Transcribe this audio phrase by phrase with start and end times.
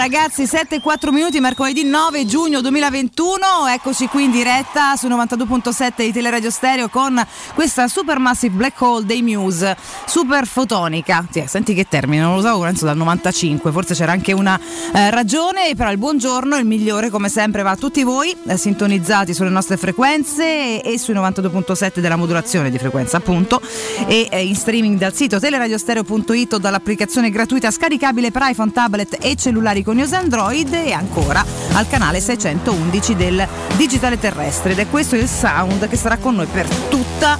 [0.00, 5.92] ragazzi, 7 e 4 minuti, mercoledì 9 giugno 2021, eccoci qui in diretta su 92.7
[5.96, 7.22] di Teleradio Stereo con
[7.52, 9.76] questa Supermassive Black Hole dei Muse,
[10.10, 14.32] super fotonica, sì, senti che termine, non lo so, penso dal 95, forse c'era anche
[14.32, 14.58] una
[14.92, 19.32] eh, ragione, però il buongiorno, il migliore come sempre va a tutti voi, eh, sintonizzati
[19.32, 23.60] sulle nostre frequenze e, e sui 92.7 della modulazione di frequenza appunto
[24.08, 29.36] e eh, in streaming dal sito teleradiostereo.it o dall'applicazione gratuita scaricabile per iPhone, tablet e
[29.36, 31.44] cellulari con iOS Android e ancora
[31.74, 33.46] al canale 611 del
[33.76, 37.38] Digitale Terrestre ed è questo il sound che sarà con noi per tutta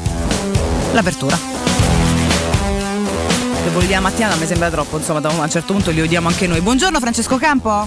[0.92, 1.59] l'apertura.
[3.62, 6.28] Se vogliamo mattina mi sembra troppo, insomma, da un a un certo punto li odiamo
[6.28, 6.60] anche noi.
[6.60, 7.86] Buongiorno Francesco Campo.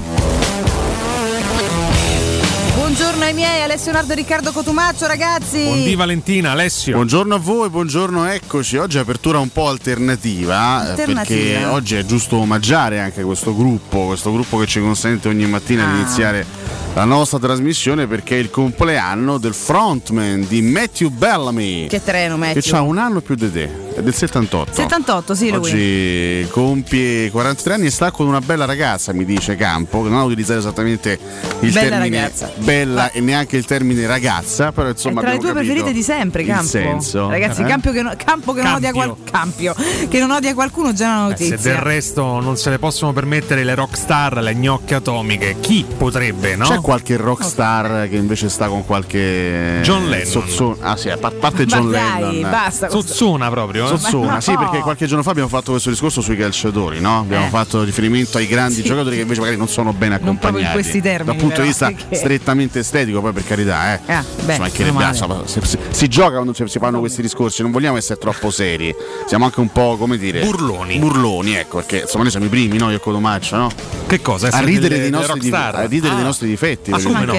[2.76, 5.64] Buongiorno ai miei, Alessio Nardo e Riccardo Cotumaccio, ragazzi.
[5.64, 6.94] Buondì Valentina, Alessio.
[6.94, 8.78] Buongiorno a voi, buongiorno, eccoci.
[8.78, 11.24] Oggi è apertura un po' alternativa, eh, Alternativa.
[11.24, 15.86] perché oggi è giusto omaggiare anche questo gruppo, questo gruppo che ci consente ogni mattina
[15.88, 15.92] Ah.
[15.92, 16.46] di iniziare
[16.94, 21.88] la nostra trasmissione perché è il compleanno del frontman di Matthew Bellamy.
[21.88, 22.62] Che treno, Matthew.
[22.62, 24.74] Che ha un anno più di te, è del 78.
[24.74, 25.58] 78, sì, lui.
[25.72, 30.20] Oggi compie 43 anni e sta con una bella ragazza, mi dice Campo, che non
[30.20, 31.20] ha utilizzato esattamente
[31.62, 32.52] il Bella termine ragazza.
[32.58, 36.42] bella e neanche il termine ragazza, però insomma è tra le tue preferite di sempre,
[36.42, 36.68] il Campo.
[36.68, 37.30] senso.
[37.30, 37.66] Ragazzi, Eh?
[37.66, 39.74] Campo che, no- Campo che non odia qual- Campio,
[40.10, 41.72] che non odia qualcuno già una Eh, se notizia.
[41.74, 46.68] del resto non se le possono permettere le rockstar, le gnocche atomiche, chi potrebbe, no?
[46.68, 50.26] C'è qualche rockstar che invece sta con qualche John Lennon.
[50.26, 50.76] Sozzona.
[50.82, 52.50] Ah sì, a par- parte Ma John dai, Lennon.
[52.52, 52.90] basta.
[52.90, 53.83] Sozzona proprio.
[53.86, 53.98] Eh?
[53.98, 54.40] Sozzona, no.
[54.42, 57.20] sì, perché qualche giorno fa abbiamo fatto questo discorso sui calciatori, no?
[57.20, 57.50] Abbiamo Eh.
[57.50, 58.84] fatto riferimento ai grandi Sì.
[58.84, 60.74] giocatori che invece magari non sono ben Non proprio in accompagnati.
[60.74, 64.00] questi termini, Dal punto però, di vista perché- strettamente estetico, poi per carità, eh.
[64.14, 65.40] Ah, beh, Ci mancherebbe meno altro, male.
[65.42, 68.94] ma se- se- si gioca quando si fanno questi discorsi, non vogliamo essere troppo seri.
[69.28, 70.42] Siamo anche un po', come dire.
[70.44, 70.98] Burloni.
[71.00, 72.90] Burloni, ecco, perché insomma noi siamo i primi, no?
[72.90, 73.72] Io e Codomaccio, no?
[74.08, 74.48] Che cosa?
[74.50, 76.92] A ridere, delle- dei nostri, dif- a ridere Ah, dei nostri difetti.
[76.92, 77.34] Ma come no?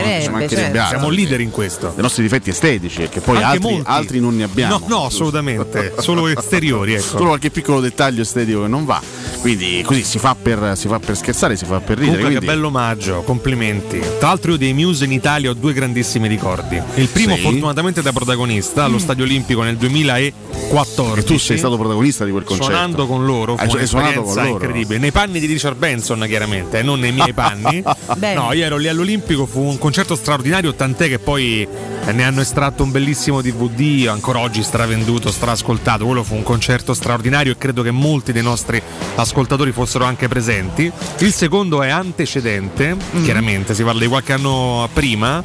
[0.49, 0.87] certo.
[0.89, 1.93] Siamo leader in questo.
[1.95, 4.79] dei nostri difetti estetici, perché poi altri, altri non ne abbiamo.
[4.79, 5.95] No, no, assolutamente.
[5.99, 7.03] Solo esteriori, ecco.
[7.03, 9.01] Solo qualche piccolo dettaglio estetico che non va.
[9.41, 12.17] Quindi così si fa per, si fa per scherzare, si fa per ridere.
[12.19, 13.99] Comunque che quindi- bello omaggio, complimenti.
[14.19, 16.81] Tra l'altro io dei Muse in Italia ho due grandissimi ricordi.
[16.95, 17.43] Il primo Sì.
[17.43, 21.19] fortunatamente da protagonista allo Stadio Olimpico nel 2014.
[21.21, 22.71] E tu sei stato protagonista di quel concerto.
[22.71, 24.49] Suonando con loro, fu Hai- suonato con loro?
[24.49, 24.99] incredibile.
[24.99, 27.83] Nei panni di Richard Benson, chiaramente, eh, non nei miei panni.
[28.35, 31.67] No, io ero lì all'Olimpico, fu un concerto straordinario, tant'è che poi
[32.13, 36.05] ne hanno estratto un bellissimo DVD, ancora oggi stravenduto, strascoltato.
[36.05, 38.81] Quello fu un concerto straordinario e credo che molti dei nostri
[39.17, 40.91] ascoltatori fossero anche presenti.
[41.19, 43.25] Il secondo è antecedente, Mm.
[43.25, 45.43] chiaramente, si parla di qualche anno prima.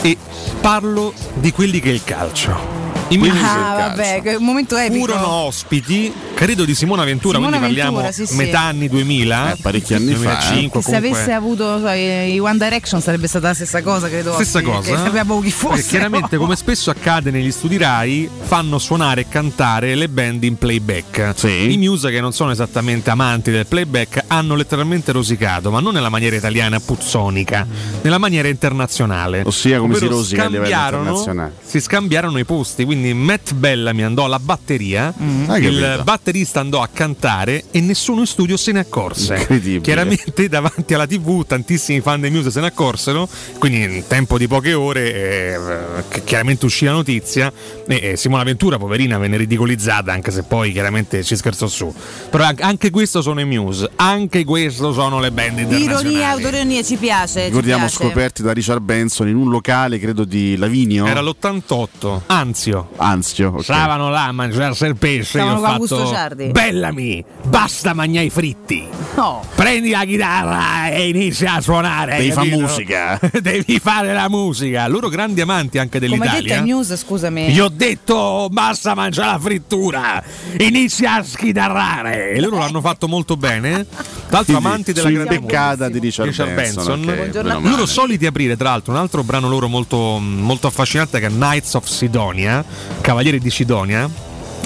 [0.00, 0.16] E
[0.60, 2.87] parlo di quelli che è il calcio.
[3.16, 4.02] Ah, calcio.
[4.02, 5.04] vabbè, un momento epico.
[5.06, 8.36] furono ospiti, credo di Simona Ventura, Simona quindi parliamo Ventura, sì, sì.
[8.36, 10.96] metà anni 2000, Eh, parecchi anni fa, 2005 Se comunque.
[10.96, 14.32] avesse avuto so, i One Direction sarebbe stata la stessa cosa, credo.
[14.34, 14.90] Stessa cosa.
[14.90, 15.82] Che sappiamo chi fosse.
[15.88, 21.32] chiaramente, come spesso accade negli studi Rai, fanno suonare e cantare le band in playback.
[21.34, 21.72] Sì.
[21.72, 26.08] I Muse, che non sono esattamente amanti del playback, hanno letteralmente rosicato, ma non nella
[26.10, 27.66] maniera italiana puzzonica,
[28.02, 29.42] nella maniera internazionale.
[29.46, 31.52] Ossia come si Ovvero rosica a livello internazionale.
[31.64, 35.12] Si scambiarono i posti, quindi Matt Bellamy andò alla batteria,
[35.46, 39.36] Hai il batterista andò a cantare e nessuno in studio se ne accorse.
[39.36, 39.80] Incredibile.
[39.80, 43.28] Chiaramente davanti alla TV tantissimi fan dei Muse se ne accorsero,
[43.58, 47.52] quindi in tempo di poche ore eh, chiaramente uscì la notizia
[47.86, 51.92] e eh, Simona Ventura, poverina, venne ridicolizzata anche se poi chiaramente ci scherzò su.
[52.30, 56.08] Però an- anche questo sono i Muse, anche questo sono le band internazionali.
[56.08, 57.40] Ironia, autoironia, ci piace.
[57.40, 57.96] ci Ricordiamo piace.
[58.04, 61.06] scoperti da Richard Benson in un locale, credo di Lavinio.
[61.06, 62.87] Era l'88, Anzio.
[62.96, 63.50] Anzio.
[63.54, 63.62] ok.
[63.62, 65.38] Stavano là a mangiarsi il pesce.
[65.38, 66.46] Stavano con Augusto fatto Ciardi.
[66.48, 68.86] Bellami, basta mangiare i fritti.
[69.14, 69.44] No.
[69.54, 72.16] Prendi la chitarra e inizia a suonare.
[72.16, 73.20] Devi fare musica.
[73.40, 74.86] Devi fare la musica.
[74.88, 76.62] Loro grandi amanti anche Come hai detto dell'Italia.
[76.62, 77.50] News, scusami.
[77.50, 80.22] Gli ho detto basta mangiare la frittura,
[80.58, 82.30] inizia a schitarrare.
[82.32, 83.86] E loro l'hanno fatto molto bene.
[84.28, 87.00] Tra l'altro, amanti della grande imbeccata di Richard, Richard Benson.
[87.00, 87.70] ok, Buongiorno meno a male.
[87.70, 91.74] Loro soliti aprire, tra l'altro, un altro brano loro molto, molto affascinante che è Knights
[91.74, 92.62] of Sidonia,
[93.00, 94.08] Cavalieri di Sidonia,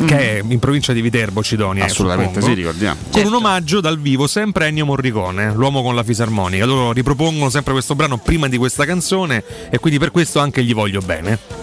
[0.05, 1.85] che è in provincia di Viterbo, Sidonia.
[1.85, 2.55] eh, Assolutamente suppongo.
[2.55, 2.97] sì, ricordiamo.
[3.11, 6.65] Con un omaggio dal vivo sempre a Ennio Morricone, l'uomo con la fisarmonica.
[6.65, 10.75] Loro ripropongono sempre questo brano prima di questa canzone e quindi per questo anche gli
[10.75, 11.62] voglio bene.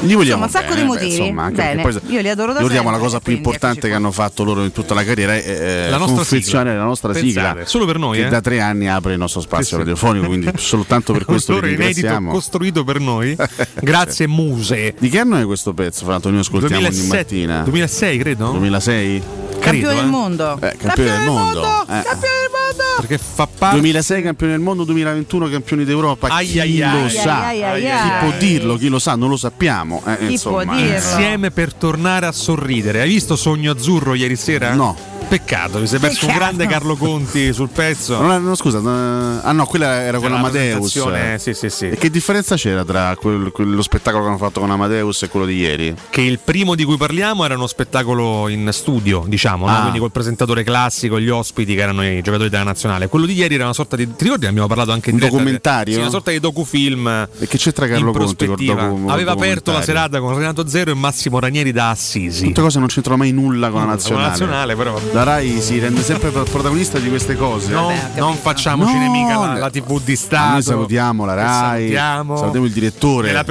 [0.00, 1.16] Gli vogliamo Insomma, un sacco bene, di beh, motivi.
[1.16, 1.82] insomma, anche Bene.
[1.82, 4.72] poi Io li adoro da ricordiamo la cosa più importante che hanno fatto loro in
[4.72, 6.82] tutta la carriera è eh, La nostra confezionare sigla.
[6.82, 8.28] la nostra Pensate, sigla solo per noi, che eh?
[8.28, 9.76] da tre anni apre il nostro spazio Sì, sì.
[9.78, 13.34] radiofonico quindi soltanto per questo Loro vi ringraziamo costruito per noi.
[13.80, 14.94] Grazie Muse.
[14.98, 18.50] di che anno è questo pezzo Fra Antonio ascoltiamo ogni 2007, mattina 2006 credo?
[18.50, 19.22] 2006?
[19.60, 20.02] Campione Credo, del eh.
[20.10, 20.58] mondo.
[20.60, 21.62] Eh, campione del mondo.
[21.62, 21.86] Eh.
[21.86, 22.63] Campione del mondo.
[22.96, 26.28] Perché fa parte 2006 campioni del mondo, 2021 campioni d'Europa.
[26.28, 27.46] Ai, chi ai, lo Ai, sa?
[27.46, 28.18] ai, ai, Chi ai.
[28.20, 28.76] può dirlo?
[28.76, 29.14] Chi lo sa?
[29.16, 30.02] Non lo sappiamo.
[30.06, 30.94] Eh, Chi insomma, può dirlo?
[30.94, 33.00] insieme per tornare a sorridere.
[33.00, 34.72] Hai visto Sogno Azzurro ieri sera?
[34.74, 34.96] No.
[35.28, 38.20] Peccato, mi sei perso un grande Carlo Conti sul pezzo.
[38.20, 40.92] Non è- no, scusa, eh, ah no, quella era con C'era la Amadeus.
[40.92, 41.88] presentazione, Sì, sì, sì.
[41.88, 45.46] E che differenza c'era tra quel- quello spettacolo che hanno fatto con Amadeus e quello
[45.46, 45.94] di ieri?
[46.10, 49.72] Che il primo di cui parliamo era uno spettacolo in studio, diciamo, no?
[49.76, 49.80] Ah.
[49.80, 53.08] quindi col presentatore classico, gli ospiti che erano i giocatori della nazionale.
[53.08, 54.14] Quello di ieri era una sorta di.
[54.14, 54.46] Ti ricordi?
[54.46, 55.94] Abbiamo parlato anche in Un documentario?
[55.94, 57.08] Sì, una sorta di docufilm.
[57.38, 60.94] E che c'entra Carlo Conti col docu- Aveva aperto la serata con Renato Zero e
[60.94, 62.46] Massimo Ranieri da Assisi.
[62.46, 64.28] Tutte cose non c'entrano mai nulla con la Con la nazionale.
[64.28, 65.00] nazionale, però.
[65.14, 67.70] La Rai si rende sempre pro- protagonista di queste cose.
[67.72, 70.50] No, Vabbè, non facciamoci No, nemica la, la TV di Stato.
[70.54, 72.36] Noi salutiamo la Rai, salutiamo.
[72.36, 73.44] salutiamo il direttore della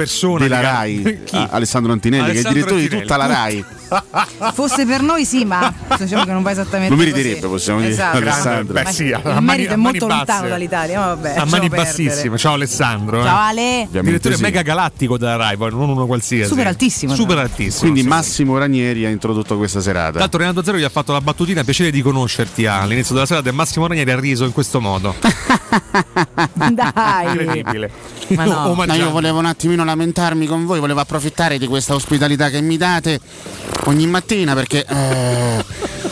[0.44, 1.36] di- Rai, Chi?
[1.36, 3.02] a- Alessandro Antinelli, Alessandro che è il direttore Antinelli.
[3.02, 3.64] di tutta la Rai.
[4.54, 7.10] Fosse per noi sì, ma diciamo che non va esattamente Lo così.
[7.12, 8.16] meriterebbe, possiamo dire, Esatto.
[8.18, 8.72] Alessandro.
[8.74, 10.16] Beh, Ma sì, a il mani- merito è molto basse.
[10.16, 11.34] lontano dall'Italia, ma vabbè.
[11.38, 12.36] A mani bassissime.
[12.36, 13.20] Ciao Alessandro.
[13.20, 13.24] eh.
[13.24, 13.60] Ciao Ale.
[13.86, 14.42] Ovviamente Direttore sì.
[14.42, 16.48] mega galattico della Rai, non uno qualsiasi.
[16.48, 17.90] Super altissimo, Super altissimo.
[17.90, 18.02] Quindi.
[18.02, 20.18] Massimo Ranieri ha introdotto questa Tra serata.
[20.18, 21.20] l'altro Renato Zero gli ha fatto la
[21.54, 25.14] battutina piacere di conoscerti all'inizio della serata e Massimo Ranieri ha riso in questo modo.
[26.54, 27.26] Dai.
[27.28, 27.90] Incredibile.
[28.28, 28.68] Ma no.
[28.74, 29.10] Omaggiando.
[29.10, 33.20] volevo un attimino lamentarmi con voi, volevo approfittare di questa ospitalità che mi date
[33.84, 35.64] ogni mattina perché eh,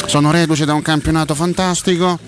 [0.07, 2.19] sono reduce da un campionato fantastico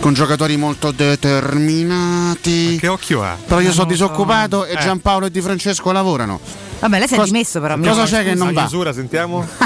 [0.00, 2.76] con giocatori molto determinati.
[2.78, 3.36] Che occhio ha?
[3.46, 4.04] Però io sono non lo so.
[4.06, 4.78] disoccupato e Eh.
[4.80, 6.40] Giampaolo e Di Francesco lavorano.
[6.78, 7.78] Vabbè, lei si è Cosa- dimesso però.
[7.78, 8.60] cosa c'è che non va?
[8.60, 9.46] chiusura sentiamo.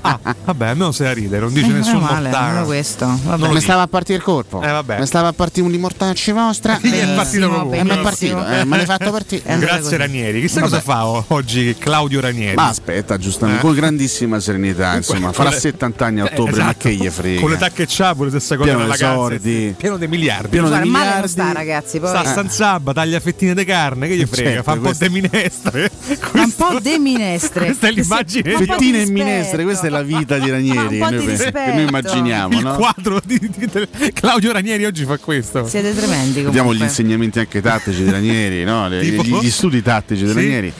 [0.00, 2.52] ah, vabbè, a me non se la ride, non dice Eh, nessun meno male, mortale.
[2.54, 3.06] non questo.
[3.06, 3.46] Non Vabbè.
[3.46, 4.62] lo Mi stava a partire il colpo.
[4.62, 4.98] Eh, vabbè.
[5.00, 6.78] Mi stava a partire un di mortacci vostra.
[6.80, 7.78] Gli è e- partito comunque.
[7.78, 9.42] E mi è partito, eh, me l'hai fatto partire.
[9.44, 9.96] Eh, Grazie.
[9.96, 10.40] Ranieri.
[10.40, 12.54] Chissà cosa fa oggi Claudio Ranieri.
[12.54, 13.64] Ma aspetta, giustamente, Eh.
[13.66, 16.76] con grandissima serenità, insomma, farà 70 anni a ottobre, Eh, ma esatto.
[16.88, 17.40] che gli frega.
[17.40, 19.74] Con l'età che c'ha, pure stessa cosa Pieno soldi.
[19.76, 20.48] Pieno di miliardi.
[20.48, 21.28] Pieno non miliardi.
[21.28, 21.98] sta, ragazzi.
[21.98, 22.08] Poi.
[22.08, 24.48] Sta a San Sabba, taglia fettine di carne, che gli frega?
[24.50, 25.87] Certo, fa un po' questo- di minestre.
[26.32, 27.66] Ma un po' de minestre.
[27.66, 28.56] Questa è l'immagine.
[28.56, 31.72] Fettine e minestre, questa è la vita di Ranieri che un po' noi, di che
[31.74, 32.74] noi immaginiamo, Il no?
[32.76, 35.66] quadro di, di- di- Claudio Ranieri oggi fa questo.
[35.66, 36.76] Siete tremendi Vediamo comunque.
[36.76, 38.88] gli insegnamenti anche tattici di Ranieri, no?
[38.88, 39.22] Le- Tipo?
[39.22, 40.34] gli, gli studi tattici di Sì.
[40.34, 40.72] Ranieri.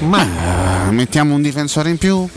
[0.00, 2.28] Ma mettiamo un difensore in più,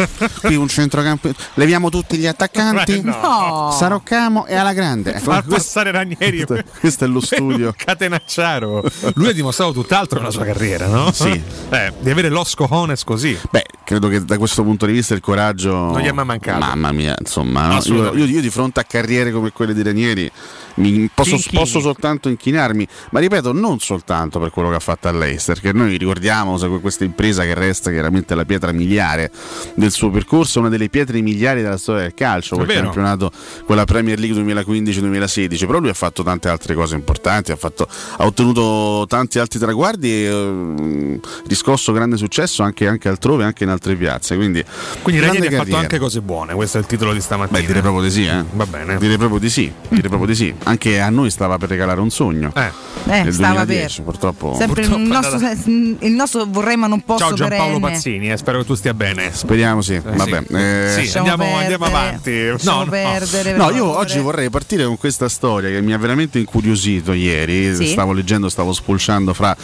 [0.41, 3.71] qui un centrocampo, leviamo tutti gli attaccanti, Ma no.
[3.75, 5.11] Saroccamo e alla grande.
[5.15, 6.43] Ecco, far questo, passare Ranieri.
[6.45, 7.73] questo- questo è lo studio.
[7.75, 8.83] Catenacciaro.
[9.15, 11.11] Lui ha dimostrato tutt'altro nella sua carriera, no?
[11.11, 11.41] Sì.
[11.69, 13.37] Eh, avere los cojones così.
[13.49, 16.59] Beh, credo che da questo punto di vista il coraggio Non gli è mai mancato.
[16.59, 17.81] Mamma mia, insomma, no?
[17.83, 20.31] io, io- io di fronte a carriere come quelle di Ranieri
[20.75, 25.59] mi posso, posso soltanto inchinarmi, ma ripeto, non soltanto per quello che ha fatto all'Eister,
[25.59, 29.31] che noi ricordiamo questa impresa che resta chiaramente la pietra miliare
[29.75, 33.31] del suo percorso, una delle pietre miliari della storia del calcio, quel campionato,
[33.65, 38.25] quella Premier League 2015-2016, però lui ha fatto tante altre cose importanti, ha, fatto- ha
[38.25, 43.95] ottenuto tanti altri traguardi e eh, riscosso grande successo anche, anche altrove, anche in altre
[43.95, 44.35] piazze.
[44.35, 44.63] Quindi,
[45.01, 46.53] Quindi Ranieri ha fatto anche cose buone.
[46.53, 47.59] Questo è il titolo di stamattina.
[47.59, 48.43] Beh, direi proprio di sì, eh.
[48.53, 48.97] Va bene.
[48.97, 50.53] Direi proprio di sì, direi proprio di sì.
[50.67, 52.51] Anche a noi stava per regalare un sogno.
[52.55, 52.83] Eh.
[53.07, 54.03] Eh, nel stava 2010, per.
[54.05, 54.55] purtroppo.
[54.57, 55.67] Sempre il Purtroppo è nostro,
[56.07, 57.91] il nostro vorrei ma non posso Ciao Giampaolo perenne.
[57.91, 59.29] Pazzini, eh, spero che tu stia bene.
[59.31, 59.99] Speriamo sì.
[60.03, 60.43] Vabbè.
[60.47, 60.53] sì.
[60.55, 61.17] eh, Sì.
[61.19, 62.31] Andiamo- andiamo avanti.
[62.63, 62.85] No, no.
[62.89, 63.97] perdere, per No, io favore.
[63.99, 67.75] oggi vorrei partire con questa storia che mi ha veramente incuriosito ieri.
[67.75, 67.87] Sì?
[67.89, 69.55] Stavo leggendo, stavo spulciando fra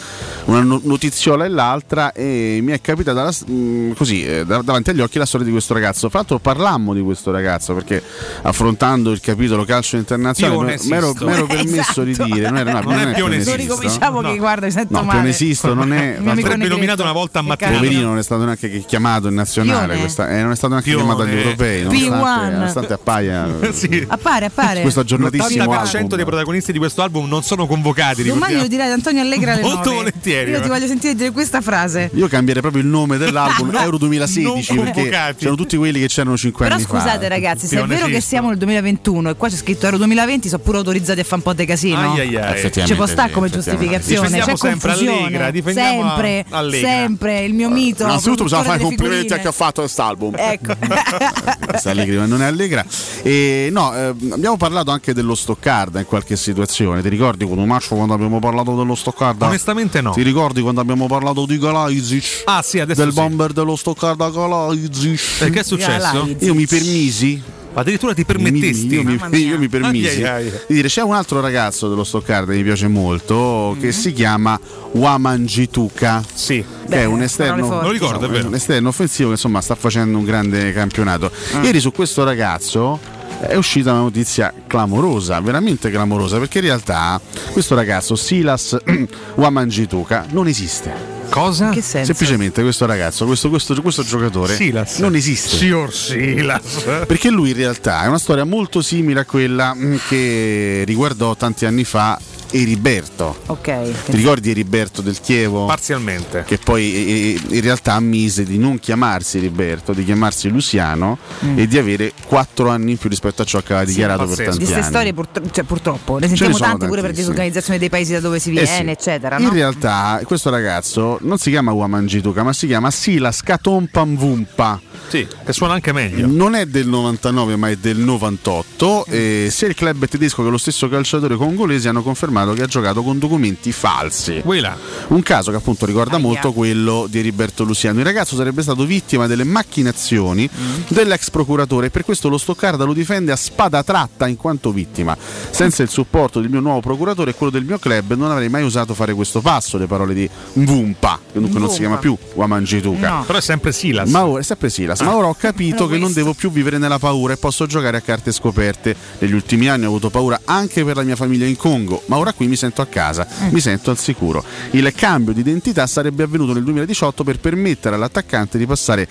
[0.44, 4.90] una no- notiziola e l'altra e mi è capitata la- mh, così eh, da- davanti
[4.90, 6.08] agli occhi la storia di questo ragazzo.
[6.10, 8.00] Fra l'altro parlammo di questo ragazzo perché
[8.42, 11.26] affrontando il capitolo calcio internazionale Pione mi ero Sisto.
[11.26, 12.24] mi ero permesso Esatto.
[12.24, 13.56] di dire, non, era, no, Non è non Pione Lo Sisto.
[13.56, 14.30] ricominciamo No.
[14.32, 15.18] che guarda, mi sento No, male.
[15.18, 16.16] Pionesisto non è.
[16.24, 17.72] Amico Sarebbe nominato una volta a cazzo.
[17.74, 21.04] Poverino non è stato neanche chiamato in nazionale, questa- eh, non è stato neanche Pione.
[21.04, 22.52] chiamato agli europei, nonostante, P1.
[22.52, 24.04] nonostante appaia Sì.
[24.06, 24.80] Appare, appare.
[24.82, 26.16] questo aggiornatissimo L'80% album.
[26.16, 28.22] dei protagonisti di questo album non sono convocati.
[28.24, 29.94] Domani lo direi ad Antonio Allegra alle Molto 9.
[29.96, 30.68] volentieri, Io ti eh.
[30.68, 32.10] voglio sentire dire questa frase.
[32.14, 35.36] Io cambierei proprio il nome dell'album Euro 2016 non perché convocati.
[35.38, 37.28] c'erano tutti quelli che c'erano 5 Però anni scusate fa.
[37.28, 40.62] ragazzi, se è vero che siamo nel 2021 e qua c'è scritto Euro 2020, sono
[40.62, 42.12] pure autorizzati a fare un po' di casino.
[42.12, 42.52] Ai, ai, ai.
[42.52, 45.26] Effettivamente Ci può stare come giustificazione, Difendiamo c'è sempre confusione.
[45.26, 46.88] Allegra, difendiamo sempre, Allegra.
[46.88, 48.02] sempre il mio mito.
[48.04, 50.34] Innanzitutto bisogna fare i complimenti a chi ha fatto quest'album.
[50.36, 50.74] Ecco.
[51.66, 52.84] Questa Allegri, ma non è allegra.
[53.22, 57.02] E no, eh, abbiamo parlato anche dello Stoccarda in qualche situazione.
[57.02, 59.46] Ti ricordi con un macio quando abbiamo parlato dello Stoccarda?
[59.46, 60.12] Onestamente no.
[60.12, 62.42] Ti ricordi quando abbiamo parlato di Galaizic?
[62.44, 63.18] Ah sì, adesso del sì.
[63.18, 65.40] bomber dello Stoccarda Galaizic?
[65.40, 65.98] E che è successo?
[65.98, 66.36] Galai.
[66.40, 68.86] Io mi permisi Addirittura ti permettesti.
[68.86, 69.38] Io mi, mia.
[69.38, 70.52] io mi permisi Ai, ai, ai.
[70.68, 74.58] di dire c'è un altro ragazzo dello Stoccarda che mi piace molto che si chiama
[74.92, 76.64] Wamangituka Sì.
[76.88, 78.48] che è un esterno, lo ricordo, è vero.
[78.48, 81.30] un esterno offensivo che insomma sta facendo un grande campionato.
[81.54, 81.62] Ah.
[81.62, 82.98] Ieri su questo ragazzo
[83.40, 87.20] è uscita una notizia clamorosa, veramente clamorosa, perché in realtà
[87.52, 88.76] questo ragazzo Silas
[89.34, 91.11] Wamangituka non esiste.
[91.32, 91.64] Cosa?
[91.68, 92.12] In che senso?
[92.12, 94.98] Semplicemente questo ragazzo, questo, questo- questo giocatore Silas.
[94.98, 95.56] non esiste.
[95.56, 96.84] Signor Silas.
[97.06, 101.64] Perché lui in realtà è una storia molto simile a quella mm, che riguardò tanti
[101.64, 102.20] anni fa
[102.52, 103.36] Eriberto.
[103.46, 104.04] Ok.
[104.06, 105.66] Ti ricordi Eriberto del Chievo?
[105.66, 106.44] Parzialmente.
[106.46, 111.18] che poi eh, eh, in realtà ammise di non chiamarsi Eriberto, di chiamarsi Luciano
[111.56, 114.50] e di avere quattro anni in più rispetto a ciò che aveva dichiarato per pazzesco.
[114.50, 114.94] tanti Di queste anni.
[114.94, 117.14] storie purtro- cioè, purtroppo ne sentiamo tante pure per tantissime.
[117.20, 118.88] disorganizzazione dei paesi da dove si Eh viene, sì.
[118.90, 119.38] eccetera.
[119.38, 119.52] In no?
[119.52, 124.80] realtà questo ragazzo non si chiama Wamangituka, ma si chiama Silas Katompamvumpa.
[125.08, 126.26] Sì, che suona anche meglio.
[126.26, 130.58] Non è del 99 ma è del 98 e sia il club tedesco che lo
[130.58, 134.42] stesso calciatore congolese hanno confermato che ha giocato con documenti falsi.
[134.44, 134.76] Là.
[135.08, 136.24] Un caso che appunto ricorda Aia.
[136.24, 137.98] molto quello di Heriberto Luciano.
[138.00, 140.48] Il ragazzo sarebbe stato vittima delle macchinazioni
[140.88, 145.16] dell'ex procuratore e per questo lo Stoccarda lo difende a spada tratta in quanto vittima.
[145.50, 148.62] Senza il supporto del mio nuovo procuratore e quello del mio club non avrei mai
[148.62, 153.08] osato fare questo passo, le parole di Mvumpa, che dunque non si chiama più Wamangituka.
[153.08, 153.24] No.
[153.24, 154.10] Però è sempre Silas.
[154.10, 156.98] Ma ora, è sempre Silas, ma ora ho capito che non devo più vivere nella
[156.98, 158.94] paura e posso giocare a carte scoperte.
[159.18, 162.31] Negli ultimi anni ho avuto paura anche per la mia famiglia in Congo, ma ora
[162.34, 164.44] qui mi sento a casa, mi sento al sicuro.
[164.70, 169.08] Il cambio di identità sarebbe avvenuto nel 2018 per permettere all'attaccante di passare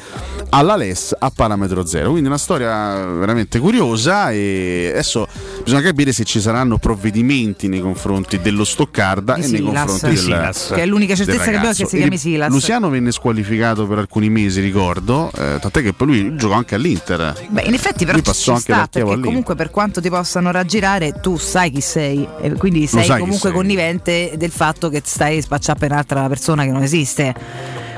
[0.49, 2.11] alla LES a parametro zero.
[2.11, 5.27] Quindi una storia veramente curiosa e adesso
[5.63, 10.17] bisogna capire se ci saranno provvedimenti nei confronti dello Stoccarda Di e nei confronti del
[10.17, 10.71] Silas.
[10.73, 12.49] Che è l'unica certezza che abbiamo che si chiami E Silas.
[12.51, 17.47] Luciano venne squalificato per alcuni mesi, ricordo, eh, tant'è che poi lui giocò anche all'Inter.
[17.49, 19.25] Beh, in effetti però Lui passò anche sta perché all'Inter.
[19.25, 23.37] comunque per quanto ti possano raggirare tu sai chi sei e quindi sei chi comunque
[23.37, 23.51] sei.
[23.51, 27.33] connivente del fatto che stai spacciando per un'altra persona che non esiste.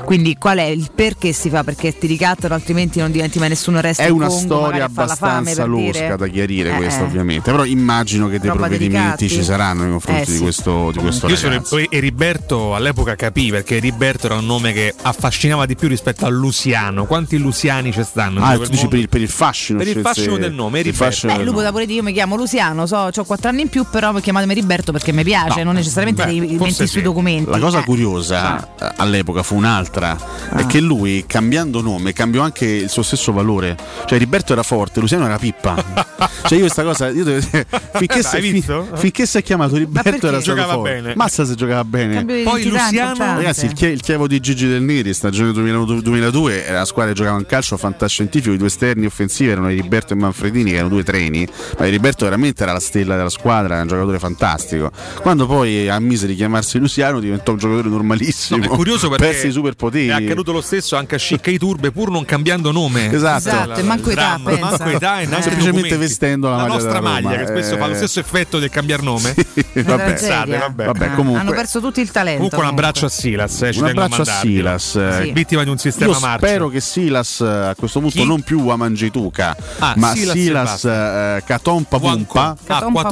[0.04, 1.64] Quindi qual è il perché si fa?
[1.64, 5.90] Perché ti ricattano altrimenti non diventi mai nessuno resta È una Congo, storia abbastanza losca
[6.00, 6.16] dire.
[6.16, 7.04] da chiarire Eh, questa eh.
[7.04, 9.28] ovviamente, però immagino che dei Roba provvedimenti delicati.
[9.28, 10.42] ci saranno nei confronti Eh, di sì.
[10.42, 11.78] questo, di questo Io sono ragazzo.
[11.90, 17.06] Eriberto all'epoca capì perché Eriberto era un nome che affascinava di più rispetto a Luciano.
[17.06, 18.42] Quanti Luciani ci stanno?
[18.44, 19.78] Ah, tu per dici per il, per il fascino.
[19.78, 22.86] Per il fascino del nome, fascino Beh, lui poteva pure dire io mi chiamo Luciano,
[22.86, 25.64] so, ho 4 anni in più, però chiamatemi Riberto perché mi piace, No.
[25.64, 26.86] non necessariamente Beh, devi menti sì.
[26.86, 27.50] sui documenti.
[27.50, 27.84] La cosa Eh.
[27.84, 30.58] curiosa eh, all'epoca fu un'altra, Ah.
[30.58, 33.76] è che lui cambiando nome cambiò anche il suo stesso valore.
[34.06, 35.74] Cioè Riberto era forte, Luciano era pippa.
[36.44, 39.76] cioè io questa cosa, io devo dire, finché, Hai si, fin- finché si è chiamato
[39.76, 40.90] Riberto era stato forte.
[40.92, 41.14] bene.
[41.14, 42.14] Mazza se giocava bene.
[42.14, 43.34] Cambio Poi Luciano-.
[43.36, 47.18] Ragazzi, il, chie- il Chievo di Gigi Del Neri, stagione 2001-2002, era la squadra che
[47.18, 51.02] giocava in calcio fantascientifico, i due esterni offensivi erano Heriberto e Manfredini, che erano due
[51.02, 51.46] treni,
[51.78, 54.90] ma Heriberto veramente era la stella della squadra, era un giocatore fantastico.
[55.20, 59.46] Quando poi ammise di chiamarsi Luciano diventò un giocatore normalissimo, No, è curioso perché perse
[59.48, 59.52] i
[59.90, 60.06] superpoteri.
[60.08, 63.10] è accaduto lo stesso anche a Scicca i Turbe pur non cambiando nome.
[63.12, 63.48] Esatto.
[63.48, 67.36] Esatto, e manco età, manco età e neanche Semplicemente vestendo la maglia nostra Roma, maglia
[67.38, 67.96] che spesso fa lo eh.
[67.96, 69.34] stesso effetto del cambiar nome.
[69.74, 70.14] Una vabbè.
[70.14, 70.58] tragedia.
[70.58, 70.84] vabbè.
[70.86, 72.36] Vabbè, Ah, comunque- hanno perso tutto il talento.
[72.36, 74.78] Comunque un abbraccio a Silas, eh, ci Un a abbraccio a mandarglielo.
[74.78, 74.96] Silas.
[74.96, 75.32] eh, Sì.
[75.32, 76.46] Vittima di un sistema Io marcio.
[76.46, 78.26] spero che Silas eh, a questo punto Chi?
[78.26, 81.98] non più Wamangituka, Ah, ma Silas e eh, Wanko.
[81.98, 82.40] Wumpa.
[82.42, 83.02] Ah, Katompa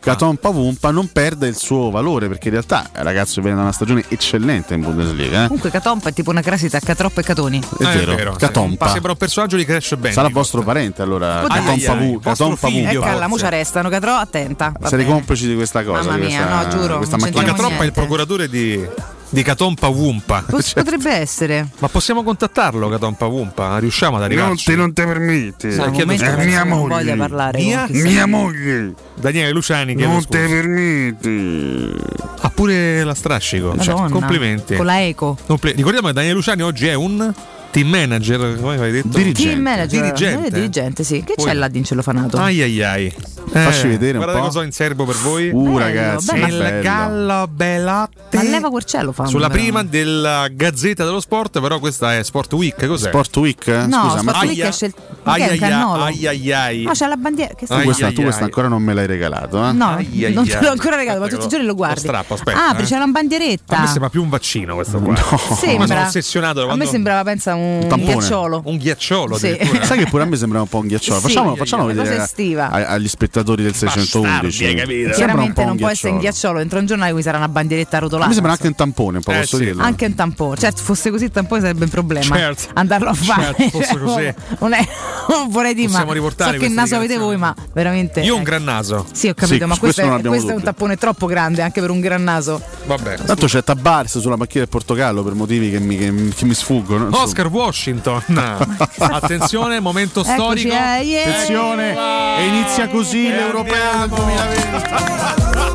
[0.00, 0.90] Quatompa Wumpa.
[0.90, 4.74] Non perde il suo valore perché in realtà ragazzo che viene da una stagione eccellente
[4.74, 5.44] in Bundesliga.
[5.44, 5.46] eh.
[5.46, 7.60] Comunque Catompa è tipo una crasi tra Catroppa e Catoni.
[7.60, 8.38] È Eh, vero, sì.
[8.38, 8.88] Catompa.
[8.90, 10.14] Sembra un personaggio di Crash Band.
[10.14, 11.44] Sarà vostro parente allora.
[11.48, 13.02] Catompa Vostro Catompa figlio.
[13.02, 14.72] Ecco, alla mucia restano, Catrò, attenta.
[14.84, 16.10] Sarei complici di questa cosa.
[16.10, 18.86] Mamma mia, no, giuro, questa La Catroppa è il procuratore di,
[19.30, 20.44] di Catompa Wumpa.
[20.48, 21.68] Pot- Potrebbe essere.
[21.78, 23.78] Ma possiamo contattarlo, Catompa Wumpa?
[23.78, 24.74] Riusciamo ad arrivarci?
[24.74, 25.72] non te permetti.
[25.72, 26.36] Sì, Al chiedo momento scusa.
[26.36, 26.94] penso mia che non moglie.
[26.94, 27.86] voglia parlare Mia?
[27.90, 31.94] Mia moglie Daniele Luciani, chiedo non te permetti.
[32.40, 33.72] Ha pure la strascico.
[33.74, 34.08] Madonna.
[34.08, 34.76] Complimenti.
[34.76, 35.36] Con la eco.
[35.46, 37.32] Comple- Ricordiamo che Daniele Luciani oggi è un
[37.70, 39.08] team manager, come hai detto?
[39.08, 39.42] Dirigente.
[39.50, 40.02] Team manager.
[40.02, 40.46] Dirigente.
[40.46, 41.22] Eh, dirigente, sì.
[41.24, 42.36] Che Poi- c'è là di incellofanato?
[42.38, 43.14] Ai ai ai.
[43.50, 44.44] Facci vedere un Guardate po'.
[44.46, 45.48] cosa ho in serbo per voi.
[45.50, 46.46] Uh, Bello, ragazzi, bello.
[46.46, 46.82] Il bello.
[46.82, 48.36] gallo belatte.
[48.36, 49.24] Ma leva quel cielo fa.
[49.26, 49.62] Sulla però.
[49.62, 53.08] prima della Gazzetta dello Sport, però questa è Sport Week, cos'è?
[53.08, 53.66] Sport Week?
[53.66, 54.68] No, Scusa, ma Sport tu, Week Aia.
[54.68, 56.82] esce il- ma che è un Ai ai ai ai ai.
[56.82, 57.54] No, c'è la bandiera.
[57.54, 59.72] Che sta Ai, questa, tu questa ancora non me l'hai regalato, eh?
[59.72, 62.00] No, Ai, ai, non te l'ho ancora regalato, ma tutti i giorni lo lo guardi.
[62.00, 62.86] strappo, aspetta, Apri, eh.
[62.86, 63.76] c'è una bandieretta.
[63.76, 65.14] A me sembra più un vaccino questo qua.
[65.56, 65.78] Sembra.
[65.78, 68.14] Ma sono ossessionato da A me quando- sembrava, pensa, un, Un tampone.
[68.14, 68.62] ghiacciolo.
[68.64, 69.56] Un ghiacciolo Sì.
[69.82, 71.18] Sai che pure a me sembra un po' un ghiacciolo.
[71.20, 74.48] Sì, Facciamo, facciamo vedere a- agli spettatori del 611.
[74.48, 75.10] Bastardi, hai capito?
[75.16, 76.58] Chiaramente non può essere un ghiacciolo.
[76.58, 78.28] dentro un giornale qui sarà una bandieretta A rotolata.
[78.28, 79.64] me sembra anche un tampone, un po' Eh, posso sì.
[79.64, 79.82] dirlo.
[79.82, 82.36] Anche un tampone, certo, fosse così il tampone sarebbe un problema.
[82.36, 82.62] Certo.
[82.74, 83.54] Andarlo a fare.
[83.56, 84.34] Certo, fosse così.
[84.60, 84.86] Non, è,
[85.28, 88.20] non vorrei dire, Possiamo ma riportare so che naso avete voi, ma veramente.
[88.20, 88.50] Io ho un ecco.
[88.50, 89.06] gran naso.
[89.12, 91.90] Sì, ho capito, ma questo è, abbiamo questo è un tappone troppo grande anche per
[91.90, 92.60] un gran naso.
[92.86, 93.16] Vabbè.
[93.24, 97.08] Tanto c'è Tabares sulla macchina del Portogallo per motivi che mi, che- che mi sfuggono.
[97.12, 98.22] Oscar Washington.
[98.98, 100.74] Attenzione, momento Eccoci, storico.
[100.74, 101.22] eh, yeah.
[101.28, 101.94] Attenzione,
[102.38, 104.16] e inizia così E l'Europeo del andiamo.
[104.16, 105.66] 2020.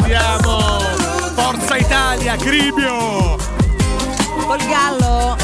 [0.00, 0.78] Andiamo.
[1.34, 3.36] Forza Italia, Cribio.
[4.46, 5.36] Col gallo.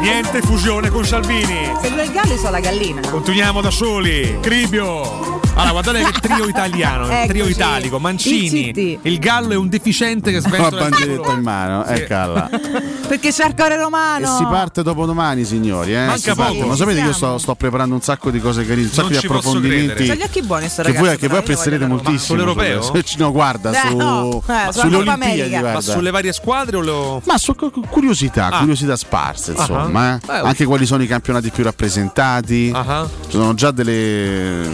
[0.00, 1.72] Niente fusione con Salvini.
[1.80, 3.00] Se lui è il gallo, io so la gallina.
[3.08, 4.38] Continuiamo da soli.
[4.40, 5.40] Cribio.
[5.56, 7.58] Allora, guardate che trio italiano, il trio Eccoci.
[7.58, 7.98] italico.
[8.00, 8.70] Mancini.
[8.74, 11.92] Il Il, gallo è un deficiente che la sventola il bandieretta in mano, Sì.
[11.92, 12.50] eccola.
[13.06, 14.36] Perché c'è il cuore E romano.
[14.36, 15.94] si parte dopo domani, signori.
[15.94, 16.06] Eh?
[16.06, 16.54] Manca Si parte.
[16.56, 16.66] poco.
[16.68, 19.18] Ma sapete che io sto, sto preparando un sacco di cose carine, un sacco Non
[19.20, 20.06] di approfondimenti.
[20.06, 21.06] C'ha gli occhi buoni sto Che ragazzo.
[21.06, 22.18] voi, che voi apprezzerete la moltissimo.
[22.18, 22.82] Sull'europeo?
[22.82, 25.56] sulle- se- No, guarda, Eh, su, no, eh, sulle Olimpiadi.
[25.62, 27.22] Ma sulle varie squadre o lo.
[27.26, 28.58] Ma su cu- curiosità, Ah.
[28.58, 30.18] curiosità sparse, insomma.
[30.26, 30.34] Ah.
[30.34, 30.36] eh.
[30.36, 32.72] Eh, Anche quali sono i campionati più rappresentati.
[32.74, 33.06] Ah.
[33.26, 34.68] Ci sono già delle,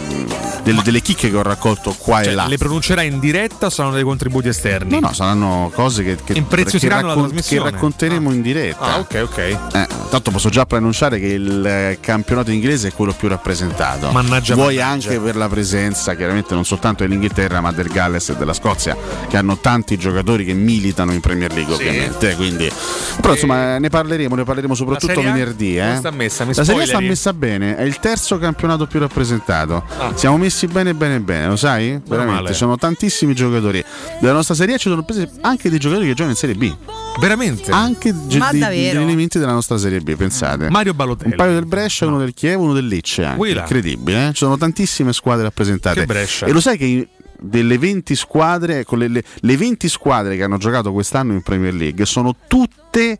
[0.71, 2.47] delle, delle chicche che ho raccolto qua e Cioè, là.
[2.47, 4.91] le pronuncerai in diretta o saranno dei contributi esterni?
[4.99, 7.63] No, no, saranno cose che, che, che la raccon- trasmissione.
[7.65, 8.79] che racconteremo in diretta.
[8.81, 9.37] Ah, ok, ok.
[9.37, 14.09] Eh, tanto posso già preannunciare che il eh, campionato inglese è quello più rappresentato.
[14.11, 15.09] Mannaggia, Vuoi mannaggia.
[15.09, 18.95] anche per la presenza, chiaramente non soltanto dell'Inghilterra, ma del Galles e della Scozia,
[19.27, 21.81] che hanno tanti giocatori che militano in Premier League, Sì.
[21.87, 22.35] ovviamente.
[22.35, 22.71] Quindi.
[23.19, 25.77] Però insomma ne parleremo, ne parleremo soprattutto venerdì.
[25.77, 25.95] Eh.
[25.97, 26.45] sta messa?
[26.45, 29.83] Mi la Serie sta messa bene, è il terzo campionato più rappresentato.
[29.97, 30.11] Ah.
[30.15, 31.99] Siamo messi bene, bene, bene, lo sai?
[32.05, 32.53] Veramente, male.
[32.53, 33.83] sono tantissimi giocatori.
[34.19, 36.73] Della nostra Serie A ci sono presi anche dei giocatori che giocano in Serie B
[37.19, 37.71] Veramente?
[37.71, 40.69] anche Ma di- degli elementi della nostra Serie B, pensate.
[40.69, 41.31] Mario Balotelli.
[41.31, 43.49] Un paio del Brescia, uno del Chievo, uno del Lecce anche.
[43.49, 44.31] Incredibile, eh?
[44.31, 45.99] Ci sono tantissime squadre rappresentate.
[46.01, 46.45] Che Brescia.
[46.45, 47.07] E lo sai che
[47.43, 51.73] delle 20 squadre, con le, le- le 20 squadre che hanno giocato quest'anno in Premier
[51.73, 53.17] League sono tutte,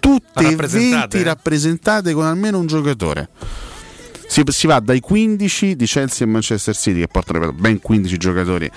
[0.00, 1.16] tutte Rappresentate?
[1.16, 3.28] 20 rappresentate con almeno un giocatore.
[4.26, 8.68] Si, si va dai 15 di Chelsea e Manchester City che portano ben 15 giocatori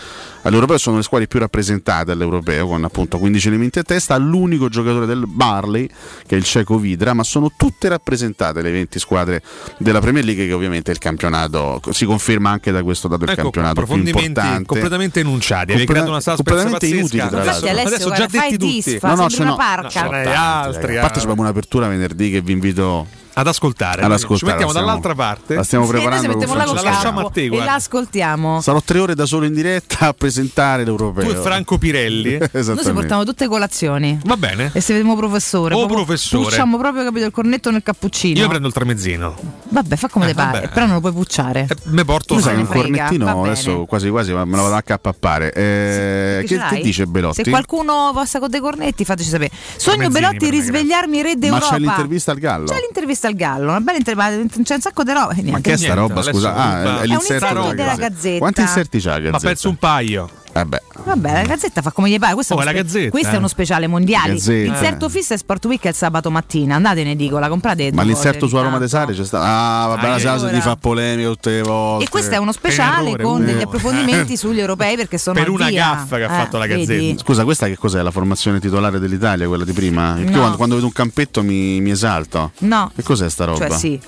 [0.43, 5.05] all'europeo, sono le squadre più rappresentate all'europeo con appunto 15 elementi a testa, all'unico giocatore
[5.05, 5.87] del Barley
[6.27, 9.41] che è il cieco Vidra, ma sono tutte rappresentate le 20 squadre
[9.77, 13.49] della Premier League che ovviamente il campionato, si conferma anche da questo dato il Ecco
[13.49, 14.65] qua, campionato più importante.
[14.65, 15.71] completamente enunciati.
[15.71, 16.99] Avevi creato una suspense completamente pazzesca.
[16.99, 17.69] inutili, tra l'altro.
[17.69, 18.73] Alessio Adesso guarda, già detti tutti.
[18.73, 20.03] disfa, No, no, ce una parca.
[20.03, 20.97] no, ce n'è altri.
[20.97, 21.21] A parte eh.
[21.23, 23.07] abbiamo un'apertura venerdì che vi invito
[23.39, 24.01] Ad ascoltare.
[24.01, 24.51] ad Ci ascoltare.
[24.51, 25.55] mettiamo la stiamo- dall'altra parte.
[25.55, 26.21] La stiamo Sì, preparando.
[26.23, 26.91] ci mettiamo con La Francesco.
[26.93, 27.65] lasciamo a te, e guarda.
[27.65, 28.61] la ascoltiamo.
[28.61, 31.23] Sarò tre ore da solo in diretta a presentare l'europeo.
[31.23, 32.37] Tu e Franco Pirelli.
[32.51, 34.19] Noi ci portiamo tutte colazioni.
[34.25, 34.71] Va bene.
[34.73, 36.45] E se vediamo professore, Oh, proprio professore.
[36.45, 38.39] Pucciamo proprio capito il cornetto nel cappuccino.
[38.39, 39.35] Io prendo il tramezzino.
[39.69, 41.67] Vabbè, fa come Eh, te pare, però non lo puoi pucciare.
[41.69, 43.47] E me porto Tu se sai un frega, cornettino va bene.
[43.51, 45.53] adesso quasi quasi me lo vado a accappare.
[45.53, 47.43] Eh, Ce che, che dice Belotti?
[47.43, 49.51] Se qualcuno passa con dei cornetti, fateci sapere.
[49.75, 51.67] Sogno Tramezzini, Belotti risvegliarmi re Ma d'Europa.
[51.69, 52.65] c'è l'intervista al Gallo.
[52.65, 55.31] C'è l'intervista al Gallo, una bella intervista, c'è un sacco di roba.
[55.31, 55.61] e Ma niente.
[55.61, 56.21] che è sta Niente, roba?
[56.23, 58.37] Scusa, ah, è È l'inserto inserto della della Gazzetta.
[58.39, 60.29] Quanti inserti c'ha Ma penso un paio.
[60.59, 62.33] Eh beh, Vabbè, la Gazzetta fa come gli pare.
[62.33, 63.33] Questo, Oh, è, uno Gazzetta, questo eh.
[63.33, 64.33] è uno speciale mondiale.
[64.33, 64.71] Gazzetta.
[64.71, 66.75] L'inserto fisso è Sport Week è il sabato mattina.
[66.75, 67.91] Andate in edicola, comprate.
[67.93, 69.13] ma l'inserto su Roma de tanto.
[69.13, 69.39] Sare c'è sta.
[69.41, 70.51] Ah, vabbè, Ah, la Sala allora.
[70.51, 72.05] ti fa polemica tutte le volte.
[72.05, 75.67] E questo è uno speciale errore, con degli approfondimenti sugli europei perché sono Per una
[75.67, 75.89] via.
[75.95, 76.85] gaffa che ha fatto la vedi?
[76.85, 77.23] Gazzetta.
[77.23, 78.01] Scusa, questa che cos'è?
[78.01, 80.13] La formazione titolare dell'Italia, quella di prima?
[80.15, 80.31] No.
[80.31, 82.51] quando, quando vedo un campetto mi, mi esalto.
[82.59, 82.91] No.
[82.95, 83.67] Che cos'è sta roba?
[83.69, 83.99] Cioè sì.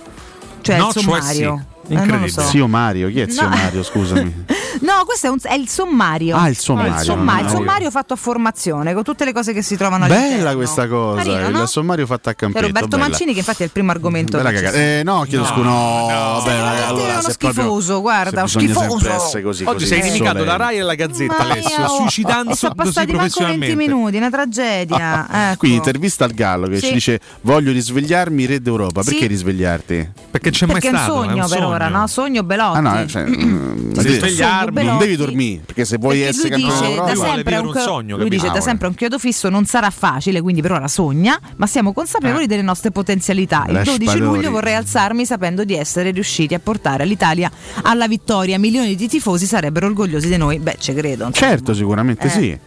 [0.61, 1.65] Cioè No, il cioè sommario.
[1.89, 2.43] Eh, non lo Incredibile.
[2.43, 2.49] so.
[2.49, 3.49] Zio Mario, chi è zio No.
[3.49, 3.83] Mario?
[3.83, 4.45] Scusami.
[4.81, 6.37] No, questo è, un- è il sommario.
[6.37, 6.93] Ah, il sommario.
[6.93, 10.07] il sommario, il Ah, sommario fatto a formazione con tutte le cose che si trovano
[10.07, 10.55] Bella all'interno.
[10.55, 11.65] questa cosa, Carino, il no?
[11.65, 12.65] sommario fatto a C'è campetto.
[12.65, 13.09] Roberto bella.
[13.09, 14.77] Mancini che infatti è il primo argomento Bella cagata.
[14.77, 15.63] Eh, no, chiedo No, scusa.
[15.63, 16.07] No, no.
[16.07, 19.41] vabbè, Veramente allora, uno se proprio- schifoso, guarda, schifoso.
[19.41, 20.45] così, Oggi così sei inimicato solenni.
[20.45, 23.75] da Rai e la Gazzetta, Alessio, io- suicidandosi e sono passati manco 20 professionalmente.
[23.75, 25.27] minuti, una tragedia.
[25.49, 25.57] ecco.
[25.57, 26.85] Quindi intervista al Gallo che Sì.
[26.87, 29.01] ci dice voglio risvegliarmi re d'Europa.
[29.03, 30.09] Perché risvegliarti?
[30.31, 31.13] Perché c'è mai Perché è un stato?
[31.23, 32.07] sogno per ora, no?
[32.07, 32.77] Sogno Belotti.
[32.77, 34.83] Ah no, cioè, mm, Devi svegliarmi.
[34.83, 37.73] non devi dormire, perché se vuoi Perché essere campione d'Europa da sempre, è un, un
[37.75, 38.35] sogno, lui capito?
[38.41, 41.67] dice Ah, da sempre un chiodo fisso non sarà facile, quindi per ora sogna, ma
[41.67, 42.47] siamo consapevoli Eh.
[42.47, 43.63] delle nostre potenzialità.
[43.67, 44.19] Il La 12 spadori.
[44.35, 47.49] luglio vorrei alzarmi sapendo di essere riusciti a portare l'Italia
[47.83, 48.57] alla vittoria.
[48.59, 50.57] Milioni di tifosi sarebbero orgogliosi di noi.
[50.59, 51.25] Beh, ci credo.
[51.27, 51.31] insomma.
[51.51, 52.29] Certo, sicuramente Eh.
[52.29, 52.59] sì.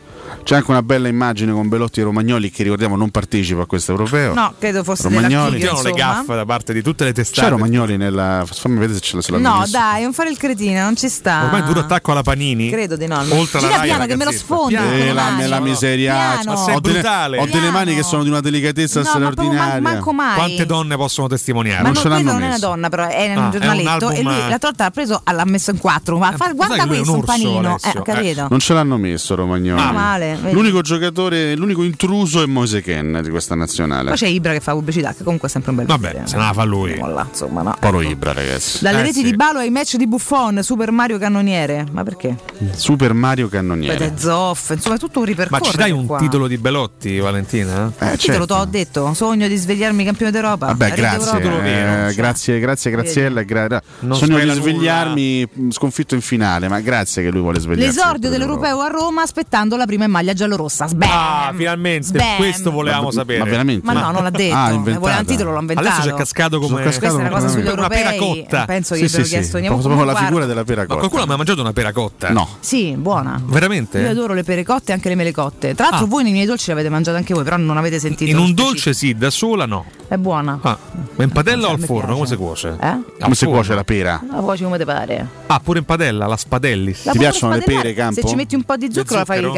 [0.45, 3.93] C'è anche una bella immagine con Belotti e Romagnoli che ricordiamo non partecipa a questo
[3.93, 4.35] europeo.
[4.35, 5.59] No, credo fosse Romagnoli.
[5.59, 7.41] della Figa, le gaffe da parte di tutte le testate.
[7.43, 8.45] C'è Romagnoli nella.
[8.45, 9.71] Fammi vedere se ce la se No, messo.
[9.71, 11.45] dai, non fare il cretino, non ci sta.
[11.45, 12.69] Ormai duro attacco alla Panini.
[12.71, 13.19] Credo di no.
[13.31, 14.45] Oltre alla Gira Rai e piano alla che me lo Gazzetta.
[14.55, 14.75] sfondi.
[14.75, 14.89] Piano.
[14.91, 16.13] con Eh, la, la miseria.
[16.15, 16.53] Piano.
[16.53, 17.39] Ma sei Ho delle, brutale.
[17.39, 19.81] ho delle mani che sono di una delicatezza No, ma straordinaria.
[19.81, 20.35] man- manco mai.
[20.35, 21.83] Quante donne possono testimoniare?
[21.83, 23.45] Ma Non non, ce l'hanno quella non è una donna, però è Ah, un è
[23.45, 24.11] un giornaletto.
[24.11, 24.49] e lui eh.
[24.49, 26.19] la torta l'ha preso, l'ha messo in quattro.
[26.19, 27.77] Ma Eh, guarda questo, un panino.
[27.81, 28.35] Eh.
[28.49, 29.81] Non ce l'hanno messo Romagnoli.
[29.81, 29.93] Ah,
[30.41, 30.55] vedi.
[30.55, 34.09] L'unico giocatore, l'unico intruso è Moise Ken di questa nazionale.
[34.09, 36.27] Poi c'è Ibra che fa pubblicità, che comunque è sempre un bel Vabbè, vedere.
[36.27, 36.95] se la fa lui.
[36.97, 37.77] Molla, insomma, no.
[37.79, 38.79] Poro Ibra, ragazzi.
[38.83, 39.25] Dalle Eh, reti sì.
[39.25, 41.87] di Balo ai match di Buffon, Super Mario Cannoniere.
[41.91, 42.37] Ma perché?
[42.75, 44.11] Super Mario Poi Cannoniere.
[44.13, 45.71] De Zoff, insomma, è tutto un Ma ripercorso.
[45.71, 46.19] ci dai un qua.
[46.19, 47.93] titolo di Belotti, Valentina?
[47.99, 48.47] Eh, Il titolo certo.
[48.47, 50.67] te l'ho detto, sogno di svegliarmi campione d'Europa.
[50.67, 51.61] Vabbè, Rete grazie, Europa.
[51.63, 53.41] vero, eh, grazie, grazie Graziella.
[53.41, 57.59] e gra- Non Sogno di svegliarmi mh, sconfitto in finale, ma grazie che lui vuole
[57.61, 57.97] svegliarsi.
[57.97, 60.87] L'esordio dell'Europeo a Roma aspettando la prima in maglia giallorossa.
[60.89, 61.09] Sbam!
[61.11, 62.37] Ah, finalmente, Sbam!
[62.37, 63.39] questo volevamo Ma- sapere.
[63.41, 63.85] Ma veramente?
[63.85, 64.55] Ma no, non l'ha detto.
[64.55, 65.89] Ah, Eh, voleva un titolo, l'ho inventato.
[65.89, 68.43] Adesso c'è cascato come Sono cascato Questa è una cosa sugli come una pera europei.
[68.45, 68.65] cotta.
[68.65, 69.29] Penso Sì, che sì, sì.
[69.31, 70.27] chiesto andiamo Proprio la guarda.
[70.29, 70.99] figura della pera Ma cotta.
[71.01, 72.31] qualcuno ha mai mangiato una pera cotta?
[72.31, 72.49] No.
[72.61, 73.41] Sì, buona.
[73.45, 74.01] Veramente?
[74.01, 75.75] Io adoro le pere cotte e anche le mele cotte.
[75.75, 76.09] Tra l'altro, Ah.
[76.09, 78.31] voi nei miei dolci le avete mangiate anche voi, però non avete sentito.
[78.31, 79.85] In un dolce sì, da sola no.
[80.09, 80.59] È buona.
[80.63, 80.79] Ah,
[81.17, 82.15] ma in padella o al forno?
[82.15, 82.77] Come si cuoce?
[82.81, 82.99] Eh?
[83.21, 84.21] Come si cuoce la pera?
[84.31, 85.27] La cuoci come te pare.
[85.47, 87.05] Ah, pure in padella, la spadellis.
[87.07, 88.21] La Ti piacciono le pere, Campo?
[88.21, 89.53] Se ci metti un po' di zucchero, la fai zucchero?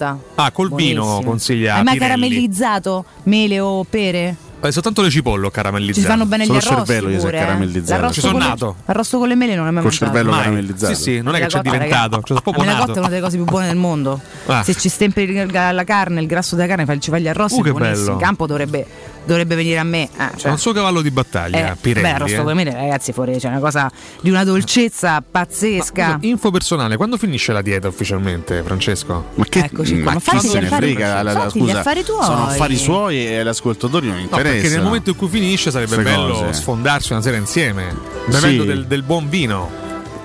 [0.00, 0.18] Caramellata.
[0.36, 1.98] Ah, col vino consiglia Hai mai Pirelli.
[2.20, 4.36] caramellizzato mele o pere?
[4.62, 6.02] Eh, soltanto le cipolle ho caramellizzate.
[6.02, 7.40] Ci fanno bene Solo gli arrosti cervello gli è pure, eh.
[7.40, 7.92] caramellizzato.
[7.92, 8.76] L'arrosto Ci sono con le- nato.
[8.84, 10.04] L'arrosto con le mele non è mai Col mangiato.
[10.04, 10.40] cervello Mai.
[10.42, 10.94] caramellizzato.
[10.94, 13.08] Sì, sì, non è che c'è cotta, diventato, ragazzi, c'è proprio la cotta è una
[13.08, 14.20] delle cose più buone del mondo.
[14.46, 14.62] Ah.
[14.62, 17.58] Se ci stemperi il- la carne, il grasso della carne, fai- ci fai gli arrosti,
[17.58, 18.04] Uh, che buonissimi.
[18.04, 18.16] bello.
[18.18, 18.86] Il campo dovrebbe,
[19.24, 20.02] dovrebbe venire a me.
[20.04, 22.06] Eh, C'è cioè, un suo cavallo di battaglia, eh, Pirelli.
[22.06, 22.38] beh, arrosto eh.
[22.38, 26.04] con le mele, ragazzi, fuori c'è una cosa di una dolcezza pazzesca.
[26.14, 29.26] Scusa, Info personale, quando finisce la dieta ufficialmente, Francesco?
[29.34, 31.22] Ma che Eccoci qua, ma ma chi se gli ne affari- frega?
[31.22, 32.24] La- la- gli scusa, affari tuoi.
[32.24, 34.52] Sono affari suoi e agli ascoltatori non No, interessa.
[34.52, 36.52] perché nel momento in cui finisce sarebbe Queste bello cose.
[36.52, 37.94] sfondarsi una sera insieme,
[38.26, 38.68] bevendo Sì.
[38.68, 39.70] del, del buon vino.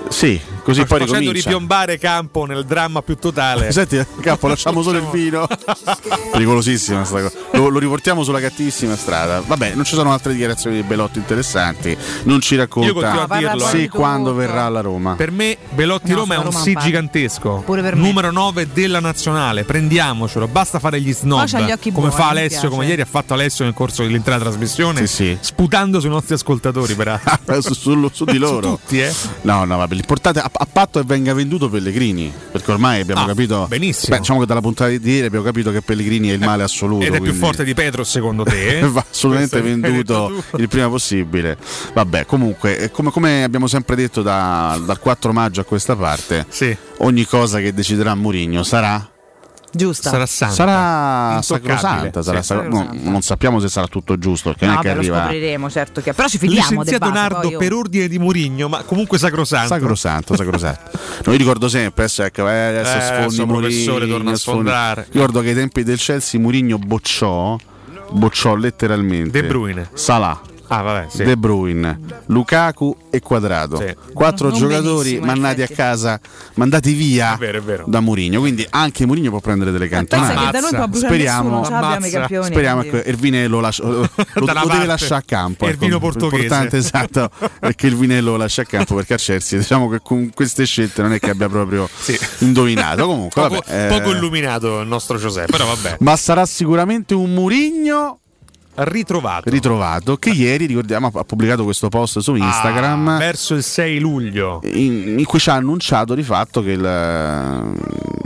[0.09, 1.49] Sì, così poi facendo ricomincia.
[1.49, 3.71] ripiombare Campo nel dramma più totale.
[3.71, 5.47] Senti, capo, lasciamo solo il vino.
[6.31, 7.37] Pericolosissima sta cosa.
[7.51, 9.41] Lo, lo riportiamo sulla cattivissima strada.
[9.45, 11.95] Vabbè, non ci sono altre dichiarazioni di Belotti interessanti.
[12.23, 14.41] Non ci racconta a dirlo, parla se di e quando tutto.
[14.41, 15.13] verrà alla Roma.
[15.15, 16.87] Per me Belotti No, Roma è un Roma sì parla.
[16.87, 17.63] gigantesco.
[17.65, 18.01] Pure per me.
[18.01, 19.63] Numero 9 della nazionale.
[19.63, 21.45] Prendiamocelo, basta fare gli snob.
[21.45, 25.05] Gli occhi come buoni, fa Alessio, come ieri ha fatto Alessio nel corso dell'intera trasmissione.
[25.05, 25.37] Sì, sì.
[25.39, 27.61] Sputando sui nostri ascoltatori, peraltro.
[27.61, 28.61] su, su- su di loro.
[28.61, 29.13] Su tutti, eh.
[29.41, 33.65] No, no, vabbè, l'importante a, patto che venga venduto Pellegrini, perché ormai abbiamo Ah, capito
[33.67, 34.15] benissimo.
[34.15, 37.01] Beh, diciamo che dalla puntata di ieri abbiamo capito che Pellegrini è il male assoluto,
[37.03, 38.79] Ed è più quindi forte di Petro, secondo te?
[38.79, 38.81] eh?
[38.89, 41.57] va assolutamente venduto il prima possibile.
[41.93, 46.45] Vabbè, comunque, eh, come, come abbiamo sempre detto da- dal 4 maggio a questa parte,
[46.49, 49.09] Sì, ogni cosa che deciderà Mourinho sarà
[49.75, 50.09] Giusta.
[50.09, 50.53] sarà santa.
[50.53, 52.47] sarà sacrosanta, sarà sì.
[52.47, 55.13] sacro- no, non sappiamo se sarà tutto giusto, perché non No, è che vabbè, lo
[55.13, 56.13] arriva scopriremo, certo che.
[56.13, 59.67] Però ci fidiamo Licenziato base, Nardo poi io- per ordine di Murigno, ma comunque sacrosanto.
[59.67, 60.91] Sacrosanto, sacrosanto.
[61.25, 65.07] No, io ricordo sempre, adesso, ecco, eh, adesso Eh, sfondi adesso professore torna a sfondare.
[65.11, 67.57] Ricordo che ai tempi del Chelsea Mourinho bocciò,
[68.11, 69.89] bocciò letteralmente De Bruyne.
[69.93, 71.23] Salah, Ah, vabbè, sì.
[71.23, 73.77] De Bruyne, Lukaku e Quadrato.
[73.77, 73.95] Sì.
[74.13, 76.19] Quattro Non giocatori mandati a casa,
[76.55, 77.83] mandati via È vero, è vero.
[77.87, 78.39] da Mourinho.
[78.39, 80.57] Quindi anche Mourinho può prendere delle cantonate.
[80.93, 82.45] Speriamo- nessuno, campioni.
[82.45, 85.65] Speriamo quindi- che Ervine lo, lascia- lo, lo- deve lasciare a campo.
[85.67, 86.05] Ervino ecco.
[86.09, 86.69] portoghese.
[86.77, 90.31] Esatto è che il Vinello lo lascia a campo perché a Chelsea diciamo che con
[90.33, 92.17] queste scelte non è che abbia proprio Sì.
[92.39, 93.05] indovinato.
[93.07, 95.97] Comunque, Poco, vabbè, eh, poco illuminato il nostro Giuseppe, però vabbè.
[95.99, 98.19] ma sarà sicuramente un Murigno
[98.77, 99.49] Ritrovato.
[99.49, 104.59] ritrovato che ieri ricordiamo ha pubblicato questo post su Instagram Ah, verso il 6 luglio.
[104.73, 107.75] in, in cui ci ha annunciato di fatto che il, il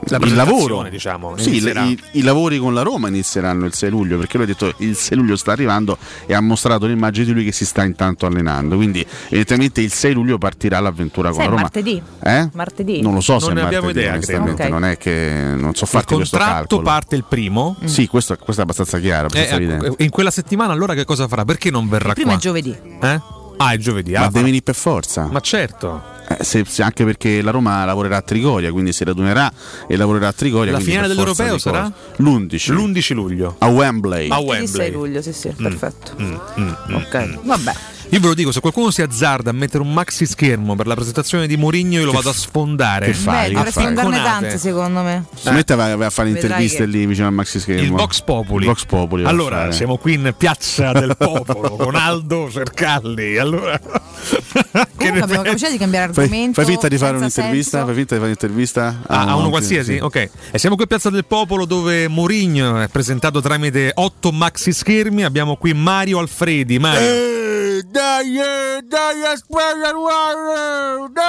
[0.07, 4.37] presentazione, lavoro diciamo, sì, i, i lavori con la Roma inizieranno il 6 luglio perché
[4.37, 7.51] lui ha detto il 6 luglio sta arrivando e ha mostrato l'immagine di lui che
[7.51, 12.01] si sta intanto allenando quindi evidentemente il 6 luglio partirà l'avventura con la Roma martedì?
[12.23, 12.49] Eh?
[12.53, 13.01] Martedì?
[13.01, 14.67] non lo so Non se ne è abbiamo martedì, idea, credo.
[14.69, 17.75] non è che non so Il farti questo contratto parte il primo.
[17.85, 21.05] sì questo, questo è abbastanza chiaro Eh, abbastanza evidente ecco, in quella settimana allora che
[21.05, 21.45] cosa farà?
[21.45, 22.37] Perché non verrà Prima qua?
[22.37, 22.75] è giovedì.
[23.01, 23.21] Eh?
[23.61, 24.13] Ah, è giovedì.
[24.13, 26.01] ma ah, deve venire per forza ma certo.
[26.29, 29.51] Eh, se- se- anche perché la Roma lavorerà a Trigoria, quindi si radunerà
[29.87, 30.71] e lavorerà a Trigoria.
[30.71, 31.81] La finale dell'Europeo sarà?
[31.91, 32.21] cose.
[32.23, 33.55] L'11 L'11 luglio.
[33.57, 34.29] a Wembley.
[34.29, 34.67] A Wembley.
[34.67, 36.13] 6 luglio, sì, sì, perfetto.
[36.21, 36.95] Mm, mm, mm.
[36.95, 37.73] Ok, vabbè.
[38.11, 40.95] Io ve lo dico, se qualcuno si azzarda a mettere un maxi schermo per la
[40.95, 43.05] presentazione di Mourinho, io lo vado a sfondare.
[43.05, 43.49] che fai?
[43.49, 43.93] Beh, dovresti fai?
[43.93, 44.23] Picconate.
[44.23, 45.25] tante, secondo me.
[45.35, 47.81] Si mette a, a fare interviste che- lì vicino al maxi schermo.
[47.83, 48.63] Il Vox Populi.
[48.65, 49.71] Il Vox Populi Allora, fare.
[49.73, 53.37] siamo qui in Piazza del Popolo con Aldo Cercalli.
[53.37, 53.79] Allora,
[54.97, 56.53] Comunque abbiamo capacità di cambiare Fai, argomento.
[56.61, 57.77] fai finta di fare un'intervista?
[57.77, 57.85] senso.
[57.85, 59.01] Fai finta di fare un'intervista?
[59.07, 59.93] Ah, a uno qualsiasi?
[59.93, 59.99] sì.
[59.99, 60.29] Ok.
[60.51, 65.23] E siamo qui a Piazza del Popolo dove Mourinho è presentato tramite otto maxi schermi.
[65.23, 66.79] Abbiamo qui Mario Alfredi.
[66.79, 66.99] Mario.
[67.07, 71.21] Eh, dai, eh, dai, aspetta, guarda!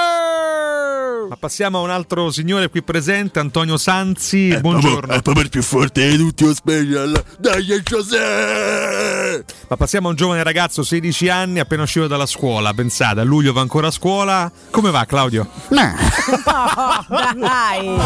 [1.27, 4.57] Ma passiamo a un altro signore qui presente, Antonio Sanzi.
[4.57, 5.13] Buongiorno.
[5.13, 7.21] È proprio il più forte di tutti, lo special.
[7.37, 9.43] Dai, José!
[9.67, 12.73] Ma passiamo a un giovane ragazzo, 16 anni, appena uscito dalla scuola.
[12.73, 14.49] Pensate, a luglio va ancora a scuola.
[14.69, 15.49] Come va, Claudio?
[15.69, 15.93] Nah.
[17.11, 17.97] No, dai.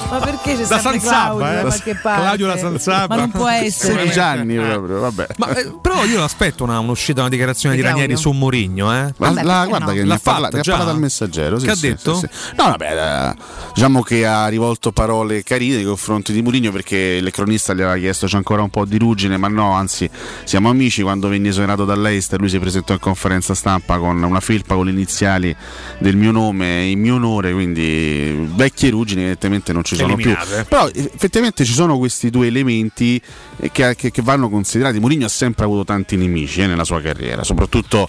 [0.11, 1.53] Ma perché c'è Da sempre Claudio eh?
[1.55, 2.21] da qualche parte?
[2.21, 3.15] Claudio da Sanzabba.
[3.15, 3.93] Ma non può essere.
[3.93, 5.27] 16 anni proprio, vabbè.
[5.37, 9.13] Ma eh, però io aspetto una, un'uscita, una dichiarazione Di di Ranieri su Mourinho, eh.
[9.17, 9.91] Vabbè, la- guarda no?
[9.93, 11.57] che ne L'ha ha, ne ha parlato al messaggero.
[11.59, 12.13] sì, Che ha sì, detto?
[12.15, 12.53] sì, sì.
[12.57, 13.35] No, vabbè, eh,
[13.73, 17.97] diciamo che ha rivolto parole carine nei confronti di Mourinho perché il cronista gli aveva
[17.97, 20.09] chiesto c'è ancora un po' di ruggine, ma no, anzi,
[20.43, 21.01] siamo amici.
[21.01, 24.91] Quando venne esonerato dall'Eister, lui si presentò in conferenza stampa con una felpa con le
[24.91, 25.55] iniziali
[25.99, 30.55] del mio nome in mio onore, quindi vecchie ruggini evidentemente non ci sono Eliminate.
[30.55, 30.65] più.
[30.65, 33.21] Però effettivamente ci sono questi due elementi
[33.57, 34.99] eh, che, che- che vanno considerati.
[34.99, 38.07] Mourinho ha sempre avuto tanti nemici eh, nella sua carriera, soprattutto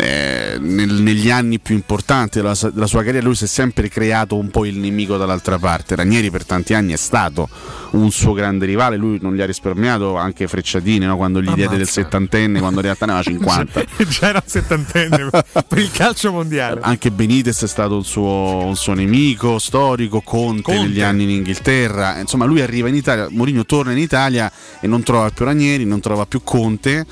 [0.00, 3.26] eh, nel- negli anni più importanti della, della sua carriera.
[3.26, 5.94] Lui si è sempre creato un po' il nemico dall'altra parte.
[5.94, 7.48] Ranieri per tanti anni è stato
[7.92, 11.16] un suo grande rivale, lui non gli ha risparmiato anche frecciatine no?
[11.16, 11.92] quando gli diede del Ammazza.
[12.02, 13.84] settantenne, quando in realtà ne aveva 50.
[14.08, 15.30] Già era settantenne
[15.66, 16.80] per il calcio mondiale.
[16.82, 20.80] Anche Benitez è stato un suo, un suo nemico storico, Conte, Conte.
[20.82, 22.18] negli anni in Inghilterra.
[22.20, 26.00] Insomma, lui arriva in Italia, Mourinho torna in Italia e non trova più Ranieri, non
[26.00, 27.04] trova più Conte,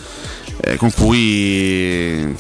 [0.61, 2.35] eh, con cui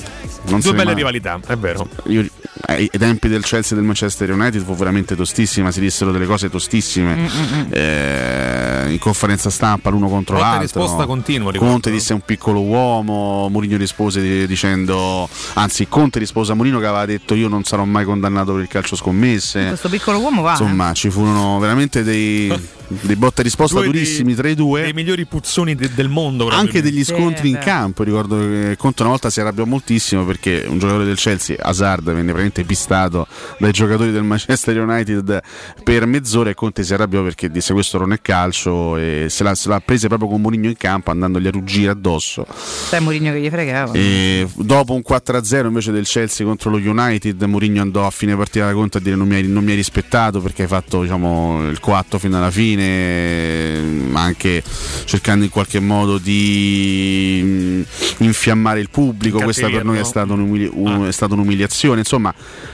[0.50, 1.88] non Due belle ma- rivalità, è vero.
[2.06, 2.26] Io,
[2.66, 6.48] ai tempi del Chelsea e del Manchester United fu veramente tostissima, si dissero delle cose
[6.50, 10.80] tostissime Mm, eh, in conferenza stampa l'uno contro Botta e l'altro.
[10.82, 11.72] risposta continuo, ricordo.
[11.72, 16.87] Conte disse un piccolo uomo, Mourinho rispose di- dicendo, anzi Conte rispose a Mourinho che
[16.87, 19.66] aveva detto io non sarò mai condannato per il calcio scommesse.
[19.68, 20.50] Questo piccolo uomo va.
[20.50, 20.52] eh.
[20.62, 22.48] Insomma, ci furono veramente dei,
[22.88, 26.09] dei botta e risposta Due durissimi dei- tra i due Dei migliori puzzoni de- del
[26.09, 26.48] mondo.
[26.48, 27.61] anche degli Sì, scontri in beh.
[27.64, 28.03] campo.
[28.03, 32.22] Ricordo che Conte una volta si arrabbiò moltissimo perché un giocatore del Chelsea, Hazard, venne
[32.33, 33.27] praticamente pistato
[33.59, 35.40] dai giocatori del Manchester United
[35.83, 39.55] per mezz'ora e Conte si arrabbiò perché disse questo non è calcio e se l'ha,
[39.55, 42.46] se l'ha presa proprio con Mourinho in campo andandogli a ruggire addosso.
[42.48, 43.92] Sai Mourinho che gli fregava.
[43.92, 48.66] E dopo un 4-0 invece del Chelsea contro lo United, Mourinho andò a fine partita
[48.66, 51.68] da Conte a dire non mi hai, non mi hai rispettato perché hai fatto diciamo,
[51.68, 54.62] il coatto fino alla fine, ma anche
[55.04, 57.82] cercando in qualche modo di mm,
[58.18, 59.40] infiammare il pubblico.
[59.40, 62.00] Questa per noi è stata, un'umili- un- è stata un'umiliazione.
[62.00, 62.32] Insomma,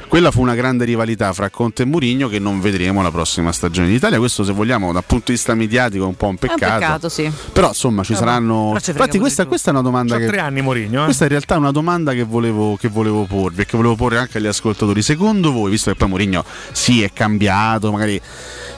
[0.08, 3.88] quella fu una grande rivalità fra Conte e Mourinho che non vedremo la prossima stagione
[3.88, 4.18] in Italia.
[4.18, 6.78] Questo, se vogliamo, dal punto di vista mediatico è un po' un È un peccato.
[6.78, 7.30] peccato, sì.
[7.52, 8.72] Però insomma ci Vabbè, saranno.
[8.74, 10.26] Infatti, questa, questa è una domanda C'ha che.
[10.26, 11.04] tre anni Mourinho, eh?
[11.04, 14.18] Questa è in realtà una domanda che volevo, che volevo porvi e che volevo porre
[14.18, 15.02] anche agli ascoltatori.
[15.02, 18.20] Secondo voi, visto che poi Mourinho sì è cambiato, magari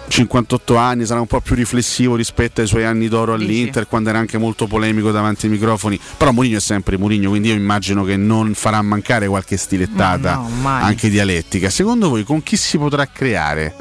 [0.09, 4.19] 58 anni, sarà un po' più riflessivo rispetto ai suoi anni d'oro all'Inter, quando era
[4.19, 8.17] anche molto polemico davanti ai microfoni, però Mourinho è sempre Mourinho, quindi io immagino che
[8.17, 11.71] non farà mancare qualche stilettata No, no, anche dialettica.
[11.71, 13.75] Secondo voi con chi si potrà creare?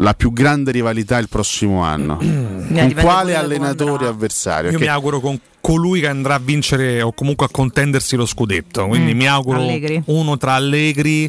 [0.00, 2.18] La più grande rivalità il prossimo anno?
[2.20, 4.08] con quale allenatore andrà.
[4.08, 4.70] avversario?
[4.70, 8.26] Io Che- mi auguro con colui che andrà a vincere o comunque a contendersi lo
[8.26, 8.86] scudetto.
[8.86, 10.02] Quindi Mm, mi auguro Allegri.
[10.06, 11.28] uno tra Allegri.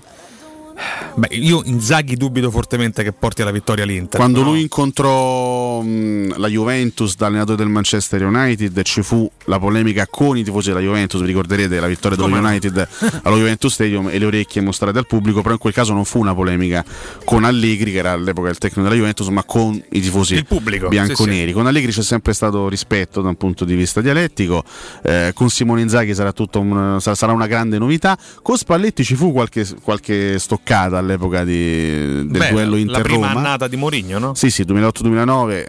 [1.15, 4.19] Beh, io Inzaghi dubito fortemente che porti alla vittoria l'Inter.
[4.19, 9.57] Quando però- lui incontrò mh, la Juventus da allenatore del Manchester United ci fu la
[9.57, 12.47] polemica con i tifosi della Juventus, vi ricorderete la vittoria dello no?
[12.47, 12.87] United
[13.23, 16.19] allo Juventus Stadium e le orecchie mostrate al pubblico, però in quel caso non fu
[16.19, 16.85] una polemica
[17.25, 20.87] con Allegri che era all'epoca il tecnico della Juventus, ma con i tifosi Il pubblico,
[20.89, 21.51] bianconeri.
[21.53, 24.63] Con Allegri c'è sempre stato rispetto da un punto di vista dialettico,
[25.03, 29.15] eh, con Simone Inzaghi sarà, tutto un- sarà- sarà una grande novità, con Spalletti ci
[29.15, 33.29] fu qualche, qualche stoccata all'epoca di- del Beh, duello la prima Inter-Roma.
[33.31, 34.33] annata di Mourinho, no?
[34.35, 35.65] Sì, sì, 2008-2009.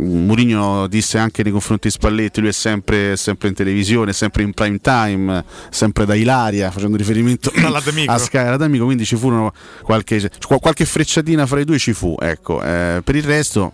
[0.00, 4.42] mm, Mourinho disse anche nei confronti di Spalletti: lui è sempre, sempre in televisione, sempre
[4.42, 7.50] in prime time, sempre da Ilaria, facendo riferimento
[8.06, 8.84] a Sky Adamico.
[8.84, 12.14] Quindi ci furono qualche, qu- qualche frecciatina fra i due, ci fu.
[12.18, 13.72] Ecco, eh, per il resto,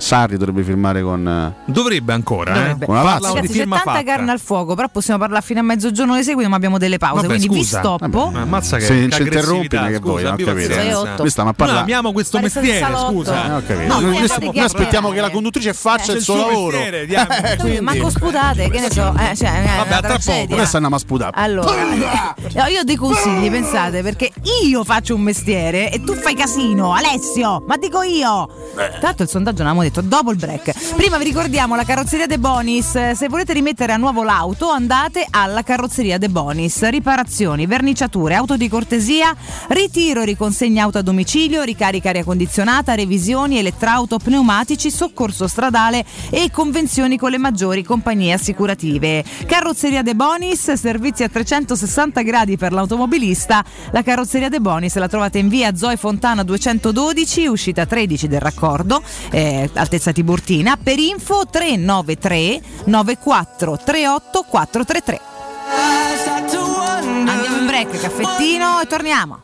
[0.00, 1.26] Sarri dovrebbe firmare con.
[1.28, 2.84] eh, Dovrebbe ancora, Dovrebbe.
[2.84, 2.86] eh?
[2.86, 3.28] Con la Lazio.
[3.28, 4.02] Di Ragazzi, c'è tanta fatta.
[4.02, 7.26] carne al fuoco, però possiamo parlare fino a mezzogiorno di seguito, ma abbiamo delle pause.
[7.26, 7.80] Vabbè, quindi scusa.
[7.80, 8.30] vi stoppo.
[8.30, 10.74] Ma ammazza che, Se che ci interrompi, non che vuoi, scusa, ho capito.
[11.18, 11.80] Noi stiamo a Noi parlare.
[11.80, 13.44] amiamo questo Pare stato mestiere, scusa.
[13.46, 13.92] Eh, ho capito.
[13.94, 16.78] No, noi, noi stiamo- di aspettiamo che la conduttrice faccia il suo lavoro.
[16.78, 17.08] mestiere.
[17.50, 20.54] Eh, quindi- manco sputate, che ne so, eh, cioè, Vabbè, tra poco.
[20.54, 21.32] Adesso andiamo a sputare.
[21.34, 21.70] Allora,
[22.54, 24.30] no, io dei consigli, pensate, perché
[24.64, 28.48] io faccio un mestiere e tu fai casino, Alessio, ma dico io.
[28.74, 30.94] Tra l'altro il sondaggio non avevamo detto dopo il break.
[30.94, 33.10] Prima vi ricordiamo la carrozzeria De Bonis.
[33.12, 36.88] Se volete rimettere a nuovo l'auto, andate alla carrozzeria De Bonis.
[36.88, 39.34] Riparazioni, verniciature, auto di cortesia,
[39.68, 47.18] ritiro riconsegna auto a domicilio, ricarica aria condizionata, revisioni, elettrauto, pneumatici, soccorso stradale e convenzioni
[47.18, 49.24] con le maggiori compagnie assicurative.
[49.46, 53.64] Carrozzeria De Bonis, servizi a 360 gradi per l'automobilista.
[53.90, 59.02] La carrozzeria De Bonis la trovate in via Zoe Fontana 212, uscita 13 del raccordo,
[59.30, 60.76] eh, altezza Tiburtina.
[60.76, 65.20] Per info 393 94 38 433.
[67.26, 69.42] Andiamo in break, caffettino e torniamo.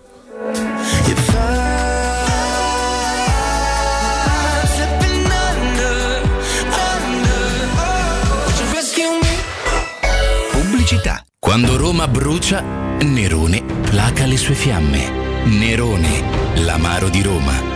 [10.52, 11.24] Pubblicità.
[11.38, 15.44] Quando Roma brucia, Nerone placa le sue fiamme.
[15.44, 17.75] Nerone, l'amaro di Roma.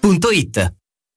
[0.00, 0.79] turismo.it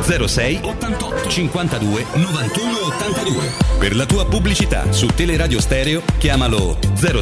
[0.00, 3.52] 06 88 52 91 82.
[3.78, 7.20] Per la tua pubblicità su Teleradio Stereo chiamalo 06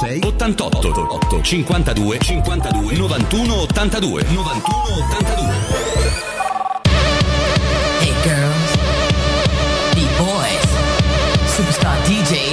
[0.00, 4.76] 06 88 88 52 52 91 82 91
[5.10, 5.54] 82.
[8.00, 8.72] Hey girls,
[9.94, 10.68] B-boys,
[11.54, 12.47] superstar DJ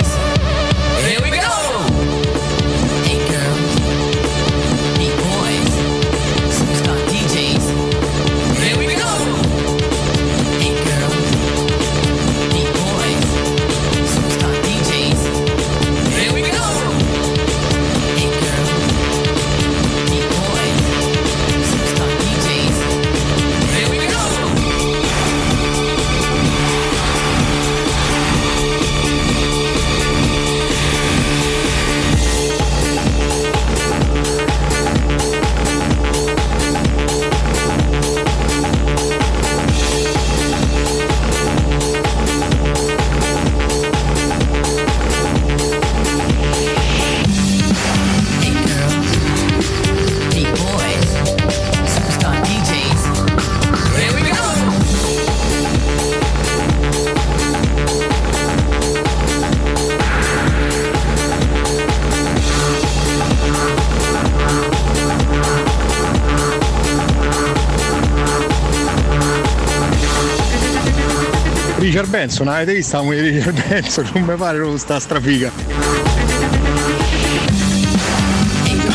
[72.25, 74.09] Benson, avete visto la moglie di Richard Benson?
[74.13, 75.51] Non mi pare proprio sta strafiga.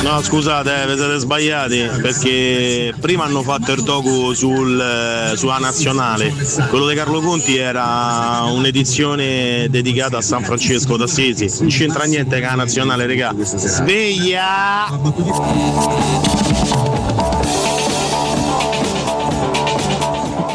[0.02, 5.58] No, scusate, eh, vi siete sbagliati perché prima hanno fatto il docu sul, eh, sulla
[5.58, 6.34] nazionale.
[6.70, 11.60] Quello di Carlo Conti era un'edizione dedicata a San Francesco d'Assisi.
[11.60, 13.32] Non c'entra niente con la nazionale, regà.
[13.38, 14.88] Sveglia!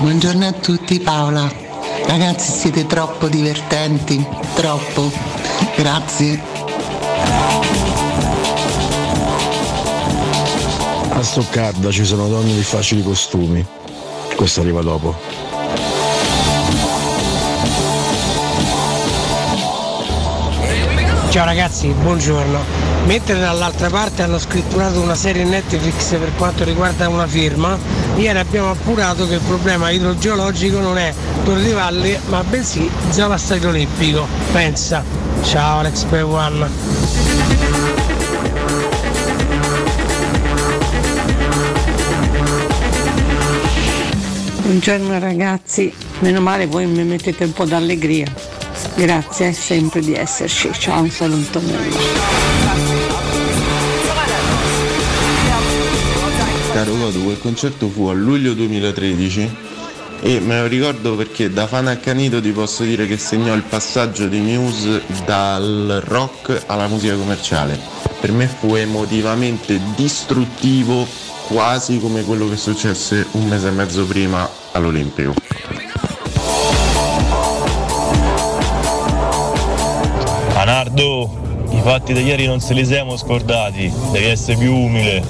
[0.02, 1.65] Buongiorno a tutti Paola.
[2.08, 4.26] Ragazzi siete troppo divertenti,
[4.56, 5.12] troppo.
[5.76, 6.42] Grazie.
[11.10, 13.66] A Stoccarda ci sono donne di facili costumi.
[14.36, 15.16] Questo arriva dopo.
[21.30, 22.85] Ciao ragazzi, buongiorno.
[23.06, 27.78] Mentre dall'altra parte hanno scritturato una serie Netflix per quanto riguarda una firma,
[28.16, 33.38] ieri abbiamo appurato che il problema idrogeologico non è Torre di Valle, ma bensì Zava
[33.38, 34.28] Stadio Olimpico.
[34.52, 35.04] Pensa.
[35.44, 36.14] Ciao Alex P.
[36.14, 36.68] One.
[44.62, 48.26] Buongiorno ragazzi, meno male voi mi mettete un po' d'allegria.
[48.96, 50.72] Grazie sempre di esserci.
[50.74, 51.62] Ciao, un saluto
[56.76, 59.56] Caro Godu, quel concerto fu a luglio 2013
[60.20, 64.28] e me lo ricordo perché da fan accanito ti posso dire che segnò il passaggio
[64.28, 67.80] di Muse dal rock alla musica commerciale.
[68.20, 71.08] Per me fu emotivamente distruttivo
[71.48, 75.34] quasi come quello che successe un mese e mezzo prima all'Olimpico.
[80.56, 85.24] Anardo, i fatti di ieri non se li siamo scordati, devi essere più umile.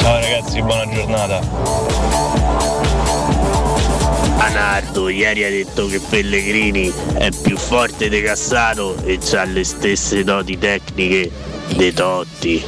[0.00, 0.17] Ciao
[0.48, 1.40] ragazzi, buona giornata.
[4.38, 10.24] Anardo, ieri ha detto che Pellegrini è più forte di Cassano e ha le stesse
[10.24, 11.30] doti tecniche
[11.76, 12.62] dei Totti.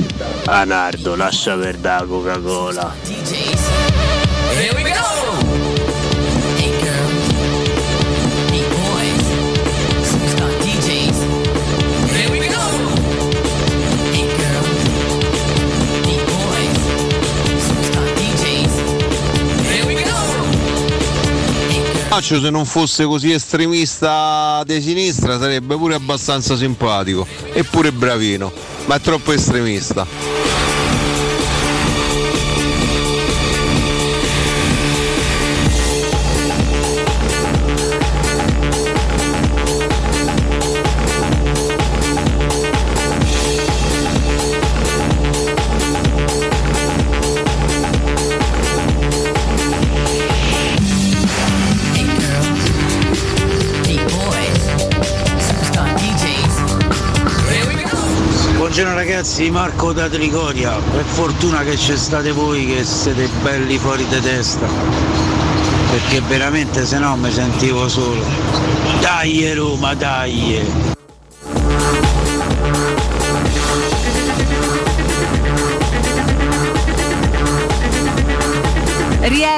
[0.47, 3.60] Anardo, lascia perdere la Coca-Cola.
[22.21, 28.53] Faccio se non fosse così estremista di sinistra sarebbe pure abbastanza simpatico e pure bravino,
[28.85, 30.40] ma è troppo estremista.
[59.21, 60.79] Ragazzi, Marco da Trigoria.
[60.79, 64.67] Per fortuna che c'è state voi che siete belli fuori di testa.
[65.91, 68.25] Perché veramente se no mi sentivo solo.
[69.01, 71.00] Dai Roma, dai!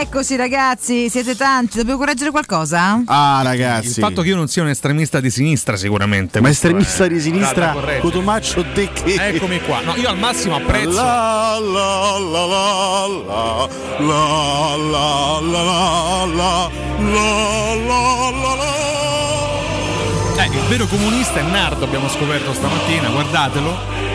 [0.02, 3.00] Rieccoci ragazzi, siete tanti, dobbiamo correggere qualcosa?
[3.06, 3.86] Ah ragazzi.
[3.86, 6.40] Il fatto che io non sia un estremista di sinistra sicuramente.
[6.40, 7.72] Ma estremista è- di sinistra.
[8.00, 9.14] Cotomaccio te che.
[9.14, 9.80] Eccomi qua.
[9.82, 10.90] No, io al massimo apprezzo.
[11.00, 13.68] La la la la la
[14.00, 21.84] la la la la la la la la la Eh, il vero comunista è Nardo,
[21.84, 24.11] abbiamo scoperto stamattina, guardatelo.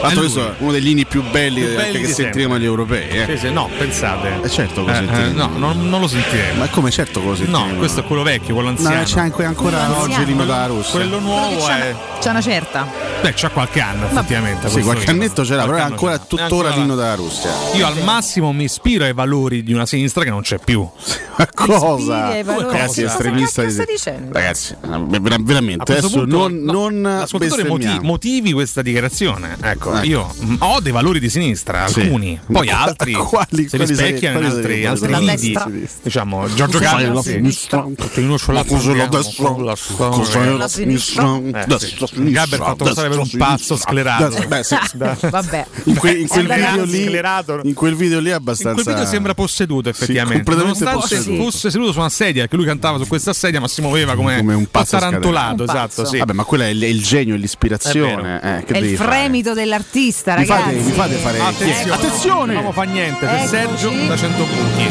[0.00, 3.08] È questo è uno degli inni più belli, Più belli che di sentiremo agli europei.
[3.08, 3.26] Eh.
[3.30, 4.40] Sì, sì, no, pensate.
[4.42, 5.28] Eh, certo, lo Eh, sentiremo.
[5.28, 6.58] eh, no, non, non lo sentiremo.
[6.60, 7.66] Ma come certo lo sentiremo?
[7.72, 8.94] No, questo è quello vecchio, quello anziano.
[8.96, 10.92] No, c'è anche ancora Quello oggi l'inno dalla Russia.
[10.92, 11.90] Quello nuovo C'è è.
[11.90, 12.86] una, c'è una certa.
[13.20, 14.68] Beh, c'ha qualche anno, effettivamente.
[14.68, 15.10] Sì, qualche io.
[15.10, 16.24] annetto c'era, però è ancora c'era.
[16.46, 17.50] tuttora l'inno della Russia.
[17.74, 20.88] Io al massimo mi ispiro ai valori di una sinistra che non c'è più.
[21.36, 22.40] Ma cosa?
[22.42, 24.32] Ragazzi, estremista Cosa di stai dicendo?
[24.32, 27.26] Ragazzi, eh, ver- veramente, adesso non, no, non
[28.02, 29.37] motivi questa dichiarazione.
[29.46, 30.04] Ecco, Ecco.
[30.06, 32.00] io mm, ho dei valori di sinistra, Sì.
[32.00, 35.70] alcuni, poi altri quali- si rispecchiano in altri, altri destra.
[36.02, 37.84] Diciamo, Giorgio Carlo la sinistra?
[37.86, 39.54] In Cos'è la destra?
[39.54, 41.36] Cos'è la sinistra?
[41.36, 43.46] Eh, Gabber ha fatto passare per un sinistra.
[43.46, 44.46] pazzo sclerato.
[45.30, 45.66] Vabbè.
[45.84, 47.60] In, que- in quel video lì, sclerato.
[47.64, 48.82] in quel video lì è In abbastanza.
[48.82, 50.54] quel video sembra posseduto effettivamente.
[50.54, 54.14] Nonostante fosse seduto su una sedia, che lui cantava su questa sedia, ma si muoveva
[54.14, 55.64] come, Come un pazzo tarantolato.
[55.64, 56.18] Esatto, sì.
[56.18, 58.40] Vabbè, ma quello è il, è il genio e l'ispirazione.
[58.58, 59.10] Eh, che È devi il fare?
[59.28, 60.84] Fremito dell'artista, Mi fate, ragazzi.
[60.86, 61.38] mi fate fare.
[61.38, 62.54] Attenzione, Attenzione!
[62.62, 63.26] non fa niente.
[63.26, 63.48] C'è Eccoci.
[63.48, 64.86] Sergio da 100 punti.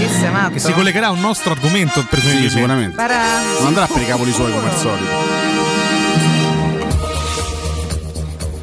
[0.53, 2.55] Che si collegherà a un nostro argomento, Sì, presumibilmente.
[2.55, 2.95] sicuramente.
[2.95, 5.46] Bara- Non andrà per i cavoli suoi come al solito.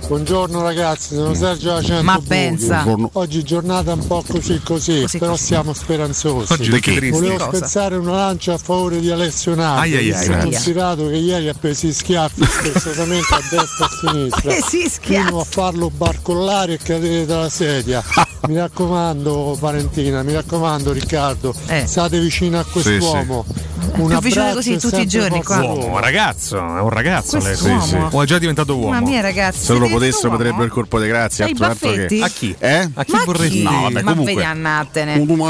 [0.07, 2.84] Buongiorno ragazzi, sono Sergio da 100 Ma pensa.
[3.12, 5.44] Oggi giornata un po' così così, Così però così.
[5.44, 6.52] siamo speranzosi.
[6.52, 7.11] Oggi tristi.
[7.11, 7.57] Volevo Cosa?
[7.57, 11.48] spezzare una lancia a favore di Alessio Nardo, Ai, ai, ai, e considerato che ieri
[11.48, 14.55] ha preso i schiaffi spezzatamente a destra e a sinistra.
[14.55, 15.26] Eh sì, schiaffo.
[15.26, 18.02] Fino a farlo barcollare e cadere dalla sedia.
[18.46, 21.86] Mi raccomando Valentina, mi raccomando Riccardo, Eh.
[21.86, 23.46] state vicino a quest'uomo.
[23.96, 25.62] Un Più vicino così e tutti i giorni qua.
[25.62, 27.57] Uomo, ragazzo, è un ragazzo lei.
[27.57, 28.09] Quest'uomo.
[28.11, 28.90] O è già diventato uomo.
[28.90, 29.22] Ma mia.
[29.52, 30.36] Se loro siete potessero uomo?
[30.36, 31.45] potrebbero il colpo di grazia.
[31.47, 32.20] Altro- altro che-?
[32.22, 32.55] A chi?
[32.59, 32.90] Eh?
[32.95, 33.57] A chi Ma vorresti?
[33.57, 33.62] chi?
[33.62, 34.47] No, vabbè, Ma comunque- vedi.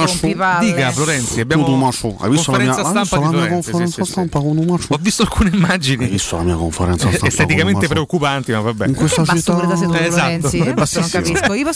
[0.05, 0.67] Rompipalle.
[0.67, 4.57] Dica Florenzi, abbiamo Tu, Tomaso, hai visto la mia, conferenza stampa mia conferenza stampa con
[4.65, 4.87] Tomaso?
[4.91, 7.27] Ho visto alcune immagini Hai visto la mia conferenza stampa?
[7.27, 8.87] esteticamente preoccupanti, ma vabbè.
[8.87, 9.63] In questa città
[10.07, 10.51] esatto.
[10.51, 11.07] Eh, non bassissimo.
[11.11, 11.55] capisco.
[11.55, 11.73] Gli più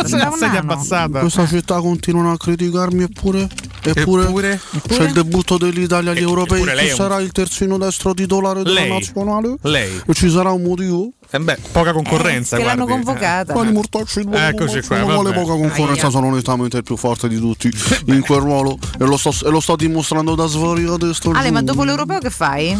[0.06, 1.14] Sembrava sedia abbassata.
[1.14, 3.48] In questa città continuano a criticarmi eppure
[3.82, 4.60] Eppure, Eppure?
[4.86, 6.62] c'è il debutto dell'Italia agli europei.
[6.62, 8.90] Chi sarà il terzino destro titolare della Lei.
[8.90, 9.54] nazionale?
[9.62, 10.02] Lei.
[10.06, 11.12] E ci sarà un motivo?
[11.32, 12.56] Eh beh, poca concorrenza.
[12.56, 13.04] che l'hanno guardi.
[13.04, 13.52] convocata.
[13.52, 16.10] Quali mortacci di Eccoci qua, Non vuole poca concorrenza, Aia.
[16.10, 17.70] sono onestamente il più forte di tutti
[18.06, 21.38] in quel ruolo e lo sto, e lo sto dimostrando da a destra.
[21.38, 22.76] Ale, ma dopo l'europeo che fai?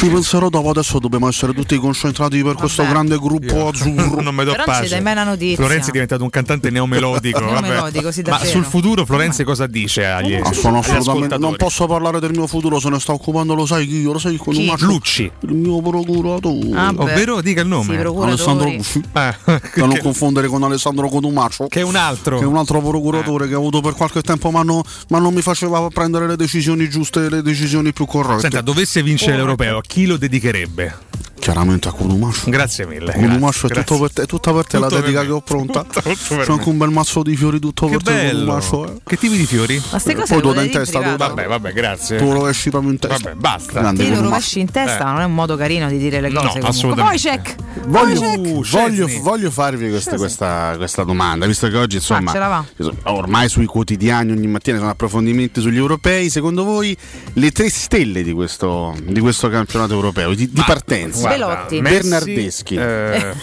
[0.00, 4.22] Ci penserò dopo, adesso dobbiamo essere tutti concentrati per questo grande gruppo azzurro.
[4.22, 4.88] non mi do Però non ci pace.
[4.88, 5.56] dai mai una notizia.
[5.56, 7.38] Florenzi è diventato un cantante neomelodico.
[7.44, 7.60] vabbè.
[7.60, 8.50] Neomelodico, sì, Ma davvero.
[8.50, 11.36] sul futuro Florenzi cosa dice agli, Ah, sono agli assolutamente.
[11.36, 11.56] Non ascoltatori?
[11.58, 14.36] posso parlare del mio futuro, se ne sta occupando, lo sai chi io, lo sai
[14.38, 14.72] con Chi?
[14.78, 15.30] Lucci.
[15.40, 16.70] Il mio procuratore.
[16.72, 17.02] Ah, beh.
[17.02, 17.92] Ovvero dica il nome.
[17.94, 18.30] Sì, procuratori.
[18.32, 19.02] Alessandro Lucci.
[19.12, 21.66] Ah, Da non che, confondere con Alessandro Cotumaccio.
[21.66, 22.38] che è un altro.
[22.38, 25.34] Che è un altro procuratore che ho avuto per qualche tempo, ma, no- ma non
[25.34, 28.40] mi faceva prendere le decisioni giuste e le decisioni più corrette.
[28.40, 31.08] Senta, dovesse vincere l'europeo, chi lo dedicherebbe?
[31.40, 32.50] Chiaramente a Cotumaccio.
[32.50, 33.12] Grazie mille.
[33.14, 35.84] Cotumaccio è tutto per te, è tutta per te Tutto la dedica che ho pronta.
[35.90, 38.12] C'è anche un bel mazzo di fiori tutto Che per te.
[38.12, 38.52] bello.
[38.58, 39.00] Cotumaccio, eh.
[39.04, 39.82] Che tipi di fiori?
[39.90, 42.18] Ma Eh, cose poi dai in testa, tu- Vabbè, vabbè, grazie.
[42.18, 43.16] Tu lo esci proprio in testa.
[43.30, 43.80] Vabbè, basta.
[43.80, 45.04] Grande lo rovesci in testa, Eh.
[45.04, 46.60] non è un modo carino di dire le No, cose.
[46.60, 46.68] comunque.
[46.68, 47.56] assolutamente.
[47.86, 48.20] Voglio!
[48.20, 48.36] Uh,
[48.70, 49.20] voglio, Szczesny.
[49.22, 52.64] voglio farvi queste- questa, questa domanda, visto che oggi insomma va.
[53.04, 56.94] ormai sui quotidiani ogni mattina sono approfondimenti sugli europei, secondo voi
[57.32, 61.20] le tre stelle di questo, di questo campionato europeo, di, di partenza?
[61.20, 61.80] Guarda, Belotti.
[61.80, 62.74] Messi, Bernardeschi.
[62.76, 63.34] eh,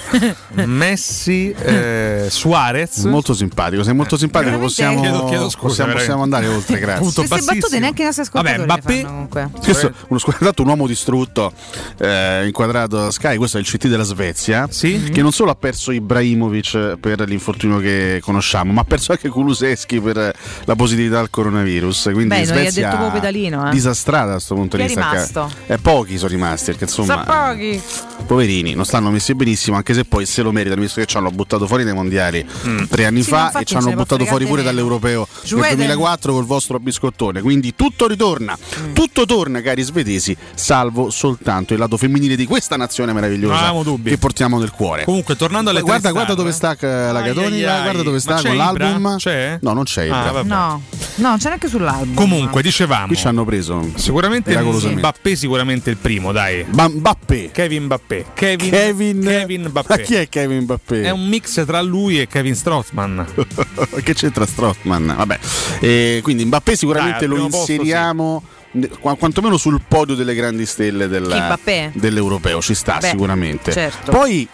[0.66, 2.98] Messi, eh, Suarez.
[3.06, 4.74] Molto simpatico, sei molto simpatico, Veramente?
[4.84, 7.02] possiamo, Chiedo- chiedo scusa, possiamo, possiamo andare oltre, grazie.
[7.02, 7.80] Punto Queste battute bassissimo.
[7.80, 9.50] neanche i nostri ascoltatori Vabbè, le Mbappé, fanno comunque.
[9.64, 11.52] Questo, uno, squadrato, un uomo distrutto
[12.00, 15.10] eh, inquadrato da Sky, questo è il CT della Svezia, Sì.
[15.12, 20.00] che non solo ha perso Ibrahimovic per l'infortunio che conosciamo, ma ha perso anche Kuluseschi
[20.00, 20.34] per
[20.66, 22.10] la positività al coronavirus.
[22.14, 23.72] Quindi Beh, non gli ha Svezia detto proprio Pedalino, eh.
[23.72, 25.10] disastrata da questo punto Chi di è vista.
[25.12, 25.52] rimasto?
[25.68, 27.82] Eh, pochi sono rimasti, perché insomma, Sa pochi.
[28.26, 31.32] poverini, non stanno messi benissimo, anche se poi se lo meritano, visto che ci hanno
[31.32, 32.46] buttato fuori dai mondiali
[32.90, 34.74] tre anni Sì, fa e ci hanno buttato fuori pure meno.
[34.74, 35.76] dall'europeo nel Schweden.
[35.78, 37.42] 2004 col vostro biscottone.
[37.42, 38.94] Quindi tutto ritorna, Mm.
[38.94, 43.74] tutto torna, cari svedesi, salvo soltanto il lato femminile di questa nazione meravigliosa
[44.04, 45.04] che portiamo nel cuore.
[45.06, 47.82] Comunque, tornando alle guarda, guarda dove sta eh, la ai.
[47.84, 49.18] guarda dove sta con l'album.
[49.18, 49.58] C'è?
[49.62, 50.10] No, non c'è.
[50.10, 50.42] Ah.
[50.44, 50.82] No,
[51.16, 52.14] no, c'è neanche sull'album.
[52.16, 53.08] Comunque, dicevamo.
[53.08, 54.56] Qui ci hanno preso Sicuramente.
[54.58, 56.66] Mbappé sicuramente il primo, dai.
[56.70, 57.52] Ba- Mbappé.
[57.52, 58.26] Kevin Mbappé.
[58.34, 60.02] Kevin, Kevin, Kevin Ma Mbappé.
[60.02, 61.02] chi è Kevin Mbappé?
[61.04, 63.26] È un mix tra lui e Kevin Strothman.
[64.04, 65.14] che c'entra Strottman?
[65.18, 65.40] Vabbè.
[65.80, 70.36] Eh, quindi Mbappé sicuramente Dai, lo primo posto, inseriamo ne- qua- quantomeno sul podio delle
[70.36, 71.92] grandi stelle del- Chi, Mbappé?
[71.94, 73.72] dell'europeo, ci sta Beh, sicuramente.
[73.72, 74.12] certo.
[74.12, 74.48] Poi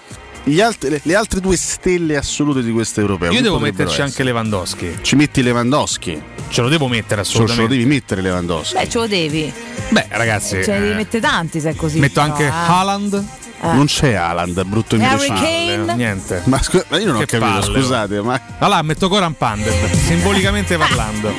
[0.62, 3.32] alt- le, le altre due stelle assolute di questo europeo.
[3.32, 4.04] Io devo metterci essere?
[4.08, 4.98] anche Lewandowski.
[5.02, 6.22] Ci metti Lewandowski.
[6.50, 7.76] Ce lo devo mettere lo- ce lo assolutamente.
[7.78, 8.76] devi mettere Lewandowski.
[8.76, 9.54] Beh, ce lo devi.
[9.90, 12.00] Beh, ragazzi, Ce ne devi eh, mettere tanti se è così.
[12.00, 12.50] metto però, anche eh.
[12.50, 13.14] Haaland.
[13.62, 13.72] Eh.
[13.74, 15.76] Non c'è Haaland, brutto Harry imbecille.
[15.86, 15.96] Kane?
[15.96, 16.42] Niente.
[16.46, 19.90] Ma, scu- ma io non ho Che capito, palle, scusate, ma Allora, metto Coran Pandet,
[19.96, 21.32] simbolicamente parlando.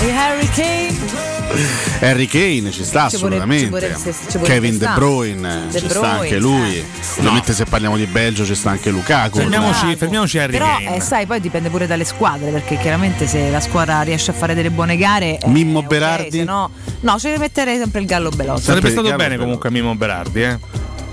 [0.00, 1.01] E Harry Kane?
[2.00, 3.64] Harry Kane ci sta Ci vorrebbe- assolutamente.
[3.64, 4.88] ci vorrebbe- ci vorrebbe Kevin De.
[4.94, 6.76] Bruyne De ci sta anche lui.
[6.78, 6.84] eh.
[7.18, 9.38] Ovviamente se parliamo di Belgio ci sta anche Lukaku.
[9.38, 10.96] Fermiamoci, fermiamoci a Harry Però Kane.
[10.96, 14.54] eh, sai, poi dipende pure dalle squadre, perché chiaramente se la squadra riesce a fare
[14.54, 15.38] delle buone gare.
[15.38, 16.38] eh, Mimmo ok, Berardi?
[16.38, 18.62] se no, no, ci metterei sempre il Gallo Belotti.
[18.62, 20.58] Sarebbe stato Gallo bene comunque Mimo Berardi, eh?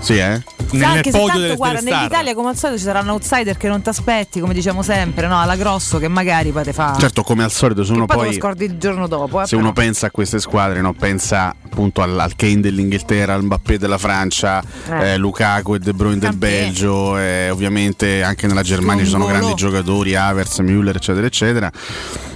[0.00, 0.42] Sì, eh?
[0.72, 2.00] Nel, Sa, nel anche se podio tanto delle, guarda, delle star.
[2.02, 5.26] nell'Italia come al solito ci sarà un outsider che non ti aspetti, come diciamo sempre,
[5.26, 5.38] no?
[5.40, 6.96] Alla grosso che magari poi te fa.
[6.98, 9.40] Certo, come al solito, se uno poi te lo poi scordi il giorno dopo.
[9.42, 9.60] eh, se però.
[9.62, 10.92] uno pensa a queste squadre, no?
[10.94, 15.12] pensa appunto al, al Kane dell'Inghilterra, al Mbappé della Francia, Eh.
[15.12, 16.34] eh, Lukaku e De Bruyne del.
[16.36, 21.70] Belgio, eh, ovviamente anche nella Germania ci sono grandi giocatori, Havertz, Müller, eccetera, eccetera.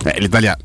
[0.04, 0.56] Eh, L'Italia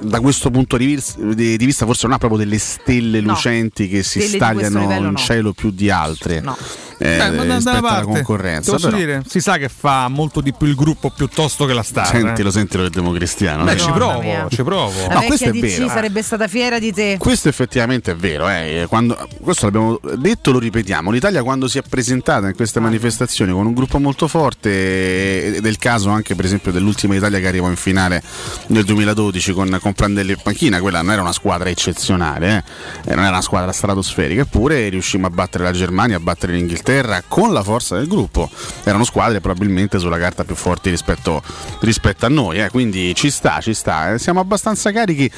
[0.00, 3.32] da questo punto di vis- di, di vista forse non ha proprio delle stelle No.
[3.32, 5.14] lucenti che si stagliano in no.
[5.16, 6.56] cielo più di altre No.
[7.02, 8.76] Eh, Beh, ma da- da parte, concorrenza.
[8.76, 12.06] però- dire, si sa che fa molto di più il gruppo piuttosto che la star.
[12.06, 12.52] Sentilo, eh.
[12.52, 13.64] sentilo che democristiano.
[13.64, 13.78] Beh, eh.
[13.78, 14.46] ci provo, mia.
[14.50, 14.92] ci provo.
[15.08, 15.88] La No, questo vecchia è DC vero.
[15.88, 17.16] sarebbe stata fiera di te.
[17.18, 18.84] Questo effettivamente è vero, eh.
[18.86, 21.10] Quando- questo l'abbiamo detto, lo ripetiamo.
[21.10, 25.68] L'Italia quando si è presentata in queste manifestazioni con un gruppo molto forte, ed è
[25.68, 28.22] il caso anche per esempio dell'ultima Italia che arrivò in finale
[28.68, 32.64] nel 2012 con, con Prandelli e Panchina, quella non era una squadra eccezionale,
[33.04, 33.10] eh.
[33.10, 36.88] Eh, non era una squadra stratosferica, eppure riuscimmo a battere la Germania, a battere l'Inghilterra
[37.28, 38.50] con la forza del gruppo.
[38.84, 41.42] Erano squadre probabilmente sulla carta più forti rispetto,
[41.80, 42.70] rispetto a noi, eh.
[42.70, 44.12] quindi ci sta, ci sta.
[44.12, 44.18] eh.
[44.18, 45.30] Siamo abbastanza carichi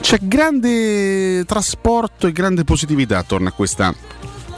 [0.00, 3.94] c'è grande trasporto e grande positività attorno a questa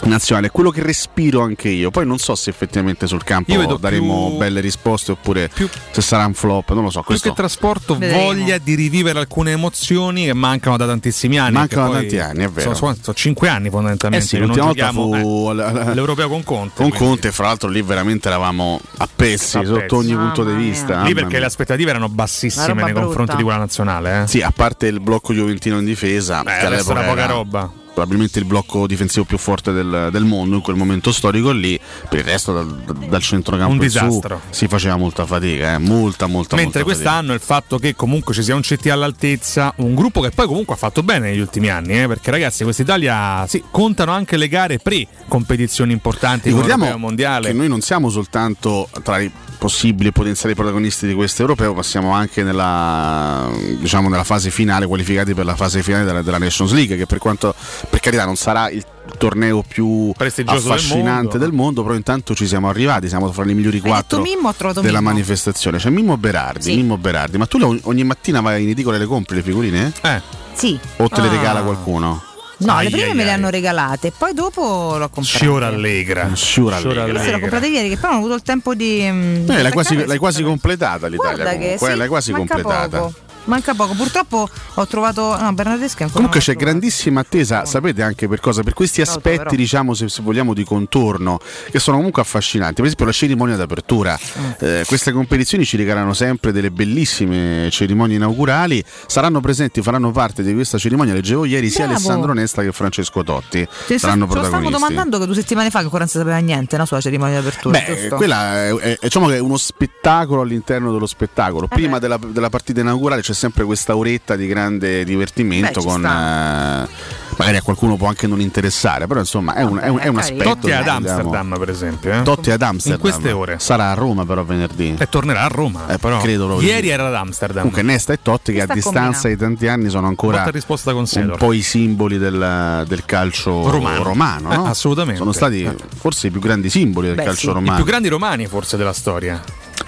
[0.05, 1.91] nazionale, quello che respiro anche io.
[1.91, 5.51] Poi non so se effettivamente sul campo Io vedo daremo più- belle risposte oppure
[5.91, 7.01] se sarà un flop, non lo so.
[7.01, 8.23] Più Questo che trasporto, Vedremo.
[8.25, 11.53] voglia di rivivere alcune emozioni che mancano da tantissimi anni.
[11.53, 12.75] Mancano che da poi tanti anni, è vero.
[12.75, 14.27] Sono, sono cinque anni eh fondamentalmente.
[14.27, 15.51] sì, che non l'ultima volta giochiamo, fu
[15.91, 16.73] eh, l'europeo con Conte.
[16.75, 20.61] con quindi- Conte, fra l'altro lì veramente eravamo a pezzi sotto ogni punto di Mamma
[20.63, 20.71] mia.
[20.71, 20.87] vista.
[20.87, 23.37] Lì mamma perché le aspettative erano bassissime nei confronti brutta.
[23.37, 24.23] di quella nazionale.
[24.23, 24.27] Eh.
[24.27, 27.73] Sì, a parte il blocco juventino in difesa, che adesso all'epoca era poca roba.
[27.93, 31.78] Probabilmente il blocco difensivo più forte del, del mondo in quel momento storico lì,
[32.09, 32.66] per il resto dal,
[33.09, 34.40] dal centrocampo Un in su disastro.
[34.51, 36.84] si faceva molta fatica, eh, molta, molta, Mentre molta fatica.
[36.84, 40.74] quest'anno il fatto che comunque ci sia un CT all'altezza, un gruppo che poi comunque
[40.74, 44.49] ha fatto bene negli ultimi anni, eh, perché ragazzi questa Italia sì, contano anche le
[44.49, 47.49] gare pre-competizioni importanti come Ricordiamo mondiale.
[47.49, 49.30] che noi non siamo soltanto tra i
[49.63, 53.49] possibili e potenziali protagonisti di questo europeo, ma siamo anche nella,
[53.79, 57.19] diciamo, nella fase finale, qualificati per la fase finale della, della Nations League, che per
[57.19, 57.55] quanto
[57.89, 58.85] per carità non sarà il
[59.19, 61.39] torneo più Prestigioso del affascinante mondo.
[61.39, 61.83] del mondo.
[61.85, 65.01] però intanto ci siamo arrivati, siamo fra i migliori Hai quattro Mimmo, della Mimmo.
[65.01, 65.79] manifestazione.
[65.79, 66.75] C'è Mimmo Berardi, Sì.
[66.75, 69.93] Mimmo Berardi, ma tu ogni mattina vai in edicola e le compri le figurine?
[70.03, 70.21] Eh.
[70.55, 70.77] Sì.
[70.97, 71.31] O te le Ah.
[71.31, 72.21] regala qualcuno?
[72.65, 75.23] No, Ai, le prime ai, me le hanno regalate, poi dopo l'ho comprate.
[75.23, 76.31] Sciora allegra.
[76.35, 77.05] Sciora allegra.
[77.11, 79.01] Queste le ho comprate ieri, che però non ho avuto il tempo di.
[79.01, 82.99] Eh, l'hai, quasi, l'hai quasi completata l'Italia Guarda che comunque, sì, l'hai quasi completata.
[82.99, 83.31] Poco.
[83.45, 83.95] Manca poco.
[83.95, 85.36] Purtroppo ho trovato.
[85.38, 86.14] No, Bernardeschi ancora.
[86.14, 86.70] Comunque c'è trovato.
[86.70, 88.62] grandissima attesa, sapete anche per cosa?
[88.62, 89.57] Per questi aspetti, troverò.
[89.57, 91.38] diciamo, se, se vogliamo, di contorno,
[91.70, 92.74] che sono comunque affascinanti.
[92.74, 94.18] Per esempio la cerimonia d'apertura.
[94.38, 94.51] Mm.
[94.59, 98.84] Eh, queste competizioni ci regaleranno sempre delle bellissime cerimonie inaugurali.
[99.07, 101.93] Saranno presenti, faranno parte di questa cerimonia, leggevo ieri, sia Bravo.
[101.95, 103.66] Alessandro Nesta che Francesco Totti.
[103.86, 106.38] Te saranno ce lo stavo domandando che due settimane fa che ancora non si sapeva
[106.38, 107.78] niente no, sulla cerimonia di apertura.
[107.78, 108.16] Beh, giusto?
[108.16, 111.66] quella è, è- diciamo che è uno spettacolo all'interno dello spettacolo.
[111.66, 116.05] Eh Prima della, della partita inaugurale c'è sempre questa oretta di grande divertimento Beh, con.
[116.05, 116.89] eh,
[117.37, 120.18] magari a qualcuno può anche non interessare, però insomma è un, è un- è un
[120.18, 120.43] aspetto.
[120.43, 122.12] Totti è ad vogliamo- Amsterdam, per esempio.
[122.12, 122.22] eh.
[122.22, 123.05] Totti è ad Amsterdam.
[123.07, 123.59] In queste ore.
[123.59, 124.95] Sarà a Roma però venerdì.
[124.99, 125.89] E tornerà a Roma.
[125.89, 126.20] Eh, però.
[126.20, 127.59] credo proprio Ieri era ad Amsterdam.
[127.62, 130.93] Comunque Nesta e Totti che a sta distanza di tanti anni sono ancora Botta risposta
[130.93, 134.53] con un po' i simboli del, del calcio Romano.
[134.53, 134.66] Eh, no?
[134.66, 135.18] assolutamente.
[135.18, 135.74] Sono stati Eh.
[135.97, 137.47] forse i più grandi simboli del Beh, calcio sì.
[137.49, 137.76] I romano.
[137.76, 139.41] più grandi romani forse della storia.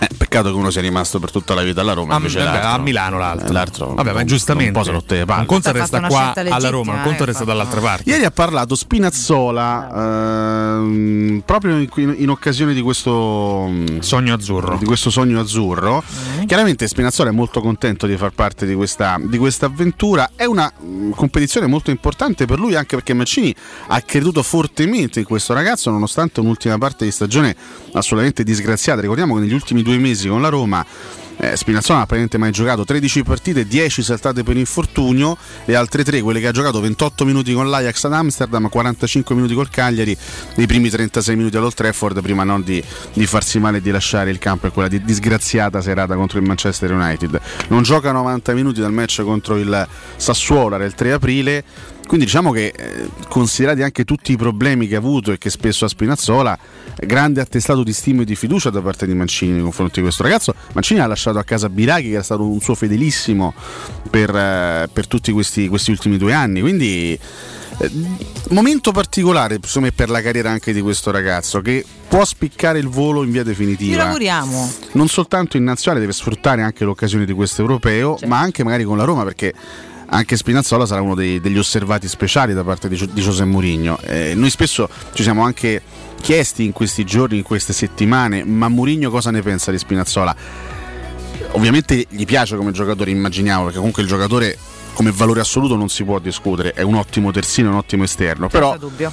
[0.05, 2.15] Eh, peccato che uno sia rimasto per tutta la vita alla Roma.
[2.15, 3.47] A, invece vabbè, l'altro- a Milano l'altro.
[3.49, 4.79] eh, l'altro Vabbè, ma giustamente.
[4.79, 5.03] Un.
[5.05, 7.45] Un conto resta qua alla Roma, un conto resta infatti.
[7.47, 8.11] dall'altra parte.
[8.11, 9.91] Ieri ha parlato Spinazzola
[10.79, 14.77] ehm, proprio in, in- in occasione di questo mm, Sogno azzurro.
[14.77, 16.03] di questo sogno azzurro.
[16.47, 20.31] Chiaramente Spinazzola è molto contento di far parte di questa, di questa avventura.
[20.37, 23.55] È una mm, competizione molto importante per lui, anche perché Mancini
[23.89, 27.55] ha creduto fortemente in questo ragazzo, nonostante un'ultima parte di stagione
[27.93, 29.01] assolutamente disgraziata.
[29.01, 30.85] Ricordiamo che negli ultimi due mesi con la Roma
[31.37, 36.23] Eh, Spinazzola ha praticamente mai giocato 13 partite, 10 saltate per infortunio, le altre 3,
[36.23, 40.17] quelle che ha giocato 28 minuti con l'Ajax ad Amsterdam, 45 minuti col Cagliari,
[40.57, 42.83] i primi 36 minuti all'Old Trafford prima non di,
[43.13, 46.45] di farsi male e di lasciare il campo in quella di disgraziata serata contro il
[46.45, 47.41] Manchester United.
[47.69, 51.65] Non gioca 90 minuti dal match contro il Sassuolo, il 3 aprile.
[52.07, 55.85] Quindi diciamo che eh, considerati anche tutti i problemi che ha avuto e che spesso
[55.85, 56.57] ha Spinazzola,
[56.99, 60.23] grande attestato di stima e di fiducia da parte di Mancini nei confronti di questo
[60.23, 60.55] ragazzo.
[60.73, 63.55] Mancini ha lasciato a casa Biraghi che era stato un suo fedelissimo
[64.11, 66.61] per, eh, per tutti questi, questi ultimi due anni.
[66.61, 67.19] Quindi
[67.79, 67.91] eh,
[68.51, 73.25] momento particolare me per la carriera anche di questo ragazzo che può spiccare il volo
[73.25, 74.71] in via Ci definitiva lavoriamo.
[74.93, 78.97] non soltanto in nazionale deve sfruttare anche l'occasione di questo europeo ma anche magari con
[78.97, 79.53] la Roma perché
[80.07, 84.35] anche Spinazzola sarà uno dei- degli osservati speciali da parte di, di José Mourinho Eh,
[84.35, 85.83] noi spesso ci siamo anche
[86.21, 90.35] chiesti in questi giorni, in queste settimane ma Mourinho cosa ne pensa di Spinazzola
[91.53, 94.57] ovviamente gli piace come giocatore immaginiamo perché comunque il giocatore
[94.95, 98.71] come valore assoluto non si può discutere è un ottimo terzino, un ottimo esterno però
[98.73, 99.13] Senza dubbio.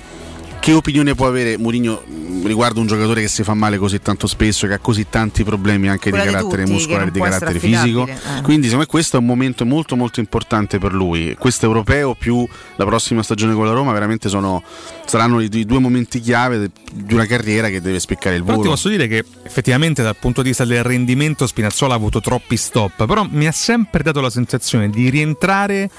[0.61, 4.27] Che opinione può avere Mourinho mh, riguardo un giocatore che si fa male così tanto
[4.27, 7.19] spesso, che ha così tanti problemi anche Quella di di carattere tutti, muscolare e di
[7.19, 8.05] carattere fisico?
[8.07, 8.41] eh.
[8.43, 11.35] Quindi secondo me questo è un momento molto molto importante per lui.
[11.39, 14.61] Questo europeo più la prossima stagione con la Roma veramente sono,
[15.05, 18.61] saranno i, i due momenti chiave di una carriera che deve spiccare il Però ti
[18.61, 18.73] volo.
[18.75, 23.07] posso dire che effettivamente dal punto di vista del rendimento Spinazzola ha avuto troppi stop,
[23.07, 25.89] però mi ha sempre dato la sensazione di rientrare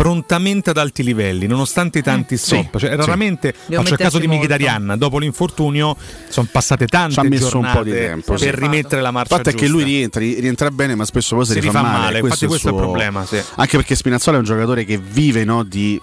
[0.00, 2.78] prontamente ad alti livelli, nonostante i tanti stop.
[2.78, 2.96] Cioè, sì.
[2.96, 4.96] raramente, Devo faccio il caso di molto.
[4.96, 5.94] Dopo l'infortunio
[6.30, 8.44] sono passate tante Ci ha messo un giornate po' di tempo sì.
[8.46, 11.44] per rimettere la Il marcia fatto è che lui rientra, rientra bene, ma spesso poi
[11.44, 11.98] si, Si rifà rifà male.
[11.98, 13.42] male, infatti questo è il suo- problema, sì.
[13.56, 16.00] Anche perché Spinazzola è un giocatore che vive no, di,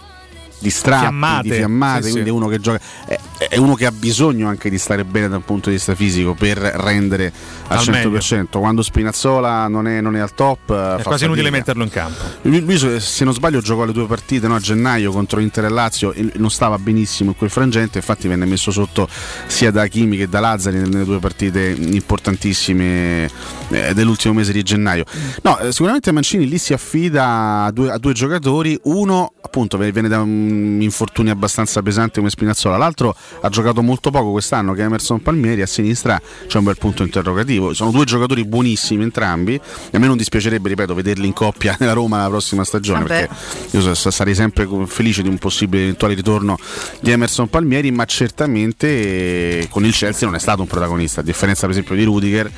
[0.60, 2.36] di strappi, Fiammate, di fiammate, sì, quindi sì.
[2.36, 2.80] è uno che gioca.
[3.06, 6.34] È, è uno che ha bisogno anche di stare bene dal punto di vista fisico
[6.34, 7.32] per rendere
[7.68, 8.58] al Al 100%.
[8.58, 12.24] Quando Spinazzola non è, non è al top, È quasi inutile metterlo in campo.
[12.42, 15.66] Lui, lui, se se non sbaglio, giocò le due partite no, a gennaio contro Inter
[15.66, 18.00] e Lazio e non stava benissimo in quel frangente.
[18.00, 19.08] Infatti, venne messo sotto
[19.46, 23.30] sia da Chimi che da Lazzari nelle due partite importantissime
[23.70, 25.04] eh, dell'ultimo mese di gennaio.
[25.44, 28.80] No, eh, sicuramente Mancini lì si affida a due, a due giocatori.
[28.84, 30.47] Uno, appunto, viene da un
[30.82, 35.62] infortunio abbastanza pesante come Spinazzola, l'altro ha giocato molto poco quest'anno, che è Emerson Palmieri.
[35.62, 37.74] A sinistra c'è un bel punto interrogativo.
[37.74, 39.56] Sono due giocatori buonissimi entrambi.
[39.56, 43.02] E a me non dispiacerebbe, ripeto, vederli in coppia nella Roma la prossima stagione.
[43.02, 43.28] Vabbè.
[43.28, 46.58] Perché io sa- sarei sempre felice di un possibile eventuale ritorno
[47.00, 51.62] di Emerson Palmieri, ma certamente con il Chelsea non è stato un protagonista, a differenza
[51.62, 52.52] per esempio di Rudiger,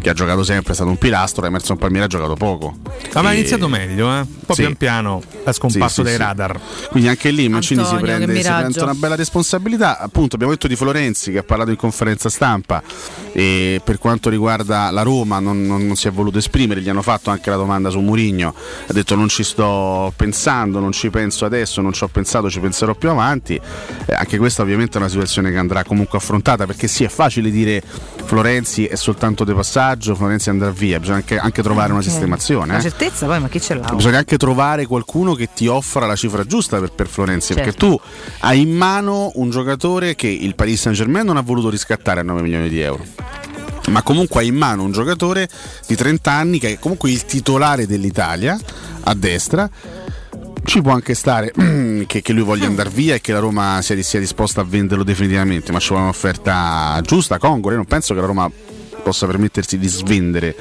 [0.00, 2.76] che ha giocato sempre, è stato un pilastro, Emerson Palmieri ha giocato poco.
[3.14, 4.20] Ma ha E- iniziato meglio, eh?
[4.20, 4.62] un po' Sì.
[4.62, 6.18] pian piano è scomparso Sì, sì, dai sì.
[6.18, 6.60] radar.
[6.90, 9.98] Quindi anche lì Mancini si Antonio, prende, si prende una bella responsabilità.
[9.98, 12.82] Appunto, abbiamo detto di Florenzi che ha parlato in conferenza stampa
[13.32, 17.02] e per quanto riguarda la Roma non, non- non si è voluto esprimere, gli hanno
[17.02, 18.54] fatto anche la domanda su Murigno,
[18.86, 22.60] ha detto non ci sto pensando, non ci penso adesso, non ci ho pensato, ci
[22.60, 23.54] penserò più avanti.
[24.06, 27.50] Eh, anche questa ovviamente è una situazione che andrà comunque affrontata perché sì, è facile
[27.50, 27.82] dire
[28.24, 32.72] Florenzi è soltanto di passaggio, Florenzi andrà via, bisogna anche, anche trovare una Anche sistemazione.
[32.72, 32.82] La eh.
[32.82, 33.92] certezza poi, ma chi ce l'ha?
[33.94, 37.19] Bisogna anche trovare qualcuno che ti offra la cifra giusta per, per Florenzi,
[37.54, 37.86] perché Certo.
[37.86, 38.00] tu
[38.40, 42.22] hai in mano un giocatore che il Paris Saint Germain non ha voluto riscattare a
[42.22, 43.04] 9 milioni di euro.
[43.88, 45.48] Ma comunque hai in mano un giocatore
[45.86, 48.58] di 30 anni che è comunque il titolare dell'Italia
[49.04, 49.68] a destra.
[50.62, 51.50] Ci può anche stare
[52.06, 55.02] che, che lui voglia andare via e che la Roma sia, sia disposta a venderlo
[55.02, 57.38] definitivamente, ma ci vuole un'offerta giusta.
[57.42, 58.50] Io non penso che la Roma
[59.02, 60.54] possa permettersi di svendere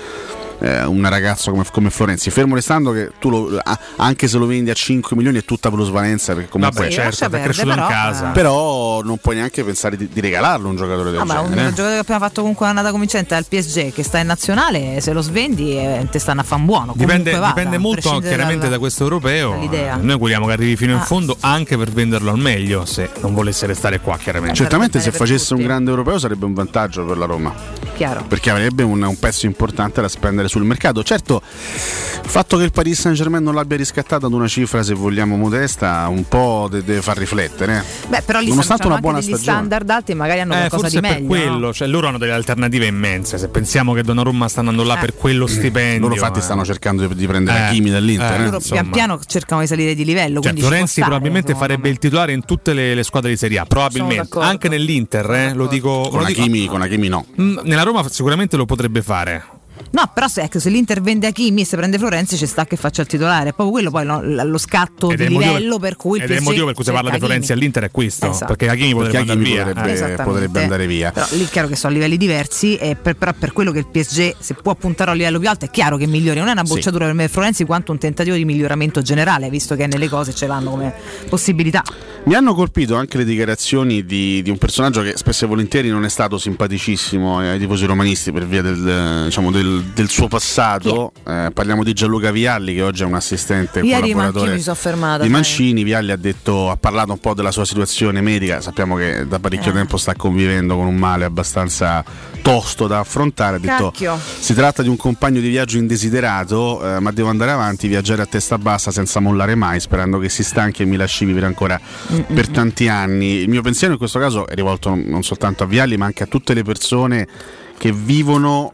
[0.60, 2.30] eh, un ragazzo come, come Florenzi.
[2.30, 3.62] Fermo restando che tu lo-
[3.98, 7.42] anche se lo vendi a 5 milioni è tutta plusvalenza perché comunque Vabbè, certo, è
[7.42, 8.28] cresciuto in casa.
[8.28, 11.70] Però non puoi neanche pensare di, di regalarlo un giocatore del Ah, ma un genere.
[11.70, 15.22] giocatore che appena fatto comunque un'annata cominciante al PSG che sta in nazionale, se lo
[15.22, 16.94] svendi eh, te stanno a fan buono.
[16.96, 19.52] Dipende, vada, dipende molto chiaramente dalla- da questo europeo.
[19.52, 19.96] dall'idea.
[19.96, 21.04] Noi vogliamo che arrivi fino in Ah.
[21.04, 24.56] fondo anche per venderlo al meglio, se non volesse restare qua chiaramente.
[24.56, 27.54] Certamente se facesse un grande europeo sarebbe un vantaggio per la Roma.
[27.96, 28.24] Chiaro.
[28.28, 31.04] Perché avrebbe un, un pezzo importante da spendere sul mercato.
[31.04, 34.94] Certo, il fatto che il Paris Saint Germain non l'abbia riscattato ad una cifra, se
[34.94, 37.84] vogliamo, modesta, un po' de- deve far riflettere.
[38.08, 39.42] Beh, però lì Nonostante una buona stagione.
[39.42, 41.28] standard alti e magari hanno Eh, qualcosa forse di per meglio.
[41.28, 43.38] quello, cioè loro hanno delle alternative immense.
[43.38, 45.00] Se pensiamo che Donnarumma sta andando là Eh.
[45.00, 46.42] per quello stipendio, Loro infatti eh.
[46.42, 48.32] stanno cercando di, di prendere Eh, Kimi dall'Inter.
[48.32, 48.44] eh, eh.
[48.46, 48.82] Loro insomma.
[48.82, 50.42] pian piano cercano di salire di livello.
[50.42, 54.40] Cioè, stare, probabilmente farebbe il titolare in tutte le, le squadre di Serie A, probabilmente.
[54.40, 56.08] Anche nell'Inter, eh, lo dico.
[56.10, 57.26] Con Hakimi no.
[57.40, 59.44] Mm, Nella Roma sicuramente lo potrebbe fare.
[59.92, 62.76] No, però se, ecco, se l'Inter vende Hakimi e se prende Florenzi ci sta che
[62.76, 63.50] faccia il titolare.
[63.50, 66.30] È proprio quello poi no, lo scatto Ed di il livello per, cui il ed
[66.30, 68.30] è il PSG motivo per cui si parla di Florenzi all'Inter è questo.
[68.30, 68.46] Esatto.
[68.56, 69.66] Perché Hakimi potrebbe Perché andare via.
[69.66, 70.24] potrebbe- Eh.
[70.24, 71.12] Potrebbe andare via.
[71.12, 73.80] Però lì è chiaro che sono a livelli diversi, e per, però per quello che
[73.80, 76.38] il PSG se può puntare a un livello più alto è chiaro che migliori.
[76.40, 76.74] Non è una Sì.
[76.74, 80.46] bocciatura per me Florenzi quanto un tentativo di miglioramento generale, visto che nelle cose ce
[80.46, 80.94] l'hanno come
[81.30, 81.84] possibilità.
[82.26, 86.04] Mi hanno colpito anche le dichiarazioni di, di un personaggio che spesso e volentieri non
[86.06, 91.12] è stato simpaticissimo ai tifosi romanisti per via del, eh, diciamo, del- del suo passato.
[91.28, 95.24] Eh, parliamo di Gianluca Vialli che oggi è un assistente Ieri collaboratore sono fermata.
[95.24, 95.30] di.
[95.30, 95.84] Mancini.
[95.84, 98.62] Vialli ha, detto, ha parlato un po' della sua situazione medica.
[98.62, 99.76] Sappiamo che da parecchio Eh.
[99.76, 102.04] tempo sta convivendo con un male abbastanza
[102.42, 103.58] tosto da affrontare.
[103.58, 104.20] Ha detto Cacchio.
[104.40, 108.26] si tratta di un compagno di viaggio indesiderato, eh, ma devo andare avanti, viaggiare a
[108.26, 111.80] testa bassa senza mollare mai, sperando che si stanchi e mi lasci vivere ancora
[112.34, 113.38] per tanti anni.
[113.38, 116.28] Il mio pensiero in questo caso è rivolto non soltanto a Vialli, ma anche a
[116.28, 117.28] tutte le persone
[117.78, 118.74] che vivono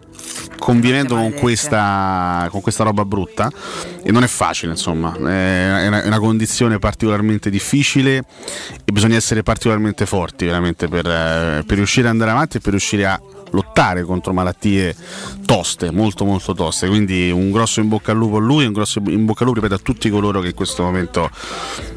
[0.57, 3.51] convivendo con questa, con questa roba brutta.
[4.03, 5.13] E non è facile insomma.
[5.15, 8.23] È una, è una condizione particolarmente difficile
[8.83, 12.71] e bisogna essere particolarmente forti veramente per, eh, per riuscire ad andare avanti e per
[12.71, 13.19] riuscire a
[13.55, 14.95] lottare contro malattie
[15.45, 16.87] toste, molto molto toste.
[16.87, 19.61] Quindi un grosso in bocca al lupo a lui un grosso in bocca al lupo,
[19.61, 21.29] ripeto, a tutti coloro che in questo momento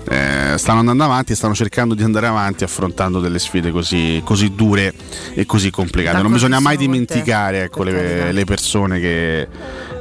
[0.08, 4.54] eh, stanno andando avanti e stanno cercando di andare avanti affrontando delle sfide così, così
[4.54, 4.94] dure
[5.34, 6.22] e così complicate.
[6.22, 9.48] Non bisogna mai dimenticare ecco, le, le persone che,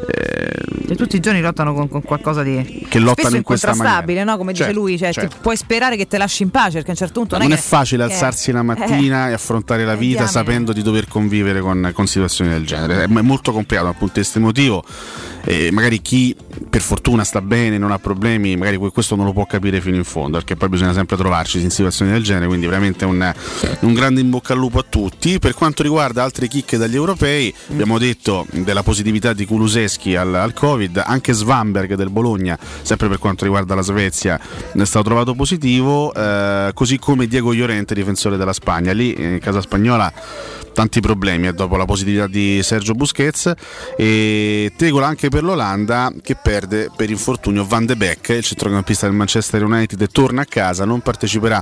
[0.07, 4.23] eh, E tutti i giorni lottano con, con qualcosa di che lottano in questa maniera.
[4.23, 4.37] no?
[4.37, 5.35] come dice Certo, lui, cioè, certo.
[5.35, 7.57] ti puoi sperare che te lasci in pace perché a un certo punto non non,
[7.57, 10.31] è facile che- alzarsi la eh, mattina e affrontare la vita diamine.
[10.31, 13.03] sapendo di dover convivere con, con situazioni del genere.
[13.03, 14.83] È molto complicato dal punto di vista emotivo.
[15.43, 16.35] E magari chi
[16.69, 19.95] per fortuna sta bene, non ha problemi, magari que- questo non lo può capire fino
[19.95, 22.47] in fondo, perché poi bisogna sempre trovarci in situazioni del genere.
[22.47, 23.33] Quindi, veramente un,
[23.81, 25.39] un grande in bocca al lupo a tutti.
[25.39, 30.53] Per quanto riguarda altre chicche dagli europei, abbiamo detto della positività di Kuluseschi al, al
[30.53, 34.39] Covid, anche Svamberg del Bologna, sempre per quanto riguarda la Svezia,
[34.73, 38.91] è stato trovato positivo, eh, così come Diego Llorente, difensore della Spagna.
[38.91, 40.11] Lì in casa spagnola
[40.77, 43.51] tanti problemi eh, dopo la positività di Sergio Busquets
[43.95, 49.13] e tegola anche per l'Olanda che perde per infortunio Van de Beek, il centrocampista del
[49.13, 51.61] Manchester United torna a casa, non parteciperà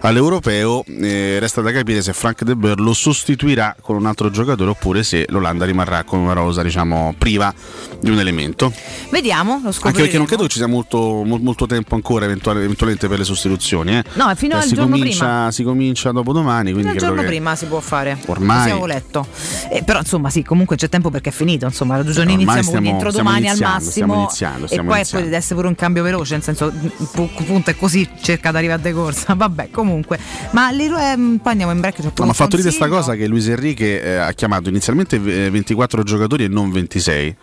[0.00, 4.68] all'Europeo, eh, resta da capire se Frank De Boer lo sostituirà con un altro giocatore
[4.68, 7.50] oppure se l'Olanda rimarrà con una rosa diciamo priva
[7.98, 8.70] di un elemento.
[9.10, 10.02] Vediamo, lo Anche scopriremo.
[10.02, 13.24] perché non credo che ci sia molto, mol- molto tempo ancora eventuale- eventualmente per le
[13.24, 13.96] sostituzioni.
[13.96, 14.04] eh.
[14.16, 15.50] No, fino Cioè, al giorno comincia, prima.
[15.50, 18.18] si comincia dopo domani, quindi Fino al giorno prima si può fare.
[18.26, 19.26] Ormai- avevo letto.
[19.70, 21.64] Eh, però insomma sì, comunque c'è tempo perché è finito.
[21.64, 24.24] Insomma, due giorni Ormai iniziamo, quindi stiamo- entro stiamo domani al massimo.
[24.26, 25.24] Iniziando, e poi iniziando.
[25.26, 26.72] deve essere pure un cambio veloce, nel senso
[27.12, 29.34] pu- punto è così, cerca di arrivare a de corsa.
[29.34, 30.18] Vabbè, comunque.
[30.50, 31.96] Ma Leroy, ehm, poi andiamo in break.
[31.96, 35.16] pure No, ma ha fatto ridere questa cosa che Luis Enrique eh, ha chiamato inizialmente
[35.16, 37.36] eh, 24 giocatori e non 26.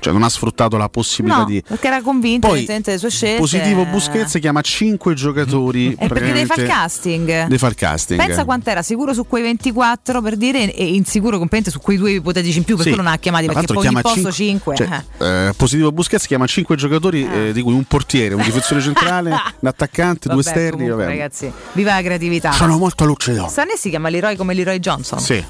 [0.00, 3.38] Cioè non ha sfruttato la possibilità No, di perché era convinto Poi, delle sue scelte.
[3.40, 7.26] positivo Busquets chiama 5 giocatori È perché devi fare il casting.
[7.44, 8.18] Devi fare il casting.
[8.24, 12.58] Pensa quant'era sicuro su quei 24 per dire e insicuro completamente su quei due ipotetici
[12.58, 12.94] in più, per Sì.
[12.94, 14.76] non ha chiamati perché poi ogni posto cinque- 5.
[14.76, 19.30] cioè, eh, positivo Busquets chiama 5 giocatori eh, di cui un portiere, un difensore centrale,
[19.60, 20.88] un attaccante, due esterni.
[20.88, 21.06] vabbè.
[21.06, 22.52] ragazzi, viva la creatività.
[22.52, 23.50] Sono molto lucido.
[23.76, 25.18] Si chiama Leroy come Leroy Johnson.
[25.18, 25.42] Sì.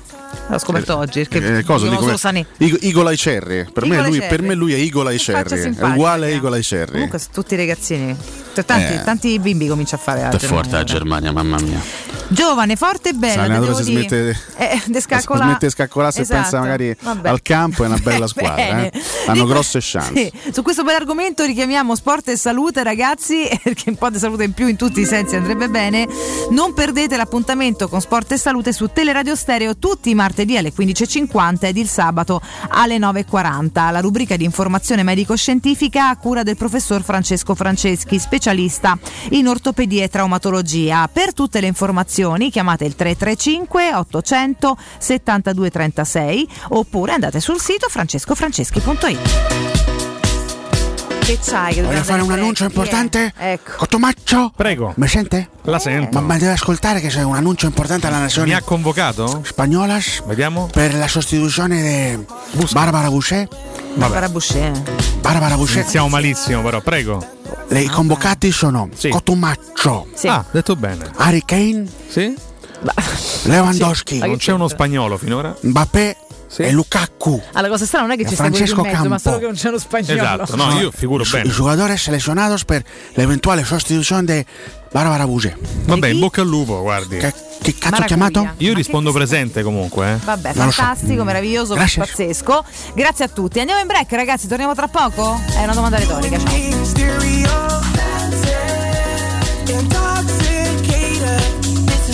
[0.49, 1.27] L'ho scoperto oggi.
[1.29, 2.17] Perché Eh, cosa dico?
[2.17, 2.47] Sané.
[2.59, 4.29] Igola lui, Icerri.
[4.29, 5.77] per me lui è Igola faccia Icerri.
[5.77, 6.93] È uguale a Igola Icerri.
[6.93, 8.17] Comunque sono tutti ragazzini.
[8.55, 9.03] Cioè, tanti, Eh.
[9.03, 11.81] tanti bimbi comincia a fare la È forte la Germania, mamma mia.
[12.29, 13.43] Giovane, forte e bella.
[13.43, 16.39] L'allenatore te si smette, Eh, de scaccola- smette di scaccolarsi Esatto.
[16.39, 17.29] e pensa magari Vabbè.
[17.29, 18.55] al campo è una bella squadra.
[18.55, 18.91] Bene.
[18.91, 19.03] eh.
[19.27, 20.13] Hanno grosse chance.
[20.15, 24.53] Sì, su questo bell'argomento richiamiamo sport e salute, ragazzi, perché un po' di salute in
[24.53, 26.07] più in tutti i sensi andrebbe bene.
[26.51, 31.67] Non perdete l'appuntamento con Sport e Salute su Teleradio Stereo tutti i martedì alle 15.50
[31.67, 33.93] ed il sabato alle 9.40.
[33.93, 38.99] La rubrica di informazione medico-scientifica a cura del professor Francesco Franceschi, specialista
[39.31, 41.09] in ortopedia e traumatologia.
[41.13, 49.74] Per tutte le informazioni chiamate il 335 800 7236 oppure andate sul sito francescofranceschi.it.
[51.25, 51.73] Che c'hai?
[51.75, 53.33] Che Voglio fare un annuncio importante?
[53.39, 53.73] Ecco.
[53.77, 54.53] Cotomaccio?
[54.55, 54.93] Prego.
[54.97, 55.49] Mi sente?
[55.63, 56.21] La sento.
[56.21, 59.41] Ma, ma deve ascoltare che c'è un annuncio importante alla nazione Mi ha convocato?
[59.43, 60.69] spagnolas Vediamo.
[60.71, 62.17] per la sostituzione
[62.53, 63.49] di Barbara Boucher.
[63.95, 64.73] Barbara Boucher.
[65.21, 65.79] Barbara Boucher.
[65.81, 67.27] Iniziamo malissimo, però, prego.
[67.69, 69.09] Le- I convocati sono Sì.
[69.09, 70.29] Cotomaccio, Sì.
[70.29, 71.11] Ah, detto bene.
[71.17, 72.35] Harry Kane, Sì?
[73.45, 75.55] Lewandowski, Non c'è uno spagnolo finora?
[75.59, 76.17] Mbappé
[76.55, 76.63] Sì.
[76.63, 77.43] e Lukaku.
[77.55, 79.55] Alla cosa strana non è che E ci Francesco in mezzo, ma solo che non
[79.55, 80.15] c'è lo spagnolo.
[80.23, 81.49] Esatto, no, io figuro I bene.
[81.51, 82.85] jugadores seleccionados per
[83.15, 84.47] la eventuale sustitución de
[84.93, 85.57] Barbara Buce.
[85.87, 87.17] Vabbè, in bocca al lupo, guardi.
[87.17, 88.05] Che, che cazzo Maracuglia.
[88.05, 88.55] ha chiamato?
[88.59, 90.13] Io rispondo presente comunque.
[90.13, 90.17] Eh.
[90.25, 90.83] Vabbè, Non lo so.
[90.83, 92.03] fantastico, meraviglioso, Grazie.
[92.03, 92.65] pazzesco.
[92.95, 93.59] Grazie a tutti.
[93.59, 95.41] Andiamo in break, ragazzi, torniamo tra poco?
[95.57, 96.39] È una domanda retorica,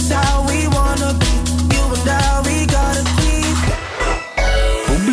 [0.09, 0.50] ciao.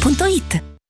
[0.00, 0.67] paolettimobili.it.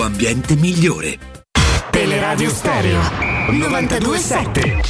[0.00, 1.18] ambiente migliore.
[1.90, 3.00] Teleradio Stereo
[3.50, 4.80] 927.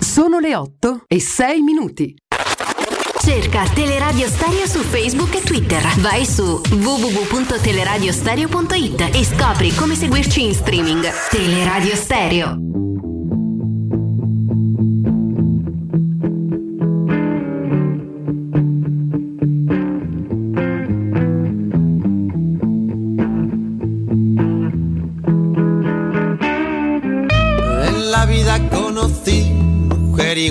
[0.00, 2.14] Sono le 8 e 6 minuti.
[3.20, 5.82] Cerca Teleradio Stereo su Facebook e Twitter.
[6.00, 11.06] Vai su www.teleradiostereo.it e scopri come seguirci in streaming.
[11.30, 12.56] Teleradio Stereo.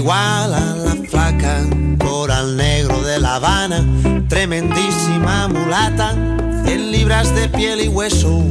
[0.04, 1.62] Mujer igual a la flaca,
[1.99, 3.86] coral negro de La Habana,
[4.28, 6.12] tremendísima mulata,
[6.66, 8.43] 100 libras de piel y hueso,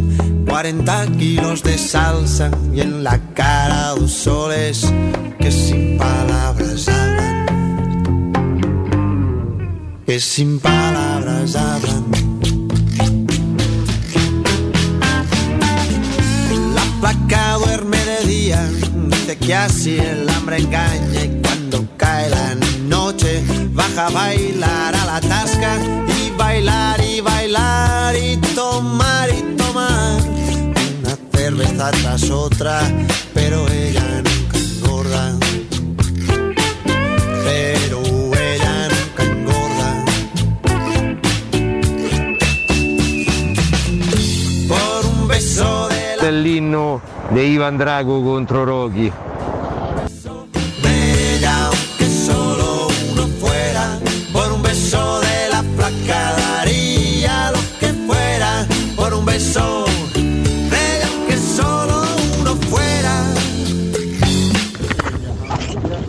[0.48, 4.92] 40 kilos de salsa y en la cara dos soles
[5.38, 7.46] que sin palabras hablan.
[10.06, 12.04] e sin palabras hablan.
[16.74, 18.68] La placa duerme de día,
[19.08, 21.41] dice que así el hambre engaña
[23.94, 25.76] baja bailar a la tasca
[26.18, 30.20] y bailar y bailar y tomar y tomar
[31.00, 32.80] una cerveza tras otra,
[33.34, 35.38] pero ella nunca engorda.
[37.44, 38.00] Pero
[38.34, 40.04] ella nunca engorda.
[44.68, 46.30] Por un beso de la
[47.34, 49.12] di Ivan Drago contro Rocky.
[59.32, 59.38] De
[60.70, 62.04] ella, aunque solo
[62.38, 63.32] uno fuera.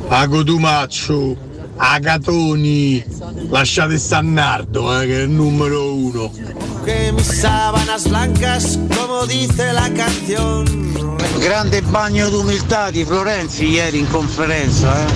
[0.10, 1.38] A Cotumaccio,
[1.78, 3.04] a Catoni,
[3.50, 6.32] lasciate Sannardo, eh, che è il numero uno.
[6.84, 10.66] Que mis sábanas blancas, como dice la canción.
[11.40, 15.12] Grande bagno d'umiltà di Florenzi ieri in conferenza, eh?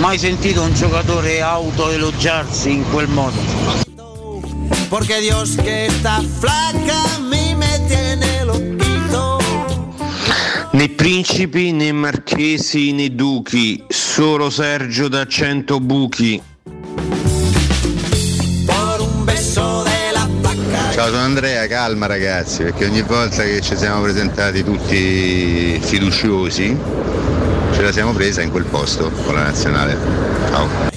[0.00, 3.89] Mai sentito un giocatore autoelogiarsi in quel modo.
[4.90, 9.38] Porque Dios que esta flaca a mí me tiene loquito.
[10.72, 16.42] Né principi né marchesi né duchi, solo Sergio da cento buchi.
[20.92, 26.76] Ciao, sono Andrea, calma ragazzi, perché ogni volta che ci siamo presentati tutti fiduciosi,
[27.72, 29.96] ce la siamo presa in quel posto con la nazionale.
[30.50, 30.89] Ciao.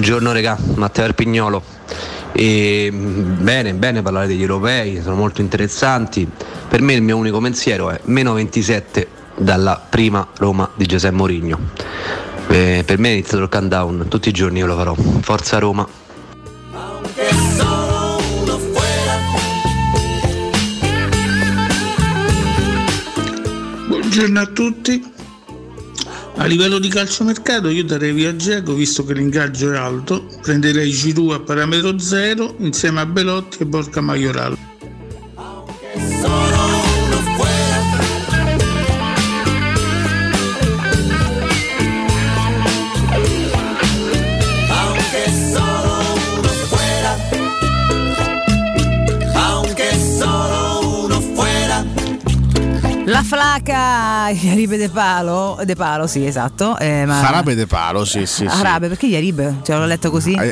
[0.00, 1.62] Buongiorno regà, Matteo Arpignolo.
[2.32, 6.26] E, mh, bene, bene parlare degli europei, sono molto interessanti.
[6.68, 9.06] Per me il mio unico pensiero è meno 27
[9.36, 11.58] dalla prima Roma di Giuseppe Mourinho.
[12.48, 14.94] Eh, per me è iniziato il countdown, tutti i giorni io lo farò.
[14.94, 15.86] Forza Roma.
[23.86, 25.09] Buongiorno a tutti.
[26.40, 31.32] A livello di calciomercato io darei via Geco visto che l'ingaggio è alto, prenderei Giroud
[31.32, 34.69] a parametro zero insieme a Belotti e Borca Maioral.
[53.20, 56.78] La flaca Yaribe De Palo, De Palo, sì, esatto.
[56.78, 57.20] Eh, ma...
[57.20, 58.46] Arabe de palo, sì, sì.
[58.48, 58.56] sì.
[58.58, 59.56] Arabe, perché Yaribe?
[59.62, 60.32] Cioè, l'ho letto così?
[60.32, 60.50] Hai,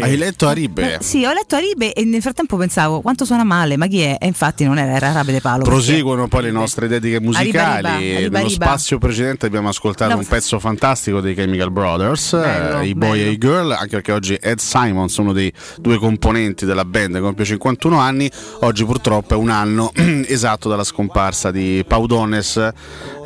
[0.00, 0.98] hai- letto Aribe?
[1.00, 4.16] Sì, ho letto Aribe e nel frattempo pensavo quanto suona male, ma chi è?
[4.20, 5.62] E infatti non era, era Arabe De Palo.
[5.62, 7.50] Proseguono poi le nostre dediche musicali.
[7.56, 10.18] Arriba, arriba, arriba, Nello spazio precedente abbiamo ascoltato No.
[10.18, 13.22] un pezzo fantastico dei Chemical Brothers, Bello, eh, i boy bello.
[13.22, 17.44] e i girl, anche perché oggi Ed Simons, uno dei due componenti della band, compie
[17.44, 18.28] 51 anni.
[18.62, 19.92] Oggi purtroppo è un anno
[20.26, 22.70] esatto dalla scomparsa di Paudones,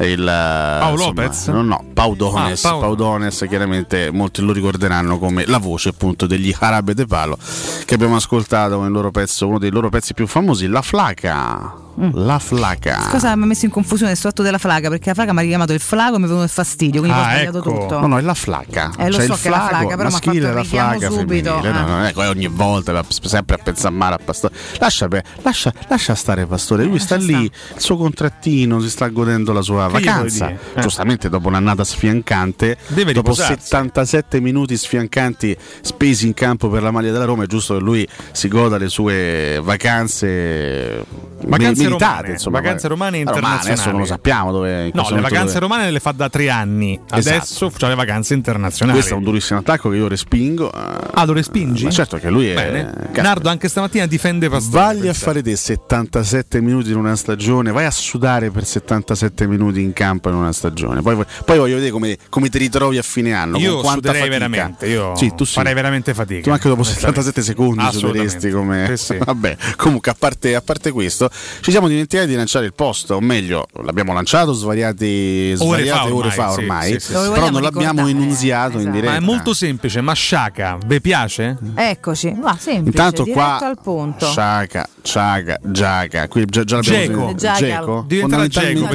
[0.00, 1.46] il Paolo Lopez?
[1.48, 6.54] No, no, Paudones, Ah, Pau- Paudones, chiaramente molti lo ricorderanno come la voce appunto degli
[6.58, 7.36] Arabe de Palo
[7.84, 11.86] che abbiamo ascoltato con il loro pezzo, uno dei loro pezzi più famosi, La Flaca.
[12.12, 13.08] La Flaca.
[13.10, 14.88] Cosa mi ha messo in confusione il fatto della flaga?
[14.88, 17.18] Perché la flaga mi ha richiamato il flago e mi è venuto il fastidio, quindi
[17.18, 17.70] Ah, ho sbagliato ecco.
[17.70, 18.00] tutto.
[18.00, 18.92] No, no, è la flaca.
[18.98, 21.50] Eh, lo C'è so il che è la flaga, però mi ha maschile fatto subito,
[21.50, 21.70] femminile.
[21.72, 21.90] No, eh.
[21.90, 24.54] non è che ogni volta sempre a pensare a pastore.
[24.78, 25.08] Lascia,
[25.42, 29.86] lascia, lascia stare pastore, lui sta lì, il suo contrattino, si sta godendo la sua
[29.86, 30.50] Che vacanza.
[30.50, 30.80] Eh.
[30.80, 33.66] Giustamente dopo un'annata sfiancante, Deve dopo riposarsi.
[33.66, 38.06] 77 minuti sfiancanti spesi in campo per la maglia della Roma, è giusto che lui
[38.32, 41.04] si goda le sue vacanze,
[41.40, 43.70] Vacanze romane, insomma, vacanze romane Ah, internazionali.
[43.72, 46.98] adesso non lo sappiamo dove No, le vacanze dove- romane le fa da tre anni.
[47.08, 48.98] Adesso fa le vacanze internazionali.
[48.98, 50.70] Questo è un durissimo attacco che io respingo.
[50.70, 51.84] Ah, lo respingi?
[51.84, 52.54] Ma certo che lui è.
[52.54, 53.10] Bene.
[53.14, 54.82] Nardo anche stamattina difende Pastore.
[54.84, 59.82] Vagli a fare te 77 minuti in una stagione, vai a sudare per 77 minuti
[59.82, 61.02] in campo in una stagione.
[61.02, 63.58] Poi, poi voglio vedere come, come ti ritrovi a fine anno.
[63.58, 64.28] Io suderei fatica.
[64.28, 65.54] veramente, io Sì, tu sì.
[65.54, 66.42] farei veramente fatica.
[66.42, 67.22] Tu anche dopo onestamente.
[67.22, 68.86] 77 secondi suderesti come.
[68.96, 69.18] Sì, sì.
[69.24, 71.28] Vabbè, comunque, a parte, a parte questo,
[71.60, 76.50] ci siamo dimenticati di lanciare il post, o meglio, l'abbiamo lanciato svariati, svariate ore fa
[76.50, 77.30] sì, ormai, sì, sì, sì.
[77.32, 78.94] Però non l'abbiamo enunziato in esatto.
[78.94, 79.12] diretta.
[79.12, 81.56] Ma è molto semplice, ma Sciaca, vi piace?
[81.74, 84.26] Eccoci, va semplice, Intanto qua al punto.
[84.26, 87.32] Sciaca, Ciaga, Giaga, qui già, già l'abbiamo.
[87.32, 88.04] Dzeko?
[88.06, 88.46] Diventerà.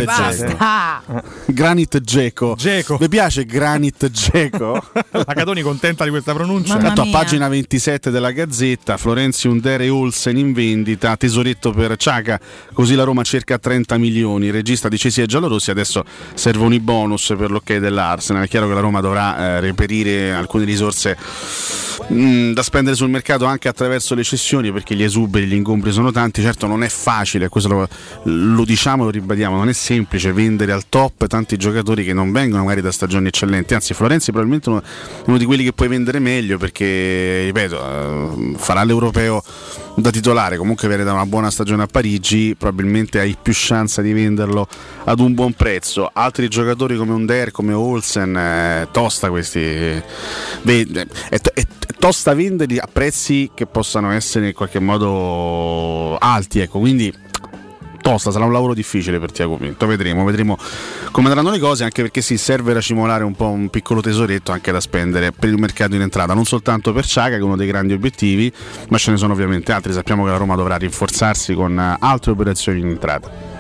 [0.04, 1.04] Basta.
[1.48, 2.56] Granit Geco.
[3.00, 4.82] Mi piace Granit Geco.
[5.12, 6.78] La Catoni contenta di questa pronuncia?
[6.78, 12.40] Tanto a pagina 27 della Gazzetta, Florenzi Undere Olsen in vendita, tesoretto per Ciaga
[12.74, 14.48] così la Roma cerca 30 milioni.
[14.48, 18.44] Il regista dice sì ai giallorossi, adesso servono i bonus per l'ok dell'Arsenal.
[18.44, 21.18] È chiaro che la Roma dovrà eh, reperire alcune risorse
[22.08, 26.12] mh, da spendere sul mercato anche attraverso le cessioni perché gli esuberi, gli ingombri sono
[26.12, 26.42] tanti.
[26.42, 27.88] Certo non è facile, questo lo,
[28.24, 32.32] lo diciamo e lo ribadiamo, non è semplice vendere al top tanti giocatori che non
[32.32, 33.74] vengono magari da stagioni eccellenti.
[33.74, 34.82] Anzi, Florenzi è probabilmente uno,
[35.26, 39.44] uno di quelli che puoi vendere meglio perché, ripeto, eh, farà l'europeo
[39.96, 44.14] da titolare, comunque viene da una buona stagione a Parigi, probabilmente hai più chance di
[44.14, 44.66] venderlo
[45.04, 46.10] ad un buon prezzo.
[46.14, 50.02] Altri giocatori come Under, come Olsen, eh, tosta questi.
[50.62, 50.88] Beh,
[51.30, 51.66] è, è- è
[52.00, 57.14] tosta venderli a prezzi che possano essere in qualche modo alti, ecco, quindi
[58.04, 60.58] tosta, sarà un lavoro difficile per Tiago Pinto, vedremo, vedremo
[61.12, 64.72] come andranno le cose, anche perché si serve racimolare un po' un piccolo tesoretto anche
[64.72, 67.68] da spendere per il mercato in entrata, non soltanto per Ciaga che è uno dei
[67.68, 68.52] grandi obiettivi,
[68.90, 72.82] ma ce ne sono ovviamente altri, sappiamo che la Roma dovrà rinforzarsi con altre operazioni
[72.82, 73.53] in entrata.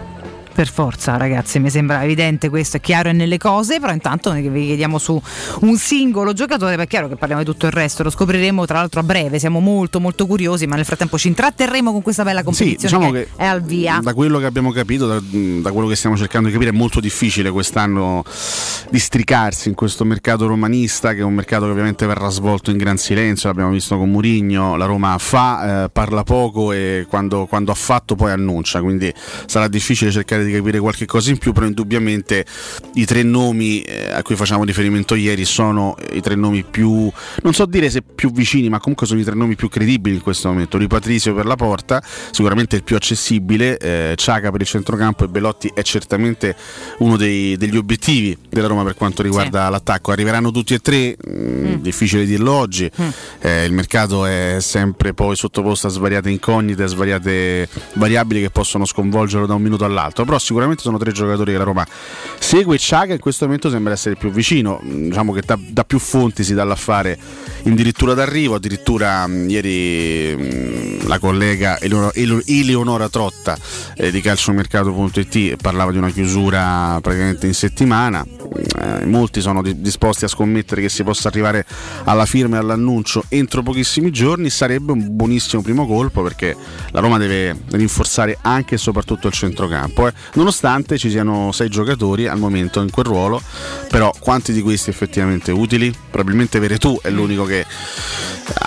[0.54, 4.66] Per forza, ragazzi, mi sembra evidente questo, è chiaro e nelle cose, però intanto vi
[4.68, 5.20] chiediamo su
[5.62, 8.78] un singolo giocatore, perché è chiaro che parliamo di tutto il resto, lo scopriremo tra
[8.78, 12.44] l'altro a breve, siamo molto molto curiosi, ma nel frattempo ci intratterremo con questa bella
[12.44, 14.00] competizione diciamo che, che è al via.
[14.04, 17.00] Da quello che abbiamo capito, da, da quello che stiamo cercando di capire, è molto
[17.00, 18.24] difficile quest'anno
[18.92, 22.98] districarsi in questo mercato romanista, che è un mercato che ovviamente verrà svolto in gran
[22.98, 27.76] silenzio, l'abbiamo visto con Murigno, la Roma fa, eh, parla poco e quando, quando ha
[27.76, 29.12] fatto poi annuncia, quindi
[29.48, 32.46] sarà difficile cercare di capire qualche cosa in più, però indubbiamente
[32.96, 37.12] i tre nomi eh, a cui facciamo riferimento ieri sono i tre nomi più,
[37.42, 40.22] non so dire se più vicini, ma comunque sono i tre nomi più credibili in
[40.22, 40.78] questo momento.
[40.78, 45.28] Di Patrizio per la porta, sicuramente il più accessibile, eh, Ciaca per il centrocampo e
[45.28, 46.56] Belotti è certamente
[47.00, 50.12] uno dei- degli obiettivi della Roma per quanto riguarda l'attacco.
[50.12, 52.90] Arriveranno tutti e tre, mm, difficile dirlo oggi,
[53.40, 58.86] Eh, il mercato è sempre poi sottoposto a svariate incognite, a svariate variabili che possono
[58.86, 61.86] sconvolgerlo da un minuto all'altro, però sicuramente sono tre giocatori che la Roma
[62.40, 62.78] segue.
[62.78, 66.44] Ciaga in questo momento sembra essere più vicino, Mm, diciamo che da, da più fonti
[66.44, 67.18] si dà l'affare
[67.66, 73.58] addirittura d'arrivo, addirittura mh, ieri mh, la collega Eleonora, Ele- Eleonora Trotta
[73.96, 80.26] eh, di calciomercato.it parlava di una chiusura praticamente in settimana, Eh, molti sono di- disposti
[80.26, 81.66] a scommettere che si possa arrivare
[82.04, 86.56] alla firma e all'annuncio entro pochissimi giorni, sarebbe un buonissimo primo colpo perché
[86.92, 90.14] la Roma deve rinforzare anche e soprattutto il centrocampo, eh.
[90.34, 93.42] nonostante ci siano sei giocatori al momento in quel ruolo,
[93.90, 95.92] però quanti di questi effettivamente utili?
[96.12, 97.66] Probabilmente Veretù è l'unico che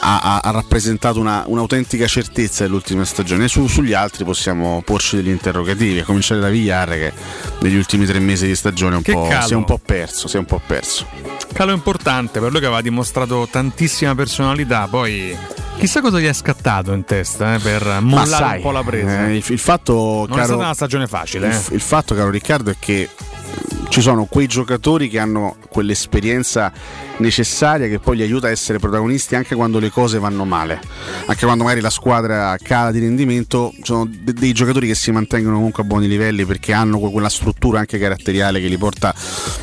[0.00, 5.28] ha, ha- ha rappresentato una- un'autentica certezza nell'ultima stagione, Su- sugli altri possiamo porci degli
[5.28, 7.12] interrogativi, a cominciare da Villar che
[7.60, 9.02] negli ultimi tre mesi di stagione un
[9.46, 11.06] si è un po' perso, si è un po' perso.
[11.52, 15.36] Calo importante per lui che aveva dimostrato tantissima personalità, poi
[15.78, 19.26] chissà cosa gli è scattato in testa eh, per mollare sai, un po' la presa.
[19.26, 21.46] eh, il, il fatto, non è caro- stata una stagione facile.
[21.48, 21.74] il, eh.
[21.74, 23.08] il fatto, caro Riccardo, è che
[23.88, 26.72] ci sono quei giocatori che hanno quell'esperienza
[27.18, 30.80] necessaria che poi gli aiuta a essere protagonisti anche quando le cose vanno male,
[31.26, 35.56] anche quando magari la squadra cala di rendimento, sono de- dei giocatori che si mantengono
[35.56, 39.14] comunque a buoni livelli perché hanno que- quella struttura anche caratteriale che li porta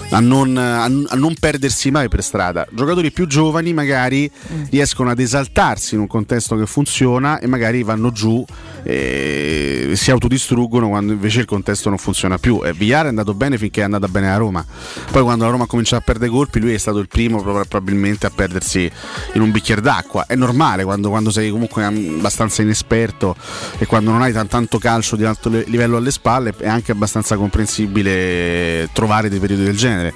[0.09, 2.67] a non, a non perdersi mai per strada.
[2.71, 4.29] Giocatori più giovani magari
[4.69, 8.43] riescono ad esaltarsi in un contesto che funziona e magari vanno giù
[8.83, 12.61] e si autodistruggono quando invece il contesto non funziona più.
[12.63, 14.65] E Villar è andato bene finché è andata bene a Roma.
[15.11, 17.67] Poi quando la Roma ha cominciato a perdere colpi, lui è stato il primo prob-
[17.67, 18.89] probabilmente a perdersi
[19.33, 20.25] in un bicchiere d'acqua.
[20.25, 23.35] È normale quando, quando sei comunque abbastanza inesperto
[23.77, 27.35] e quando non hai tan- tanto calcio di alto livello alle spalle, è anche abbastanza
[27.35, 30.13] comprensibile trovare dei periodi del genere.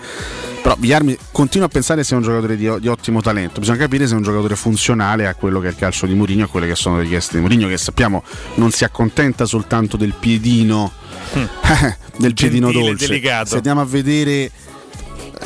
[0.61, 3.59] Però Villar mi- continuo a pensare sia un giocatore di, di ottimo talento.
[3.59, 6.45] Bisogna capire se è un giocatore funzionale a quello che è il calcio di Mourinho,
[6.45, 8.23] a quelle che sono le richieste di Mourinho, che sappiamo
[8.55, 10.91] non si accontenta soltanto del piedino,
[12.17, 13.07] del piedino dolce.
[13.07, 13.49] delicato.
[13.49, 14.51] Se andiamo a vedere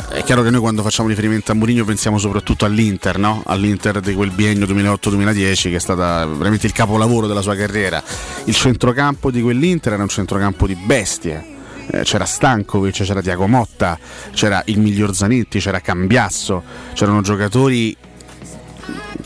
[0.10, 3.44] è chiaro che noi quando facciamo riferimento a Mourinho pensiamo soprattutto all'Inter, no?
[3.45, 8.02] all'Inter di quel biennio 2008-2010 che è stata veramente il capolavoro della sua carriera.
[8.45, 11.60] Il centrocampo di quell'Inter era un centrocampo di bestie.
[11.91, 13.98] Eh, C'era Stankovic, c'era Tiago Motta,
[14.34, 16.64] c'era il miglior Zanetti, c'era Cambiasso,
[16.94, 17.95] c'erano giocatori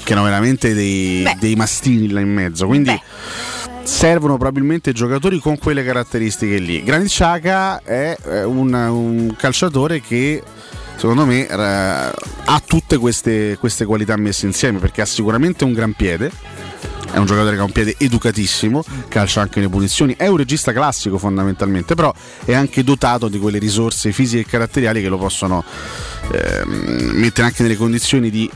[0.04, 2.66] che erano veramente dei, dei mastini là in mezzo.
[2.66, 3.00] Quindi
[3.86, 6.84] servono probabilmente giocatori con quelle caratteristiche lì.
[6.84, 10.42] Granit Xhaka è eh, un, un calciatore che
[10.96, 15.94] secondo me eh, ha tutte queste, queste qualità messe insieme perché ha sicuramente un gran
[15.94, 16.32] piede.
[17.12, 20.74] È un giocatore che ha un piede educatissimo, calcia anche le punizioni, è un regista
[20.74, 22.14] classico fondamentalmente, però
[22.44, 25.64] è anche dotato di quelle risorse fisiche e caratteriali che lo possono
[26.32, 28.50] ehm, mettere anche nelle condizioni di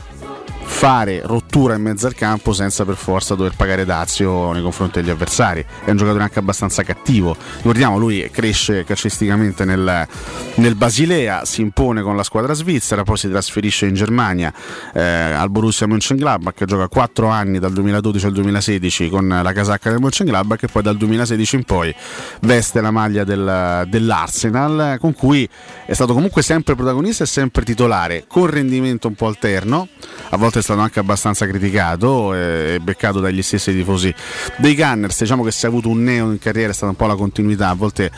[0.70, 5.10] fare rottura in mezzo al campo senza per forza dover pagare dazio nei confronti degli
[5.10, 5.62] avversari.
[5.84, 7.36] È un giocatore anche abbastanza cattivo.
[7.56, 10.08] Ricordiamo, lui cresce calcisticamente nel,
[10.54, 14.50] nel Basilea, si impone con la squadra svizzera, poi si trasferisce in Germania
[14.94, 19.90] eh, al Borussia Mönchengladbach, che gioca 4 anni dal 2012 al 2016 con la casacca
[19.90, 21.94] del Mönchengladbach e poi dal 2016 in poi
[22.42, 25.46] veste la maglia del- dell'Arsenal, con cui
[25.84, 29.88] è stato comunque sempre protagonista e sempre titolare, con rendimento un po' alterno,
[30.30, 34.14] a volte è stato anche abbastanza criticato e beccato dagli stessi tifosi
[34.56, 35.18] dei Gunners.
[35.18, 37.68] Diciamo che si è avuto un neo in carriera, è stata un po' la continuità,
[37.68, 38.10] a volte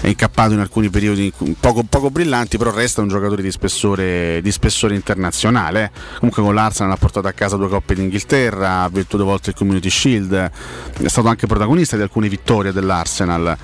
[0.00, 4.52] è incappato in alcuni periodi poco, poco brillanti, però resta un giocatore di spessore, di
[4.52, 5.90] spessore internazionale.
[6.18, 9.56] Comunque con l'Arsenal ha portato a casa due coppe d'Inghilterra, ha vinto due volte il
[9.56, 13.56] Community Shield, è stato anche protagonista di alcune vittorie dell'Arsenal.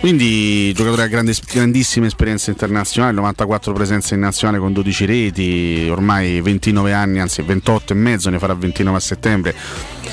[0.00, 6.40] Quindi giocatore a grande, grandissima esperienza internazionale, 94 presenze in nazionale con 12 reti, ormai
[6.40, 9.54] 29 anni, anzi 20 28,5, ne farà 29 a settembre.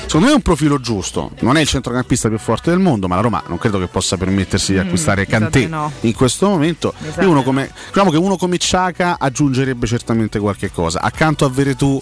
[0.06, 3.16] Secondo me è un profilo giusto, non è il centrocampista più forte del mondo, ma
[3.16, 5.90] la Roma non credo che possa permettersi di acquistare mm, Kanté no.
[6.00, 6.94] in questo momento.
[7.16, 11.00] E Uno come, diciamo che uno come Ciaca aggiungerebbe certamente qualche cosa.
[11.00, 12.00] Accanto a Veretù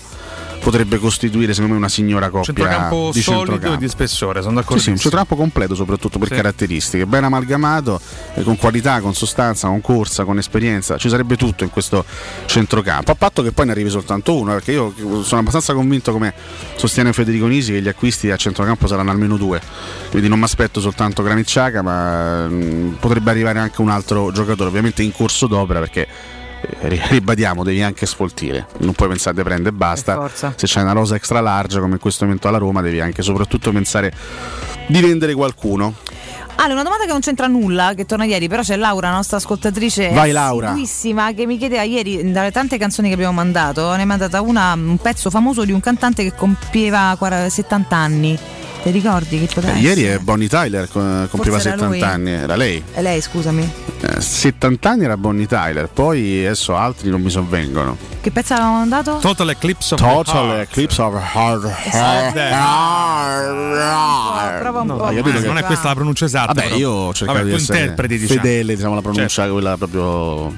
[0.64, 3.80] potrebbe costituire secondo me una signora coppia Centrocampo di solido e centrocampo.
[3.80, 4.82] di spessore, sono Sì, d'accordo.
[4.82, 6.34] sì, un centrocampo completo soprattutto per Sì.
[6.34, 8.00] caratteristiche, ben amalgamato,
[8.34, 12.04] eh, con qualità, con sostanza, con corsa, con esperienza, ci sarebbe tutto in questo
[12.46, 16.32] centrocampo, a patto che poi ne arrivi soltanto uno, perché io sono abbastanza convinto come
[16.76, 19.60] sostiene Federico Nisi che gli acquisti a centrocampo saranno almeno due,
[20.10, 24.70] quindi non mi aspetto soltanto Granit Xhaka, ma mm, potrebbe arrivare anche un altro giocatore,
[24.70, 26.43] ovviamente in corso d'opera perché eh,
[26.80, 30.28] ribadiamo, devi anche sfoltire, non puoi pensare di prendere e basta.
[30.34, 33.72] Se c'è una rosa extra large come in questo momento alla Roma, devi anche soprattutto
[33.72, 34.12] pensare
[34.86, 35.94] di vendere qualcuno.
[36.56, 40.10] Ale, una domanda che non c'entra nulla, che torna ieri, però c'è Laura, nostra ascoltatrice
[40.10, 40.68] Vai, Laura.
[40.68, 44.72] assiduissima, che mi chiedeva ieri, dalle tante canzoni che abbiamo mandato, ne ha mandata una,
[44.74, 48.38] un pezzo famoso di un cantante che compieva 40 70 anni.
[48.84, 51.00] Ti ricordi che poteva Eh, ieri è Bonnie Tyler, co-
[51.30, 52.02] compieva Forse era 70 lui.
[52.02, 52.82] anni, era lei.
[52.92, 53.66] È lei, scusami.
[54.02, 57.96] Eh, 70 anni era Bonnie Tyler, poi adesso altri non mi sovvengono.
[58.20, 59.16] Che pezzo avevamo mandato?
[59.22, 60.68] Total Eclipse of Total Heart.
[60.70, 61.62] Eclipse of Heart.
[64.60, 65.08] Prova un No, po'.
[65.08, 66.52] che- non è questa la pronuncia esatta.
[66.52, 66.76] Vabbè, però.
[66.76, 68.40] io ho cercato Vabbè, di essere interpreti, diciamo.
[68.40, 69.52] fedele diciamo, alla pronuncia, Certo.
[69.52, 70.54] quella proprio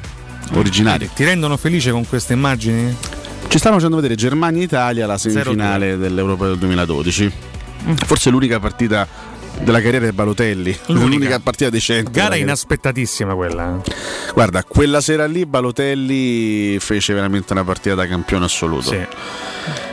[0.54, 1.08] originaria.
[1.14, 2.94] Ti rendono felice con queste immagini?
[3.48, 7.32] Ci stanno facendo vedere Germania-Italia la semifinale dell'Europeo del 2012.
[8.04, 9.06] Forse l'unica partita
[9.60, 12.10] della carriera di Balotelli, l'unica, partita decente.
[12.10, 13.80] Gara inaspettatissima quella.
[13.82, 13.92] eh.
[14.34, 18.90] Guarda, quella sera lì Balotelli fece veramente una partita da campione assoluto.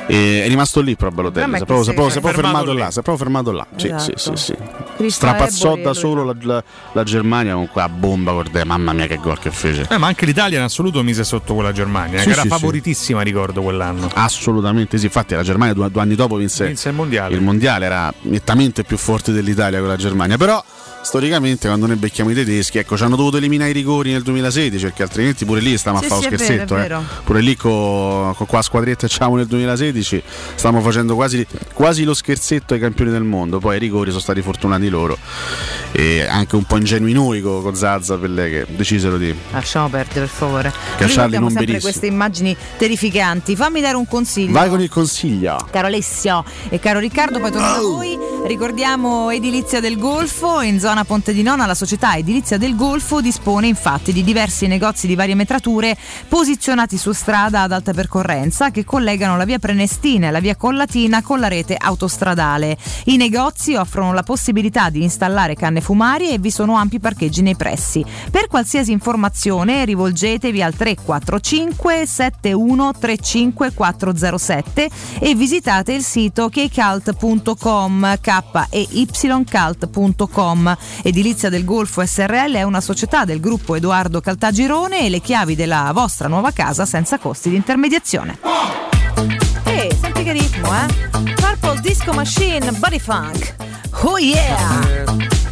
[0.07, 2.43] E è rimasto lì però Balotelli, si è proprio, si è proprio- si è proprio
[2.43, 3.65] fermato là, si è proprio fermato là.
[3.75, 4.03] Sì, Esatto.
[4.03, 4.55] sì, sì, sì.
[4.97, 9.17] Cristo Strapazzò da solo la, la- la Germania con quella bomba, guarda, mamma mia che
[9.17, 9.87] gol che fece.
[9.89, 12.53] Eh, ma anche l'Italia in assoluto mise sotto quella Germania, Sì, che era sì, sì.
[12.53, 14.09] favoritissima, ricordo quell'anno.
[14.13, 17.35] Assolutamente sì, infatti la Germania due, due anni dopo vinse, Vinse il mondiale.
[17.35, 20.63] il mondiale, era nettamente più forte dell'Italia con la Germania, però
[21.03, 24.85] storicamente quando noi becchiamo i tedeschi, ecco, ci hanno dovuto eliminare i rigori nel 2016
[24.85, 26.81] perché altrimenti pure lì stavamo Sì, a fare sì, vero, scherzetto, eh.
[26.81, 27.03] vero.
[27.23, 30.23] pure lì con, con qua squadretta c'avevamo nel 2016
[30.55, 34.41] stavamo facendo quasi, quasi lo scherzetto ai campioni del mondo, poi i rigori sono stati
[34.41, 35.17] fortunati loro
[35.91, 40.21] e anche un po' ingenui noi con, con Zazza Pellè che decisero di Lasciamo perdere,
[40.21, 40.71] per favore.
[40.71, 41.79] Cacciarli Ricordiamo non benissimo.
[41.81, 43.55] queste immagini terrificanti.
[43.55, 44.51] Fammi dare un consiglio.
[44.53, 45.67] vai con il consiglio.
[45.69, 48.17] Caro Alessio e caro Riccardo, poi torno da voi.
[48.45, 51.65] Ricordiamo Edilizia del Golfo in zona Ponte di Nona.
[51.65, 55.97] La società Edilizia del Golfo dispone infatti di diversi negozi di varie metrature
[56.27, 61.23] posizionati su strada ad alta percorrenza che collegano la via Prenestina e la via Collatina
[61.23, 62.77] con la rete autostradale.
[63.05, 67.55] I negozi offrono la possibilità di installare canne fumarie e vi sono ampi parcheggi nei
[67.55, 68.05] pressi.
[68.29, 74.89] Per qualsiasi informazione rivolgetevi al 345 7135 407
[75.19, 80.77] e visitate il sito kcalt.com k e ycalt.com.
[81.01, 85.91] Edilizia del Golfo SRL è una società del gruppo Edoardo Caltagirone e le chiavi della
[85.93, 88.39] vostra nuova casa senza costi di intermediazione.
[89.65, 91.33] Ehi, senti che ritmo, eh?
[91.35, 93.55] Purple Disco Machine Body Funk.
[94.01, 95.42] Oh yeah!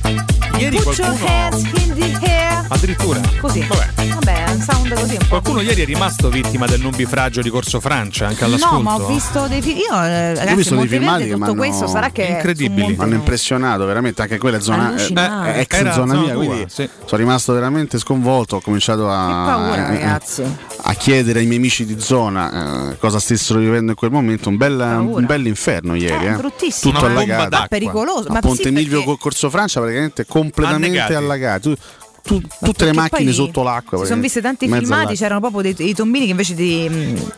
[0.61, 2.65] Ieri Put your qualcuno- hands in the air.
[2.67, 3.19] Addirittura.
[3.39, 3.65] Così.
[3.67, 3.89] Vabbè.
[4.11, 5.25] Vabbè, un sound così un po'.
[5.27, 8.75] Qualcuno ieri è rimasto vittima del nubifragio di Corso Francia, anche all'ascolto.
[8.75, 9.77] No, ma ho visto dei film.
[9.79, 12.23] Io, eh, ragazzi, Ho visto dei filmati che tutto m'hanno- questo sarà che.
[12.23, 12.87] Incredibili.
[12.87, 15.55] Mi hanno impressionato veramente anche quella zona Allucinante.
[15.55, 16.89] eh, ex Era zona zona mia tua, quindi sì.
[17.05, 20.43] sono rimasto veramente sconvolto ho cominciato a, Che paura, eh, ragazzi.
[20.83, 24.57] a chiedere ai miei amici di zona eh, cosa stessero vivendo in quel momento un
[24.57, 26.35] bel, un bel inferno ieri Eh, eh.
[26.35, 26.93] bruttissimo.
[26.93, 27.59] tutto allagato d'acqua.
[27.59, 28.27] Ma pericoloso.
[28.29, 31.13] a Ma Ponte sì, Milvio perché- col Corso Francia praticamente completamente Annegati.
[31.15, 31.75] allagato
[32.23, 33.97] Tu- tu- tutte le macchine sotto l'acqua.
[33.99, 35.15] Si sono visti tanti filmati, all'acqua.
[35.15, 36.87] c'erano proprio dei, dei tombini che invece di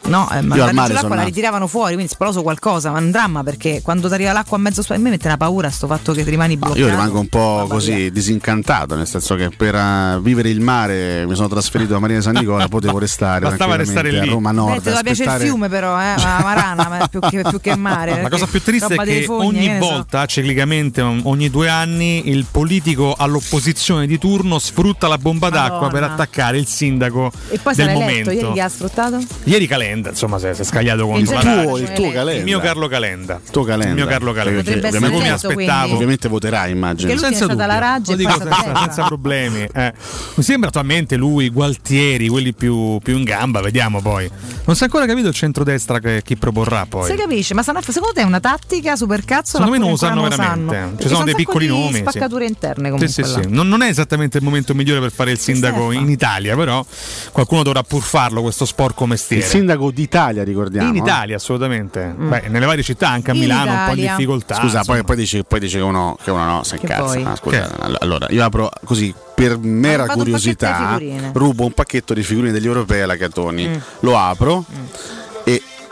[0.08, 3.82] no, eh, mare l'acqua la ritiravano fuori, quindi esploso qualcosa, ma è un dramma perché
[3.82, 6.24] quando ti arriva l'acqua a mezzo spazio, a me mette una paura sto fatto che
[6.24, 6.80] ti rimani bloccato.
[6.80, 11.36] Io rimango un po' così disincantato, nel senso che per eh, vivere il mare mi
[11.36, 14.20] sono trasferito a Maria di San Nicola, potevo restare Bastava restare lì.
[14.20, 14.78] a Roma Eh, Nord.
[14.78, 17.70] ti doveva piacere il aspettare- fiume però, eh, ma Marana, ma più, che, più che
[17.72, 18.22] il mare.
[18.22, 19.90] La cosa più triste è che fogne, ogni che ne so.
[19.90, 26.02] volta, ciclicamente, ogni due anni, il politico all'opposizione di turno sfrutta la bomba d'acqua per
[26.02, 26.14] Madonna.
[26.14, 28.30] attaccare il sindaco E poi del momento.
[28.32, 29.20] eletto, ieri chi ha sfruttato?
[29.44, 31.82] Ieri Calenda, insomma, si è, si è scagliato contro in la generale Raggi.
[31.84, 32.32] il tuo Calenda.
[32.40, 33.40] Il mio Carlo Calenda.
[33.44, 33.90] Il tuo calenda.
[33.90, 34.60] Il mio Carlo Calenda.
[34.62, 35.78] Potrebbe essere come mi eletto, aspettavo.
[35.78, 35.94] quindi.
[35.94, 37.08] Ovviamente voterai, immagino.
[37.12, 39.68] Perché lui è stata la Raggi e dico senza, senza problemi.
[39.74, 39.94] eh.
[40.36, 44.30] Mi sembra attualmente lui, Gualtieri, quelli più, più in gamba, vediamo poi.
[44.66, 47.10] Non si è ancora capito il centrodestra che chi proporrà poi.
[47.10, 49.58] Si capisce, ma secondo te è una tattica super cazzo?
[49.58, 50.94] Secondo me non lo sanno veramente.
[51.02, 51.96] Ci sono dei piccoli nomi.
[51.96, 52.00] sì.
[52.00, 53.08] Spaccature interne comunque.
[53.08, 53.42] Sì, sì, sì.
[53.50, 56.86] Non, non è esattamente il momento migliore per fare il sindaco in Italia, però
[57.34, 59.44] qualcuno dovrà pur farlo questo sporco Il mestiere.
[59.46, 60.88] sindaco d'Italia, ricordiamo.
[60.90, 61.00] in eh.
[61.00, 62.16] Italia, assolutamente.
[62.18, 64.16] Beh, nelle varie città, anche a In Milano, un po' in Italia.
[64.16, 64.56] difficoltà.
[64.56, 67.04] Scusa, poi, poi dici, poi dici che uno, che uno no, si Che incazza.
[67.04, 67.24] poi?
[67.24, 72.24] Ah, scusa, all- allora, io apro così per mera curiosità, di rubo un pacchetto di
[72.24, 73.76] figurine degli europei alla Catoni, Mm.
[74.02, 75.23] lo apro e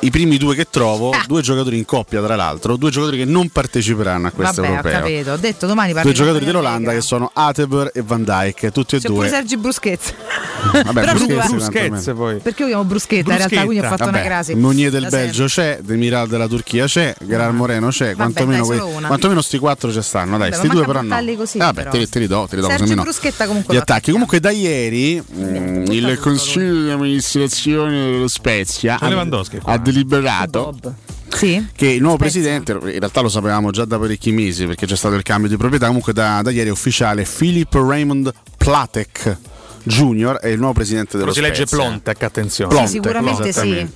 [0.02, 3.50] i primi due che trovo, due giocatori in coppia tra l'altro, due giocatori che non
[3.50, 5.32] parteciperanno a questo Vabbè, ho capito.
[5.32, 9.08] Ho detto domani Due giocatori dell'Olanda che sono Atebor e Van Dijk, tutti e C'è
[9.08, 9.18] due.
[9.18, 10.14] pure Sergi Bruschetz.
[10.84, 12.14] Vabbè, Però evidentemente.
[12.14, 12.38] poi.
[12.38, 14.56] Perché io chiamo Bruschetta, in realtà, quindi ho fatto una Vabbè, crasi.
[14.56, 19.08] Meunier del Belgio c'è, Demiral della Turchia c'è, Gerard Moreno c'è, quantomeno, dai, una.
[19.08, 21.36] quantomeno sti quattro ci stanno, dai, Vabbè, sti due però no.
[21.36, 21.92] così, Vabbè, però.
[21.92, 24.12] te, li- te li do, te li do Sergi così almeno Bruschetta comunque Gli attacchi.
[24.12, 30.78] Comunque da ieri mm, il Consiglio di amministrazione dello Spezia ha deliberato
[31.30, 31.66] Sì?
[31.76, 35.16] che il nuovo presidente, in realtà lo sapevamo già da parecchi mesi perché c'è stato
[35.16, 39.38] il cambio di proprietà, comunque da, da ieri è ufficiale Philip Raymond Platek
[39.84, 41.78] Junior è il nuovo presidente dello Però si legge Spezia.
[41.78, 42.70] Plontek, attenzione.
[42.70, 43.88] Plontek, Sicuramente sì.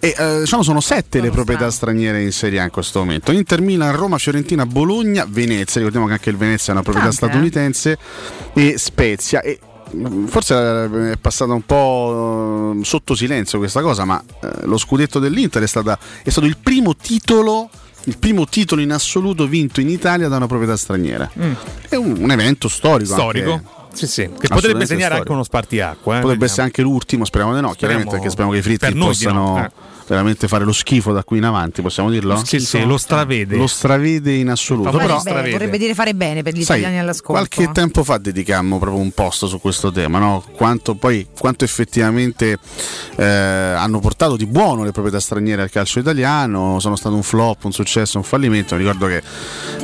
[0.00, 3.60] E eh, diciamo sono sette le proprietà straniere in Serie A in questo momento: Inter,
[3.60, 5.76] Milan, Roma, Fiorentina, Bologna, Venezia.
[5.76, 7.28] Ricordiamo che anche il Venezia è una proprietà Tante, eh.
[7.28, 7.98] statunitense
[8.54, 9.40] e Spezia.
[9.40, 9.58] E
[10.26, 15.18] forse eh, è passata un po' eh, sotto silenzio questa cosa, ma eh, lo scudetto
[15.18, 17.68] dell'Inter è, stata- è stato il primo titolo.
[18.04, 21.30] Il primo titolo in assoluto vinto in Italia da una proprietà straniera.
[21.38, 21.52] Mm.
[21.90, 23.12] È un, un evento storico.
[23.12, 23.52] Storico?
[23.52, 24.22] anche- Sì, sì.
[24.38, 25.16] Che potrebbe segnare storico.
[25.16, 26.12] anche uno spartiacqua.
[26.16, 26.44] eh, Potrebbe vediamo.
[26.44, 27.72] essere anche l'ultimo, speriamo di no.
[27.72, 29.70] Chiaramente Speriamo- perché speriamo che i fritti possano no, eh.
[30.08, 32.42] Veramente fare lo schifo da qui in avanti, possiamo dirlo?
[32.44, 33.56] Sì, sì, lo stravede.
[33.56, 34.90] Lo stravede in assoluto.
[34.90, 37.32] Però, bene, vorrebbe dire fare bene per gli sai, italiani all'ascolto.
[37.32, 40.42] qualche tempo fa dedicammo proprio un post su questo tema, no?
[40.52, 42.58] quanto, poi, quanto effettivamente
[43.16, 47.64] eh, hanno portato di buono le proprietà straniere al calcio italiano, sono stato un flop,
[47.64, 48.76] un successo, un fallimento.
[48.76, 49.22] Ricordo che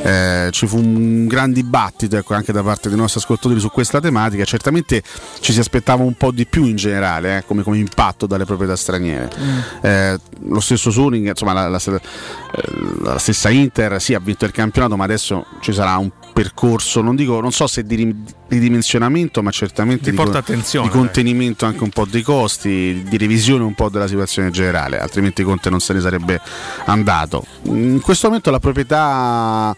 [0.03, 3.99] eh, ci fu un gran dibattito ecco, anche da parte dei nostri ascoltatori su questa
[3.99, 4.43] tematica.
[4.43, 5.03] Certamente
[5.39, 8.75] ci si aspettava un po' di più in generale eh, come, come impatto dalle proprietà
[8.75, 10.14] straniere.
[10.15, 10.19] Eh,
[10.49, 11.99] lo stesso Suning, insomma, la, la- eh,
[13.01, 17.15] la stessa Inter, sì, ha vinto il campionato, ma adesso ci sarà un percorso, non
[17.15, 20.21] dico, non so se di rim- ridimensionamento, ma certamente Di di,
[20.83, 25.43] di contenimento anche un po' dei costi, di revisione un po' della situazione generale, altrimenti
[25.43, 26.39] Conte non se ne sarebbe
[26.85, 27.45] andato.
[27.63, 29.75] In questo momento la proprietà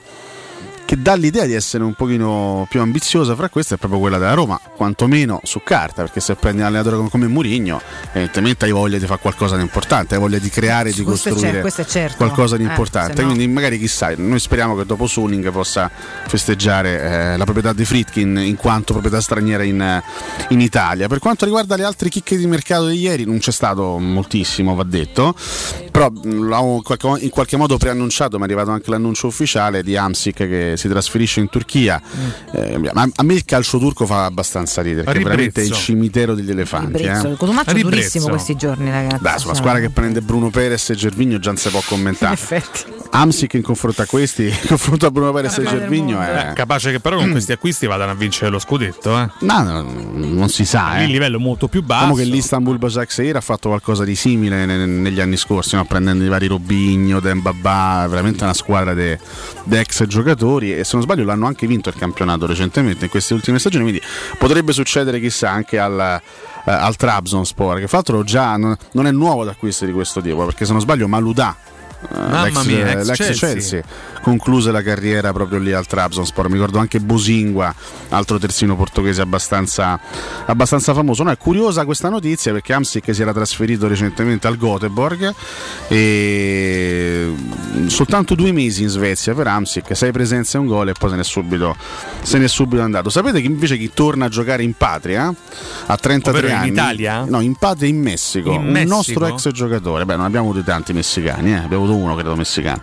[0.88, 4.34] che dà l'idea di essere un pochino più ambiziosa fra queste è proprio quella della
[4.34, 7.82] Roma, quantomeno su carta, perché se prendi un allenatore come- Murigno,
[8.14, 11.62] evidentemente hai voglia di fare qualcosa di importante, hai voglia di creare, di Questo costruire
[11.62, 12.16] è certo.
[12.16, 13.16] qualcosa di Eh, importante.
[13.18, 15.92] se no- Quindi magari chissà, noi speriamo che dopo Suning possa
[16.26, 17.02] festeggiare
[17.34, 20.02] eh, la proprietà di Fritkin in quanto proprietà straniera in, eh,
[20.50, 21.08] in Italia.
[21.10, 24.84] Per quanto riguarda le altre chicche di mercato di ieri, non c'è stato moltissimo, va
[24.84, 25.36] detto,
[25.92, 30.36] però in qualche, in qualche modo preannunciato, mi è arrivato anche l'annuncio ufficiale di Amsic
[30.38, 32.02] che si trasferisce in Turchia.
[32.52, 36.34] Eh, ma a me il calcio turco fa abbastanza ridere, perché veramente è il cimitero
[36.36, 37.04] degli elefanti.
[37.04, 37.12] Eh.
[37.12, 39.22] Il Cotumaccio è durissimo questi giorni, ragazzi.
[39.22, 42.34] Beh, sulla squadra che prende Bruno Perez e Gervigno già non si può In commentare.
[42.34, 42.84] effetti.
[43.10, 46.50] Amsic in confronto a questi, in confronto a Bruno Perez e Gervigno è...
[46.50, 49.18] Eh, capace che però con questi acquisti vadano a vincere lo scudetto.
[49.18, 49.30] Eh.
[49.40, 50.98] No, no, non si sa.
[51.00, 51.06] Eh.
[51.06, 52.06] il livello molto più basso.
[52.06, 55.86] Diciamo che l'Istanbul Başakşehir ha fatto qualcosa di simile ne- negli anni scorsi, no?
[55.86, 59.18] prendendo i vari Robinho, Dembabà, veramente una squadra di
[59.70, 63.60] ex giocatori e se non sbaglio l'hanno anche vinto il campionato recentemente in queste ultime
[63.60, 64.02] stagioni, quindi
[64.38, 69.44] potrebbe succedere chissà anche al, eh, al Trabzonspor, che fra l'altro già non, è nuovo
[69.44, 71.56] da acquisti di questo tipo, perché se non sbaglio Maludà
[72.14, 73.50] Mamma l'ex, mia, ex l'ex Chelsea.
[73.50, 73.84] Chelsea.
[74.22, 76.48] concluse la carriera proprio lì al Trabzonspor.
[76.48, 77.74] Mi ricordo anche Bosingua,
[78.10, 80.00] altro terzino portoghese abbastanza,
[80.46, 81.24] abbastanza famoso.
[81.24, 85.34] No, è curiosa questa notizia perché Amsic si era trasferito recentemente al Göteborg
[85.88, 87.34] e
[87.88, 91.16] soltanto due mesi in Svezia per Amsic, sei presenze e un gol e poi se
[91.16, 91.76] ne è subito,
[92.22, 93.10] se ne è subito andato.
[93.10, 95.34] Sapete che invece chi torna a giocare in patria
[95.86, 96.70] a 33 Ovvero in anni?
[96.70, 97.26] Italia?
[97.26, 98.52] No, in patria in Messico.
[98.52, 98.94] In un Messico?
[98.94, 100.06] nostro ex giocatore.
[100.06, 102.82] Beh, non abbiamo avuto tanti messicani, eh, abbiamo uno credo messicano.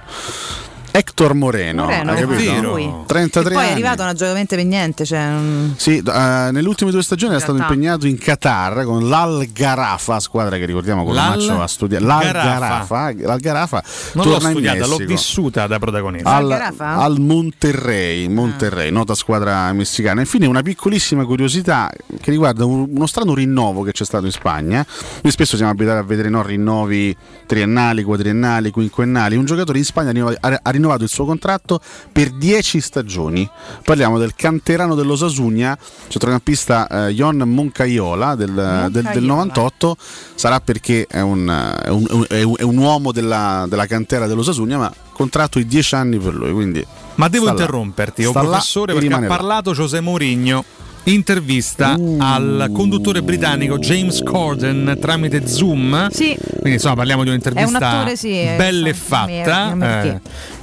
[0.96, 2.52] Hector Moreno, Moreno, hai capito?
[2.52, 2.88] è lui.
[3.06, 3.72] 33 E poi è anni.
[3.72, 5.04] arrivato naturalmente per niente.
[5.04, 7.74] Cioè, mm, Sì, eh, nelle ultime due stagioni è In stato realtà.
[7.74, 12.04] impegnato in Qatar con l'Al Garafa, squadra che ricordiamo con Maccio a studiare.
[12.04, 13.12] L'Al Garafa.
[13.12, 16.30] L'Al Garafa Non l'ho torna in studiata, l'ho vissuta da protagonista.
[16.30, 20.20] Al, al Monterrey, Monterrey, nota squadra messicana.
[20.20, 21.90] Infine, una piccolissima curiosità
[22.20, 24.86] che riguarda un- uno strano rinnovo che c'è stato in Spagna.
[25.22, 27.16] Noi spesso siamo abituati a vedere no, rinnovi
[27.46, 29.34] triennali, quadriennali, quinquennali.
[29.36, 31.80] Un giocatore in Spagna ha rinnova- ha ha rinnovato il suo contratto
[32.12, 33.48] per 10 stagioni.
[33.84, 35.76] Parliamo del canterano dello Sasugna,
[36.08, 39.96] centrocampista eh, Jon Moncaiola del, del- del 98.
[40.34, 41.48] Sarà perché è un,
[41.82, 45.66] è un- è un- è un uomo della, della cantera dello Sasugna, ma contratto di
[45.66, 46.52] 10 anni per lui.
[46.52, 46.84] Quindi
[47.16, 49.26] Ma devo interromperti, oh professore, perché ha là.
[49.26, 50.64] parlato José Mourinho.
[51.06, 52.16] Intervista Uh.
[52.18, 56.08] al conduttore britannico James Corden tramite Zoom.
[56.10, 56.34] Sì.
[56.50, 59.74] Quindi insomma parliamo di un'intervista un attore, sì, bella e fatta.
[59.74, 60.20] mi-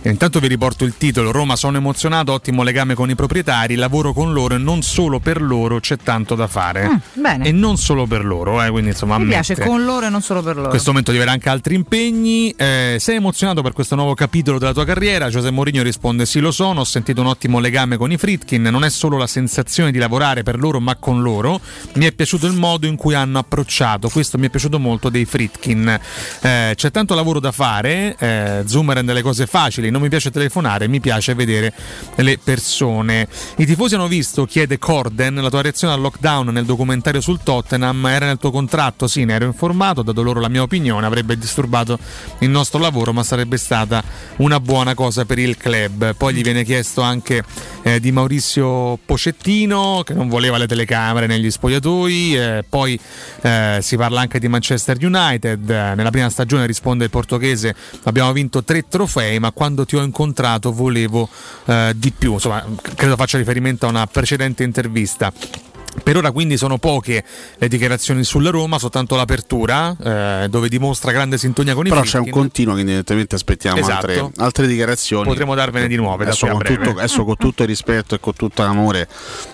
[0.10, 4.34] intanto vi riporto il titolo: Roma sono emozionato, ottimo legame con i proprietari, lavoro con
[4.34, 6.88] loro e non solo per loro c'è tanto da fare.
[6.88, 7.46] Mm, bene.
[7.48, 9.54] E non solo per loro, eh, quindi insomma mi ammette.
[9.54, 10.66] piace con loro e non solo per loro.
[10.66, 12.52] In questo momento devi avere anche altri impegni.
[12.52, 15.30] Eh, sei emozionato per questo nuovo capitolo della tua carriera?
[15.30, 16.82] Giuseppe Mourinho risponde: Sì, lo sono.
[16.82, 18.64] Ho sentito un ottimo legame con i Fritkin.
[18.64, 21.60] Non è solo la sensazione di lavorare per loro, ma con loro.
[21.94, 24.10] Mi è piaciuto il modo in cui hanno approcciato.
[24.10, 26.00] Questo mi è piaciuto molto dei Fritkin.
[26.42, 28.16] Eh, c'è tanto lavoro da fare.
[28.18, 29.90] Eh, Zoom rende le cose facili.
[29.92, 31.74] Non mi piace telefonare, mi piace vedere
[32.16, 33.28] le persone.
[33.58, 38.06] I tifosi hanno visto, chiede Corden, la tua reazione al lockdown nel documentario sul Tottenham.
[38.06, 39.08] Era nel tuo contratto?
[39.08, 40.00] Sì, ne ero informato.
[40.00, 41.06] Ho dato loro la mia opinione.
[41.06, 42.00] Avrebbe disturbato
[42.40, 44.04] il nostro lavoro, ma sarebbe stata
[44.38, 46.16] una buona cosa per il club.
[46.16, 47.44] Poi gli viene chiesto anche
[47.84, 52.36] eh, di Maurizio Pocettino, che non voleva le telecamere negli spogliatoi.
[52.36, 53.00] eh, poi
[53.42, 55.70] eh, si parla anche di Manchester United.
[55.70, 60.72] Nella prima stagione risponde il portoghese: Abbiamo vinto tre trofei, ma quando ti ho incontrato
[60.72, 61.30] volevo
[61.66, 62.34] eh, di più.
[62.34, 65.32] Insomma, credo faccia riferimento a una precedente intervista.
[66.04, 67.22] Per ora quindi sono poche
[67.58, 72.20] le dichiarazioni sulla Roma, soltanto l'apertura eh, dove dimostra grande sintonia con i Però c'è
[72.20, 74.08] un continuo, quindi evidentemente aspettiamo Esatto.
[74.08, 75.28] altre, altre dichiarazioni.
[75.28, 78.34] Potremo darvene di nuove da Adesso, con tutto, adesso con tutto il rispetto e con
[78.34, 79.08] tutto l'amore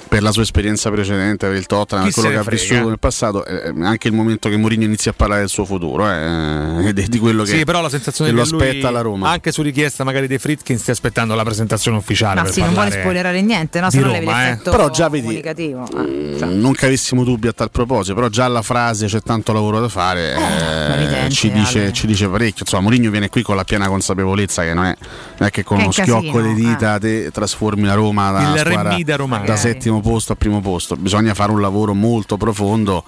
[0.08, 3.00] per la sua esperienza precedente, per il Tottenham, Chi per quello che ha vissuto nel
[3.00, 6.94] passato, è anche il momento che Mourinho inizi a parlare del suo futuro eh, e
[6.94, 9.30] di, di quello che, Sì, però la sensazione che lo aspetta alla Roma.
[9.30, 12.36] anche su richiesta magari dei Fritkin, stia aspettando la presentazione ufficiale.
[12.36, 13.90] Ma per sì, non vuole spoilerare niente, no?
[13.90, 14.58] Se Roma, eh.
[14.58, 15.42] Però già vedi-.
[15.46, 15.56] Ah,
[15.98, 19.80] Mm, Non che avessimo dubbi a tal proposito, però già la frase c'è tanto lavoro
[19.80, 22.62] da fare eh, evidente, ci, dice, ci dice parecchio.
[22.62, 24.96] Insomma, Mourinho viene qui con la piena consapevolezza che non è,
[25.38, 28.40] non è che con uno un schiocco casino, di dita te trasformi la Roma da,
[28.58, 29.48] squadra- da Magari.
[29.98, 30.96] Settimo posto a primo posto.
[30.96, 33.04] Bisogna fare un lavoro molto profondo.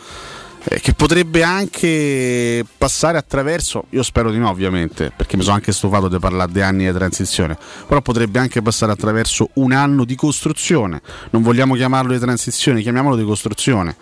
[0.64, 5.72] eh, che potrebbe anche passare attraverso, io spero di no ovviamente, perché mi sono anche
[5.72, 7.58] stufato di parlare di anni di transizione,
[7.88, 11.02] però potrebbe anche passare attraverso un anno di costruzione,
[11.32, 13.96] non vogliamo chiamarlo di transizione, chiamiamolo di costruzione.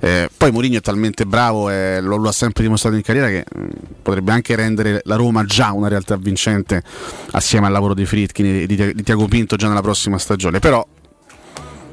[0.00, 3.44] Eh, poi Mourinho è talmente bravo e lo, lo ha sempre dimostrato in carriera che
[3.50, 3.66] mh,
[4.02, 6.82] potrebbe anche rendere la Roma già una realtà vincente
[7.30, 10.86] assieme al lavoro di Fritkin e di, di Tiago Pinto già nella prossima stagione, però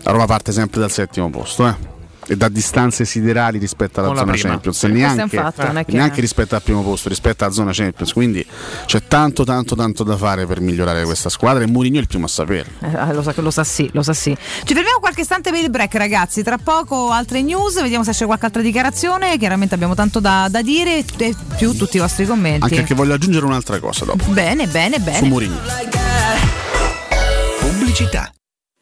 [0.03, 1.91] la Roma parte sempre dal settimo posto, eh.
[2.25, 4.47] E da distanze siderali rispetto alla Con zona prima.
[4.51, 4.85] Champions, Sì.
[4.85, 8.13] e neanche, fatto, non è che- neanche rispetto al primo posto, rispetto alla zona Champions.
[8.13, 8.45] Quindi
[8.85, 11.63] c'è tanto, tanto, tanto da fare per migliorare questa squadra.
[11.63, 12.71] E Mourinho è il primo a saperlo.
[12.79, 14.33] Eh, lo, sa, lo sa sì, lo sa sì.
[14.33, 16.43] Ci fermiamo qualche istante per il break, ragazzi.
[16.43, 19.37] Tra poco altre news, vediamo se c'è qualche altra dichiarazione.
[19.37, 22.63] Chiaramente abbiamo tanto da, da dire e più tutti i vostri commenti.
[22.63, 24.23] Anche perché voglio aggiungere un'altra cosa dopo.
[24.31, 25.27] Bene, bene, Su bene.
[25.27, 25.57] Mourinho.
[27.59, 28.31] Pubblicità.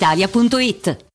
[0.00, 1.09] brispalitalia.it.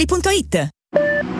[0.00, 1.39] automobili.it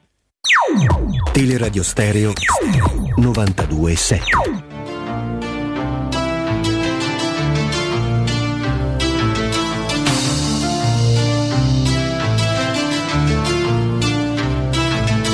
[1.31, 2.33] Teleradio Stereo
[3.15, 4.25] 927.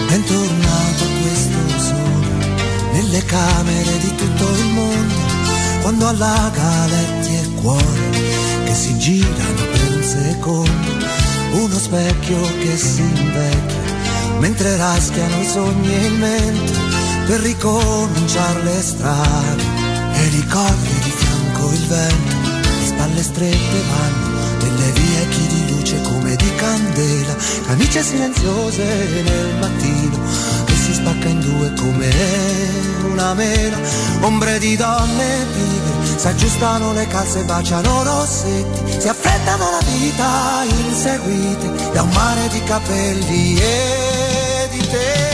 [0.07, 2.27] Bentornato questo sole
[2.93, 5.15] nelle camere di tutto il mondo,
[5.81, 8.09] quando allaga letti e cuore
[8.65, 11.05] che si girano per un secondo,
[11.53, 13.86] uno specchio che si invecchia
[14.39, 16.73] mentre raschiano i sogni e il mento
[17.25, 19.63] per ricominciare le strade
[20.13, 22.35] e ricordi di fianco il vento,
[22.79, 27.35] le spalle strette vanno delle vie chi di luce come di candela,
[27.65, 28.83] camicie silenziose
[29.23, 30.19] nel mattino
[30.65, 32.09] che si spacca in due come
[33.11, 33.77] una mela,
[34.21, 41.91] ombre di donne pigre, si aggiustano le calze, baciano rossetti, si affrettano la vita inseguite
[41.91, 44.26] da un mare di capelli e
[44.89, 45.26] di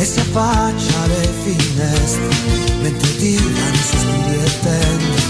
[0.00, 2.28] e si affaccia alle finestre
[2.80, 5.20] mentre tirano sospiri e tende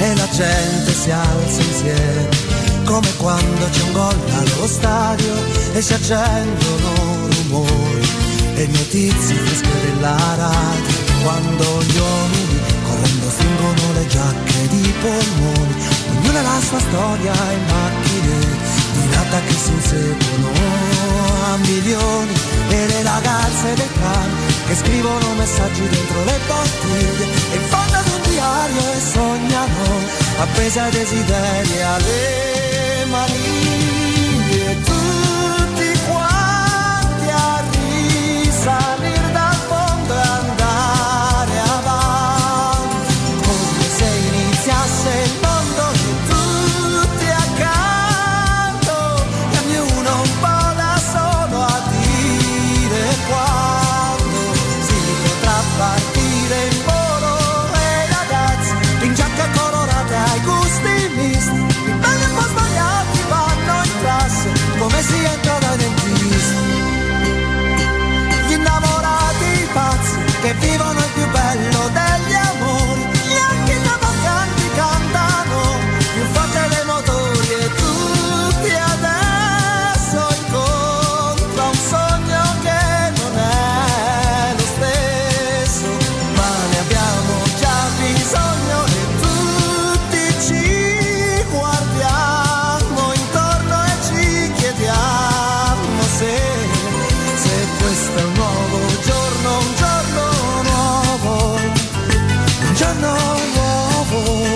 [0.00, 2.28] e la gente si alza insieme,
[2.84, 5.34] come quando c'è un gol allo stadio
[5.72, 8.08] e si accendono rumori
[8.54, 15.74] e notizie fresche della radio, quando gli uomini correndo stringono le giacche di polmoni,
[16.18, 18.57] ognuno ha la sua storia e macchine
[19.28, 20.52] nata che si inseguono
[21.44, 22.32] a milioni
[22.70, 24.30] e le ragazze del tram
[24.66, 29.84] che scrivono messaggi dentro le bottiglie e fondo ad un diario e sognano
[30.38, 33.67] appese ai desideri alle mani
[96.18, 96.26] se
[97.36, 103.16] se questo è un nuovo giorno, un giorno nuovo, un giorno
[103.54, 104.46] nuovo,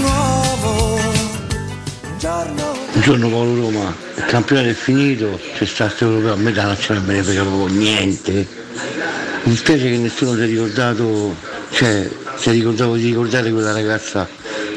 [0.00, 6.50] nuovo, un giorno Buongiorno Paolo Roma, il campionato è finito, c'è stato europeo, a me
[6.50, 8.32] da nazionale me ne frega proprio niente.
[8.32, 11.36] Mi dispiace che nessuno si è ricordato,
[11.70, 14.28] cioè si è ricordato di ricordare quella ragazza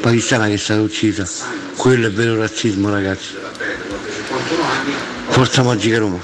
[0.02, 1.28] pakistana che è stata uccisa.
[1.76, 3.49] Quello è vero razzismo ragazzi.
[5.40, 6.20] Forza Magica Roma.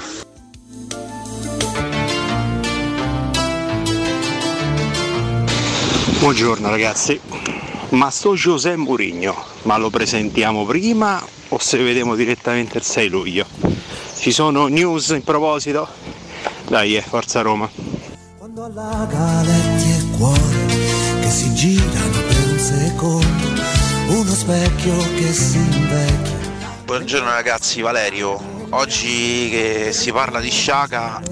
[6.18, 7.18] Buongiorno ragazzi,
[7.92, 13.46] ma sto José Mourinho, ma lo presentiamo prima o se vediamo direttamente il 6 luglio?
[14.18, 15.88] Ci sono news in proposito?
[16.68, 17.70] Dai, eh, forza Roma.
[18.36, 23.62] quando allaga letti e cuori che si girano per un secondo,
[24.08, 26.34] uno specchio che si invecchia.
[26.84, 28.55] Buongiorno ragazzi, Valerio.
[28.70, 31.22] Oggi che si parla di Sciaca,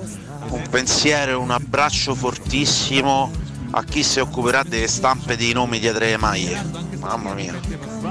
[0.48, 3.30] un pensiero e un abbraccio fortissimo
[3.72, 6.64] a chi si occuperà delle stampe dei nomi dietro le maglie.
[6.98, 7.54] Mamma mia,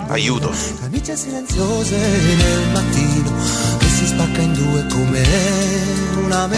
[0.10, 0.52] aiuto.
[0.82, 3.32] Camicie silenziose nel mattino
[3.78, 5.24] che si spacca in due come
[6.26, 6.50] una.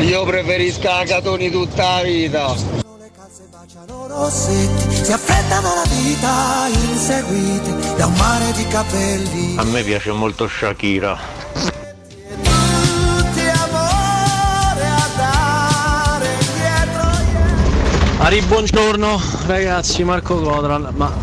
[0.00, 2.54] Io preferisco a Catoni tutta la vita.
[4.06, 9.56] Rossetti si affrettano la vita inseguiti da un mare di capelli.
[9.58, 11.18] A me piace molto Shakira.
[18.24, 21.14] Ari, buongiorno ragazzi, Marco Codran, ma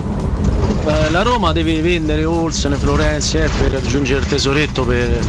[0.86, 5.20] eh, la Roma deve vendere Olsen, Florenzi eh, per aggiungere il tesoretto per,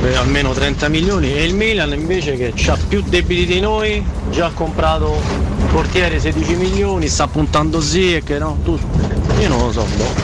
[0.00, 4.46] per almeno 30 milioni e il Milan invece che ha più debiti di noi, già
[4.46, 5.20] ha comprato
[5.70, 8.78] portiere 16 milioni, sta puntando sì e che no, tu,
[9.38, 9.84] io non lo so.
[9.84, 10.14] boh.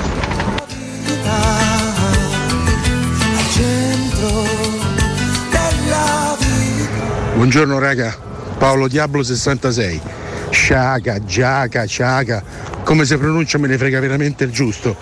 [5.50, 7.34] della vita.
[7.34, 8.16] Buongiorno raga,
[8.56, 10.21] Paolo Diablo 66.
[10.52, 12.42] Sciaga, Giaca, Ciaca,
[12.84, 14.94] come si pronuncia me ne frega veramente il giusto.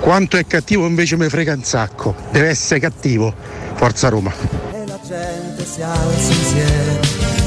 [0.00, 2.14] Quanto è cattivo invece me frega un sacco.
[2.30, 3.34] Deve essere cattivo.
[3.74, 4.32] Forza Roma.
[4.72, 7.00] E la gente si alza insieme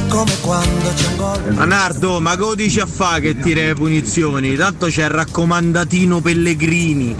[0.08, 1.56] come quando c'è un gol.
[1.58, 4.56] Anardo, ma che dici a fa che tira le punizioni?
[4.56, 7.16] Tanto c'è il raccomandatino Pellegrini.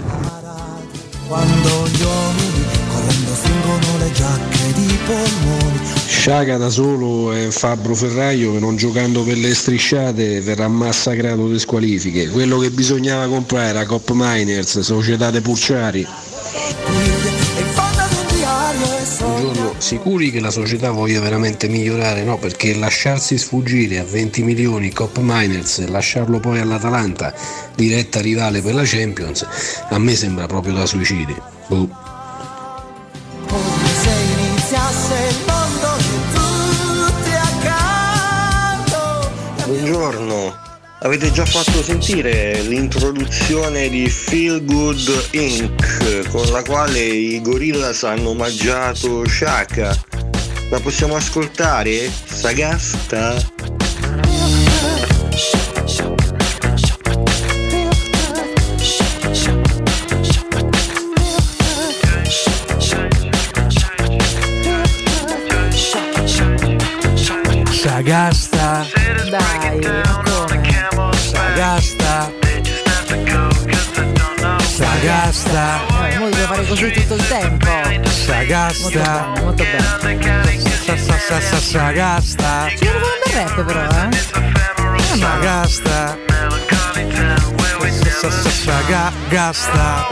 [1.26, 5.65] Quando gli uomini correndo stringono le giacche di polmoni.
[6.26, 11.56] Sciaga da solo e Fabro Ferraio che non giocando per le strisciate verrà massacrato di
[11.56, 12.26] squalifiche.
[12.30, 16.04] Quello che bisognava comprare era Cop Miners, società de Purciari.
[19.20, 22.24] Buongiorno, sicuri che la società voglia veramente migliorare?
[22.24, 27.32] No, perché lasciarsi sfuggire a 20 milioni Cop Miners e lasciarlo poi all'Atalanta,
[27.76, 29.46] diretta rivale per la Champions,
[29.90, 31.36] a me sembra proprio da suicidi.
[31.68, 32.05] Boh.
[40.06, 40.56] buongiorno.
[41.00, 46.28] Avete già fatto sentire l'introduzione di Feel Good Inc.
[46.30, 49.96] con la quale i Gorillas hanno omaggiato Shaka.
[50.70, 52.08] La possiamo ascoltare?
[52.24, 53.34] Sagasta?
[67.72, 68.55] Sagasta.
[69.30, 71.14] Dai, come?
[71.16, 72.32] Sagasta.
[74.76, 75.80] Sagasta.
[76.10, 77.66] Eh, noi dobbiamo fare così tutto il tempo.
[78.04, 79.32] Sagasta.
[79.40, 80.64] molto bene.
[80.84, 82.66] Sa- sa- sa- sa- Sagasta.
[82.68, 85.16] Ci devo fare un bel rap però, eh?
[85.18, 86.18] Sagasta.
[88.20, 90.06] Sa- sa- Saga- Gasta.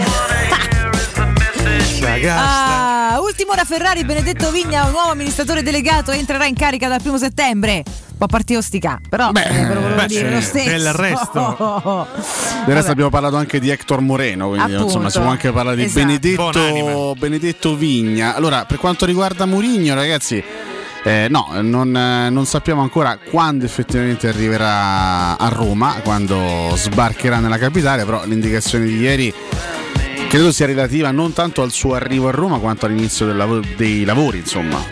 [1.98, 2.92] Sagasta.
[3.20, 7.82] Ultimo da Ferrari, Benedetto Vigna, un nuovo amministratore delegato, entrerà in carica dal primo settembre.
[8.16, 10.70] Può partire ostica, però Beh, eh, lo volevo beh, dire lo stesso.
[10.70, 12.07] del resto.
[12.15, 14.85] Del Del resto abbiamo parlato anche di Hector Moreno, quindi Appunto.
[14.85, 16.07] insomma si può anche parlare di Esatto.
[16.07, 18.35] Benedetto, Benedetto Vigna.
[18.35, 20.43] Allora, per quanto riguarda Murigno, ragazzi,
[21.05, 27.59] eh, no, non, eh, non sappiamo ancora quando effettivamente arriverà a Roma, quando sbarcherà nella
[27.59, 29.35] capitale, però l'indicazione di ieri
[30.35, 34.39] credo sia relativa non tanto al suo arrivo a Roma quanto all'inizio lav- dei lavori,
[34.39, 34.85] insomma,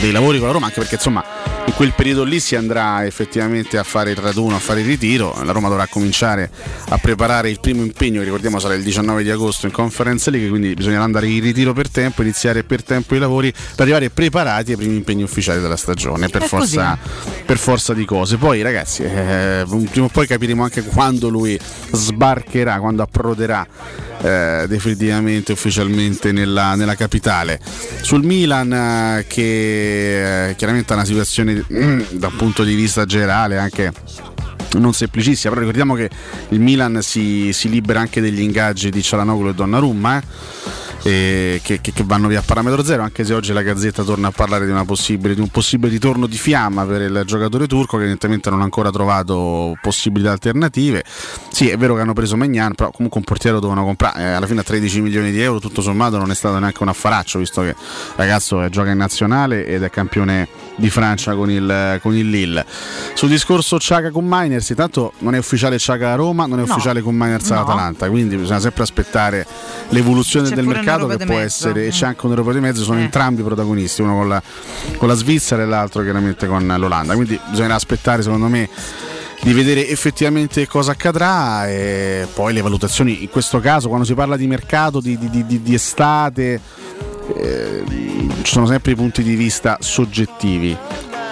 [0.00, 3.78] dei lavori con la Roma, anche perché insomma in quel periodo lì si andrà effettivamente
[3.78, 6.50] a fare il raduno, a fare il ritiro, la Roma dovrà cominciare
[6.88, 10.48] a preparare il primo impegno, che ricordiamo sarà il 19 di agosto in Conference League,
[10.48, 14.72] quindi bisognerà andare in ritiro per tempo, iniziare per tempo i lavori per arrivare preparati
[14.72, 16.98] ai primi impegni ufficiali della stagione, per, forza,
[17.44, 18.36] per forza di cose.
[18.36, 21.58] Poi ragazzi, eh, prima o poi capiremo anche quando lui
[21.92, 23.66] sbarcherà, quando approderà
[24.22, 27.58] eh, definitivamente ufficialmente nella, nella capitale.
[28.02, 33.04] Sul Milan eh, che eh, chiaramente ha una situazione mm, da un punto di vista
[33.04, 33.92] generale anche
[34.78, 36.10] non semplicissima, però ricordiamo che
[36.50, 40.22] il Milan si, si libera anche degli ingaggi di Cialanoglu e Donnarumma
[41.02, 44.28] eh, che, che- che vanno via a parametro zero, anche se oggi la Gazzetta torna
[44.28, 48.50] a parlare di, di un possibile ritorno di fiamma per il giocatore turco che evidentemente
[48.50, 51.04] non ha ancora trovato possibilità alternative.
[51.50, 54.24] Sì, è vero che hanno preso Magnan, però comunque un portiere lo dovevano comprare, eh,
[54.32, 57.38] alla fine a 13 milioni di euro tutto sommato non è stato neanche un affaraccio,
[57.38, 57.76] visto che il
[58.16, 62.64] ragazzo eh, gioca in nazionale ed è campione di Francia con il, con il Lille.
[63.14, 64.26] Sul discorso Ciaga con
[64.60, 66.72] Miners, intanto non è ufficiale Ciaga a Roma, non è No.
[66.72, 67.56] ufficiale con Miners No.
[67.56, 69.46] all'Atalanta, quindi bisogna sempre aspettare
[69.88, 71.90] l'evoluzione C'è del mercato che può essere, e Mm.
[71.90, 73.02] c'è anche un Europa di mezzo, sono Eh.
[73.04, 74.42] entrambi protagonisti, uno con la,
[74.96, 78.68] con la Svizzera e l'altro chiaramente con l'Olanda, quindi bisognerà aspettare secondo me
[79.42, 84.36] di vedere effettivamente cosa accadrà e poi le valutazioni in questo caso quando si parla
[84.36, 86.60] di mercato, di, di- di- di estate,
[87.34, 87.82] eh,
[88.42, 90.76] ci sono sempre i punti di vista soggettivi.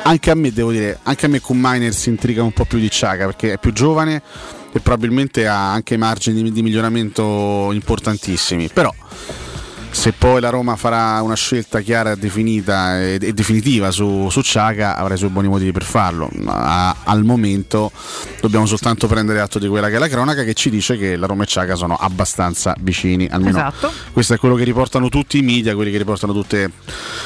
[0.03, 2.91] Anche a me, devo dire, anche a me con Miners intriga un po' più di
[2.91, 4.23] Ciaga perché è più giovane
[4.73, 8.69] e probabilmente ha anche margini di miglioramento importantissimi.
[8.73, 8.93] Però
[9.99, 14.97] se poi la Roma farà una scelta chiara, definita e, e definitiva su, su Ciaga,
[14.97, 16.29] avrà i suoi buoni motivi per farlo.
[16.35, 17.91] Ma al momento
[18.41, 21.27] dobbiamo soltanto prendere atto di quella che è la cronaca che ci dice che la
[21.27, 23.91] Roma e Ciaga sono abbastanza vicini, almeno Esatto.
[24.13, 26.71] questo è quello che riportano tutti i media, quelli che riportano tutte,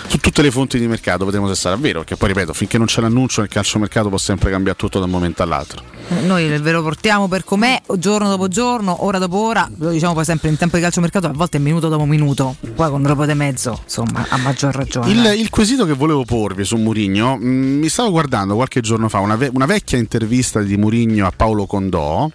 [0.07, 2.87] su tutte le fonti di mercato, vedremo se sarà vero, perché poi ripeto, finché non
[2.87, 5.83] c'è l'annuncio nel calciomercato può sempre cambiare tutto da un momento all'altro.
[6.25, 10.25] Noi ve lo portiamo per com'è, giorno dopo giorno, ora dopo ora, lo diciamo poi
[10.25, 13.81] sempre in tempo di calciomercato, a volte minuto dopo minuto, poi con Europa di mezzo,
[13.83, 15.11] insomma, a maggior ragione.
[15.11, 19.19] Il, il quesito che volevo porvi su Murigno, mh, mi stavo guardando qualche giorno fa
[19.19, 22.31] una, ve- una vecchia intervista di Murigno a Paolo Condò.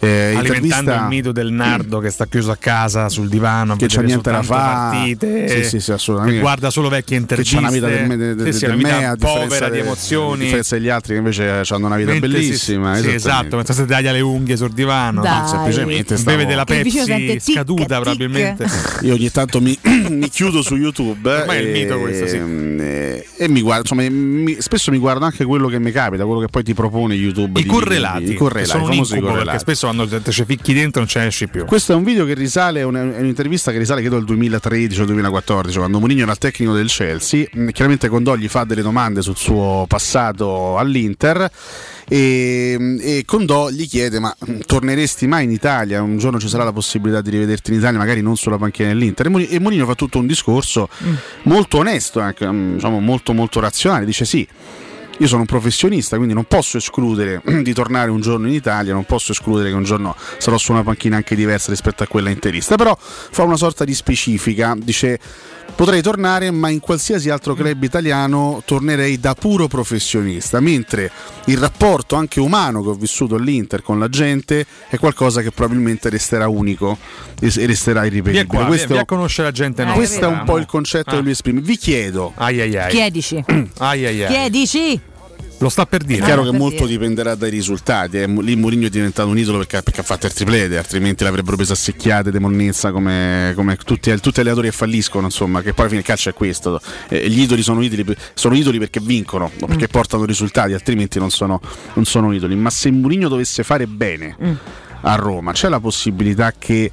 [0.00, 0.52] eh, alimentando
[0.90, 4.06] intervista il mito del nardo che sta chiuso a casa sul divano che c'ha vedere
[4.06, 4.90] niente da fare.
[5.16, 6.36] partite, Sì, sì, sì, assolutamente.
[6.38, 8.66] che guarda solo vecchie che interviste c'ha una vita del, me- de- de- Sì, sì,
[8.66, 11.86] del una vita me, a povera di emozioni a differenza degli altri che invece hanno
[11.86, 12.94] una vita Mentre si- bellissima.
[12.94, 13.14] sì, esattamente.
[13.16, 15.40] esatto mentre si taglia le unghie sul divano Dai.
[15.40, 18.00] No, semplicemente stavo- beve della Pepsi tic, scaduta tic.
[18.02, 18.66] probabilmente
[19.02, 19.78] Io ogni tanto mi,
[20.10, 22.36] mi chiudo su YouTube Ormai è il e, mito questo, sì.
[22.36, 26.40] e, e mi guardo, insomma, mi- spesso mi guardo anche quello che mi capita, quello
[26.40, 27.60] che poi ti propone YouTube.
[27.60, 29.58] i di- correlati, di- i correlati, che sono un incubo perché correlati.
[29.58, 32.34] spesso quando ci ficchi dentro non ce ne esci più Questo è un video che
[32.34, 36.32] risale, è un- è un'intervista che risale credo al 2013 o 2014, quando Mourinho era
[36.32, 37.46] il tecnico del Chelsea.
[37.56, 41.50] Mm, Chiaramente Condò gli fa delle domande sul suo passato all'Inter
[42.08, 46.02] e, e Condò gli chiede ma mm, torneresti mai in Italia?
[46.02, 49.26] Un giorno ci sarà la possibilità di rivederti in Italia, magari non sulla panchina dell'Inter.
[49.26, 50.88] E Mourinho- E Mourinho fa tutto un discorso
[51.42, 54.46] molto onesto, anche, mm, diciamo, molto molto razionale, dice sì.
[55.18, 59.04] Io sono un professionista, quindi non posso escludere di tornare un giorno in Italia, non
[59.04, 62.74] posso escludere che un giorno sarò su una panchina anche diversa rispetto a quella interista,
[62.74, 65.20] però fa una sorta di specifica, dice
[65.74, 71.10] potrei tornare ma in qualsiasi altro club italiano tornerei da puro professionista, mentre
[71.46, 76.08] il rapporto anche umano che ho vissuto all'Inter con la gente è qualcosa che probabilmente
[76.08, 76.96] resterà unico
[77.40, 78.46] e resterà via irripetibile.
[78.46, 81.10] qua, via, Questo, via a conoscere la gente nostra questo è un po' il concetto
[81.10, 81.14] Ah.
[81.16, 81.60] che lui esprime.
[81.60, 83.44] Vi chiedo, ai ai ai Chiedici.
[83.78, 85.00] ai ai ai Chiedici.
[85.58, 86.24] Lo sta per È dire.
[86.24, 86.50] chiaro eh.
[86.50, 88.18] che molto dipenderà dai risultati.
[88.18, 88.26] eh.
[88.26, 91.72] Lì Mourinho è diventato un idolo perché, perché ha fatto il triplete, altrimenti l'avrebbero preso
[91.72, 95.80] a secchiate di monnezza come, come tutti, tutti gli allenatori che falliscono, insomma, che poi
[95.80, 96.80] alla fine il calcio è questo.
[97.08, 98.04] Eh, gli idoli sono idoli,
[98.34, 101.60] sono idoli perché vincono, o perché portano risultati, altrimenti non sono,
[101.94, 102.54] non sono idoli.
[102.56, 104.36] Ma se Mourinho dovesse fare bene
[105.02, 106.90] a Roma, c'è la possibilità che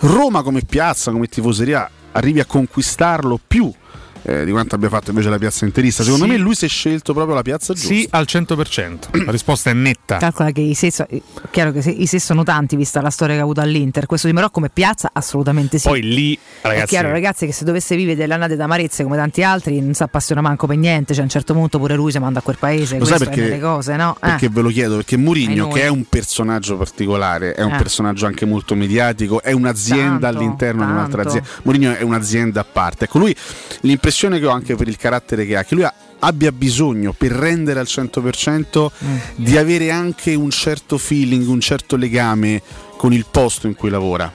[0.00, 3.72] Roma come piazza, come tifoseria, arrivi a conquistarlo più.
[4.30, 6.02] Eh, di quanto abbia fatto invece la piazza interista.
[6.04, 6.30] Secondo Sì.
[6.30, 7.92] me lui si è scelto proprio la piazza giusta.
[7.94, 9.24] Sì, al 100%.
[9.24, 10.16] La risposta è netta.
[10.18, 11.20] Calcola che i sé, so- è
[11.50, 14.06] chiaro che se- i sé sono tanti vista la storia che ha avuto all'Inter.
[14.06, 15.88] Questo di Marocco come piazza assolutamente sì.
[15.88, 19.42] Poi lì, È ragazzi, chiaro ragazzi che se dovesse vivere delle annate d'amarezze come tanti
[19.42, 22.18] altri non si appassiona manco per niente, cioè a un certo punto pure lui si
[22.18, 24.14] manda a quel paese, Lo sai è perché, cose, no?
[24.16, 24.18] Eh.
[24.20, 24.96] perché ve lo chiedo?
[24.96, 27.76] Perché Murigno, che è un personaggio particolare, è un Eh.
[27.78, 31.38] personaggio anche molto mediatico, è un'azienda Tanto, all'interno di un'altra tanto.
[31.38, 31.48] azienda.
[31.62, 33.04] Murigno è un'azienda a parte.
[33.04, 33.34] Ecco, lui
[33.82, 37.30] l'impressione che ho anche per il carattere che ha, che lui ha- abbia bisogno per
[37.32, 39.16] rendere al 100% Mm.
[39.36, 42.60] di avere anche un certo feeling, un certo legame
[42.96, 44.30] con il posto in cui lavora.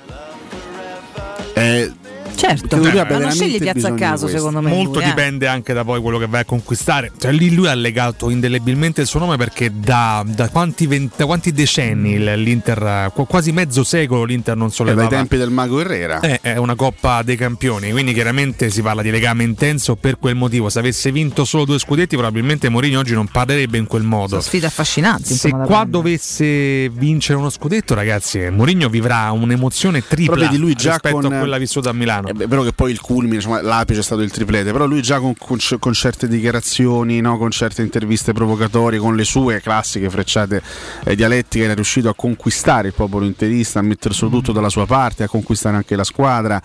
[1.54, 1.92] Eh,
[2.36, 4.70] Certo, lui ma abbia non sceglie piazza a di caso secondo me.
[4.70, 5.06] Molto lui, eh.
[5.08, 7.12] dipende anche da poi quello che vai a conquistare.
[7.18, 11.26] Cioè, lì lui ha legato indelebilmente il suo nome perché da, da quanti, vent- da
[11.26, 15.08] quanti decenni l'Inter, qu- quasi mezzo secolo l'Inter non è sollevava.
[15.08, 16.20] dai tempi del Mago Herrera.
[16.20, 20.36] Eh, è una coppa dei campioni, quindi chiaramente si parla di legame intenso per quel
[20.36, 20.70] motivo.
[20.70, 24.28] Se avesse vinto solo due scudetti, probabilmente Mourinho oggi non parlerebbe in quel modo.
[24.30, 25.34] Sono sfide affascinanti.
[25.34, 25.90] Se qua prendere.
[25.90, 31.40] dovesse vincere uno scudetto, ragazzi, Mourinho vivrà un'emozione tripla vedi, lui già rispetto con- a
[31.40, 32.25] quella vissuta a Milano.
[32.26, 35.20] È vero che poi il culmine, insomma, l'apice è stato il triplete, però lui già
[35.20, 40.62] con, con- con certe dichiarazioni, no, con certe interviste provocatorie, con le sue classiche frecciate
[41.04, 45.24] eh, dialettiche, era riuscito a conquistare il popolo interista, a metterselo tutto dalla sua parte,
[45.24, 46.62] a conquistare anche la squadra.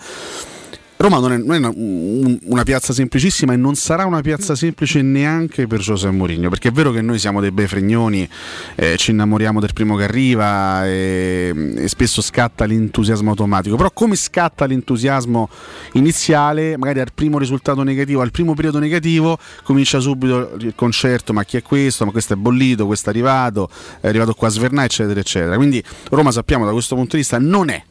[1.01, 4.53] Roma non è, non è una, un- una piazza semplicissima e non sarà una piazza
[4.53, 8.29] semplice neanche per José Mourinho, perché è vero che noi siamo dei bei fregnoni,
[8.75, 14.15] eh, ci innamoriamo del primo che arriva e, e spesso scatta l'entusiasmo automatico, però come
[14.15, 15.49] scatta l'entusiasmo
[15.93, 21.43] iniziale, magari al primo risultato negativo, al primo periodo negativo, comincia subito il concerto, ma
[21.43, 23.69] chi è questo, ma questo è bollito, questo è arrivato,
[23.99, 25.55] è arrivato qua a svernare, eccetera, eccetera.
[25.55, 27.83] Quindi Roma sappiamo da questo punto di vista non è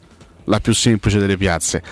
[0.44, 1.82] la più semplice delle piazze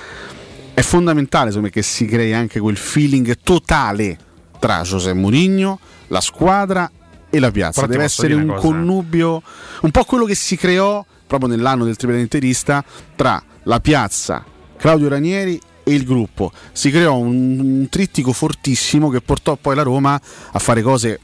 [0.79, 4.17] è fondamentale me che si crei anche quel feeling totale
[4.61, 6.89] tra José Mourinho, la squadra
[7.29, 7.81] e la piazza.
[7.81, 8.61] Però Deve essere un cosa.
[8.61, 9.43] connubio,
[9.81, 12.85] un po' quello che si creò proprio nell'anno del triplete interista
[13.17, 14.45] tra la piazza,
[14.77, 16.53] Claudio Ranieri e il gruppo.
[16.71, 20.21] Si creò un, un trittico fortissimo che portò poi la Roma
[20.53, 21.19] a fare cose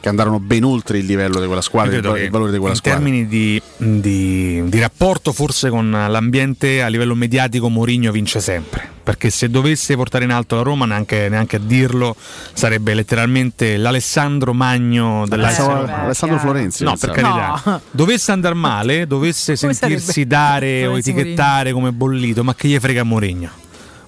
[0.00, 2.78] che andarono ben oltre il livello di quella squadra, il, il valore di quella in
[2.78, 3.00] squadra.
[3.00, 9.30] termini di, di- di rapporto forse con l'ambiente a livello mediatico Mourinho vince sempre perché
[9.30, 12.14] se dovesse portare in alto la Roma neanche, neanche a dirlo
[12.52, 16.02] sarebbe letteralmente l'Alessandro Magno della Roma.
[16.04, 16.84] Alessandro Florenzi.
[16.84, 17.60] No, per carità.
[17.64, 17.80] No.
[17.90, 23.02] Dovesse andare male, dovesse Come sentirsi dare o etichettare come bollito, ma che gli frega
[23.02, 23.50] Mourinho?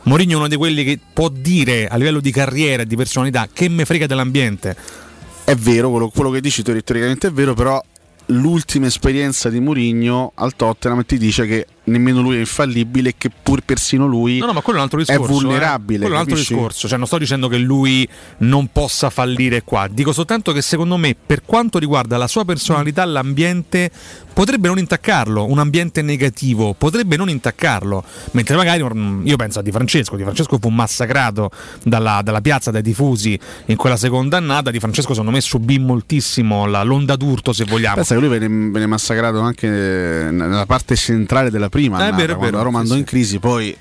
[0.05, 3.49] Mourinho è uno di quelli che può dire a livello di carriera e di personalità
[3.53, 4.77] che me frega dell'ambiente.
[5.45, 7.83] È vero, quello, quello che dici teori- teoricamente è vero, però
[8.27, 13.63] l'ultima esperienza di Mourinho al Tottenham ti dice che nemmeno lui è infallibile che pur
[13.63, 15.13] persino lui No, no, quello è discorso.
[15.13, 15.27] eh.
[15.27, 15.99] vulnerabile.
[16.01, 16.55] Quello è un altro capisci?
[16.55, 16.89] discorso.
[16.89, 19.89] Cioè, non sto dicendo che lui non possa fallire qua.
[19.91, 23.91] Dico soltanto che secondo me, per quanto riguarda la sua personalità, l'ambiente
[24.33, 25.45] potrebbe non intaccarlo.
[25.51, 28.05] Un ambiente negativo potrebbe non intaccarlo.
[28.33, 30.17] Mentre magari mm, io penso a Di Francesco.
[30.17, 31.51] Di Francesco fu massacrato
[31.83, 34.71] dalla, dalla piazza, dai tifosi in quella seconda annata.
[34.71, 37.97] Di Francesco, secondo me, subì moltissimo la- l'onda d'urto, se vogliamo.
[37.97, 41.97] Pensa che lui venne, venne massacrato anche eh, nella parte centrale della prima.
[41.97, 42.99] Annata, vero, quando vero, la Roma andò sì.
[42.99, 43.75] in crisi, poi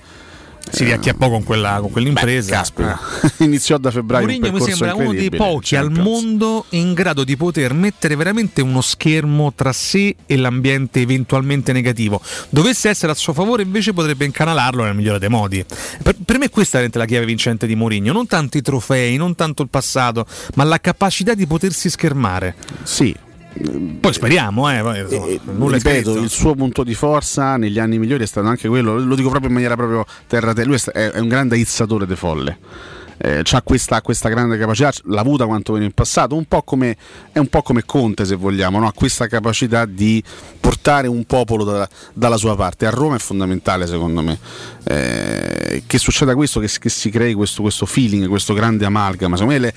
[0.69, 2.51] si riacchiappò con, quella, con quell'impresa.
[2.55, 2.97] caspita.
[3.37, 3.43] Eh.
[3.43, 4.25] iniziò da febbraio.
[4.25, 8.79] Mourinho mi sembra uno dei pochi al mondo in grado di poter mettere veramente uno
[8.79, 12.21] schermo tra sé e l'ambiente eventualmente negativo.
[12.49, 15.65] Dovesse essere a suo favore, invece, potrebbe incanalarlo nel migliore dei modi.
[16.01, 19.35] Per, per me, questa è la chiave vincente di Mourinho: non tanto i trofei, non
[19.35, 22.55] tanto il passato, ma la capacità di potersi schermare.
[22.83, 23.13] Sì.
[23.99, 24.81] Poi speriamo, eh.
[24.81, 28.69] poi, insomma, nulla ripeto, il suo punto di forza negli anni migliori è stato anche
[28.69, 32.05] quello, lo dico proprio in maniera proprio terra terra, lui è è, un grande aizzatore
[32.05, 32.57] de folle.
[33.23, 36.97] Eh, ha questa, questa grande capacità, l'ha avuta quanto meno in passato, un po' come,
[37.31, 38.87] è un po' come Conte se vogliamo, no?
[38.87, 40.23] ha questa capacità di
[40.59, 42.87] portare un popolo da- dalla sua parte.
[42.87, 44.39] A Roma è fondamentale secondo me
[44.83, 49.37] eh, che succeda questo, che, che si crei questo, questo feeling, questo grande amalgama.
[49.37, 49.73] Secondo me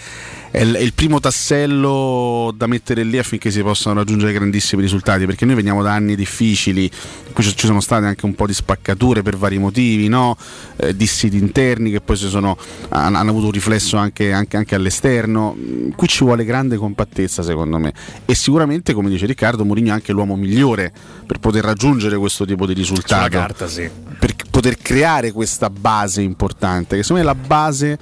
[0.51, 5.27] è il, è il primo tassello da mettere lì affinché si possano raggiungere grandissimi risultati,
[5.27, 6.91] perché noi veniamo da anni difficili,
[7.33, 10.37] cui ci sono state anche un po' di spaccature per vari motivi, no?
[10.77, 12.57] Eh, dissidi interni che poi si sono,
[12.91, 15.55] hanno avuto un riflesso anche, anche- anche all'esterno.
[15.57, 17.93] Mm, Qui ci vuole grande compattezza, secondo me.
[18.25, 20.93] E sicuramente, come dice Riccardo, Mourinho è anche l'uomo migliore
[21.27, 23.29] per poter raggiungere questo tipo di risultato.
[23.31, 23.89] Carta, sì.
[24.19, 27.99] Per poter creare questa base importante, che secondo me è la base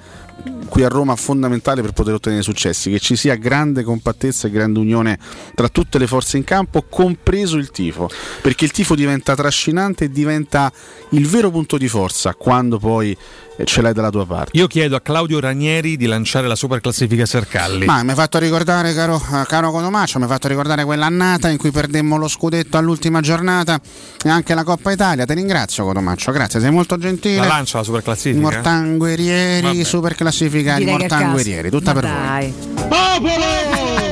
[0.68, 4.78] qui a Roma fondamentale per poter ottenere successi, che ci sia grande compattezza e grande
[4.78, 5.18] unione
[5.54, 8.08] tra tutte le forze in campo, compreso il tifo,
[8.40, 10.72] perché il tifo diventa trascinante e diventa
[11.10, 13.16] il vero punto di forza quando poi
[13.56, 14.50] eh, ce l'hai dalla tua parte.
[14.54, 17.84] Io chiedo a Claudio Ranieri di lanciare la super classifica Sercalli.
[17.84, 21.58] Ma mi hai fatto ricordare, caro, eh, caro Cotomaccio, mi hai fatto ricordare quell'annata in
[21.58, 23.80] cui perdemmo lo scudetto all'ultima giornata
[24.22, 25.24] e anche la Coppa Italia.
[25.24, 27.36] Ti ringrazio, Cotomaccio, grazie, sei molto gentile.
[27.36, 28.40] La lancia la super classifica?
[28.40, 29.84] Mortanguerieri, Vabbè.
[29.84, 30.14] super
[30.52, 31.78] classifica di Direi che è Mortanguerieri, caso.
[31.78, 32.22] tutta Ma per voi.
[32.22, 32.54] dai.
[32.88, 34.10] Popolo!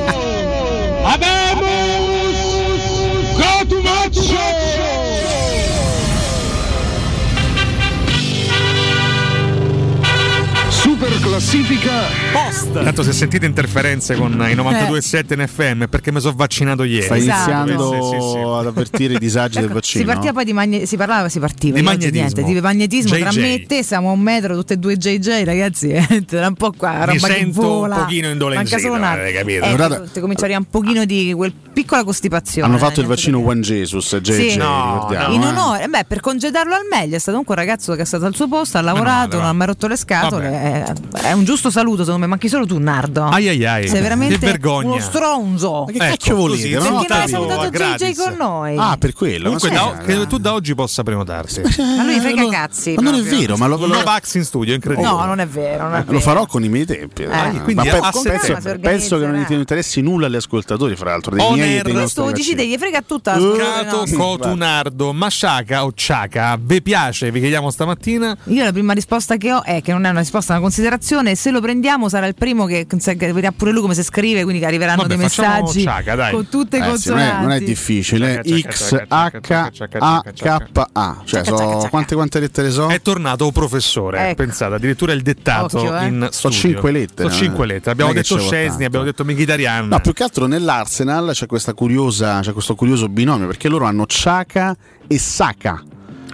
[11.35, 11.91] classifica
[12.33, 12.71] post.
[12.83, 17.05] Tanto se sentite interferenze con i 92.7 in FM è perché mi sono vaccinato ieri.
[17.05, 17.49] Stai Esatto.
[17.51, 18.37] iniziando Sì, sì, sì.
[18.37, 20.03] ad avvertire i disagi del vaccino.
[20.03, 22.19] Si partiva poi di magne- si parlava, si partiva Di magnetismo.
[22.19, 23.39] niente, di magnetismo tra JJ.
[23.39, 25.89] me e te siamo a un metro, tutte e due JJ, ragazzi.
[25.91, 27.95] eh, Tra un po' qua, roba Mi sento vola.
[27.95, 29.37] un pochino indolenzito, Manca solo un attimo.
[29.37, 29.65] capito?
[29.65, 32.67] Eh, Guardate- ti comincia un pochino di quel piccola costipazione.
[32.67, 34.57] Hanno eh, fatto il niente vaccino Juan Jesus, JJ, Sì.
[34.57, 35.33] No, ricordiamo.
[35.33, 35.47] In eh.
[35.47, 38.49] onore, beh, per congedarlo al meglio è stato un ragazzo che è stato al suo
[38.49, 40.49] posto, ha lavorato, non ha mai rotto le scatole.
[40.49, 40.93] È,
[41.23, 42.27] è un giusto saluto, secondo me.
[42.27, 43.23] Manchi solo tu, Nardo.
[43.25, 43.87] Ai ai ai.
[43.87, 44.91] Sei veramente Che vergogna.
[44.93, 45.85] uno stronzo.
[45.87, 46.73] Ma che cacchio volete?
[46.75, 46.97] così, no?
[46.99, 48.17] Perché non hai salutato a JJ gratis.
[48.23, 48.75] con noi?
[48.77, 49.43] Ah, per quello.
[49.51, 51.61] Comunque, da, che tu da oggi possa prenotarti.
[51.61, 52.93] Ma lui frega cazzi.
[52.95, 55.11] Ma non è vero, ma lo, lo- Una Vax in studio, incredibile.
[55.11, 55.83] No, non è vero.
[55.83, 57.23] Non è lo farò con i miei tempi.
[57.23, 60.95] Ah, Eh, quindi ma a- pe- a penso, che non gli interessi nulla agli ascoltatori,
[60.95, 61.35] fra l'altro.
[61.35, 62.67] Dei miei dei Questo vaccini.
[62.67, 64.05] gli frega tutta la scuola Cato.
[64.15, 67.31] Cotunardo, ma Sciaca o Ciaca, vi piace?
[67.31, 68.35] Vi chiediamo stamattina.
[68.45, 71.09] Io la prima risposta che ho è che non è una risposta, è una considerazione.
[71.35, 74.59] Se lo prendiamo sarà il primo che, che vedrà pure lui come si scrive, quindi
[74.61, 76.31] che arriveranno Vabbè, dei messaggi Ciaca, dai.
[76.33, 77.41] con tutte le Eh, sì, non, è, consonanti.
[77.47, 78.41] non è difficile.
[78.43, 81.21] Ciaca, X ciaca, ciaca, H ciaca, ciaca, A ciaca, K A.
[81.25, 81.89] Cioè, Ciaca, so- ciaca, ciaca.
[81.89, 82.87] quante, quante lettere so?
[82.87, 84.35] È tornato professore, Ecco.
[84.43, 86.05] pensate, addirittura il dettato Occhio, eh.
[86.05, 86.57] in studio.
[86.57, 87.67] cinque lettere, So cinque eh.
[87.67, 87.91] lettere.
[87.91, 89.87] Abbiamo detto Scesni, abbiamo detto Mkhitaryan.
[89.89, 94.05] No, più che altro nell'Arsenal c'è questa curiosa, c'è questo curioso binomio perché loro hanno
[94.07, 94.75] Chaka
[95.07, 95.83] e Saka.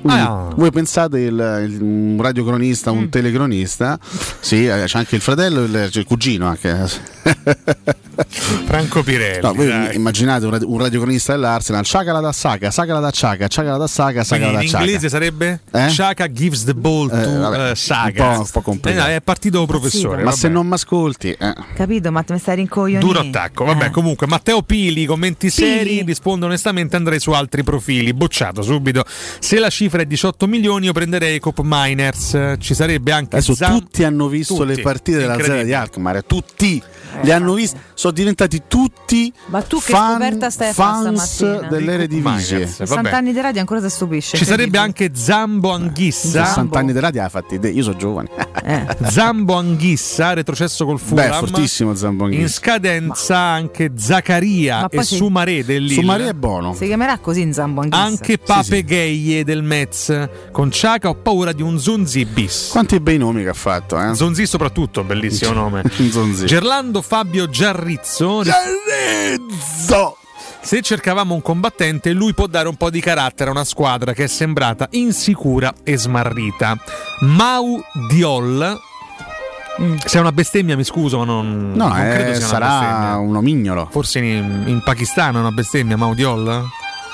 [0.07, 0.47] Quindi Ah.
[0.55, 2.97] Voi pensate il, il- un radiocronista, Mm.
[2.97, 3.99] un telecronista?
[4.39, 6.85] Sì, eh, c'è anche il fratello, il, il cugino anche.
[8.65, 9.41] Franco Pirelli.
[9.41, 9.95] No, voi dai.
[9.95, 13.69] immaginate un, radio- un radiocronista dell'Arsenal, Chaka la da Saka, Saka la da Chaka, Chaka
[13.71, 14.83] la da Saka, Saka Quindi la da in Chaka.
[14.83, 15.87] inglese sarebbe Eh?
[15.89, 18.27] Chaka gives the ball to Eh, vabbè, eh, Saga.
[18.29, 19.05] un po'- un po' complicato.
[19.05, 20.17] Eh, no, è partito professore.
[20.17, 20.35] Ma vabbè.
[20.35, 21.53] se non mi ascolti, eh.
[21.75, 23.05] Capito, ma mi stai rincoglionendo.
[23.05, 23.91] Duro attacco, vabbè.
[23.91, 26.01] Comunque, Matteo Pili, commenti seri.
[26.03, 28.13] Risponde onestamente: andrei su altri profili.
[28.13, 29.03] Bocciato subito.
[29.39, 32.55] Se la cifra è 18 milioni, io prenderei Cop Miners.
[32.59, 34.75] Ci sarebbe anche Adesso Zam- tutti hanno visto Tutti.
[34.75, 35.73] le partite della Zera di.
[35.73, 36.81] Alkmaar, tutti
[37.21, 41.67] li hanno visti, sono diventati tutti Ma tu che fan, scoperta stai a fans stamattina?
[41.69, 42.55] dell'Eredivisie.
[42.57, 42.75] Miners.
[42.75, 43.15] 60 vabbè.
[43.15, 44.37] anni di radio ancora ti stupisce.
[44.37, 46.45] Ci sarebbe anche Zambo Anghissa.
[46.45, 48.29] 60 anni di radio ha fatti io sono giovane.
[49.09, 51.29] Zambo Anghissa, retrocesso col Fulham.
[51.29, 52.41] Beh, fortissimo Zambo Anghissa.
[52.41, 55.15] In scadenza anche Zaccaria Ma e sì.
[55.15, 56.01] Sumaré del Lille.
[56.01, 56.73] Sumaré è buono.
[56.73, 60.29] Si chiamerà così in Zambo anche Anche Pape Gheie del Metz.
[60.51, 62.69] Con Ciaca ho paura di un Zonzi bis.
[62.71, 64.15] Quanti bei nomi che ha fatto, eh?
[64.15, 65.83] Zonzi soprattutto, bellissimo nome.
[66.09, 66.45] Zonzi.
[66.45, 68.41] Gerlando Fabio Giarrizzo.
[68.43, 70.17] Giarrizzo!
[70.59, 74.25] Se cercavamo un combattente, lui può dare un po' di carattere a una squadra che
[74.25, 76.77] è sembrata insicura e smarrita.
[77.21, 77.79] Mau
[78.09, 78.77] Diol.
[80.03, 83.17] Se è una bestemmia, mi scuso, ma non, No, non credo eh, sia una sarà
[83.17, 83.87] un omignolo.
[83.91, 86.65] Forse in, in Pakistan è una bestemmia, Mau Diol?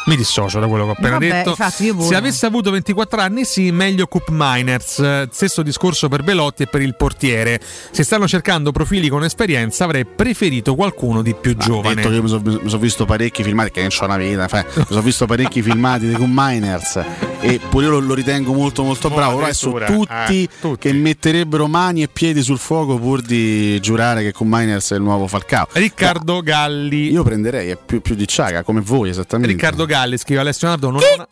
[0.06, 1.50] Mi dissocio da quello che ho appena Vabbè, detto.
[1.52, 2.08] infatti, io pure.
[2.08, 5.28] Se avesse avuto 24 anni, sì, meglio Cup Miners.
[5.32, 7.60] Stesso discorso per Belotti e per il portiere.
[7.92, 11.96] Se stanno cercando profili con esperienza, avrei preferito qualcuno di più Ha giovane.
[11.96, 15.02] detto che mi sono visto parecchi filmati, che non c'ho una vita, fa- mi sono
[15.02, 17.02] visto parecchi filmati di Cum Miners
[17.40, 19.36] e pure io lo, lo ritengo molto molto Oh, bravo.
[19.38, 20.80] Ora adesso addirittura, tutti, eh, tutti.
[20.90, 25.02] che metterebbero mani e piedi sul fuoco pur di giurare che Cum Miners è il
[25.02, 25.68] nuovo Falcao.
[25.72, 27.12] Riccardo Galli.
[27.12, 29.54] Io prenderei più, più di Ciaga, come voi esattamente.
[29.54, 31.28] Riccardo Galli scrive Alessio Nardo non ha una...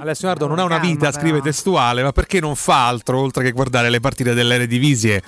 [0.00, 3.52] Alessio Nardo non ha una vita, scrive testuale, ma perché non fa altro oltre che
[3.52, 5.22] guardare le partite dell'Eredivisie?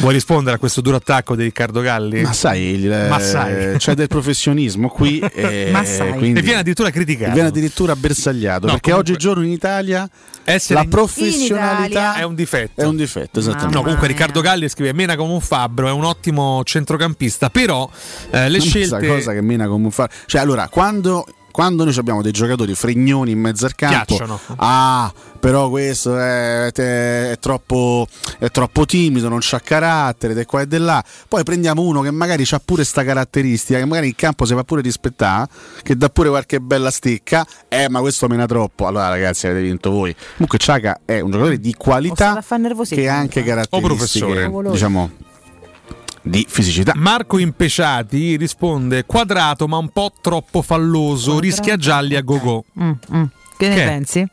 [0.00, 2.22] Vuoi rispondere a questo duro attacco di Riccardo Galli?
[2.22, 3.76] Ma sai, il- Ma sai.
[3.76, 6.12] c'è del professionismo qui e, Ma sai.
[6.14, 7.30] quindi- E viene addirittura criticato.
[7.30, 10.08] e viene addirittura bersagliato No, perché comunque- oggigiorno in Italia
[10.44, 12.80] Essere la professionalità è un difetto.
[12.80, 13.76] è un difetto, esattamente.
[13.76, 17.88] No, comunque Riccardo Galli scrive mena come un fabbro, è un ottimo centrocampista, però
[18.30, 21.96] eh, le Questa scelte cosa che mena come un fa- Cioè, allora, quando quando noi
[21.96, 24.40] abbiamo dei giocatori fregnoni in mezzo al campo, Piacciono.
[24.56, 28.06] ah, però questo è, è- è troppo,
[28.38, 31.04] è troppo timido, non c'ha carattere, di qua e là.
[31.28, 34.64] Poi prendiamo uno che magari ha pure sta caratteristica, che magari in campo si fa
[34.64, 35.46] pure rispettare,
[35.82, 38.86] che dà pure qualche bella stecca, eh, ma questo mena troppo.
[38.86, 40.14] Allora, ragazzi, avete vinto voi.
[40.32, 42.42] Comunque, Ciaga è un giocatore di qualità
[42.88, 44.70] che ha anche caratteristiche, professore.
[44.70, 45.10] diciamo,
[46.22, 46.92] di fisicità.
[46.96, 52.64] Marco Impeciati risponde quadrato ma un po' troppo falloso, rischia gialli a go-go.
[52.80, 53.22] Mm, mm.
[53.56, 53.86] Che ne Che è?
[53.86, 54.26] pensi?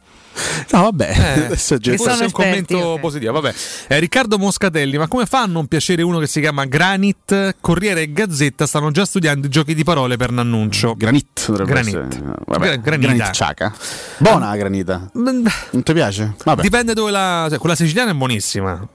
[0.71, 1.75] No, vabbè, Eh, forse
[2.21, 3.33] è un commento positivo.
[3.33, 3.53] Vabbè.
[3.87, 7.55] Eh, Riccardo Moscatelli, ma come fa a non piacere uno che si chiama Granit?
[7.59, 10.95] Corriere e Gazzetta stanno già studiando i giochi di parole per Nannuncio.
[10.95, 11.95] Granit dovrebbe Granit.
[12.11, 12.33] essere.
[12.45, 13.13] Vabbè, Gra- granita.
[13.13, 13.75] Granit Ciaca.
[14.17, 15.09] Buona la granita.
[15.13, 15.43] Non
[15.83, 16.35] ti piace?
[16.43, 16.61] Vabbè.
[16.61, 17.47] Dipende dove la.
[17.49, 18.87] Cioè, quella siciliana è buonissima.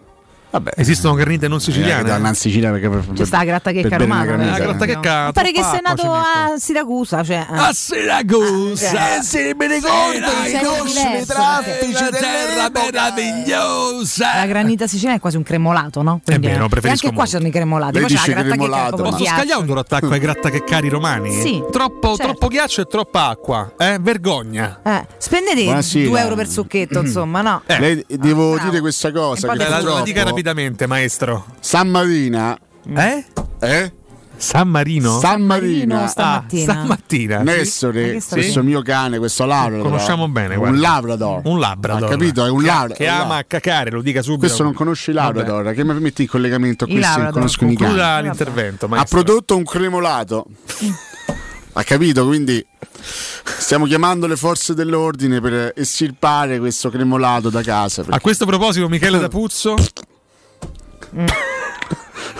[0.55, 0.70] Vabbè.
[0.76, 2.05] Esistono granite non Eh, siciliane?
[2.05, 4.36] danno in Sicilia perché per, C'è sta la grattachecca romana.
[4.36, 7.24] La grattachecca Mi pare che sei nato a Siracusa.
[7.24, 9.55] Cioè, A Siracusa, Eh.
[9.59, 10.16] me ne ricordo
[10.47, 14.36] i nostri traffici perché- terra meravigliosa.
[14.36, 16.20] La granita siciliana è quasi un cremolato, no?
[16.24, 17.98] È vero, e preferisco anche qua ci sono i cremolati.
[17.98, 21.32] Poi c'è la cremolato, Posso scagliare un loro attacco ai grattacheccari romani?
[21.40, 22.22] Sì, Troppo, certo.
[22.22, 23.72] troppo ghiaccio e troppa acqua.
[23.76, 23.98] Eh?
[24.01, 24.81] Vergogna.
[24.85, 26.09] Eh, spendete Buonasera.
[26.09, 27.62] 2 euro per succhetto, insomma, no?
[27.66, 27.78] Eh.
[27.81, 28.68] Lei, devo bravo.
[28.68, 29.52] dire questa cosa.
[29.52, 30.43] E Che La, dica rapidamente,
[30.86, 31.46] maestro.
[31.60, 32.58] San Marina.
[32.94, 33.24] Eh?
[33.60, 33.92] Eh?
[34.36, 35.20] San Marino?
[35.20, 36.02] San Marina.
[36.02, 36.72] Ah, stamattina.
[36.72, 37.38] Ah, stamattina.
[37.42, 39.82] Nessore, sta questo mio cane, questo Labrador.
[39.84, 40.78] Conosciamo bene, Un guarda.
[40.80, 41.40] Labrador.
[41.44, 42.08] Un Labrador.
[42.08, 42.44] Ha capito?
[42.44, 42.96] È un Che- Labrador.
[42.96, 44.40] Che ama cacare, lo dica subito.
[44.46, 47.32] Questo non conosci il Labrador, che mi metti in collegamento a I questi Labrador.
[47.32, 48.22] conoscono i cani.
[48.28, 49.22] L'intervento, Ha maestro.
[49.22, 50.46] prodotto un cremolato.
[51.76, 52.26] ha capito?
[52.26, 52.64] Quindi
[53.58, 58.04] stiamo chiamando le forze dell'ordine per estirpare questo cremolato da casa.
[58.10, 59.74] A questo proposito, Michele D'Apuzzo.
[61.15, 61.53] Mm.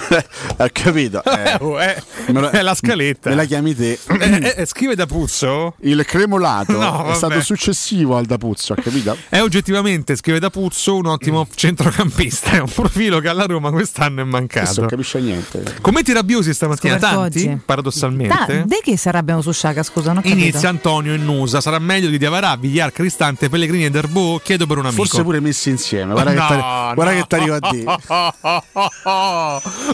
[0.59, 1.23] ha capito?
[1.25, 3.29] Eh, Oh, eh, me la- è la scaletta.
[3.31, 3.93] Me la chiami te.
[3.93, 5.75] Eh, eh, eh, scrive D'Apuzzo?
[5.81, 9.17] Il cremolato No, è stato successivo al Dapuzzo, ha capito?
[9.29, 12.51] È oggettivamente, scrive D'Apuzzo, un ottimo centrocampista.
[12.53, 14.81] È un profilo che alla Roma quest'anno è Questo mancato.
[14.81, 15.63] non capisce niente.
[15.81, 17.49] Commenti rabbiosi stamattina, Scoperto tanti, oggi.
[17.49, 18.65] Da, paradossalmente.
[18.67, 20.29] de che si arrabbiano su Sciaca, scusa, non ho.
[20.29, 21.61] Inizia Antonio e Nusa.
[21.61, 24.41] Sarà meglio di Diavarà, Vigliar, Cristante, Pellegrini e Darbo.
[24.43, 25.05] Chiedo per un amico.
[25.05, 26.13] Forse pure messi insieme.
[26.13, 27.21] Guarda No, che t'arri- guarda no.
[27.21, 27.85] che ti arriva a dire.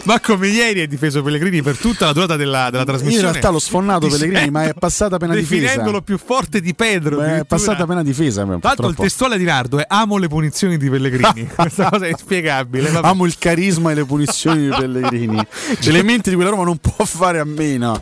[0.03, 3.25] Ma come ieri hai difeso Pellegrini per tutta la durata della, della Io trasmissione.
[3.27, 5.61] in realtà l'ho sfonnato Dicendo- Pellegrini, ma è passata appena difesa.
[5.61, 7.17] Definendolo più forte di Pedro.
[7.17, 8.43] Beh, è passata appena difesa.
[8.43, 11.47] Tra l'altro il testuale di Nardo è amo le punizioni di Pellegrini.
[11.55, 12.89] Questa cosa è inspiegabile.
[12.89, 13.07] vabbè.
[13.07, 15.39] Amo il carisma e le punizioni di Pellegrini.
[15.83, 18.01] Elementi di cui la Roma non può fare a meno.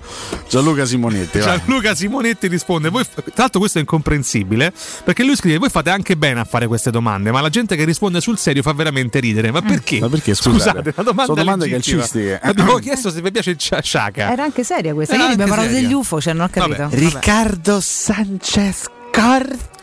[0.49, 1.39] Gianluca Simonetti.
[1.39, 1.57] vai.
[1.59, 4.71] Gianluca Simonetti risponde: voi, Tra l'altro, questo è incomprensibile
[5.03, 7.83] perché lui scrive: Voi fate anche bene a fare queste domande, ma la gente che
[7.83, 9.51] risponde sul serio fa veramente ridere.
[9.51, 9.99] Ma perché?
[9.99, 10.93] Ma perché, scusate?
[10.95, 11.88] una domanda Sono domande legittima.
[11.97, 12.39] Calcistiche.
[12.41, 14.31] Abbiamo chiesto se vi piace il cia- Sciaca.
[14.31, 15.13] Era anche seria questa.
[15.13, 16.77] Era Ieri abbiamo parlato degli UFO, cioè non ho capito.
[16.83, 16.95] Vabbè.
[16.95, 16.97] Vabbè.
[16.97, 18.85] Riccardo Sanchez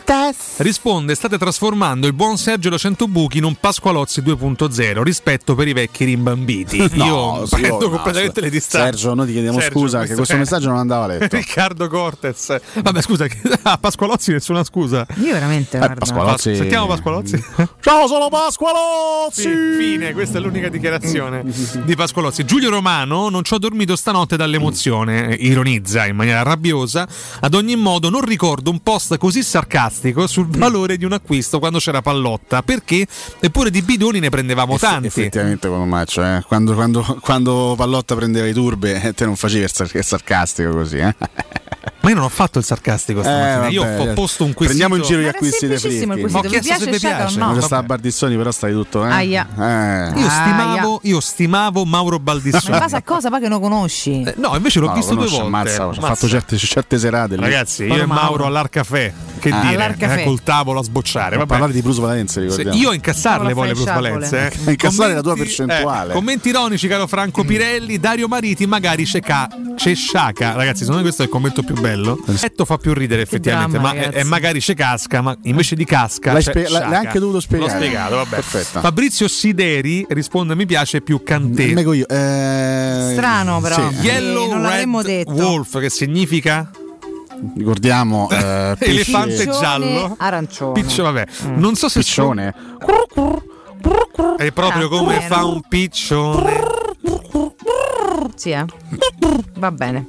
[0.07, 0.59] Cortes.
[0.59, 5.73] Risponde: State trasformando il buon Sergio Lo Centobuchi in un Pasqualozzi 2.0 rispetto per i
[5.73, 6.77] vecchi rimbambiti.
[6.95, 8.99] Io sì, prendo no, completamente le distanze.
[8.99, 11.37] Sergio, noi ti chiediamo Sergio, scusa che questo è- messaggio non andava letto.
[11.37, 12.61] Riccardo Cortez.
[12.75, 13.27] Vabbè, scusa,
[13.63, 15.05] a Pasqualozzi nessuna scusa.
[15.17, 15.97] Io veramente, guarda.
[15.97, 16.55] Pasqualozzi.
[16.55, 17.45] Sentiamo Pasqualozzi.
[17.81, 19.43] Ciao, sono Pasqualozzi.
[19.43, 21.43] Sì, fine, questa è l'unica dichiarazione
[21.85, 22.45] di Pasqualozzi.
[22.45, 27.09] Giulio Romano, non ci ho dormito stanotte dall'emozione, eh, ironizza in maniera rabbiosa.
[27.41, 29.96] Ad ogni modo, non ricordo un post così sarcastico
[30.27, 33.07] sul valore di un acquisto quando c'era Pallotta, perché
[33.41, 35.07] eppure di bidoni ne prendevamo Eff- tanti.
[35.07, 36.43] Effettivamente come maccio, eh.
[36.47, 40.71] quando, quando, quando Pallotta prendeva i turbe, eh, te non facevi il sar- il sarcastico
[40.71, 40.99] così.
[40.99, 41.15] Eh.
[42.01, 44.77] Ma io non ho fatto il sarcastico stamattina, Eh, io ho posto un quesito.
[44.79, 46.07] Prendiamo in giro gli acquisti dei quesito.
[46.07, 47.37] Ma ho chiesto se piace vi piace.
[47.39, 47.45] no?
[47.47, 49.11] Quando sta Bardissoni però stai tutto, eh?
[49.11, 49.49] Aia.
[50.15, 50.21] Eh.
[50.21, 52.79] Io stimavo, io stimavo Mauro Ma in Baldissoni.
[52.79, 54.23] base a cosa poi che non conosci?
[54.23, 55.47] Eh, No, invece l'ho No, visto due volte.
[55.47, 56.01] ammazza, ho Mazza.
[56.03, 57.43] fatto certe, certe serate lì.
[57.43, 58.47] Ragazzi, io e Mauro Mauro.
[58.47, 59.13] all'Arcafè.
[59.39, 59.61] Che Ah.
[59.61, 59.95] dire?
[59.99, 61.29] Eh, col tavolo a sbocciare.
[61.31, 61.49] Per Vabbè.
[61.51, 62.77] parlare di Bruce Valenzi, Se- ricordiamo.
[62.79, 64.53] io a incassarle poi le fai plusvalenze.
[64.67, 66.11] A incassare la tua Commenti- percentuale.
[66.11, 70.53] eh, commenti ironici, caro Franco Pirelli, Dario Mariti, magari c'è ca- c'è sciaca.
[70.53, 72.19] Ragazzi, secondo me questo è il commento più bello.
[72.27, 74.19] Letto fa più ridere effettivamente, dramma, ma è, ragazzi.
[74.19, 77.71] è magari c'è casca, ma invece di casca L'hai c'è spie- l'hai anche dovuto spiegare.
[77.73, 78.29] L'ho spiegato, vabbè.
[78.37, 78.81] Perfetto.
[78.81, 81.63] Fabrizio Sideri risponde mi piace più Cantè.
[81.63, 82.09] Io.
[82.09, 83.77] eh, Strano però.
[83.91, 83.97] sì.
[83.99, 85.33] Eh, Yellow non l'avremmo Red detto.
[85.33, 86.71] Wolf che significa
[87.55, 90.15] Ricordiamo eh, pesce- elefante giallo.
[90.19, 90.81] Arancione.
[90.81, 91.27] Piccio, vabbè.
[91.55, 92.55] Non so se piccione.
[94.37, 96.65] è proprio come fa un piccione.
[98.35, 98.65] Sì, eh.
[99.59, 100.07] Va bene.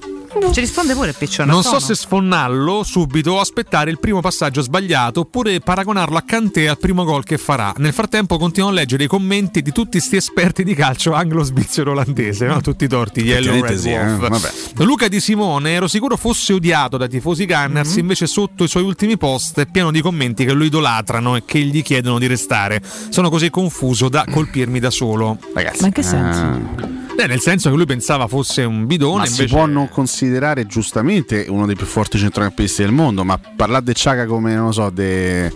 [0.52, 1.52] Ci risponde pure il piccione.
[1.52, 6.68] Non so se sfonnarlo subito o aspettare il primo passaggio sbagliato oppure paragonarlo a Kanté
[6.68, 7.74] al primo gol che farà.
[7.78, 12.46] Nel frattempo continuo a leggere i commenti di tutti sti esperti di calcio anglo-svizzero olandese,
[12.46, 12.62] no?
[12.62, 14.84] tutti i torti, Yellow Red sì, eh.
[14.84, 18.00] Luca Di Simone ero sicuro fosse odiato dai tifosi Gunners, Mhm.
[18.00, 21.60] invece sotto i suoi ultimi post è pieno di commenti che lo idolatrano e che
[21.60, 22.82] gli chiedono di restare.
[23.10, 25.38] Sono così confuso da colpirmi da solo.
[25.54, 26.97] Ragazzi, Ma in che senso?
[27.24, 30.66] Eh, nel senso che lui pensava fosse un bidone, Ma invece si può non considerare
[30.68, 34.72] giustamente uno dei più forti centrocampisti del mondo, ma parlare di Ciaga come, non lo
[34.72, 35.52] so, de, eh,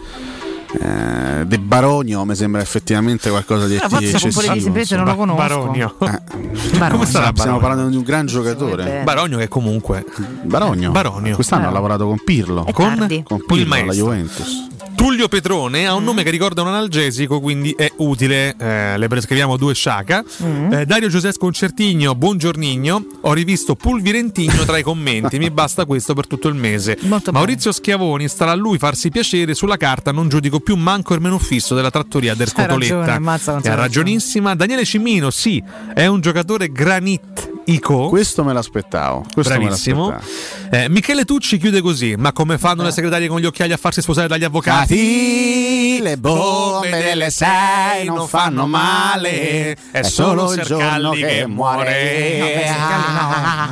[1.46, 4.42] de Baronio mi sembra effettivamente qualcosa di forse eccessivo.
[4.42, 5.38] semplicemente non lo conosco.
[5.42, 5.96] Baronio.
[5.98, 7.06] Baronio.
[7.06, 7.60] Stiamo Baronio?
[7.60, 9.02] parlando di un gran giocatore.
[9.04, 10.06] Baronio che comunque
[10.44, 10.92] Baronio.
[10.92, 11.36] Baronio.
[11.36, 11.88] Quest'anno ha Bravo.
[11.88, 12.66] lavorato con Pirlo.
[12.72, 13.24] Con-.
[13.24, 13.94] Con il Pirlo alla.
[13.94, 14.68] Juventus.
[15.02, 18.56] Tullio Petrone ha un nome che ricorda un analgesico, quindi è utile.
[18.56, 20.24] Eh, le prescriviamo due sciaca.
[20.44, 20.74] Mm.
[20.74, 23.06] Eh, Dario Giuseppe Concertigno, buongiornigno.
[23.22, 25.40] Ho rivisto Pulvirentigno tra i commenti.
[25.40, 27.00] Mi basta questo per tutto il mese.
[27.02, 29.56] Molto Maurizio Schiavoni starà a lui farsi piacere.
[29.56, 34.54] Sulla carta non giudico più manco il meno fisso della trattoria del E ha ragionissima.
[34.54, 35.64] Daniele Cimino, sì,
[35.96, 37.50] è un giocatore granit.
[37.66, 38.10] Ico.
[38.10, 39.26] Questo me l'aspettavo.
[39.34, 40.08] Questo Bravissimo.
[40.08, 40.76] me l'aspettavo.
[40.76, 44.02] Eh, Michele Tucci chiude così: Ma come fanno le segretarie con gli occhiali a farsi
[44.02, 44.91] sposare dagli avvocati?
[44.96, 52.64] Le bombe delle sei non fanno male, È solo il giorno che muore.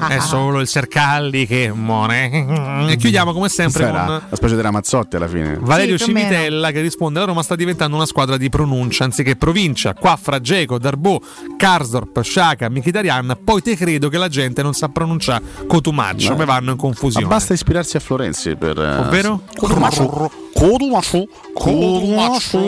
[0.08, 2.88] È solo il Sercalli che muore.
[2.90, 5.58] E chiudiamo come sempre era con la specie della Mazzotti alla fine.
[5.60, 6.06] Valerio Sì.
[6.06, 9.94] Cimitella che risponde: La Roma sta diventando una squadra di pronuncia anziché provincia.
[9.94, 11.22] Qua fra Geco, Darbo,
[11.58, 13.40] Karsdorp, Sciaca, Mkhitaryan.
[13.44, 16.32] Poi te credo che la gente non sa pronunciare Cotumaccio.
[16.32, 17.28] Come vanno in Ma confusione.
[17.28, 18.80] basta ispirarsi a Florenzi per.
[18.80, 19.42] eh, Ovvero?
[19.56, 20.32] Cotumaccio.
[20.54, 21.09] Cotumaccio.
[21.10, 22.60] Cotumaccio.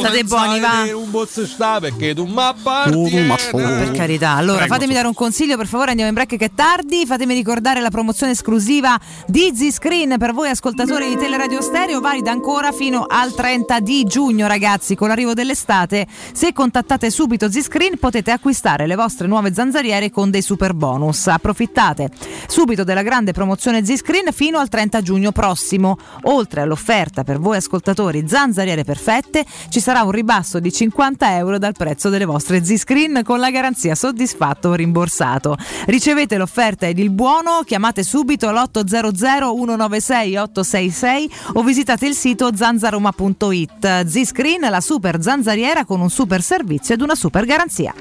[0.00, 0.86] State buoni, va.
[0.92, 2.52] Un bozzo sta perché tu ma.
[2.52, 6.50] Per carità, allora Prego, fatemi dare un consiglio, per favore andiamo in break che è
[6.52, 12.32] tardi, fatemi ricordare la promozione esclusiva di Z-Screen per voi ascoltatori di Teleradio Stereo, valida
[12.32, 18.32] ancora fino al 30 di giugno ragazzi, con l'arrivo dell'estate, se contattate subito Z-Screen potete
[18.32, 22.10] acquistare le vostre nuove zanzariere con dei super bonus, approfittate
[22.48, 26.79] subito della grande promozione Z-Screen fino al 30 giugno prossimo, oltre all'offerta
[27.24, 32.24] per voi ascoltatori zanzariere perfette, ci sarà un ribasso di 50 euro dal prezzo delle
[32.24, 35.56] vostre Z-Screen con la garanzia soddisfatto o rimborsato.
[35.86, 44.06] Ricevete l'offerta ed il buono, chiamate subito l'800 196 866 o visitate il sito zanzaroma.it.
[44.06, 47.94] Z-Screen, la super zanzariera con un super servizio ed una super garanzia.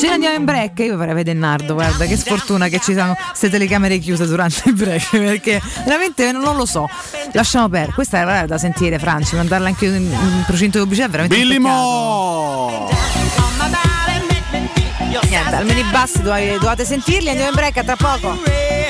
[0.00, 0.78] Ce ne andiamo in break.
[0.78, 1.74] Io vorrei vedere Nardo.
[1.74, 5.10] Guarda che sfortuna che ci sono queste telecamere chiuse durante il break.
[5.12, 6.88] Perché veramente non lo so.
[7.32, 7.92] Lasciamo perdere.
[7.92, 9.36] Questa era da sentire, Franci.
[9.36, 11.36] Mandarla anche in, in procinto di pubblicità è veramente.
[11.36, 11.58] Billy.
[11.58, 12.88] Mo!
[15.28, 17.28] Niente, almeno i bassi dovete, dovete sentirli.
[17.28, 18.38] Andiamo in break a tra poco.
[18.44, 18.80] Hey,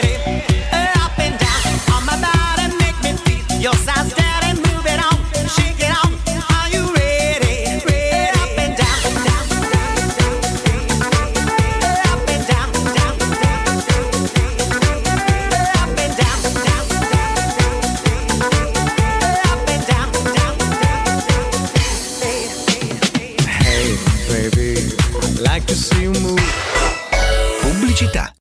[28.01, 28.40] Pubblicità.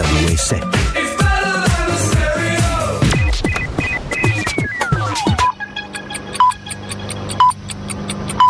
[0.00, 0.68] 92.7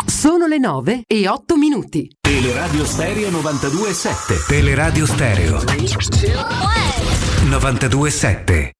[0.06, 2.10] Sono le 9 e 8 minuti.
[2.20, 5.58] Teleradio Stereo 92.7 Teleradio Stereo.
[7.48, 8.79] 92.7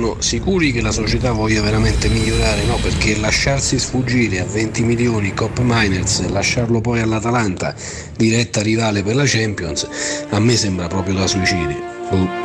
[0.00, 2.64] Buongiorno, sicuri che la società voglia veramente migliorare?
[2.64, 7.74] No, perché lasciarsi sfuggire a 20 milioni Cop Miners e lasciarlo poi all'Atalanta,
[8.16, 9.86] diretta rivale per la Champions,
[10.30, 12.39] a me sembra proprio da suicidio.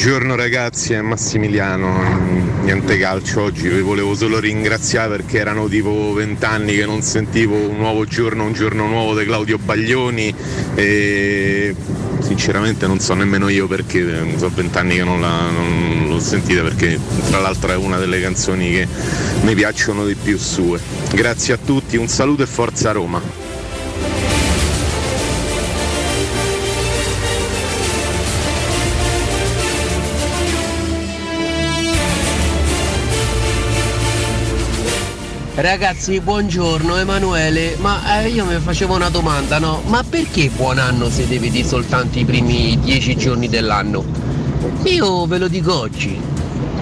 [0.00, 6.76] Buongiorno ragazzi, è Massimiliano, niente calcio oggi, vi volevo solo ringraziare perché erano tipo vent'anni
[6.76, 10.32] che non sentivo un nuovo giorno, un giorno nuovo di Claudio Baglioni.
[10.76, 11.74] E
[12.20, 16.96] sinceramente non so nemmeno io perché, sono vent'anni che non, la, non l'ho sentita perché
[17.28, 18.86] tra l'altro è una delle canzoni che
[19.40, 20.78] mi piacciono di più sue.
[21.12, 23.47] Grazie a tutti, un saluto e forza Roma.
[35.60, 39.82] Ragazzi, buongiorno Emanuele, ma eh, io mi facevo una domanda, no?
[39.86, 44.04] Ma perché buon anno si deve dire soltanto i primi dieci giorni dell'anno?
[44.84, 46.16] Io ve lo dico oggi.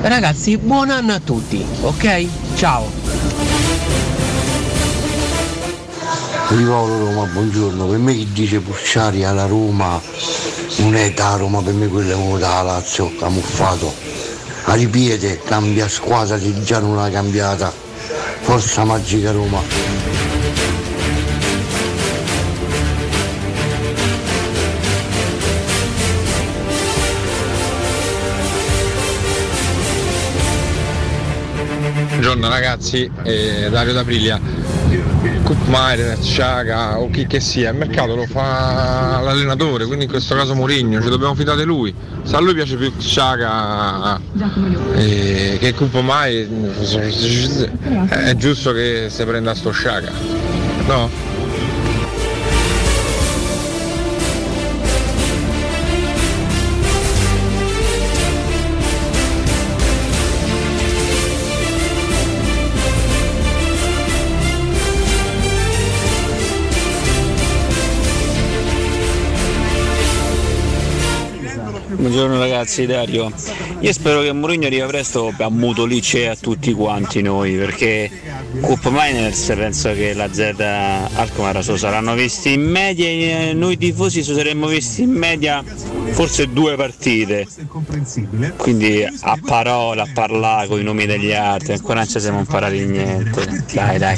[0.02, 2.26] Ragazzi, buon anno a tutti, ok?
[2.56, 2.90] Ciao.
[6.48, 7.86] Rivolo Roma, buongiorno.
[7.86, 9.98] Per me chi dice Pucciari alla Roma
[10.80, 13.94] non è da Roma, per me quello è uno da Lazio, camuffato.
[14.64, 17.85] A ripiede, cambia squadra se già non l'ha cambiata.
[18.46, 19.60] Forza magica Roma.
[32.10, 34.40] Buongiorno ragazzi, eh, Dario D'Aprilia.
[35.46, 40.56] Kutmaier, Sciaga o chi che sia, il mercato lo fa l'allenatore, quindi in questo caso
[40.56, 41.94] Mourinho, ci dobbiamo fidare di lui.
[42.24, 44.20] Se a lui piace più Sciaga
[44.94, 46.48] eh, che Kutmaier,
[48.08, 50.10] è giusto che si prenda sto Sciaga,
[50.88, 51.25] no?
[72.06, 73.32] Buongiorno ragazzi, Dario.
[73.80, 78.08] Io spero che Mourinho arrivi presto a Mutolicce e a tutti quanti noi perché
[78.60, 80.54] Cup Miners penso che la Z
[81.14, 85.64] Alkmaar so saranno visti in media, eh, noi tifosi so saremmo visti in media
[86.12, 87.44] forse due partite.
[88.56, 92.86] Quindi a parola, a parlare con i nomi degli altri, ancora non ci siamo imparati
[92.86, 93.64] niente.
[93.72, 94.16] Dai dai.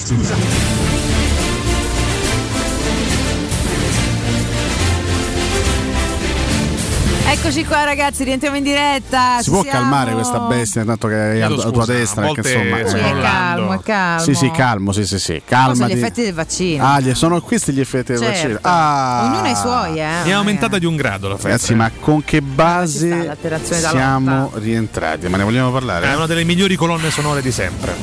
[7.49, 9.41] Eccoci qua ragazzi, rientriamo in diretta.
[9.41, 9.79] Si può siamo.
[9.79, 12.87] calmare questa bestia, tanto che è alla tua destra, a perché volte insomma.
[12.87, 13.01] sto eh.
[13.01, 14.23] È calmo, è calmo.
[14.23, 15.43] Sì, sì, calmo, sì, sì, sì.
[15.49, 15.95] Cosa Calmati.
[15.95, 16.85] gli effetti del vaccino?
[16.87, 18.37] Ah, gli- sono questi gli effetti del Certo.
[18.39, 18.59] vaccino.
[18.61, 19.23] Ah.
[19.25, 20.25] Ognuno ha i suoi, eh.
[20.25, 21.53] È aumentata di un grado la febbre.
[21.53, 23.35] Ragazzi, ma con che base
[23.71, 25.27] siamo rientrati?
[25.29, 26.07] Ma ne vogliamo parlare?
[26.13, 27.95] È una delle migliori colonne sonore di sempre.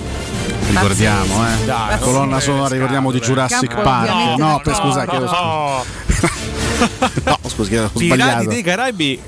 [0.70, 1.66] Ricordiamo, eh.
[1.66, 4.10] Dai, La colonna sonora, ricordiamo di Jurassic Campo Park.
[4.10, 5.40] ovviamente No, no, per scusa, chiedo scusa.
[5.40, 5.84] No.
[7.26, 8.50] No, chiedo, ho Pirati sbagliato.
[8.50, 9.20] dei Caraibi,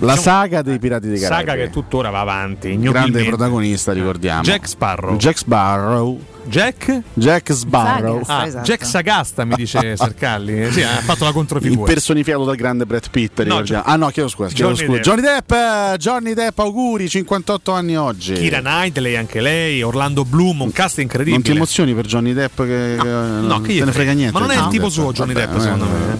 [0.00, 1.48] La saga dei Pirati dei Caraibi.
[1.50, 2.78] saga che tuttora va avanti.
[2.78, 4.42] Grande protagonista, ricordiamo.
[4.42, 5.16] Jack Sparrow.
[5.16, 6.20] Jack Sparrow.
[6.48, 7.02] Jack?
[7.12, 8.22] Jack Sparrow.
[8.26, 8.64] Ah, esatto.
[8.64, 10.62] Jack Sagasta mi dice Sercalli.
[10.62, 11.80] Eh, Sì, ha fatto la controfigura.
[11.80, 13.82] Impersonificato dal grande Brad Pitt, ricordiamo.
[13.82, 14.92] Gio- ah no, chiedo scusa, chiedo Johnny scusa.
[14.92, 15.04] Depp.
[15.04, 18.32] Johnny Depp, eh, Johnny Depp, auguri, 58 anni oggi.
[18.32, 21.36] Kira Knightley, anche lei, Orlando Bloom, un cast incredibile.
[21.36, 24.32] Non ti emozioni per Johnny Depp che, che non no, che te ne frega niente.
[24.32, 24.92] Ma non è il tipo Depp.
[24.92, 26.16] suo Johnny Vabbè, Depp, secondo eh, me.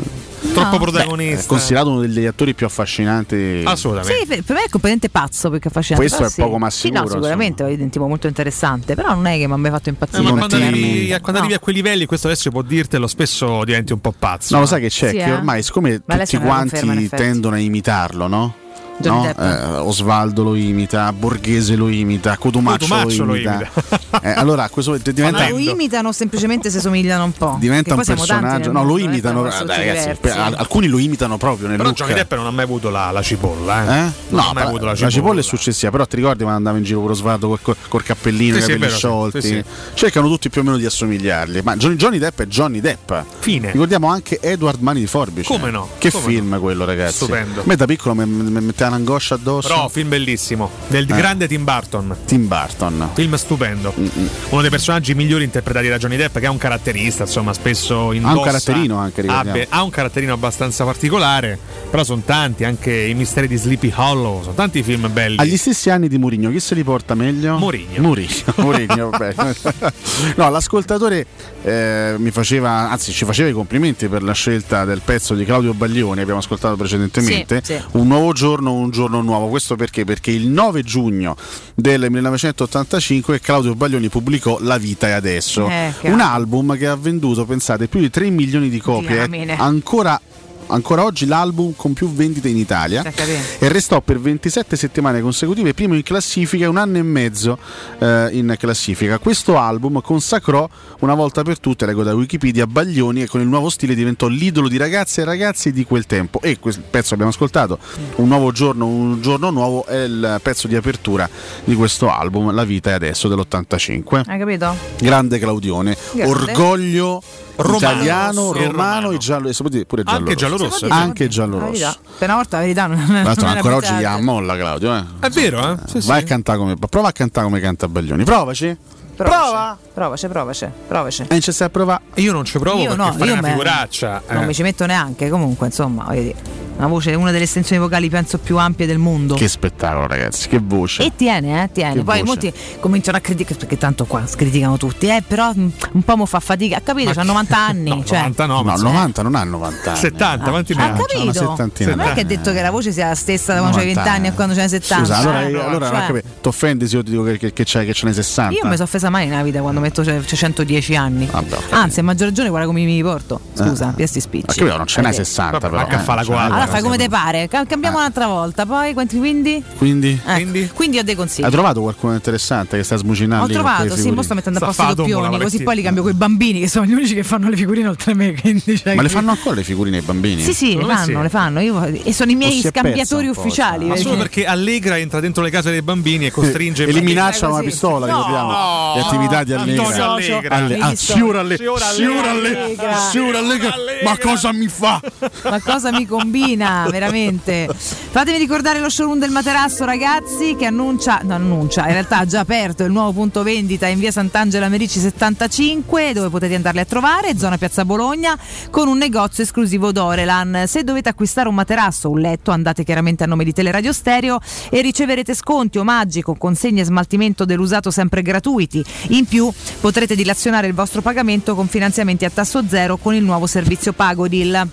[0.70, 1.42] Troppo protagonista.
[1.42, 3.62] È considerato uno degli attori più affascinanti.
[3.64, 4.34] Assolutamente.
[4.36, 6.06] Sì, per me è completamente pazzo perché affascinante.
[6.08, 6.60] Questo però è poco sì.
[6.62, 9.70] ma Sì, no, sicuramente lo identifico molto interessante, però non è che mi ha mai
[9.70, 10.20] fatto impazzire.
[10.20, 11.38] Eh, ma quando, ti- arrivi, quando No.
[11.38, 14.54] arrivi a quei livelli, questo adesso può dirtelo, spesso diventi un po' pazzo.
[14.54, 15.10] No, lo sai che c'è?
[15.10, 15.32] Sì, che eh?
[15.32, 18.54] ormai, siccome Ma tutti quanti tendono a imitarlo, no?
[19.00, 19.24] No?
[19.28, 23.70] Eh, Osvaldo lo imita, Borghese lo imita, Cotumaccio, Cotumaccio lo lo imita.
[24.20, 27.56] Eh, allora a questo punto diventa, Ma lo imitano semplicemente si somigliano un po'?
[27.60, 28.72] diventa un personaggio.
[28.72, 29.44] No, lo non che imitano.
[29.44, 30.40] assunti ragazzi, per- eh.
[30.56, 31.98] alcuni lo imitano proprio nel Però look.
[31.98, 33.98] Johnny Depp non ha mai avuto la, la cipolla, eh?
[33.98, 34.00] Eh?
[34.00, 35.10] Non No, ha mai avuto la la cipolla.
[35.12, 37.76] cipolla è successiva, però ti ricordi quando andava in giro con lo Osvaldo col, col,
[37.86, 38.96] col cappellino, Sì, i sì, capelli sì.
[38.96, 39.40] sciolti?
[39.42, 39.64] Sì, sì.
[39.94, 41.60] Cercano tutti più o meno di assomigliarli.
[41.62, 43.12] Ma Johnny, Johnny Depp è Johnny Depp.
[43.38, 43.70] Fine.
[43.70, 45.46] Ricordiamo anche Edward Mani di Forbice.
[45.52, 45.88] Come no?
[45.98, 47.16] Che Come film quello, ragazzi.
[47.16, 47.60] Stupendo.
[47.60, 49.68] A me da piccolo mi, mi metteva un'angoscia addosso.
[49.68, 51.14] Però film bellissimo, del Eh.
[51.16, 52.16] grande Tim Burton.
[52.26, 53.10] Tim Burton.
[53.14, 53.92] Film stupendo.
[53.98, 54.06] Mm,
[54.50, 58.42] Uno dei personaggi migliori interpretati da Johnny Depp, che è un caratterista, insomma, spesso indossa.
[58.44, 61.58] caratterino anche, abbia- ha un caratterino abbastanza particolare,
[61.90, 65.36] però sono tanti, anche i misteri di Sleepy Hollow, sono tanti film belli.
[65.38, 67.56] Agli stessi anni di Murigno, chi se li porta meglio?
[67.58, 68.00] Mourinho.
[68.00, 69.34] Murigno, Mourinho, vabbè.
[70.36, 71.26] No, l'ascoltatore
[71.62, 75.74] eh, mi faceva, anzi ci faceva i complimenti per la scelta del pezzo di Claudio
[75.74, 77.60] Baglioni, abbiamo ascoltato precedentemente.
[77.62, 77.82] Sì, sì.
[77.92, 79.48] Un nuovo giorno, un giorno nuovo.
[79.48, 80.04] Questo perché?
[80.04, 81.36] Perché il 9 giugno
[81.74, 85.68] del 1985 Claudio Baglioni pubblicò La vita è adesso.
[85.68, 86.68] Eh, un album.
[86.68, 89.16] album che ha venduto, pensate, più di 3 milioni di copie.
[89.16, 89.56] Diamine.
[89.56, 90.20] Ancora
[90.68, 93.40] ancora oggi l'album con più vendite in Italia capendo.
[93.58, 97.58] e restò per 27 settimane consecutive primo in classifica e un anno e mezzo
[97.98, 99.18] eh, in classifica.
[99.18, 100.68] Questo album consacrò
[101.00, 104.68] una volta per tutte, leggo da Wikipedia, Baglioni e con il nuovo stile diventò l'idolo
[104.68, 106.40] di ragazze e ragazzi di quel tempo.
[106.42, 107.78] E quel pezzo abbiamo ascoltato,
[108.16, 111.28] Un nuovo giorno, un giorno nuovo, è il pezzo di apertura
[111.64, 114.22] di questo album, La vita è adesso dell'85.
[114.26, 114.74] Hai capito?
[114.98, 116.30] Grande Claudione, Grande.
[116.32, 117.22] orgoglio
[117.58, 120.90] Romano italiano, e romano e giallo, e soprattutto pure giallo Anche giallo-rosso, eh.
[120.90, 121.96] Anche giallo rosso.
[122.18, 125.04] Per una volta la verità non, non ancora oggi gli ammolla Claudio, eh.
[125.18, 125.76] È vero, eh?
[125.86, 126.24] Sì, Vai sì.
[126.24, 128.22] a cantare come prova a cantare come canta Baglioni.
[128.24, 128.76] Provaci.
[129.16, 129.76] Prova.
[129.98, 131.22] Provaci, provaci, provaci.
[131.22, 132.02] E non ci stai a provare.
[132.14, 134.22] Io non ci provo Io perché no, fare io una me- figuraccia.
[134.30, 134.46] Non eh.
[134.46, 136.66] mi ci metto neanche, comunque, insomma, voglio dire.
[136.78, 139.34] Una voce, una delle estensioni vocali penso più ampie del mondo.
[139.34, 141.02] Che spettacolo, ragazzi, che voce.
[141.02, 141.94] E tiene, eh, tiene.
[141.94, 142.24] Che Poi voce.
[142.24, 146.24] molti cominciano a criticare, perché tanto qua criticano tutti, eh, però mm, un po' mo
[146.24, 146.76] fa fatica.
[146.76, 147.10] Ha capito?
[147.10, 147.88] C'ha 90 anni.
[147.90, 148.18] No, cioè.
[148.18, 149.98] 90 no, No, ma 90 non ha 90 anni.
[149.98, 150.92] 70, quanti ne Ha ha?
[150.92, 151.32] Capito?
[151.32, 153.86] settantina Non è che ha detto che la voce sia la stessa da quando c'hai
[153.92, 155.04] 20 anni a quando c'hai 70.
[155.04, 156.28] Scusa, allora, Eh, allora cioè, non capito.
[156.42, 158.54] ti offendi se io ti dico che, che, che c'hai, che ce n'hai 60?
[158.54, 161.26] Io mi sono offesa mai nella vita quando metto c'è, c'è 110 anni.
[161.26, 161.74] Vabbè, ho capito.
[161.74, 163.40] Anzi, a maggior ragione, guarda come mi porto.
[163.54, 163.94] Scusa, Eh.
[163.94, 164.58] piesti Ma spicci.
[164.58, 165.24] che non ce n'hai Vabbè.
[165.24, 165.96] 60 Vabbè, però.
[165.96, 166.54] a fa la eh, n'hai quadra.
[166.54, 167.24] Allora fai come te 60.
[167.24, 167.48] pare.
[167.48, 168.66] Ca- Cambiamo un'altra volta.
[168.66, 169.62] Poi quanti- quindi?
[169.76, 170.20] Quindi?
[170.26, 170.70] Eh, Quindi?
[170.74, 171.44] quindi ho dei consigli.
[171.44, 174.82] Hai trovato qualcuno interessante che sta smucinando Ho trovato, sì, mo sto mettendo a posto
[174.90, 177.48] i doppioni, così poi li cambio con i bambini che sono gli unici che fanno
[177.48, 178.34] le figurine oltre a me.
[178.40, 180.42] Quindi, cioè, Ma le fanno ancora le figurine ai bambini?
[180.42, 181.22] Sì, sì, le fanno, sì.
[181.22, 181.60] le fanno.
[181.60, 183.86] Io- e sono i miei scambiatori ufficiali.
[183.86, 187.00] Ma solo perché- perché Allegra entra dentro le case dei bambini e costringe e li
[187.00, 187.62] minacciano Così.
[187.62, 188.94] una pistola, ricordiamo.
[188.94, 189.77] le attività di Allegra.
[189.82, 190.04] Antonio
[190.36, 190.54] Allegra.
[190.56, 192.62] Alle- ah, sto- signor Alle- Signor signor Allegra.
[192.64, 192.96] Allegra.
[193.10, 193.74] Signor Allegra.
[194.04, 195.00] Ma cosa mi fa?
[195.44, 197.68] Ma cosa mi combina veramente?
[197.74, 202.40] Fatemi ricordare lo showroom del materasso, ragazzi, che annuncia, no, annuncia, in realtà ha già
[202.40, 207.36] aperto il nuovo punto vendita in via Sant'Angela Merici 75, dove potete andarli a trovare,
[207.38, 208.36] zona Piazza Bologna,
[208.70, 210.64] con un negozio esclusivo d'Orelan.
[210.66, 214.38] Se dovete acquistare un materasso o un letto, andate chiaramente a nome di Teleradio Stereo
[214.70, 218.84] e riceverete sconti, omaggi con consegne e smaltimento dell'usato sempre gratuiti.
[219.08, 223.46] In più potrete dilazionare il vostro pagamento con finanziamenti a tasso zero con il nuovo
[223.46, 224.68] servizio Pagodil.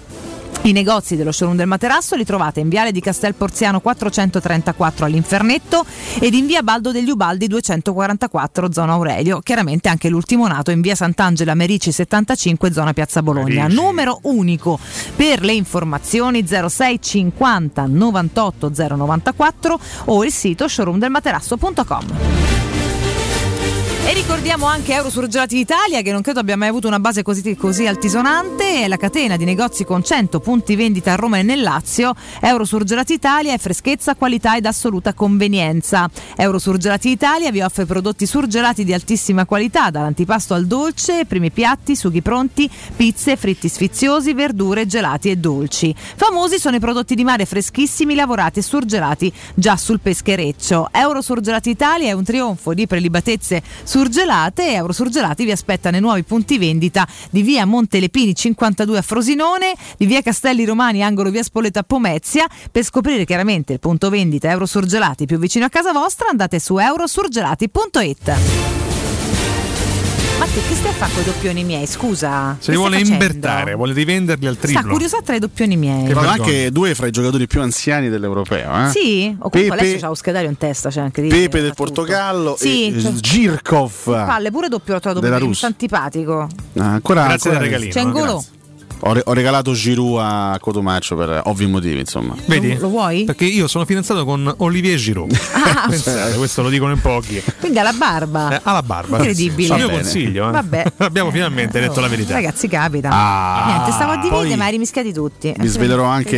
[0.65, 5.85] I negozi dello showroom del materasso li trovate in Viale di Castel Porziano 434 all'Infernetto
[6.19, 9.41] ed in Via Baldo degli Ubaldi 244 zona Aurelio.
[9.41, 13.64] Chiaramente anche l'ultimo nato in Via Sant'Angela Merici 75 zona Piazza Bologna.
[13.64, 13.80] Merici.
[13.80, 14.80] Numero unico
[15.15, 22.55] per le informazioni 06 50 98 094 o il sito showroomdelmaterasso.com.
[24.08, 27.88] E ricordiamo anche Eurosurgelati d'Italia che non credo abbia mai avuto una base così, così
[27.88, 32.14] altisonante, è la catena di negozi con 100 punti vendita a Roma e nel Lazio.
[32.40, 36.08] Eurosurgelati Italia è freschezza, qualità ed assoluta convenienza.
[36.35, 42.22] Eurosurgelati Italia vi offre prodotti surgelati di altissima qualità, dall'antipasto al dolce, primi piatti, sughi
[42.22, 45.95] pronti, pizze, fritti sfiziosi, verdure, gelati e dolci.
[45.98, 50.90] Famosi sono i prodotti di mare freschissimi lavorati e surgelati già sul peschereccio.
[50.92, 53.64] Eurosurgelati Italia è un trionfo di prelibatezze
[53.95, 59.74] surgelate e Eurosurgelati vi aspetta nei nuovi punti vendita di via Montelepini 52 a Frosinone,
[59.95, 62.45] di via Castelli Romani angolo via Spoleta a Pomezia.
[62.69, 68.75] Per scoprire chiaramente il punto vendita Eurosurgelati più vicino a casa vostra andate su eurosurgelati.it.
[70.38, 71.88] Ma te che stai a fare con i doppioni miei?
[71.88, 72.57] Scusa.
[72.59, 74.91] Se li Che vuole invertare, vuole rivenderli al Sta triplo.
[74.91, 76.11] curiosità tra i doppioni miei.
[76.11, 78.85] Sono anche due fra i giocatori più anziani dell'europeo.
[78.85, 78.89] Eh?
[78.89, 81.73] Sì, o comunque Pepe- adesso c'ha lo schedario in testa, c'è anche di Pepe del
[81.73, 84.03] Portogallo Sì, e cioè- Girkov.
[84.03, 85.67] Palle pure doppio proprio Russia.
[85.67, 86.47] antipatico.
[86.77, 88.43] Ah, ancora, Grazie ancora del regalino, C'è Ngolo?
[89.08, 92.34] Ho, re- ho regalato Giroud a Cotomaccio per ovvi motivi, insomma.
[92.48, 92.75] Vedi?
[92.80, 93.24] Lo vuoi?
[93.25, 95.32] Perché io sono fidanzato con Olivier Giroud.
[95.53, 97.40] Ah, Pensate, questo lo dicono in pochi.
[97.59, 98.56] quindi alla barba.
[98.56, 99.17] Eh, alla barba.
[99.17, 99.67] Incredibile.
[99.67, 100.48] Sì, Il mio consiglio.
[100.48, 100.51] eh.
[100.51, 100.84] Vabbè.
[101.06, 102.34] Abbiamo finalmente detto la verità.
[102.34, 103.09] Ragazzi, capita.
[103.11, 105.53] Ah, Niente, stavo a dividere, ma hai rimischiati tutti.
[105.56, 106.38] Vi svelerò anche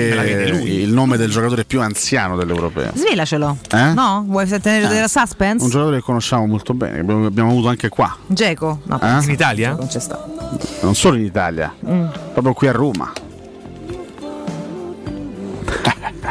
[0.66, 2.92] il nome del giocatore più anziano dell'europeo.
[2.96, 3.60] Svelacelo.
[3.72, 3.94] Eh?
[3.94, 4.26] No?
[4.28, 4.90] Vuoi tenere Eh.
[4.90, 5.64] della suspense?
[5.64, 8.82] Un giocatore che conosciamo molto bene, abbiamo, abbiamo avuto anche qua, Geco?
[8.84, 9.24] No, Eh?
[9.24, 9.74] In Italia?
[9.74, 10.22] non c'è sta.
[10.82, 12.06] non solo in Italia, Mm.
[12.34, 13.14] proprio qui a Roma.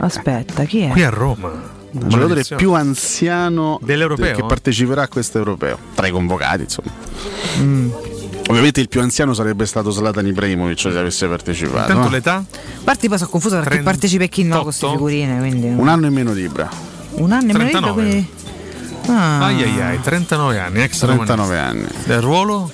[0.00, 0.88] Aspetta, chi è?
[0.88, 1.52] Qui a Roma.
[1.92, 4.34] Il giocatore più anziano Dell'europeo?
[4.34, 6.90] che parteciperà a questo europeo, tra i convocati, insomma.
[7.60, 7.90] Mm.
[8.48, 11.92] Ovviamente il più anziano sarebbe stato Zlatan Ibrahimovic se avesse partecipato.
[11.92, 12.10] Intanto no?
[12.10, 12.34] l'età?
[12.34, 12.44] A
[12.82, 13.90] parte poi sono confusa perché 38?
[13.90, 15.38] partecipa e chi no con queste figurine.
[15.38, 15.68] Quindi...
[15.68, 16.68] Un anno in meno di Ibra.
[17.12, 18.02] Un anno e meno di 39.
[18.02, 18.30] quindi.
[19.06, 19.46] Ah.
[19.46, 21.86] Ai ai ai, 39 anni, ex 39 anni.
[22.04, 22.68] Del ruolo?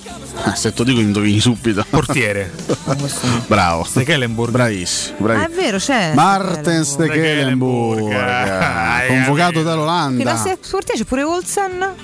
[0.44, 1.84] Ah, se te lo dico indovini subito.
[1.88, 2.50] Portiere.
[3.46, 3.84] Bravo.
[3.84, 4.50] Stekelenburg.
[4.50, 5.16] Bravissimo.
[5.18, 6.12] Ah, bravi- è vero, c'è.
[6.14, 10.36] Marten Stekelenburg, Ah, convocato Che la dall'Olanda.
[10.36, 11.94] se- portiere c'è pure Olsen?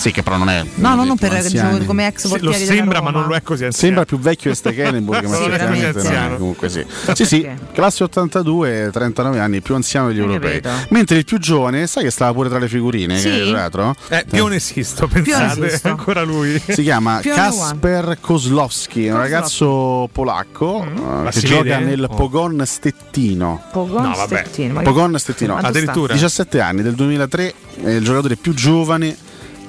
[0.00, 0.64] Sì, che però non è.
[0.76, 1.84] No, no, non per diciamo, anziani.
[1.84, 3.10] come ex Sì, lo sembra, Roma.
[3.10, 3.84] ma non lo è così anziano.
[3.86, 5.84] Sembra più vecchio di Stekelenburg, ma Sì, è.
[5.86, 6.36] Anziano.
[6.38, 6.84] Comunque sì.
[7.12, 10.60] Sì, sì, classe 82, 39 anni, più anziano degli europei.
[10.88, 13.28] Mentre il più giovane, sai che stava pure tra le figurine Sì?
[13.30, 13.94] che trovato?
[14.08, 15.88] Eh, Pione Sisto, pensate, Sisto.
[16.00, 16.58] ancora lui.
[16.66, 21.78] Si chiama Pione Kasper Kozlowski, è un ragazzo polacco eh, Ma che gioca vede?
[21.84, 22.14] nel Oh.
[22.14, 23.62] Pogon Stettino.
[23.70, 24.44] Pogon No, vabbè.
[24.46, 24.80] Stettino.
[24.82, 25.56] Pogon Stettino.
[25.56, 26.12] Addirittura.
[26.14, 27.54] 17 anni, del 2003,
[27.84, 29.14] è il giocatore più giovane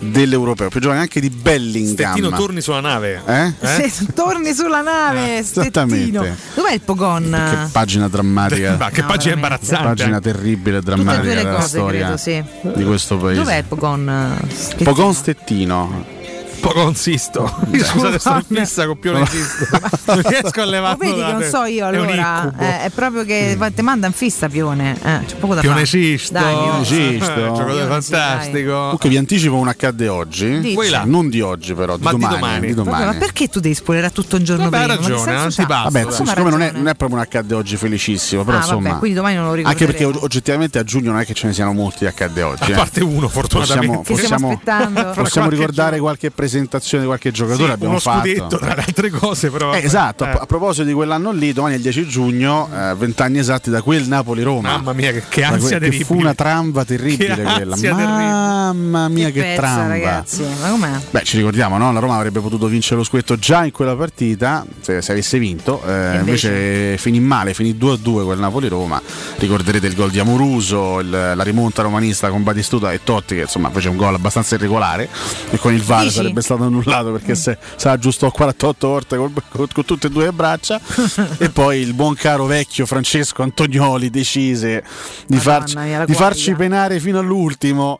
[0.01, 1.93] dell'europeo, più giovane anche di Bellingham.
[1.93, 3.21] Stettino torni sulla nave.
[3.25, 3.53] Eh?
[3.89, 6.23] Se torni sulla nave, Stettino.
[6.23, 6.35] esattamente.
[6.55, 7.29] Dov'è il Pogon?
[7.29, 8.75] Che pagina drammatica.
[8.77, 9.67] Ma che No, pagina veramente.
[9.67, 9.83] Che imbarazzante.
[9.87, 12.43] pagina terribile e Tutte drammatica due le della cose, storia credo, sì.
[12.75, 13.39] di questo paese.
[13.39, 14.37] Dov'è il Pogon?
[14.47, 14.91] Stettino?
[14.91, 16.05] Pogon Stettino.
[16.61, 17.53] Poco consisto.
[17.71, 19.65] Io scusate, in fissa con Pione Sisto.
[20.11, 21.47] Non riesco a Lo levarlo vedi che non te.
[21.49, 22.63] so io È allora, incubo.
[22.63, 25.85] eh, è proprio che ti manda in fissa Pione, eh, c'è poco da Pione fare.
[25.87, 26.33] Sisto.
[26.33, 26.85] Dai, Pione.
[26.85, 27.31] Sisto.
[27.31, 28.73] Eh, Giocatore fantastico.
[28.73, 30.75] Comunque vi anticipo un accadde oggi.
[31.05, 32.35] Non di oggi però, di Ma di domani.
[32.39, 32.59] domani.
[32.67, 33.05] di Vabbè, domani.
[33.05, 34.99] ma perché tu devi spoilerare tutto un giorno Vabbè, hai prima?
[35.01, 35.83] Ma che ragione, senso antipasto.
[35.83, 35.89] c'ha?
[36.03, 38.87] Vabbè, Come siccome non è, non è proprio un accadde oggi felicissimo, però Ah, insomma.
[38.89, 40.23] vabbè, quindi domani non lo anche perché ricorderemo.
[40.25, 42.63] oggettivamente a giugno non è che ce ne siano molti accadde oggi.
[42.63, 42.77] A eh.
[42.77, 43.97] parte uno, fortunatamente.
[44.13, 45.01] Possiamo, possiamo, aspettando.
[45.21, 47.65] possiamo Qualche ricordare qualche presentazione di qualche giocatore.
[47.67, 48.27] Sì, abbiamo uno fatto.
[48.27, 49.73] scudetto tra le altre cose, però.
[49.73, 50.37] Eh, esatto, a- Eh.
[50.41, 54.07] a proposito di quell'anno lì, domani è il 10 giugno, eh, vent'anni esatti da quel
[54.07, 54.69] Napoli-Roma.
[54.77, 57.75] Mamma mia, che, che ansia que- che fu una tramba terribile Che quella.
[57.77, 59.87] Mamma mia, che, pezza, tramba.
[59.87, 60.89] ragazzi, ma com'è?
[61.11, 61.91] Beh, ci ricordiamo, no?
[61.93, 65.81] La Roma avrebbe potuto vincere lo scudetto già in quella partita se, se avesse vinto.
[65.85, 66.47] eh, invece?
[66.49, 69.01] invece finì male, finì 2-2 quel Napoli-Roma.
[69.37, 73.69] Ricorderete il gol di Amoruso, il- la rimonta romanista con Batistuta e Totti, che insomma
[73.69, 75.07] fece un gol abbastanza irregolare.
[75.49, 76.15] E con il VAR Dici?
[76.41, 80.25] Sarebbe stato annullato perché se, se aggiustò 48 volte col- con, con tutte e due
[80.25, 80.79] le braccia.
[81.37, 84.83] e poi il buon caro vecchio Francesco Antonioli decise
[85.27, 87.99] di, farci, mia, di farci penare fino all'ultimo,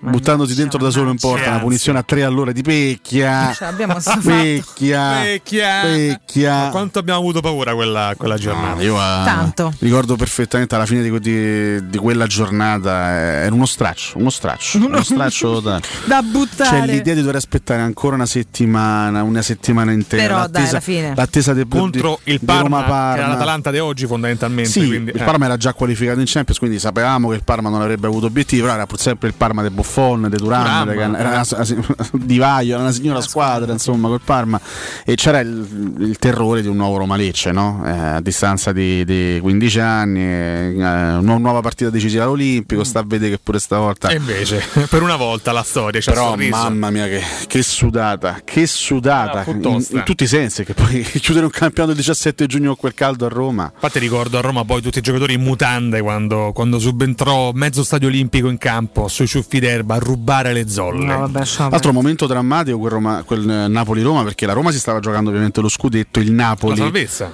[0.00, 1.50] buttandosi dentro da solo in porta.
[1.50, 3.52] Una punizione a tre all'ora di pecchia.
[4.02, 4.20] Fatto.
[4.32, 5.20] Pecchia.
[5.22, 5.80] Vecchia.
[5.82, 6.68] Pecchia.
[6.70, 8.82] Quanto abbiamo avuto paura quella, quella giornata?
[8.82, 9.72] Io eh, Tanto.
[9.80, 14.78] ricordo perfettamente alla fine di, di- di quella giornata eh, era uno straccio, uno straccio,
[14.78, 16.80] uno straccio da, Da buttare.
[16.80, 20.22] c'è l'idea di dover aspettare ancora una settimana, una settimana intera.
[20.22, 21.12] Però, dai, l'attesa, alla fine.
[21.14, 22.84] l'attesa de- Contro di- il di Parma,
[23.14, 24.70] che era l'Atalanta di oggi, fondamentalmente.
[24.70, 25.24] Sì, quindi, il eh.
[25.24, 28.62] Parma era già qualificato in Champions, quindi sapevamo che il Parma non avrebbe avuto obiettivi,
[28.62, 31.66] però era pur sempre il Parma di Buffon, di Can- era una,
[32.12, 34.60] di Vaio, era una signora squadra, insomma, col Parma.
[35.04, 37.82] E c'era il, il terrore di un nuovo Roma Lecce, no?
[37.84, 43.04] Eh, a distanza di, di 15 anni, eh, una nuova partita decisiva all'Olimpico, sta a
[43.06, 44.08] vedere che pure stavolta.
[44.08, 46.56] E invece, per una volta la storia ci ha Però sorriso.
[46.56, 51.02] mamma mia che, che sudata, che sudata Ah, in, in tutti i sensi, che poi
[51.20, 53.70] chiudere un campionato il 17 giugno con quel caldo a Roma.
[53.74, 58.08] Infatti ricordo a Roma poi tutti i giocatori in mutande quando, quando subentrò mezzo stadio
[58.08, 61.04] olimpico in campo sui ciuffi d'erba a rubare le zolle.
[61.04, 65.00] No, vabbè, Altro momento drammatico quel, Roma- quel, eh, Napoli-Roma perché la Roma si stava
[65.00, 66.76] giocando ovviamente lo scudetto, il Napoli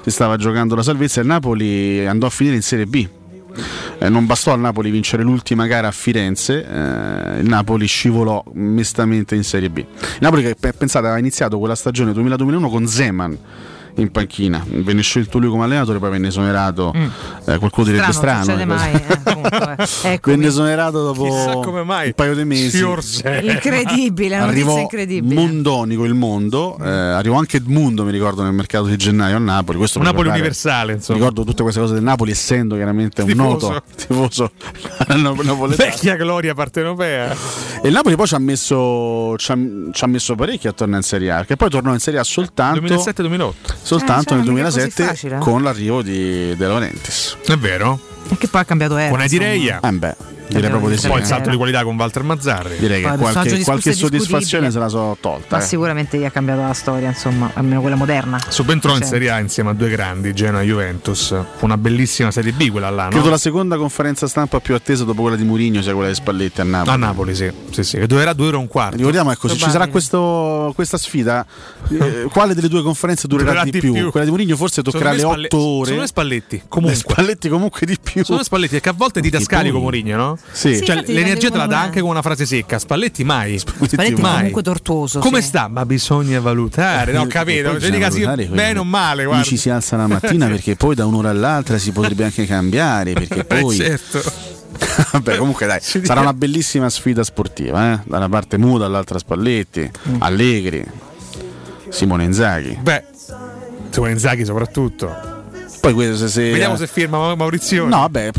[0.02, 3.06] si stava giocando la salvezza e il Napoli andò a finire in Serie B.
[3.98, 9.34] Eh, non bastò al Napoli vincere l'ultima gara a Firenze, eh, il Napoli scivolò mestamente
[9.34, 9.78] in Serie B.
[9.78, 9.86] Il
[10.20, 13.38] Napoli che pe- pensate aveva iniziato quella stagione 2000-2001 con Zeman
[14.00, 18.64] in panchina, venne scelto lui come allenatore, poi venne esonerato, eh, qualcuno direbbe Strano, strano,
[18.64, 19.40] non succede eh,
[20.02, 20.12] mai.
[20.12, 22.78] Eh, venne esonerato dopo Chissà come mai un paio di mesi.
[23.42, 25.34] Incredibile, una Arrivò incredibile.
[25.34, 29.78] Mondonico il mondo, eh, arrivò anche Edmundo, mi ricordo, nel mercato di gennaio a Napoli.
[29.78, 31.18] Questo Un Napoli ricordare- universale, insomma.
[31.18, 33.68] Ricordo tutte queste cose del Napoli, essendo chiaramente un Tifoso.
[33.68, 34.50] noto tifoso
[35.08, 35.68] napoletano.
[35.76, 37.32] Vecchia gloria partenopea.
[37.82, 39.58] E il Napoli poi ci ha messo, ci ha,
[39.92, 42.24] ci ha messo parecchio a tornare in Serie A, perché poi tornò in Serie A
[42.24, 43.52] soltanto, 2007-2008.
[43.88, 45.38] Soltanto Eh, nel cioè, così 2007 facile, eh.
[45.38, 47.36] con l'arrivo di De Laurentiis.
[47.46, 47.98] È vero?
[48.28, 49.22] E che poi ha cambiato era.
[49.22, 49.42] Insomma.
[49.42, 49.80] Reia.
[49.82, 50.16] Eh beh,
[50.48, 51.08] direi proprio di sì.
[51.08, 52.76] Poi il salto di qualità con Walter Mazzarri.
[52.78, 55.56] Direi che qualche, qualche soddisfazione se la so tolta.
[55.56, 55.66] Ma eh.
[55.66, 58.38] sicuramente gli ha cambiato la storia, insomma, almeno quella moderna.
[58.48, 61.34] Subentrò in Cioè, Serie A insieme a due grandi, Genoa e Juventus.
[61.56, 63.10] Fu una bellissima Serie B quella là, no?
[63.10, 66.60] Credo la seconda conferenza stampa più attesa dopo quella di Mourinho sia quella di Spalletti
[66.60, 66.90] a Napoli.
[66.90, 67.50] A Napoli, sì.
[67.70, 67.98] sì, sì.
[67.98, 68.96] Che durerà due ore e un quarto.
[68.96, 71.44] Ricordiamo, ecco, se ci sarà questo- questa sfida,
[71.90, 73.92] eh, quale delle due conferenze durerà, Durerà di, di più?
[73.92, 74.10] più.
[74.10, 75.96] Quella di Mourinho forse toccherà le Secondo me 8 Spalle- ore.
[76.00, 76.98] Me Spalletti, comunque.
[76.98, 78.24] Spalletti comunque di più.
[78.24, 80.37] Sono Spalletti perché a volte ti tascali con Mourinho, no?
[80.50, 80.76] Sì.
[80.76, 82.78] Sì, Cioè, l'energia te la dà anche con una frase secca.
[82.78, 83.58] Spalletti mai.
[83.58, 84.36] Spalletti è mai.
[84.36, 85.18] comunque tortuoso.
[85.20, 85.48] Come sì.
[85.48, 85.68] sta?
[85.68, 87.12] Ma bisogna valutare.
[87.12, 87.78] No, ho capito.
[87.78, 89.44] Cioè, dica sì, bene o male, Lui guarda.
[89.46, 93.40] ci si alza la mattina perché poi da un'ora all'altra si potrebbe anche cambiare perché
[93.48, 94.20] Eh, poi certo.
[95.12, 98.00] Vabbè, comunque dai, sarà una bellissima sfida sportiva, eh?
[98.04, 100.16] Da una parte Muda, dall'altra Spalletti, Mm.
[100.22, 100.84] Allegri,
[101.88, 102.78] Simone Inzaghi.
[102.80, 103.04] Beh,
[103.90, 105.36] Simone Inzaghi soprattutto.
[105.80, 107.84] Poi questo se, se- Vediamo se firma Ma- Maurizio.
[107.86, 108.30] No, vabbè,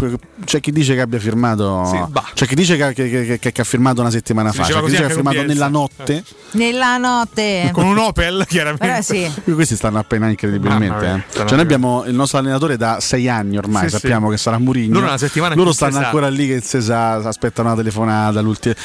[0.43, 1.85] c'è chi dice che abbia firmato.
[1.85, 1.97] Sì,
[2.33, 4.63] c'è chi dice che, che- che- che ha firmato una settimana Si fa.
[4.65, 6.23] C'è chi dice che ha firmato nella notte.
[6.51, 7.69] Nella notte.
[7.71, 8.85] Con un Opel, chiaramente.
[8.85, 9.31] Però sì.
[9.53, 11.05] Questi stanno appena incredibilmente.
[11.05, 11.23] Mia, eh.
[11.33, 13.83] Cioè, noi abbiamo il nostro allenatore da sei anni ormai.
[13.83, 14.35] Sì, sappiamo sì.
[14.35, 14.93] che sarà Murigno.
[14.93, 18.41] Loro una settimana Loro stanno ancora lì che si sa, aspettano la telefonata,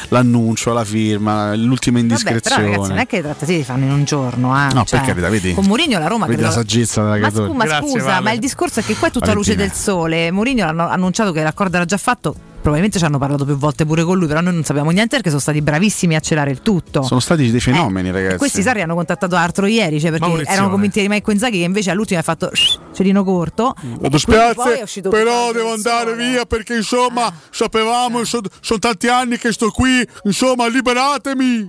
[0.09, 2.63] l'annuncio, la firma, l'ultima Vabbè, però indiscrezione.
[2.71, 4.55] ragazzi, non è che le trattative si fanno in un giorno.
[4.57, 4.73] eh.
[4.75, 5.55] No, Cioè, per carità, vedi.
[5.55, 8.81] Con Mourinho la Roma Vedi credo- la saggezza della Ma, scu- scusa, ma il discorso
[8.81, 9.67] è che qua è tutta luce Valentina.
[9.67, 10.31] del sole.
[10.31, 12.35] Mourinho hanno annunciato che l'accordo era già fatto.
[12.65, 15.29] probabilmente ci hanno parlato più volte pure con lui, però noi non sappiamo niente perché
[15.29, 17.03] sono stati bravissimi a celare il tutto.
[17.03, 18.35] Sono stati dei fenomeni, ragazzi.
[18.37, 20.57] E questi Sarri hanno contattato altro ieri, cioè perché Maurizione.
[20.57, 22.51] erano convinti di Maicon Inzaghi che invece all'ultimo ha fatto
[22.95, 23.75] cerino corto.
[23.83, 29.09] Mi quindi dispiace, poi è uscito però devo andare via perché insomma sapevamo, sono tanti
[29.09, 31.67] anni che sto qui, insomma liberatemi.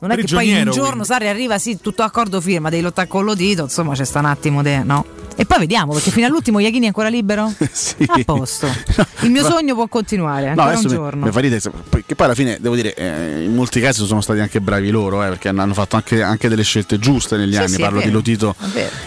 [0.00, 1.04] Non è che poi un giorno quindi.
[1.04, 4.24] Sarri arriva, sì, tutto d'accordo, firma, devi lottare con lo dito, insomma c'è sta un
[4.26, 5.04] attimo de, no?
[5.36, 7.52] E poi vediamo, perché fino all'ultimo Iachini è ancora libero?
[7.72, 7.96] sì.
[8.06, 8.66] A posto.
[9.20, 11.24] Il mio sogno può continuare, No, ancora un adesso mi- giorno.
[11.26, 14.04] mi fa ridere, se- poi- che poi alla fine devo dire, eh, in molti casi
[14.06, 17.52] sono stati anche bravi loro, eh, perché hanno fatto anche, anche delle scelte giuste negli
[17.52, 17.68] Sì, anni.
[17.68, 18.54] sì, Parlo di Lotito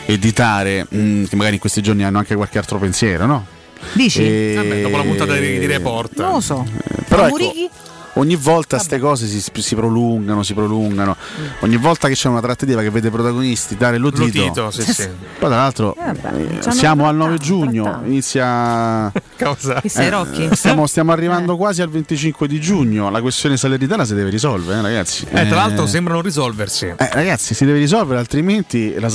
[0.05, 3.45] e di Tare, mh, che magari in questi giorni hanno anche qualche altro pensiero, no?
[3.93, 4.21] Dici?
[4.23, 6.19] E- Vabbè, dopo la puntata di, di Report.
[6.19, 6.65] Non lo so.
[7.07, 7.69] Però Ma ecco, Murichi?
[8.15, 11.15] Ogni volta queste cose si, si prolungano, si prolungano.
[11.61, 14.23] Ogni volta che c'è una trattativa che vede protagonisti dare Lotito.
[14.23, 15.07] Lotito, sì, sì.
[15.39, 18.05] Poi tra l'altro Eh, vabbè, eh, siamo al 9 trattato, giugno, trattato.
[18.05, 19.11] inizia...
[19.43, 19.81] Cosa?
[20.09, 20.49] Rocchi?
[20.55, 24.81] Stiamo, stiamo arrivando quasi al 25 di giugno, la questione salernitana si deve risolvere, eh,
[24.81, 25.25] ragazzi.
[25.29, 26.85] Eh, tra l'altro Eh, sembrano risolversi.
[26.85, 29.09] eh, ragazzi, si deve risolvere, altrimenti la,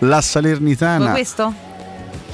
[0.00, 0.98] la Salernitana...
[0.98, 1.72] Vuoi questo?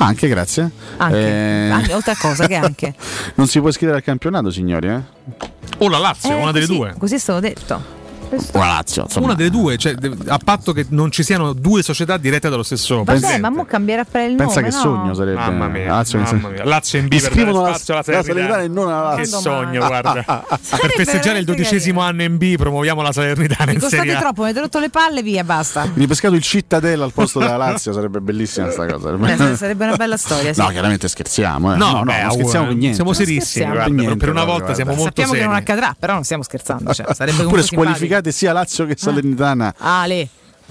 [0.01, 0.71] Anche, grazie.
[0.97, 1.17] Anche.
[1.19, 2.95] Eh, Anche, oltre a cosa che anche.
[3.37, 5.01] non si può iscrivere al campionato, signori, eh?
[5.79, 6.95] O la Lazio, Eh, una delle così- due.
[6.99, 7.99] Così è stato detto.
[8.53, 9.27] O la Lazio, insomma.
[9.27, 9.95] Una delle due, cioè,
[10.27, 13.41] a patto che non ci siano due società dirette dallo stesso Vabbè, presidente.
[13.41, 14.83] ma mo cambierà per il Pensa nome, che no?
[14.83, 15.39] sogno sarebbe.
[15.41, 16.65] Mamma mia, Lazio, mamma mia.
[16.65, 18.63] Lazio in B dare la, spazio alla la Salernitana.
[18.63, 19.41] E non Che Lazio.
[19.41, 20.13] sogno, guarda.
[20.59, 24.19] per festeggiare il dodicesimo anno in B promuoviamo la Salernitana Mi in Serie A.
[24.21, 25.89] troppo, mi avete rotto le palle, via, basta.
[25.93, 29.11] Ripescato il Cittadella al posto della Lazio sarebbe bellissima sta cosa.
[29.13, 30.61] Beh, sarebbe una bella storia, sì.
[30.61, 31.75] No, chiaramente scherziamo.
[31.75, 31.77] Eh.
[31.77, 32.95] No, no, beh, scherziamo eh, per niente.
[32.95, 35.49] siamo serissimi, guarda, Per per- niente, per una volta siamo molto Sappiamo che seri.
[35.49, 36.93] non accadrà, però non stiamo scherzando.
[36.95, 39.75] Cioè, sarebbe Oppure comunque squalificate sia Lazio che Salernitana.
[39.79, 40.29] Ale,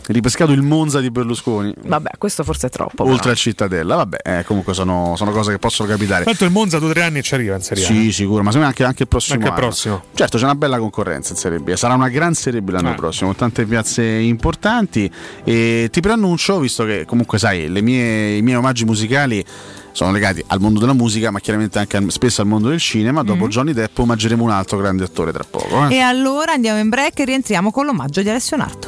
[0.07, 1.73] Ripescato il Monza di Berlusconi.
[1.85, 3.03] vabbè, questo forse è troppo.
[3.03, 3.29] Oltre però.
[3.31, 6.23] al Cittadella, vabbè, eh, comunque sono, sono cose che possono capitare.
[6.23, 7.87] Tanto il Monza due o tre anni ci arriva in Serie A.
[7.87, 9.61] Sì, sicuro, ma secondo me anche, anche il prossimo Anche il anno.
[9.67, 10.03] prossimo.
[10.13, 11.73] Certo, c'è una bella concorrenza in Serie B.
[11.73, 12.95] Sarà una gran Serie B l'anno Eh.
[12.95, 15.11] prossimo, con tante piazze importanti.
[15.43, 19.43] E ti preannuncio, visto che comunque sai, le mie- i miei omaggi musicali
[19.91, 23.23] sono legati al mondo della musica, ma chiaramente anche al- spesso al mondo del cinema.
[23.23, 23.49] Dopo Mm.
[23.49, 25.87] Johnny Depp omaggeremo un altro grande attore tra poco.
[25.87, 25.95] eh.
[25.95, 28.87] E allora andiamo in break e rientriamo con l'omaggio di Alessio Narto.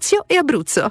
[0.00, 0.90] Lazio e Abruzzo.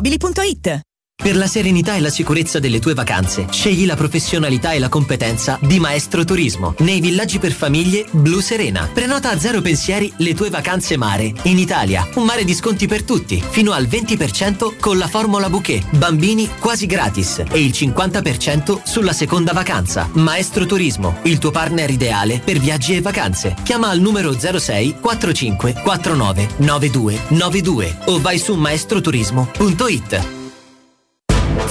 [0.01, 0.90] Automobili.it
[1.21, 5.59] Per la serenità e la sicurezza delle tue vacanze, scegli la professionalità e la competenza
[5.61, 8.89] di Maestro Turismo nei villaggi per famiglie Blu Serena.
[8.91, 11.31] Prenota a zero pensieri le tue vacanze mare.
[11.43, 15.95] In Italia, un mare di sconti per tutti, fino al 20% con la formula bouquet,
[15.95, 20.09] bambini quasi gratis e il 50% sulla seconda vacanza.
[20.13, 23.55] Maestro Turismo, il tuo partner ideale per viaggi e vacanze.
[23.61, 30.39] Chiama al numero 06 45 49 92 92 o vai su maestroturismo.it.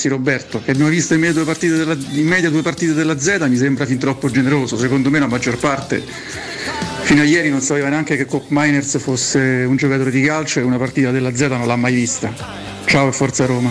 [0.00, 3.18] Ragazzi, Roberto, che abbiamo visto in media, due partite della, in media due partite della
[3.18, 6.02] Z mi sembra fin troppo generoso, secondo me la maggior parte
[7.02, 10.62] fino a ieri non sapeva neanche che Cop Miners fosse un giocatore di calcio e
[10.62, 12.32] una partita della Z non l'ha mai vista.
[12.86, 13.70] Ciao e forza Roma.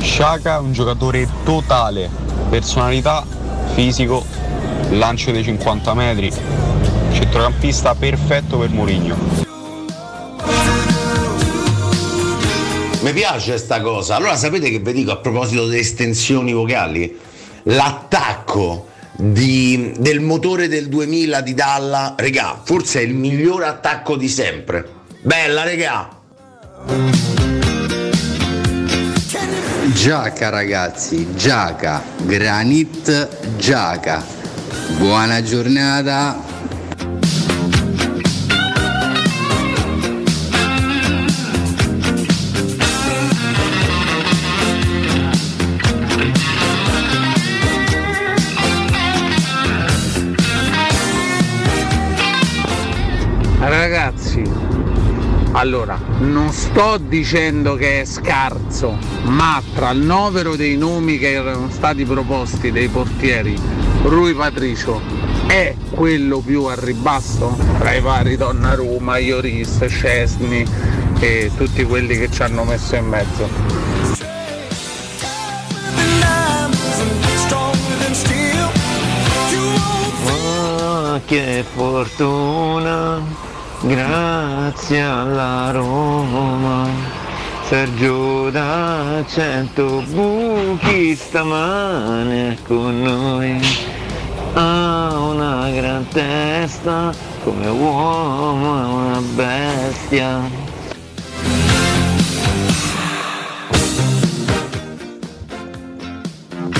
[0.00, 2.10] Sciaca è un giocatore totale,
[2.50, 3.24] personalità,
[3.74, 4.26] fisico,
[4.90, 6.32] lancio dei 50 metri,
[7.12, 9.51] centrocampista perfetto per Mourinho.
[13.12, 14.16] Piace sta cosa.
[14.16, 17.18] Allora sapete che vi dico a proposito delle estensioni vocali?
[17.64, 24.28] L'attacco di- del motore del 2000 di Dalla, regà, forse è il miglior attacco di
[24.28, 24.86] sempre.
[25.20, 26.08] Bella, regà.
[29.92, 34.24] Giaca ragazzi, Giaca, Granit Giaca.
[34.96, 36.51] Buona giornata.
[55.52, 61.68] Allora, non sto dicendo che è scarso, ma tra il novero dei nomi che erano
[61.70, 63.58] stati proposti dei portieri,
[64.02, 65.00] Rui Patricio
[65.46, 70.64] è quello più a ribasso tra i vari Donnarumma, Ioris, Scesni
[71.20, 73.48] e tutti quelli che ci hanno messo in mezzo.
[80.26, 83.20] Ah, che fortuna,
[83.82, 86.88] grazie alla Roma.
[87.68, 93.60] Sergio da cento buchi stamane con noi.
[94.54, 97.12] Ha una gran testa,
[97.42, 100.40] come uomo è una bestia.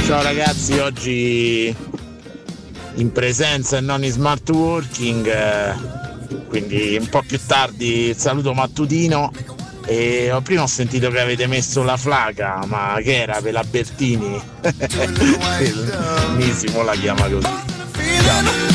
[0.05, 1.75] Ciao ragazzi, oggi
[2.97, 5.75] in presenza e non in smart working, eh,
[6.49, 9.33] quindi un po' più tardi il saluto mattutino.
[9.85, 14.41] E prima ho sentito che avete messo la flaca, ma che era per la Bertini?
[16.36, 17.49] Benissimo la chiama così.
[17.97, 18.72] Mi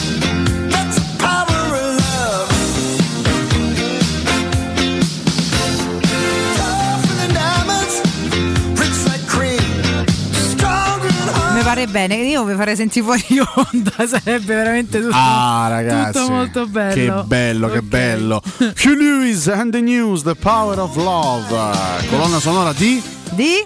[11.67, 13.25] pare bene, io vi farei sentire fuori
[13.73, 16.17] onda, sarebbe veramente tutto, Ah, ragazzi.
[16.19, 16.93] tutto molto bello.
[17.21, 18.41] Che bello, che bello.
[18.57, 22.07] Hugh Lewis and the News, The Power of Love.
[22.09, 23.03] Colonna sonora di.
[23.31, 23.65] Di?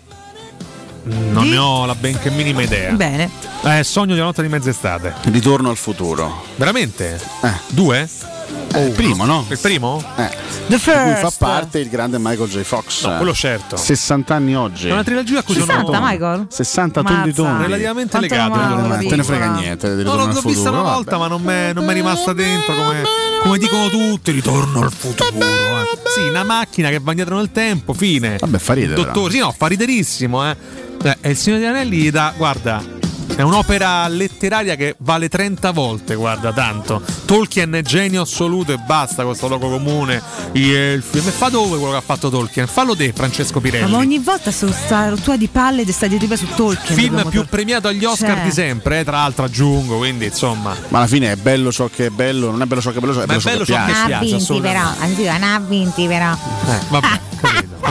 [1.03, 2.91] Non ne ho la benché minima idea.
[2.93, 3.29] Bene.
[3.63, 5.13] Eh, sogno di una notte di mezz'estate.
[5.25, 6.45] Ritorno al futuro.
[6.55, 7.19] Veramente?
[7.43, 7.53] Eh.
[7.67, 8.09] Due?
[8.79, 9.45] Il primo, no?
[9.49, 10.03] Il primo?
[10.17, 10.29] Eh.
[10.67, 11.37] The Di cui fa first.
[11.39, 12.61] parte il grande Michael J.
[12.61, 13.05] Fox.
[13.05, 13.75] No, quello certo.
[13.77, 14.87] 60 anni oggi.
[14.87, 16.45] È una trilogia a cui 60, sono Michael?
[16.49, 17.15] 60 Mazza.
[17.15, 17.63] tondi tondi.
[17.63, 18.93] relativamente Quanto legato.
[18.93, 20.93] al te ne frega niente di No, l'ho, vista una vabbè.
[20.93, 23.01] volta, ma non mi non m'è rimasta dentro come,
[23.43, 24.31] come dicono tutti.
[24.31, 25.29] Ritorno al futuro.
[25.37, 25.99] eh.
[26.13, 28.37] Sì, una macchina che va indietro nel tempo, fine.
[28.39, 30.55] Vabbè, fa ridere, Dottore, sì, no, fa riderissimo, eh.
[31.03, 32.99] Eh, E il Signore degli Anelli gli dà, guarda.
[33.41, 37.01] È un'opera letteraria che vale 30 volte, guarda, tanto.
[37.25, 40.21] Tolkien è genio assoluto e basta questo logo comune.
[40.51, 41.17] Elfi.
[41.17, 42.67] E fa dove quello che ha fatto Tolkien?
[42.67, 43.89] Fallo te, Francesco Pirelli.
[43.89, 46.95] Ma ogni volta su sta rottura di palle di sta diatriba su Tolkien.
[46.95, 48.43] Film più tor- premiato agli Oscar Cioè.
[48.43, 50.75] di sempre, eh, tra l'altro aggiungo, quindi insomma.
[50.89, 53.01] Ma alla fine è bello ciò che è bello, non è bello ciò che è
[53.01, 54.05] bello, è Ma è bello ciò bello che ciò che piace.
[54.05, 56.31] piace, Ha vinti però, anzi, non ha vinti però.
[56.33, 57.19] Eh, vabbè.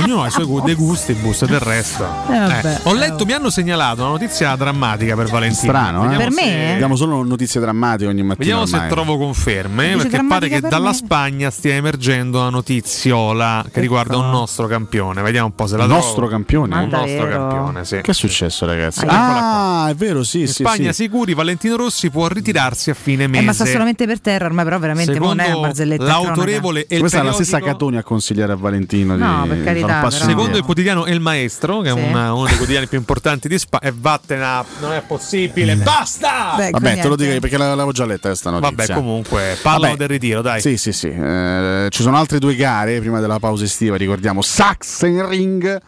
[0.04, 2.04] Ognuno ha i suoi dei gusti, bus del resto.
[2.28, 2.60] Eh, vabbè.
[2.64, 5.72] Eh, ho letto, mi hanno segnalato una notizia drammatica per Valentino.
[5.72, 6.16] Strano, eh?
[6.16, 6.72] Per se- me?
[6.74, 8.36] Abbiamo solo notizie drammatiche ogni mattina.
[8.38, 8.90] Vediamo se ormai.
[8.90, 10.94] trovo conferme, perché pare che per dalla me?
[10.94, 15.22] Spagna stia emergendo una notiziola che riguarda un nostro campione.
[15.22, 16.04] Vediamo un po' se la Il trovo.
[16.04, 16.76] nostro campione?
[16.76, 18.00] Un nostro campione, sì.
[18.00, 19.04] Che è successo, ragazzi?
[19.06, 20.62] Ah, Ah, è vero, sì, In sì.
[20.62, 21.04] Spagna sì.
[21.04, 23.44] sicuri, Valentino Rossi può ritirarsi a fine Eh, mese.
[23.44, 26.04] ma sta solamente per terra ormai, però veramente mo non è una Secondo barzelletta.
[26.04, 29.62] l'autorevole e il Questa è la stessa Catoni a consigliare a Valentino di No, per
[29.64, 30.30] carità, passo però.
[30.30, 31.96] Secondo il quotidiano El Maestro, che Sì.
[31.96, 34.64] è una- uno dei quotidiani più importanti di Spagna, e vattene a...
[34.80, 36.54] non è possibile, basta!
[36.56, 38.76] Beh, Vabbè, te lo dico perché l'avevo già letta questa notizia.
[38.76, 39.96] Vabbè, comunque, Vabbè.
[39.96, 40.60] del ritiro, dai.
[40.60, 41.08] Sì, sì, sì.
[41.08, 45.80] Eh, ci sono altre due gare prima della pausa estiva, ricordiamo Sachsenring.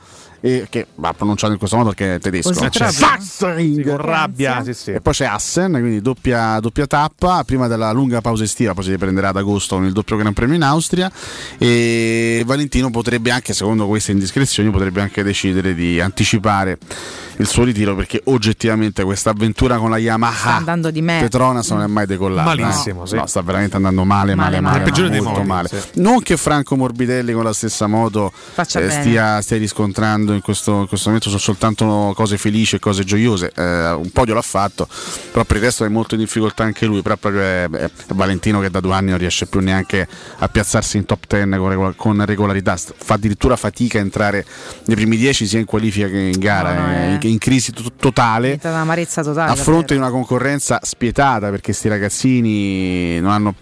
[0.45, 2.53] E che va pronunciato in questo modo perché è tedesco.
[2.53, 2.91] Così C'è.
[2.91, 4.91] Sì, con rabbia, sì, sì.
[4.91, 8.91] E poi c'è Assen, quindi doppia, doppia tappa prima della lunga pausa estiva, poi si
[8.91, 11.11] riprenderà ad agosto con il doppio Gran Premio in Austria.
[11.59, 16.79] E Valentino potrebbe anche, secondo queste indiscrezioni, potrebbe anche decidere di anticipare
[17.37, 21.21] il suo ritiro perché oggettivamente questa avventura con la Sta Yamaha andando di me.
[21.21, 22.55] Petronas non è mai decollata.
[22.55, 23.07] Malissimo, no.
[23.07, 23.15] sì.
[23.17, 24.79] No, sta veramente andando male, male, Male, male, male.
[24.79, 25.69] Il peggiore dei molto modi, male.
[25.69, 26.01] sì.
[26.01, 30.87] Non che Franco Morbidelli con la stessa moto eh, stia, stia riscontrando in questo, in
[30.89, 33.53] questo momento sono soltanto cose felici e cose gioiose.
[33.55, 34.87] Eh, un podio l'ha fatto,
[35.31, 37.03] però per il resto è molto in difficoltà anche lui.
[37.03, 40.07] Però proprio è, è Valentino che da due anni non riesce più neanche
[40.39, 42.77] a piazzarsi in top 10 con, regola- con regolarità.
[42.77, 44.45] Fa addirittura fatica a entrare
[44.87, 47.13] nei primi 10 sia in qualifica che in gara, No, no, eh.
[47.13, 48.59] in, in crisi to- totale.
[48.63, 49.51] un'amarezza totale.
[49.53, 53.55] A fronte di una concorrenza spietata perché sti ragazzini non hanno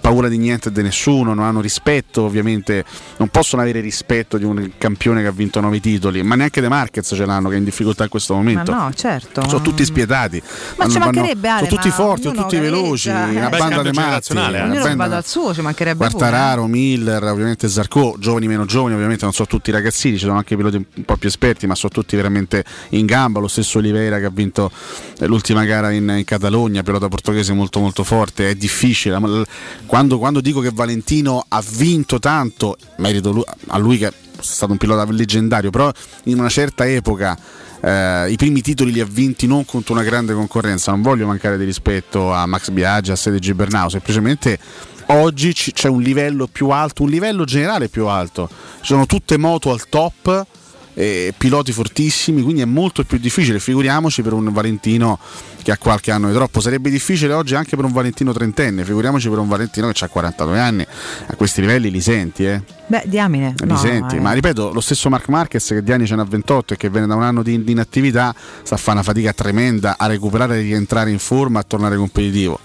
[0.00, 2.84] paura di niente e di nessuno, non hanno rispetto, ovviamente
[3.18, 6.68] non possono avere rispetto di un campione che ha vinto nove titoli, ma neanche De
[6.68, 8.72] Marquez ce l'hanno che è in difficoltà in questo Ma momento.
[8.72, 9.46] no, certo.
[9.48, 10.42] Sono tutti spietati,
[10.76, 13.56] Ma ci mancherebbe, Ale, sono tutti ma forti, sono tutti veloci, una eh.
[13.56, 14.32] Banda di matti.
[14.36, 16.10] Ognuno banda- vada al suo, ci mancherebbe pure.
[16.10, 20.56] Quartararo, Miller, ovviamente Zarco, giovani meno giovani, ovviamente non sono tutti ragazzini, ci sono anche
[20.56, 23.40] piloti un po' più esperti, ma sono tutti veramente in gamba.
[23.40, 24.70] Lo stesso Oliveira che ha vinto
[25.20, 29.18] l'ultima gara in, in Catalogna, pilota portoghese molto molto forte, è difficile.
[29.18, 29.46] ma l-
[29.86, 34.72] Quando, quando dico che Valentino ha vinto tanto, merito lu- a lui che è stato
[34.72, 35.90] un pilota leggendario, però
[36.24, 37.38] in una certa epoca
[37.82, 40.90] eh, i primi titoli li ha vinti non contro una grande concorrenza.
[40.92, 44.58] Non voglio mancare di rispetto a Max Biaggi, a Sede Gibernau, semplicemente
[45.06, 48.48] oggi ci- c'è un livello più alto, un livello generale più alto.
[48.80, 50.46] Ci sono tutte moto al top,
[50.94, 53.58] eh, piloti fortissimi, quindi è molto più difficile.
[53.58, 55.18] Figuriamoci per un Valentino
[55.62, 56.60] che ha qualche anno di troppo.
[56.60, 60.58] Sarebbe difficile oggi anche per un Valentino trentenne, figuriamoci per un Valentino che ha 42
[60.58, 60.86] anni.
[61.26, 62.62] A questi livelli li senti, eh?
[62.86, 63.54] Beh, diamine.
[63.58, 64.20] Li no, senti, eh.
[64.20, 67.06] ma ripeto, lo stesso Mark Marquez che di anni ce n'ha 28 e che viene
[67.06, 70.60] da un anno di, di inattività sta a fare una fatica tremenda a recuperare, a
[70.60, 72.58] rientrare in forma, a tornare competitivo.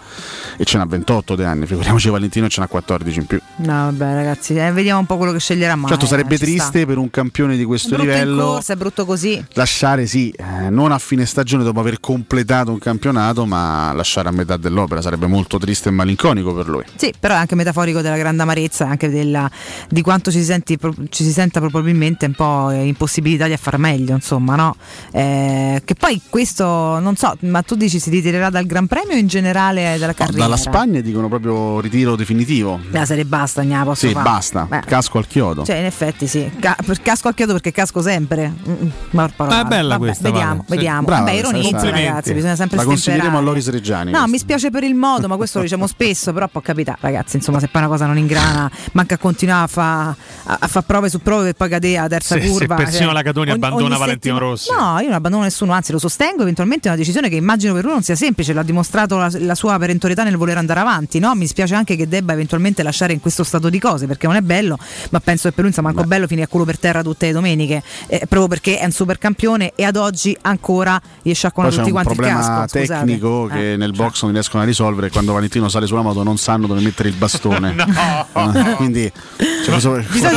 [0.58, 3.40] E ce n'ha 28 di anni, figuriamoci Valentino ce n'ha 14 in più.
[3.58, 5.76] No, vabbè, ragazzi, eh, vediamo un po' quello che sceglierà.
[5.76, 6.86] Ma certo eh, sarebbe ci triste sta.
[6.86, 9.44] per un campione di questo È livello corsa, è brutto così.
[9.54, 14.32] lasciare sì, eh, non a fine stagione dopo aver completato un campionato, ma lasciare a
[14.32, 16.84] metà dell'opera sarebbe molto triste e malinconico per lui.
[16.96, 19.50] Sì, però è anche metaforico della grande amarezza, anche della-
[19.90, 20.78] di quanto ci si, senti,
[21.10, 24.76] ci si senta probabilmente un po' impossibilitati a far meglio, insomma, no?
[25.12, 29.18] Eh, che poi questo, non so, ma tu dici si ritirerà dal Gran Premio o
[29.18, 30.44] in generale dalla No, carriera?
[30.44, 32.80] dalla Spagna dicono proprio ritiro definitivo.
[32.92, 34.30] La serie basta, ne posso Sì, fare.
[34.30, 34.82] basta, Beh.
[34.86, 35.64] casco al chiodo.
[35.66, 38.54] Cioè, in effetti sì, Ca- casco al chiodo perché casco sempre.
[38.68, 39.62] Mm, mm, ma parolate.
[39.62, 40.64] Ah, è bella Vabbè, questa, Vediamo, Vale.
[40.68, 41.02] Vediamo.
[41.06, 43.42] Brava, Vabbè, questa- ragazzi, bisogna sempre La consiglieremo a.
[43.42, 44.12] Loris Reggiani.
[44.12, 47.36] No, mi spiace per il modo, ma questo lo diciamo spesso, però può capitare, ragazzi,
[47.38, 51.10] insomma, se poi una cosa non ingrana, manca a continuare a fare a, fa prove
[51.10, 52.76] su prove per poi cadere alla terza Se- se curva.
[52.76, 54.72] cioè, persino la Catoni abbandona Valentino Rossi.
[54.72, 57.84] No, io non abbandono nessuno, anzi lo sostengo, eventualmente è una decisione che immagino per
[57.84, 61.34] lui non sia semplice, l'ha dimostrato la, la sua perentorietà nel voler andare avanti, no?
[61.36, 64.42] Mi spiace anche che debba eventualmente lasciare in questo stato di cose, perché non è
[64.42, 64.78] bello,
[65.12, 67.32] ma penso che per lui sia manco bello finire a culo per terra tutte le
[67.32, 71.84] domeniche, eh, proprio perché è un super campione e ad oggi ancora sciacquano Poi c'è
[71.84, 72.65] tutti quanti il casco.
[72.68, 72.88] Scusate.
[73.06, 73.78] tecnico che Eh.
[73.78, 77.10] nel box non riescono a risolvere quando Valentino sale sulla moto non sanno dove mettere
[77.10, 77.76] il bastone.
[78.36, 79.12] Eh, Quindi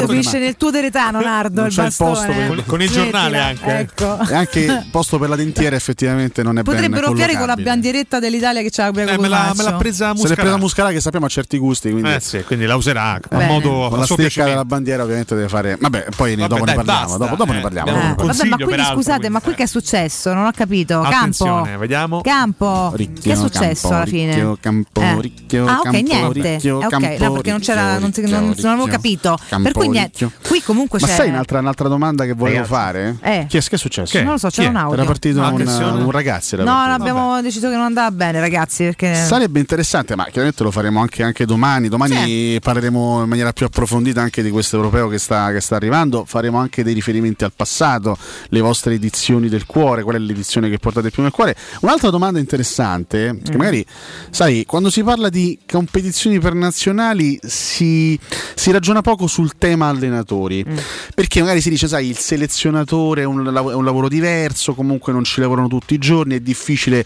[0.01, 0.07] problema.
[0.07, 2.47] finisce nel tuo teretano, Nardo, Non il c'è il posto bastone.
[2.49, 3.79] per- Con il giornale anche.
[3.79, 4.19] Ecco.
[4.29, 8.19] E anche il posto per la dentiera effettivamente non è Potrebbero piare con la bandieretta
[8.19, 10.57] dell'Italia che c'ha Eh, me, l'ha, me l'ha presa Se l'è presa.
[10.57, 13.95] Muscarà che sappiamo ha certi gusti, quindi Eh sì, quindi la userà a modo con
[13.95, 15.77] a la stecca della bandiera ovviamente deve fare.
[15.79, 17.17] Vabbè, poi ne- Vabbè, dopo dai, ne parliamo.
[17.19, 17.91] dopo, dopo eh, ne parliamo.
[17.91, 20.33] ne Vabbè, ma quindi scusate, ma qui che è successo?
[20.33, 21.01] Non ho capito.
[21.01, 21.79] Attenzione, Campo.
[21.79, 22.18] vediamo.
[22.23, 22.93] Campo.
[22.95, 24.35] Ricchio, che è successo campo, alla fine?
[24.35, 25.21] ricchio, campo, Eh.
[25.21, 26.51] ricchio, ah, ok, campo, niente.
[26.55, 29.39] ricchio, Eh, ok, campo, no, perché non c'era, ricchio, non, non- non avevo capito.
[29.49, 30.31] campo, per cui niente.
[30.47, 31.15] Qui comunque Ma c'è.
[31.15, 32.73] sai un'altra, un'altra domanda che volevo Ragazzi.
[32.73, 33.17] fare?
[33.23, 33.47] Eh.
[33.49, 34.23] Che, è, che è successo?
[34.23, 34.95] Non lo so, c'era un audio.
[34.95, 36.55] Era partito No, un, un ragazzo.
[36.55, 36.89] Era No, partito.
[36.89, 38.85] no, abbiamo deciso che non andava bene, ragazzi.
[38.85, 41.89] Perché Sarebbe interessante, ma chiaramente lo faremo anche, anche domani.
[41.89, 46.25] Domani parleremo in maniera più approfondita anche di questo europeo che sta, che sta arrivando.
[46.27, 48.17] Faremo anche dei riferimenti al passato,
[48.49, 51.55] le vostre edizioni del cuore, qual è l'edizione che portate più nel cuore.
[51.81, 53.57] Un'altra domanda interessante, che Mm.
[53.57, 53.85] magari,
[54.31, 58.19] sai, quando si parla di competizioni internazionali si,
[58.55, 60.77] si ragiona poco sul tema allenatori, Mm.
[61.15, 65.25] perché magari si dice, sai, il selezionatore è un, è un lavoro diverso, comunque non
[65.25, 67.05] ci lavorano tutti i giorni, è difficile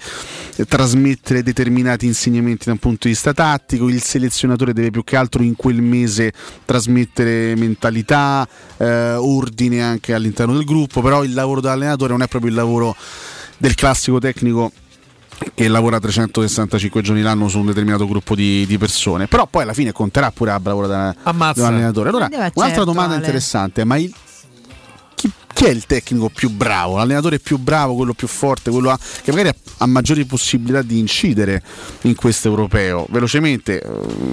[0.56, 5.16] eh, trasmettere determinati insegnamenti da un punto di vista tattico, il selezionatore deve più che
[5.16, 6.32] altro in quel mese
[6.64, 8.46] trasmettere mentalità,
[8.78, 12.94] eh, ordine anche all'interno del gruppo, però il lavoro dell'allenatore non è proprio il lavoro
[13.58, 14.72] del classico tecnico
[15.54, 19.72] che lavora 365 giorni l'anno su un determinato gruppo di, di persone, però poi alla
[19.74, 21.62] fine conterà pure il lavoro da- Ammazza.
[21.62, 22.08] dell'allenatore.
[22.08, 23.24] Allora, Eh, un'altra certo, domanda Ale.
[23.24, 24.12] interessante, ma il,
[25.52, 29.30] chi, è il tecnico più bravo, l'allenatore più bravo, quello più forte, quello ha- che
[29.30, 31.62] magari ha, ha maggiori possibilità di incidere
[32.02, 33.06] in questo europeo?
[33.10, 33.90] Velocemente, eh,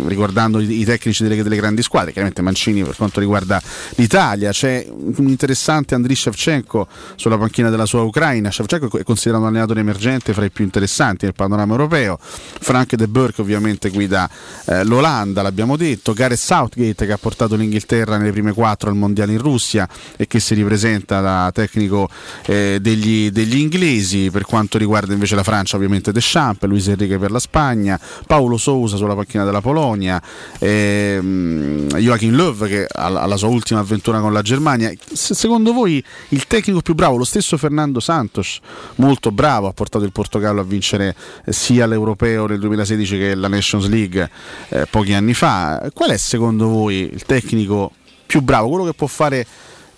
[0.08, 3.62] riguardando i, i tecnici delle, delle grandi squadre, chiaramente Mancini per quanto riguarda
[3.96, 8.52] l'Italia, c'è un interessante Andriy Shevchenko sulla panchina della sua Ucraina.
[8.52, 12.18] Shevchenko è considerato un allenatore emergente fra i più interessanti nel panorama europeo.
[12.22, 14.30] Frank De Burke ovviamente guida
[14.66, 16.14] eh, l'Olanda, l'abbiamo detto.
[16.14, 20.40] Gareth Southgate che ha portato l'Inghilterra nelle prime quattro al mondiale in Russia e che
[20.40, 22.10] si ripresenta da tecnico
[22.46, 24.30] eh, degli, degli inglesi.
[24.32, 28.98] Per quanto riguarda invece la Francia, ovviamente Deschamps, Luis Enrique per la Spagna, Paolo Sousa
[28.98, 30.22] sulla panchina della Polonia,
[30.60, 34.92] ehm, Joachim Löw che ha la sua ultima avventura con la Germania.
[35.12, 38.60] Se- secondo voi il tecnico più bravo, lo stesso Fernando Santos,
[38.96, 41.16] molto bravo, ha portato il Portogallo a vincere
[41.46, 44.30] eh, sia l'Europeo nel 2016 che la Nations League
[44.70, 45.90] eh, pochi anni fa.
[45.94, 47.92] Qual è secondo voi il tecnico
[48.26, 49.46] più bravo, quello che può fare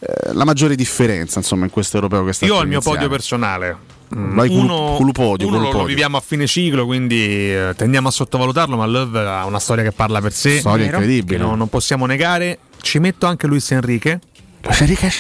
[0.02, 2.98] eh, la maggiore differenza insomma, in questo europeo che sta Io ho il mio iniziare?
[2.98, 3.78] podio personale.
[4.14, 5.88] Mm, Vai culu- uno culupodio, uno lo- lo culupodio.
[5.96, 7.16] viviamo a fine ciclo, quindi
[7.54, 10.60] eh, tendiamo a sottovalutarlo, ma Love ha una storia che parla per sé.
[10.60, 10.98] Storia Vero?
[10.98, 11.38] incredibile.
[11.38, 12.58] Che non, non possiamo negare.
[12.82, 14.20] Ci metto anche Luis Enrique.
[14.64, 15.12] Luis Enrique?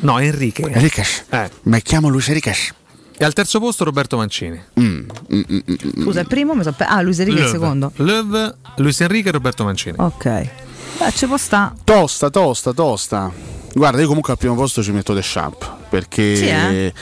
[0.00, 0.70] No, Enrique.
[0.72, 1.04] Enrique.
[1.28, 1.50] Eh.
[1.64, 2.54] Ma chiamo Luis Enrique.
[3.20, 4.58] E al terzo posto Roberto Mancini.
[4.80, 5.00] Mm, mm,
[5.30, 5.60] mm, mm,
[5.98, 6.02] mm.
[6.04, 7.58] Scusa, il primo mi so Ah, Luis Enrique il Love.
[7.58, 7.92] secondo.
[7.96, 9.96] Love, Luis Enrique e Roberto Mancini.
[9.98, 10.24] Ok.
[10.98, 11.74] Beh, ci può sta.
[11.84, 13.30] Tosta, tosta, tosta.
[13.74, 16.92] Guarda, io comunque al primo posto ci metto Deschamps perché Sì, eh?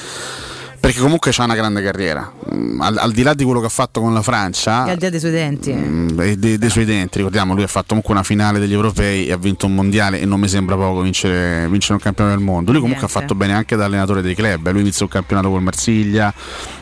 [0.87, 2.33] Perché comunque c'ha una grande carriera.
[2.55, 4.97] Mm, Al, al di là di quello che ha fatto con la Francia E al
[4.97, 5.73] di là dei suoi denti.
[5.73, 9.27] mm, e dei, dei suoi denti, ricordiamo, lui ha fatto comunque una finale degli europei
[9.27, 12.45] e ha vinto un mondiale e non mi sembra poco vincere, vincere un campionato del
[12.45, 12.71] mondo.
[12.71, 13.19] Lui comunque Niente.
[13.19, 14.71] ha fatto bene anche da allenatore dei club.
[14.71, 16.33] Lui iniziò un campionato col Marsiglia,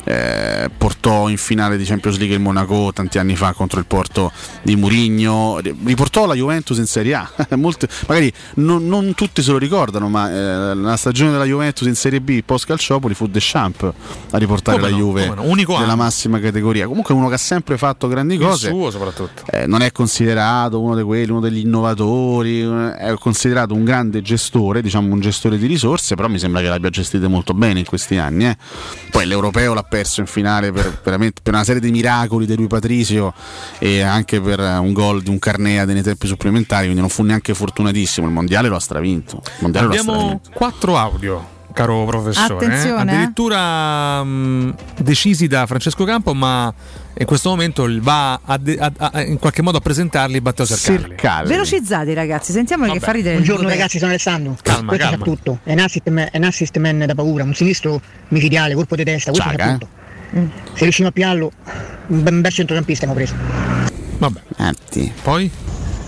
[0.05, 4.31] eh, portò in finale di Champions League il Monaco tanti anni fa contro il Porto
[4.61, 7.31] di Murigno, riportò la Juventus in Serie A.
[7.57, 11.95] Molte- magari non, non tutti se lo ricordano, ma eh, la stagione della Juventus in
[11.95, 13.93] Serie B post Calciopoli fu Deschamps
[14.31, 16.03] a riportare Come la no, Juve no, unico nella anno.
[16.03, 16.87] massima categoria.
[16.87, 18.69] Comunque uno che ha sempre fatto grandi Il cose.
[18.69, 19.43] suo soprattutto.
[19.51, 24.23] Eh, non è considerato uno di quelli, uno degli innovatori, eh, è considerato un grande
[24.23, 27.85] gestore, diciamo un gestore di risorse, però mi sembra che l'abbia gestite molto bene in
[27.87, 28.47] questi anni.
[28.47, 28.57] eh.
[29.11, 32.67] Poi l'europeo l'ha perso in finale per, veramente per una serie di miracoli di Rui
[32.67, 33.33] Patricio
[33.79, 37.55] e anche per un gol di un Carnea nei tempi supplementari, quindi non fu neanche
[37.55, 38.27] fortunatissimo.
[38.27, 39.43] Il mondiale lo ha stravinto.
[39.61, 42.65] Il Abbiamo quattro audio, caro professore.
[42.67, 42.87] eh.
[42.87, 42.91] Eh.
[42.91, 46.73] Addirittura mh, decisi da Francesco Campo, ma
[47.19, 51.49] in questo momento va a de- a- a- in qualche modo a presentarli Matteo Sercalli.
[51.49, 53.35] Velocizzati ragazzi, sentiamolo che fa ridere.
[53.35, 54.57] Buongiorno ragazzi, sono Alessandro.
[54.63, 55.25] Calma, questo calma.
[55.25, 55.59] tutto.
[55.65, 59.05] È un, assist man, è un assist man da paura, un sinistro micidiale, colpo di
[59.05, 59.73] testa, questo eh?
[59.73, 59.89] tutto.
[60.73, 61.53] Se riusciamo a piarlo,
[62.07, 63.93] un bel un bel centrocampista abbiamo preso.
[64.19, 64.41] Vabbè.
[65.23, 65.51] Poi?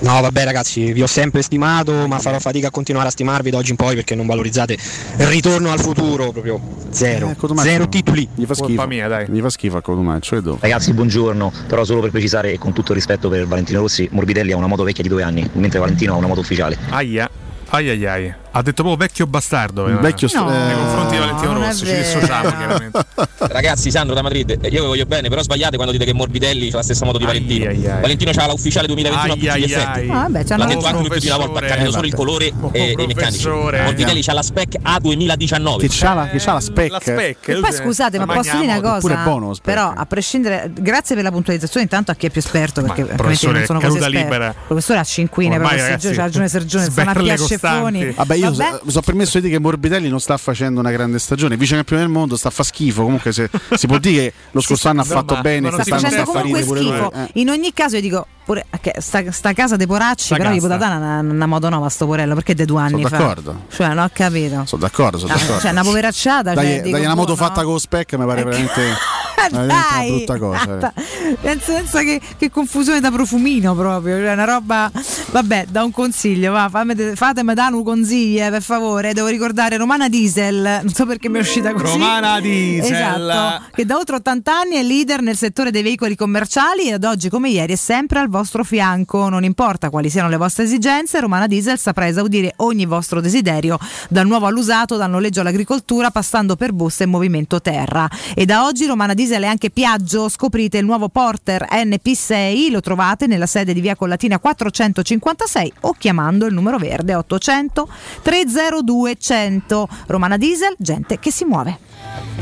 [0.06, 3.56] No, vabbè ragazzi, vi ho sempre stimato, ma farò fatica a continuare a stimarvi da
[3.56, 4.74] oggi in poi perché non valorizzate
[5.18, 6.60] il ritorno al futuro, proprio
[6.90, 7.30] zero.
[7.30, 8.28] Eh, zero titoli.
[8.32, 8.86] Gli fa schifo.
[8.86, 10.58] Gli fa schifo a Cotumaccio, vedo.
[10.60, 11.52] Ragazzi, buongiorno.
[11.66, 14.68] Però solo per precisare e con tutto il rispetto per Valentino Rossi, Morbidelli ha una
[14.68, 16.78] moto vecchia di due anni, mentre Valentino ha una moto ufficiale.
[16.90, 17.28] Aia.
[17.76, 18.34] Ai ai ai.
[18.52, 19.86] Ha detto proprio vecchio bastardo.
[19.86, 20.00] Il eh.
[20.00, 21.84] vecchio st- nei eh, confronti di Valentino non Rossi.
[21.84, 23.06] Ci dissociamo chiaramente.
[23.36, 26.76] Ragazzi, Sandro da Madrid, io vi voglio bene, però sbagliate quando dite che Morbidelli ha
[26.76, 27.66] la stessa moto di Valentino.
[28.00, 30.08] Valentino ha la ufficiale 2021 a tutti gli effetti.
[30.08, 32.94] Ah, L'ha detto anche lui più di una volta, ha cambiato solo il colore e,
[32.96, 33.46] e i meccanici.
[33.46, 35.86] Morbidelli c'ha la spec A 2019.
[35.86, 36.90] Che c'ha la, che c'ha la spec.
[36.90, 37.48] La spec.
[37.48, 39.00] E poi scusate, ma posso dire una cosa?
[39.00, 39.54] Pure buono.
[39.62, 43.46] Però a prescindere, grazie per la puntualizzazione intanto a chi è più esperto, perché altrimenti
[43.46, 44.18] non sono così esperto.
[44.18, 44.46] libera.
[44.46, 47.36] Il professore ha cinquine, però ragazzi, c'ha ragione Sergione, stanno a sberle
[47.70, 48.10] costanti.
[48.16, 48.80] Vabbè, io Vabbè.
[48.82, 51.56] mi sono permesso di dire che Morbidelli non sta facendo una grande stagione.
[51.56, 53.02] Vice campione del mondo, sta a fa schifo.
[53.02, 55.70] Comunque, se, si può dire che lo scorso anno ha fatto ma- bene.
[55.70, 57.12] ma sta facendo comunque schifo.
[57.12, 57.28] Eh.
[57.34, 58.26] In ogni caso, io dico.
[58.46, 61.68] Pure, che sta, sta casa dei poracci, Sta però gli poteva dare una, una moto
[61.68, 63.16] nuova sto porello perché de due anni Sono fa.
[63.16, 63.62] d'accordo.
[63.72, 64.62] Cioè, non ho capito.
[64.66, 65.60] Sono d'accordo, sono Ah, d'accordo.
[65.62, 66.54] cioè, una poveracciata.
[66.54, 67.46] Dai, cioè, dai una moto boh, no.
[67.48, 68.98] fatta con lo spec mi pare veramente, veramente
[69.50, 70.92] Dai, brutta cosa.
[70.94, 71.36] eh.
[71.42, 74.90] nel senso che, che confusione da profumino proprio, cioè una roba.
[75.30, 79.12] Vabbè, da un consiglio, va, fammi- fatemi dare un consiglio per favore.
[79.12, 81.92] Devo ricordare Romana Diesel, non so perché mi è uscita così.
[81.92, 82.92] Romana Diesel.
[82.92, 87.04] Esatto, che da oltre 80 anni è leader nel settore dei veicoli commerciali e ad
[87.04, 89.28] oggi come ieri è sempre al vostro fianco.
[89.28, 94.26] Non importa quali siano le vostre esigenze, Romana Diesel saprà esaudire ogni vostro desiderio, dal
[94.26, 98.08] nuovo all'usato, dal noleggio all'agricoltura, passando per bus e movimento terra.
[98.34, 100.28] E da oggi Romana Diesel è anche Piaggio.
[100.28, 106.46] Scoprite il nuovo Porter NP6, lo trovate nella sede di Via Collatina 456 o chiamando
[106.46, 107.88] il numero verde 800
[108.22, 109.88] 302 100.
[110.06, 112.35] Romana Diesel, gente che si muove.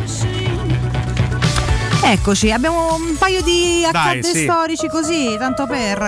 [2.06, 4.42] Eccoci, abbiamo un paio di Dai, accadde sì.
[4.44, 5.98] storici così, tanto per.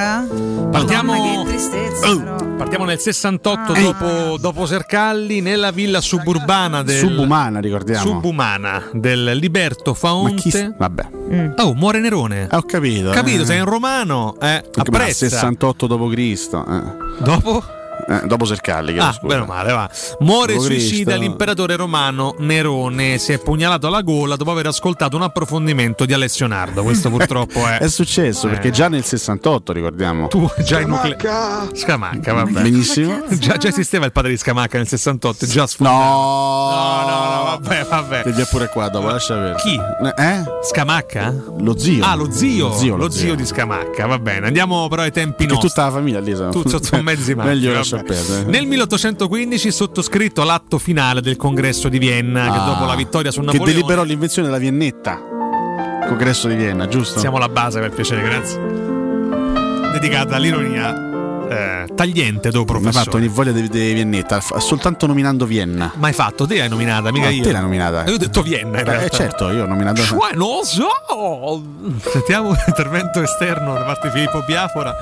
[0.70, 2.36] Partiamo, Madonna, che tristezza, però.
[2.57, 3.81] partiamo nel 68 Ah.
[3.81, 8.05] dopo, dopo Sercalli nella villa suburbana del Subumana, ricordiamo.
[8.05, 10.75] Subumana del Liberto Faonte.
[10.76, 11.08] Vabbè.
[11.58, 12.47] Oh, muore Nerone.
[12.50, 13.10] ho capito.
[13.10, 13.47] Capito, eh.
[13.47, 15.28] sei un romano, eh, apprezza.
[15.28, 16.65] 68 dopo-Cristo.
[16.68, 17.23] eh.
[17.25, 17.65] Dopo?
[18.08, 19.26] Eh, dopo Sercalli, che Ah, scusa.
[19.26, 19.90] bene o male, va.
[20.20, 21.20] Muore e suicida Cristo.
[21.20, 23.18] l'imperatore romano Nerone.
[23.18, 26.82] Si è pugnalato alla gola dopo aver ascoltato un approfondimento di Alessio Nardo.
[26.84, 27.78] Questo purtroppo è.
[27.86, 28.70] È successo perché Eh.
[28.72, 30.28] già nel 68, ricordiamo.
[30.28, 31.16] Tu già in nucle...
[31.72, 32.50] Scamacca, vabbè.
[32.62, 33.22] Benissimo.
[33.30, 35.96] Già, già esisteva il padre di Scamacca nel 68, già sfondato.
[35.96, 38.22] No, no, no, vabbè, vabbè.
[38.22, 39.56] Ti via pure qua dopo, lascia vedere.
[39.56, 39.78] Chi?
[40.16, 40.42] Eh?
[40.62, 41.34] Scamacca?
[41.58, 42.04] Lo zio.
[42.04, 42.68] Ah, lo zio.
[42.68, 44.46] Lo zio, Lo zio di Scamacca, va bene.
[44.46, 45.68] Andiamo però ai tempi Che nostri.
[45.68, 46.50] tutta la famiglia lì sono.
[46.50, 47.95] Tu sono mezzi matti, Meglio vabbè.
[48.02, 48.50] Lascia perdere.
[48.50, 53.41] Nel 1815 sottoscritto l'atto finale del congresso di Vienna che Ah, dopo la vittoria su
[53.41, 55.18] Che Napoleone deliberò l'invenzione della Viennetta.
[56.07, 57.18] Congresso di Vienna, giusto?
[57.18, 58.60] siamo alla base per piacere, grazie.
[59.92, 61.05] Dedicata all'ironia
[61.49, 63.05] eh, tagliente dopo Mi ha professore.
[63.05, 65.91] fatto ogni voglia di, di Viennetta, f- soltanto nominando Vienna.
[65.97, 66.47] Ma hai fatto?
[66.47, 67.42] Te l'hai nominata, mica No, io.
[67.42, 68.05] te l'hai nominata.
[68.05, 69.16] Io ho detto Vienna in Eh, realtà.
[69.16, 70.02] certo, io ho nominato.
[70.02, 70.86] Cioè, non so.
[72.10, 74.94] Sentiamo l'intervento esterno da parte di Filippo Biafora.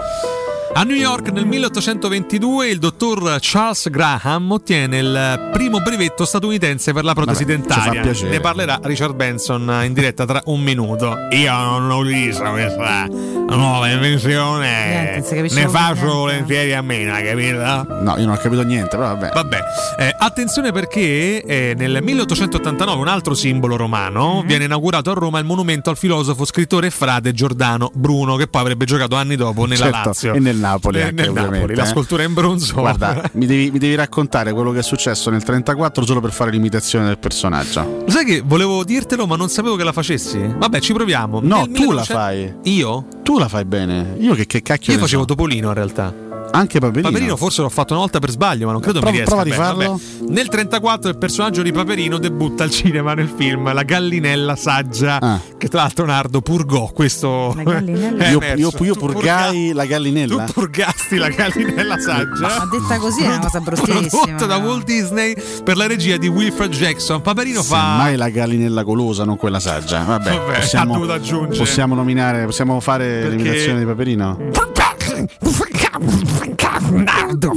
[0.77, 7.05] A New York nel 1822 il dottor Charles Graham ottiene il primo brevetto statunitense per
[7.05, 8.29] la protesi Vabbè, dentaria.
[8.29, 11.17] Ne parlerà Richard Benson in diretta tra un minuto.
[11.31, 13.07] Io non utilizzo questa
[13.47, 16.11] la nuova invenzione Niente, ne faccio niente.
[16.17, 18.03] volentieri a meno, hai capito?
[18.03, 19.31] No, io non ho capito niente, però vabbè.
[19.33, 19.59] Vabbè,
[19.99, 24.47] eh, attenzione perché eh, nel 1889 un altro simbolo romano Mhm.
[24.47, 28.63] viene inaugurato a Roma il monumento al filosofo, scrittore e frate Giordano Bruno, che poi
[28.63, 31.87] avrebbe giocato anni dopo nella Certo, Lazio e nel Napoli anche, nel Napoli, la eh.
[31.87, 32.75] scultura in bronzo.
[32.75, 36.51] Guarda, mi devi, mi devi raccontare quello che è successo nel 34 solo per fare
[36.51, 38.05] l'imitazione del personaggio.
[38.07, 40.39] Sai che volevo dirtelo, ma non sapevo che la facessi?
[40.39, 41.41] Vabbè, ci proviamo.
[41.43, 42.55] No, Nel tu la 1900 fai.
[42.75, 43.07] Io?
[43.23, 44.17] Tu la fai bene.
[44.19, 45.29] Io che, che cacchio Io facevo so?
[45.29, 46.34] Topolino in realtà.
[46.55, 47.09] Anche Paperino.
[47.11, 49.35] Paperino forse l'ho fatto una volta per sbaglio, ma non credo Prova- mi riesca.
[49.35, 50.01] prova di Beh, farlo.
[50.23, 50.33] vabbè.
[50.33, 55.41] Nel 34 il personaggio di Paperino debutta al cinema nel film La gallinella saggia, Ah.
[55.59, 57.55] che tra l'altro Nardo purgò questo.
[57.65, 60.45] Io, io, io purgai la gallinella.
[60.45, 62.41] Tu purgasti la gallinella saggia.
[62.59, 64.09] Ma detta così è una cosa bruttissima.
[64.09, 67.21] Prodotto da Walt Disney per la regia di Wilfred Jackson.
[67.21, 67.97] Paperino fa.
[67.97, 70.03] Mai la gallinella golosa, non quella saggia.
[70.05, 71.57] Vabbè, Vabbè, possiamo, dovuto aggiungere.
[71.59, 74.39] possiamo nominare, possiamo fare Perché- l'imitazione di Paperino?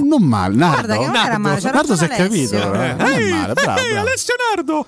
[0.03, 0.85] Non male, Nardo.
[0.85, 2.55] Guarda che non era male, Nardo si è capito.
[2.55, 2.93] Eh.
[2.93, 4.07] Non è Ehi, male, bravo, ehi, bravo.
[4.07, 4.87] Alessio Nardo!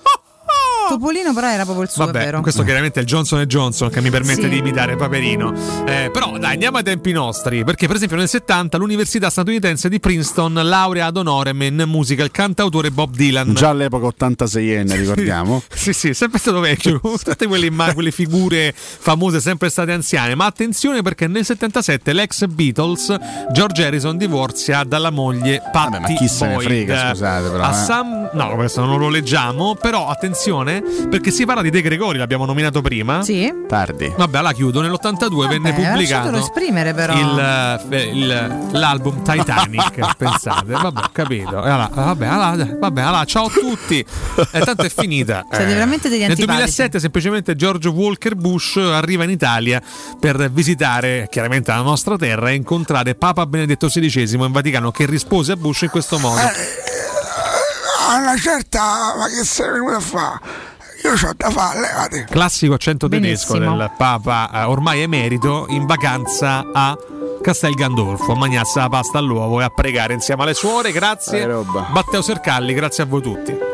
[0.88, 2.40] Topolino però era proprio il suo, è Vabbè, vero?
[2.40, 4.48] questo chiaramente è il Johnson Johnson che mi permette Sì.
[4.48, 5.52] di imitare Paperino.
[5.86, 7.62] Eh, però dai, andiamo ai tempi nostri.
[7.62, 12.32] Perché, per esempio, nel 70 l'Università statunitense di Princeton laurea ad honorem in musica il
[12.32, 13.54] cantautore Bob Dylan.
[13.54, 15.62] Già all'epoca 86enne, ricordiamo.
[15.80, 19.92] Sì, sì, è sempre stato vecchio, con tutte quelle, imma- quelle figure famose, sempre state
[19.92, 20.34] anziane.
[20.34, 23.14] Ma attenzione perché nel 77 l'ex Beatles,
[23.52, 26.66] George Harrison, divorzia dalla moglie Patti ma chi se ne Boyd.
[26.66, 27.84] frega, scusate, però, A eh.
[27.84, 30.38] Sam- No, questo non lo leggiamo, però attenzione
[31.10, 33.22] perché si parla di De Gregori, l'abbiamo nominato prima.
[33.22, 33.52] Sì.
[33.68, 34.12] Tardi.
[34.16, 34.80] Vabbè, la chiudo.
[34.80, 37.12] Nell'82 venne Beh, pubblicato esprimere però.
[37.14, 40.14] il, eh, il- l'album Titanic.
[40.16, 41.64] pensate, vabbè, ho capito.
[41.64, 43.98] E allora, vabbè, allora, vabbè, allora, ciao a tutti.
[44.52, 45.44] E tanto è finita.
[45.50, 46.56] Siete veramente degli Nel antipatici.
[46.56, 49.80] 2007 semplicemente George Walker Bush arriva in Italia
[50.18, 55.52] per visitare chiaramente la nostra terra e incontrare Papa Benedetto XVI in Vaticano che rispose
[55.52, 56.40] a Bush in questo modo.
[58.10, 60.38] A una certa, ma che sei venuto a fare?
[61.04, 62.26] Io ho da fare.
[62.28, 63.76] Classico accento tedesco Benissimo.
[63.76, 66.98] del Papa eh, ormai emerito in vacanza a
[67.40, 70.90] Castel Gandolfo a mangiarsi la pasta all'uovo e a pregare insieme alle suore.
[70.90, 71.46] Grazie.
[71.46, 71.86] Roba.
[71.90, 73.69] Matteo Sercalli, grazie a voi tutti.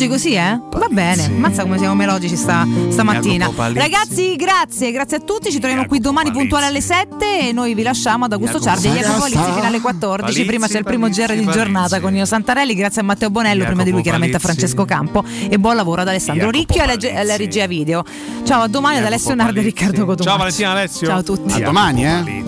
[0.00, 0.58] Oggi così, eh?
[0.70, 1.28] Va bene.
[1.28, 3.50] Mazza come siamo melodici sta, stamattina.
[3.54, 5.50] Ragazzi, grazie, grazie a tutti.
[5.50, 8.92] Ci troviamo qui domani puntuali alle 7 e noi vi lasciamo ad Augusto Ciardi e
[8.92, 10.22] Jacopo Palizzi fino alle 14.
[10.22, 12.74] Palizzi, prima c'è il primo Palizzi, GR di giornata con Io Santarelli.
[12.74, 14.38] Grazie a Matteo Bonello, prima di lui chiaramente a.
[14.38, 15.22] Francesco Campo.
[15.50, 18.02] E buon lavoro ad Alessandro Ricchio e alla, regia video.
[18.44, 20.22] Ciao, a domani ad Alessio Nardo e Riccardo Cotumaccio.
[20.22, 21.06] Ciao Valentina Alessio.
[21.08, 21.52] Ciao a tutti.
[21.52, 22.44] A domani, eh?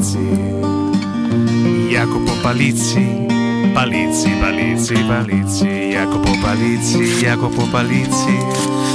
[1.90, 3.41] Jacopo Palizzi.
[3.74, 8.36] Palizzi, Palizzi, Palizzi, Jacopo Palizzi, Jacopo Palizzi,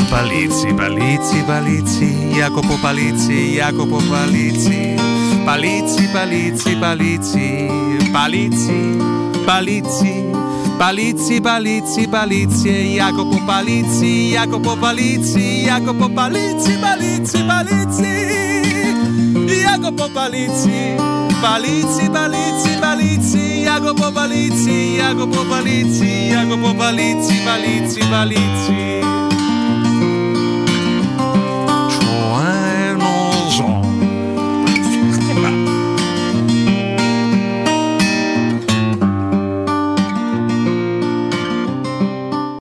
[0.10, 4.96] Palizzi, Palizzi, Palizzi, Jacopo Palizzi, Jacopo Palizzi,
[5.46, 7.68] Palizzi, Palizzi, Palizzi,
[8.12, 8.98] Palizzi,
[9.46, 10.26] Palizzi,
[10.78, 18.26] Palizzi, Palizzi, Palizzi, e Jacopo Palizzi, Jacopo Palizzi, Jacopo Palizzi, Palizzi, Palizzi.
[19.48, 20.96] Jacopo Palizzi,
[21.42, 29.02] Palizzi, Palizzi, Palizzi, Jacopo Palizzi, Jacopo Palizzi, Jacopo Palizzi, Palizzi, Palizzi.